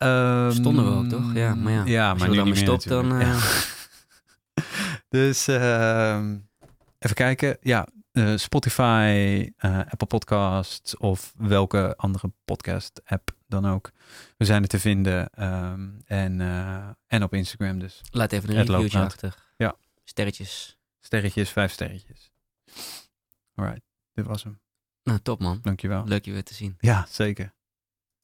Ehm, 0.00 0.50
Stonden 0.50 0.84
we 0.84 0.90
ook, 0.90 1.08
toch? 1.22 1.34
Ja, 1.34 1.54
maar 1.54 1.72
ja, 1.72 1.84
Ja, 1.84 2.10
als 2.10 2.18
maar 2.18 2.30
je 2.30 2.34
nu 2.34 2.38
er 2.40 2.44
dan 2.44 2.54
niet 2.54 2.64
mee 2.66 2.70
meer 2.70 2.80
stopt, 2.80 2.88
dan, 2.88 3.20
eh, 3.20 3.26
Ja. 3.26 3.38
dus 5.18 5.48
ehm, 5.48 6.38
even 6.98 7.16
kijken. 7.16 7.56
Ja, 7.60 7.86
eh, 8.12 8.36
Spotify, 8.36 9.48
eh, 9.56 9.78
Apple 9.78 10.06
Podcasts 10.06 10.96
of 10.96 11.32
welke 11.36 11.94
andere 11.96 12.32
podcast 12.44 13.00
app 13.04 13.30
dan 13.46 13.66
ook. 13.66 13.90
We 14.36 14.44
zijn 14.44 14.62
er 14.62 14.68
te 14.68 14.78
vinden. 14.80 15.30
ehm, 15.30 15.88
en, 16.04 16.40
en 17.06 17.22
op 17.22 17.34
Instagram 17.34 17.78
dus. 17.78 18.00
Laat 18.10 18.32
even 18.32 18.48
een 18.50 18.54
reviewtje 18.56 18.82
Loopraad. 18.82 19.04
achter. 19.04 19.34
Ja. 19.56 19.74
Sterretjes. 20.04 20.78
Sterretjes, 21.00 21.50
vijf 21.50 21.72
sterretjes. 21.72 22.30
Alright, 23.54 23.82
dit 24.12 24.26
was 24.26 24.42
hem. 24.42 24.60
Nou, 25.02 25.18
top 25.22 25.40
man. 25.40 25.58
Dankjewel. 25.62 26.04
Leuk 26.06 26.24
je 26.24 26.32
weer 26.32 26.44
te 26.44 26.54
zien. 26.54 26.76
Ja, 26.78 27.06
zeker. 27.08 27.52